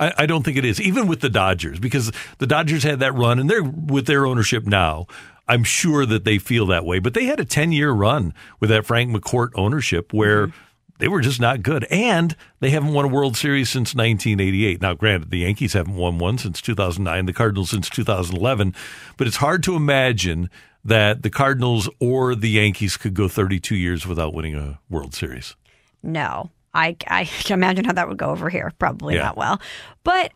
I, 0.00 0.12
I 0.18 0.26
don't 0.26 0.42
think 0.44 0.56
it 0.56 0.64
is, 0.64 0.80
even 0.80 1.06
with 1.06 1.20
the 1.20 1.28
Dodgers, 1.30 1.78
because 1.78 2.12
the 2.38 2.46
Dodgers 2.46 2.82
had 2.82 3.00
that 3.00 3.14
run, 3.14 3.38
and 3.38 3.48
they're 3.48 3.62
with 3.62 4.06
their 4.06 4.26
ownership 4.26 4.66
now. 4.66 5.06
I'm 5.48 5.64
sure 5.64 6.04
that 6.06 6.24
they 6.24 6.38
feel 6.38 6.66
that 6.66 6.84
way, 6.84 6.98
but 6.98 7.14
they 7.14 7.24
had 7.24 7.40
a 7.40 7.44
10 7.44 7.72
year 7.72 7.90
run 7.90 8.34
with 8.60 8.70
that 8.70 8.86
Frank 8.86 9.10
McCourt 9.10 9.50
ownership 9.54 10.12
where 10.12 10.48
mm-hmm. 10.48 10.56
they 10.98 11.08
were 11.08 11.20
just 11.20 11.40
not 11.40 11.62
good, 11.62 11.84
and 11.90 12.36
they 12.60 12.70
haven't 12.70 12.92
won 12.92 13.06
a 13.06 13.08
World 13.08 13.36
Series 13.36 13.70
since 13.70 13.94
1988. 13.94 14.82
Now, 14.82 14.94
granted, 14.94 15.30
the 15.30 15.38
Yankees 15.38 15.72
haven't 15.72 15.96
won 15.96 16.18
one 16.18 16.38
since 16.38 16.60
2009, 16.60 17.26
the 17.26 17.32
Cardinals 17.32 17.70
since 17.70 17.88
2011, 17.88 18.74
but 19.16 19.26
it's 19.26 19.36
hard 19.36 19.62
to 19.64 19.74
imagine 19.74 20.50
that 20.84 21.22
the 21.22 21.30
Cardinals 21.30 21.88
or 22.00 22.34
the 22.34 22.50
Yankees 22.50 22.96
could 22.96 23.14
go 23.14 23.28
32 23.28 23.74
years 23.74 24.06
without 24.06 24.32
winning 24.34 24.54
a 24.54 24.78
World 24.88 25.14
Series. 25.14 25.56
No, 26.02 26.50
I, 26.74 26.96
I 27.08 27.24
can 27.24 27.54
imagine 27.54 27.84
how 27.84 27.92
that 27.92 28.08
would 28.08 28.18
go 28.18 28.30
over 28.30 28.48
here. 28.48 28.72
Probably 28.78 29.14
Yeah. 29.14 29.24
not 29.24 29.36
well. 29.36 29.60
But 30.04 30.32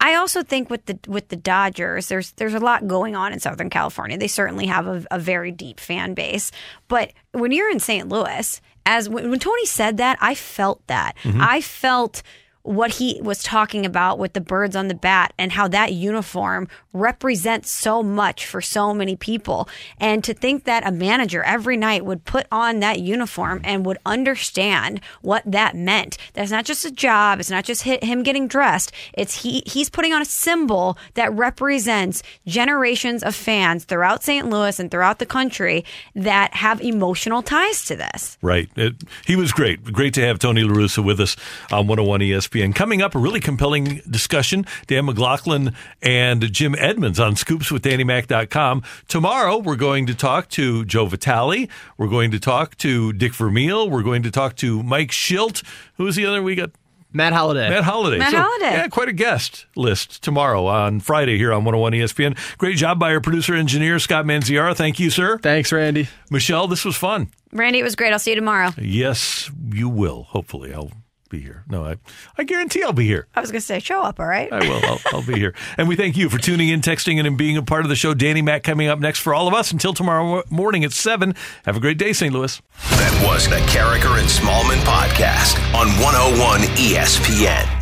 I 0.00 0.14
also 0.14 0.42
think 0.42 0.70
with 0.70 0.86
the 0.86 0.98
with 1.08 1.28
the 1.28 1.36
Dodgers, 1.36 2.08
there's 2.08 2.32
there's 2.32 2.54
a 2.54 2.60
lot 2.60 2.86
going 2.86 3.16
on 3.16 3.32
in 3.32 3.40
Southern 3.40 3.70
California. 3.70 4.18
They 4.18 4.28
certainly 4.28 4.66
have 4.66 4.86
a, 4.86 5.04
a 5.10 5.18
very 5.18 5.50
deep 5.50 5.80
fan 5.80 6.14
base. 6.14 6.52
But 6.88 7.12
when 7.32 7.50
you're 7.52 7.70
in 7.70 7.80
St. 7.80 8.08
Louis, 8.08 8.60
as 8.84 9.08
when, 9.08 9.30
when 9.30 9.38
Tony 9.38 9.66
said 9.66 9.96
that, 9.96 10.18
I 10.20 10.34
felt 10.34 10.86
that. 10.86 11.16
Mhm. 11.22 11.40
I 11.40 11.60
felt 11.60 12.22
what 12.66 12.94
he 12.94 13.20
was 13.22 13.42
talking 13.42 13.86
about 13.86 14.18
with 14.18 14.32
the 14.32 14.40
birds 14.40 14.74
on 14.74 14.88
the 14.88 14.94
bat 14.94 15.32
and 15.38 15.52
how 15.52 15.68
that 15.68 15.92
uniform 15.92 16.68
represents 16.92 17.70
so 17.70 18.02
much 18.02 18.46
for 18.46 18.60
so 18.60 18.92
many 18.92 19.14
people. 19.16 19.68
And 19.98 20.24
to 20.24 20.34
think 20.34 20.64
that 20.64 20.86
a 20.86 20.90
manager 20.90 21.42
every 21.44 21.76
night 21.76 22.04
would 22.04 22.24
put 22.24 22.46
on 22.50 22.80
that 22.80 23.00
uniform 23.00 23.60
and 23.62 23.86
would 23.86 23.98
understand 24.04 25.00
what 25.22 25.42
that 25.46 25.76
meant. 25.76 26.18
That's 26.34 26.50
not 26.50 26.64
just 26.64 26.84
a 26.84 26.90
job. 26.90 27.38
It's 27.38 27.50
not 27.50 27.64
just 27.64 27.82
him 27.82 28.22
getting 28.22 28.48
dressed. 28.48 28.92
It's 29.12 29.42
he 29.42 29.62
he's 29.66 29.88
putting 29.88 30.12
on 30.12 30.22
a 30.22 30.26
symbol 30.26 30.98
that 31.14 31.32
represents 31.32 32.22
generations 32.46 33.22
of 33.22 33.34
fans 33.34 33.84
throughout 33.84 34.24
St. 34.24 34.48
Louis 34.48 34.78
and 34.80 34.90
throughout 34.90 35.18
the 35.18 35.26
country 35.26 35.84
that 36.14 36.54
have 36.54 36.80
emotional 36.80 37.42
ties 37.42 37.84
to 37.84 37.96
this. 37.96 38.38
Right. 38.42 38.68
It, 38.76 38.94
he 39.24 39.36
was 39.36 39.52
great. 39.52 39.84
Great 39.92 40.14
to 40.14 40.22
have 40.22 40.38
Tony 40.38 40.64
La 40.64 40.74
Russa 40.74 41.04
with 41.04 41.20
us 41.20 41.36
on 41.70 41.86
101 41.86 42.20
ESPN. 42.20 42.55
And 42.62 42.74
coming 42.74 43.02
up, 43.02 43.14
a 43.14 43.18
really 43.18 43.40
compelling 43.40 44.02
discussion. 44.08 44.66
Dan 44.86 45.06
McLaughlin 45.06 45.74
and 46.02 46.52
Jim 46.52 46.74
Edmonds 46.78 47.20
on 47.20 47.34
scoopswithdannymac.com. 47.34 48.82
Tomorrow, 49.08 49.58
we're 49.58 49.76
going 49.76 50.06
to 50.06 50.14
talk 50.14 50.48
to 50.50 50.84
Joe 50.84 51.06
Vitale. 51.06 51.68
We're 51.96 52.08
going 52.08 52.30
to 52.30 52.40
talk 52.40 52.76
to 52.78 53.12
Dick 53.12 53.34
Vermeil. 53.34 53.88
We're 53.90 54.02
going 54.02 54.22
to 54.22 54.30
talk 54.30 54.56
to 54.56 54.82
Mike 54.82 55.10
Shildt. 55.10 55.62
Who's 55.96 56.16
the 56.16 56.26
other 56.26 56.42
we 56.42 56.54
got? 56.54 56.70
Matt 57.12 57.32
Holliday. 57.32 57.70
Matt 57.70 57.84
Holliday. 57.84 58.18
Matt 58.18 58.34
Holliday. 58.34 58.72
Yeah, 58.72 58.88
quite 58.88 59.08
a 59.08 59.12
guest 59.12 59.64
list 59.74 60.22
tomorrow 60.22 60.66
on 60.66 61.00
Friday 61.00 61.38
here 61.38 61.52
on 61.52 61.64
101 61.64 61.92
ESPN. 61.92 62.58
Great 62.58 62.76
job 62.76 62.98
by 62.98 63.12
our 63.12 63.20
producer 63.20 63.54
engineer, 63.54 63.98
Scott 63.98 64.26
Manziara. 64.26 64.74
Thank 64.74 65.00
you, 65.00 65.08
sir. 65.08 65.38
Thanks, 65.38 65.72
Randy. 65.72 66.08
Michelle, 66.30 66.66
this 66.66 66.84
was 66.84 66.94
fun. 66.94 67.30
Randy, 67.52 67.78
it 67.78 67.84
was 67.84 67.96
great. 67.96 68.12
I'll 68.12 68.18
see 68.18 68.32
you 68.32 68.36
tomorrow. 68.36 68.70
Yes, 68.76 69.50
you 69.72 69.88
will. 69.88 70.24
Hopefully, 70.24 70.74
I'll 70.74 70.90
be 71.36 71.42
here. 71.42 71.64
No, 71.68 71.84
I, 71.84 71.96
I 72.38 72.44
guarantee 72.44 72.82
I'll 72.82 72.92
be 72.92 73.06
here. 73.06 73.26
I 73.34 73.40
was 73.40 73.50
going 73.50 73.60
to 73.60 73.66
say, 73.66 73.78
show 73.78 74.02
up, 74.02 74.18
all 74.18 74.26
right? 74.26 74.52
I 74.52 74.60
will. 74.60 74.84
I'll, 74.84 75.00
I'll 75.12 75.26
be 75.26 75.34
here. 75.34 75.54
And 75.76 75.88
we 75.88 75.96
thank 75.96 76.16
you 76.16 76.28
for 76.28 76.38
tuning 76.38 76.68
in, 76.68 76.80
texting, 76.80 77.24
and 77.24 77.36
being 77.36 77.56
a 77.56 77.62
part 77.62 77.84
of 77.84 77.88
the 77.88 77.96
show. 77.96 78.14
Danny 78.14 78.42
Mac 78.42 78.62
coming 78.62 78.88
up 78.88 78.98
next 78.98 79.20
for 79.20 79.34
all 79.34 79.46
of 79.48 79.54
us 79.54 79.72
until 79.72 79.92
tomorrow 79.92 80.42
morning 80.50 80.84
at 80.84 80.92
7. 80.92 81.34
Have 81.64 81.76
a 81.76 81.80
great 81.80 81.98
day, 81.98 82.12
St. 82.12 82.32
Louis. 82.32 82.60
That 82.90 83.26
was 83.26 83.48
the 83.48 83.56
Karraker 83.66 84.18
and 84.18 84.28
Smallmon 84.28 84.80
podcast 84.84 85.58
on 85.74 85.88
101 86.02 86.60
ESPN. 86.76 87.75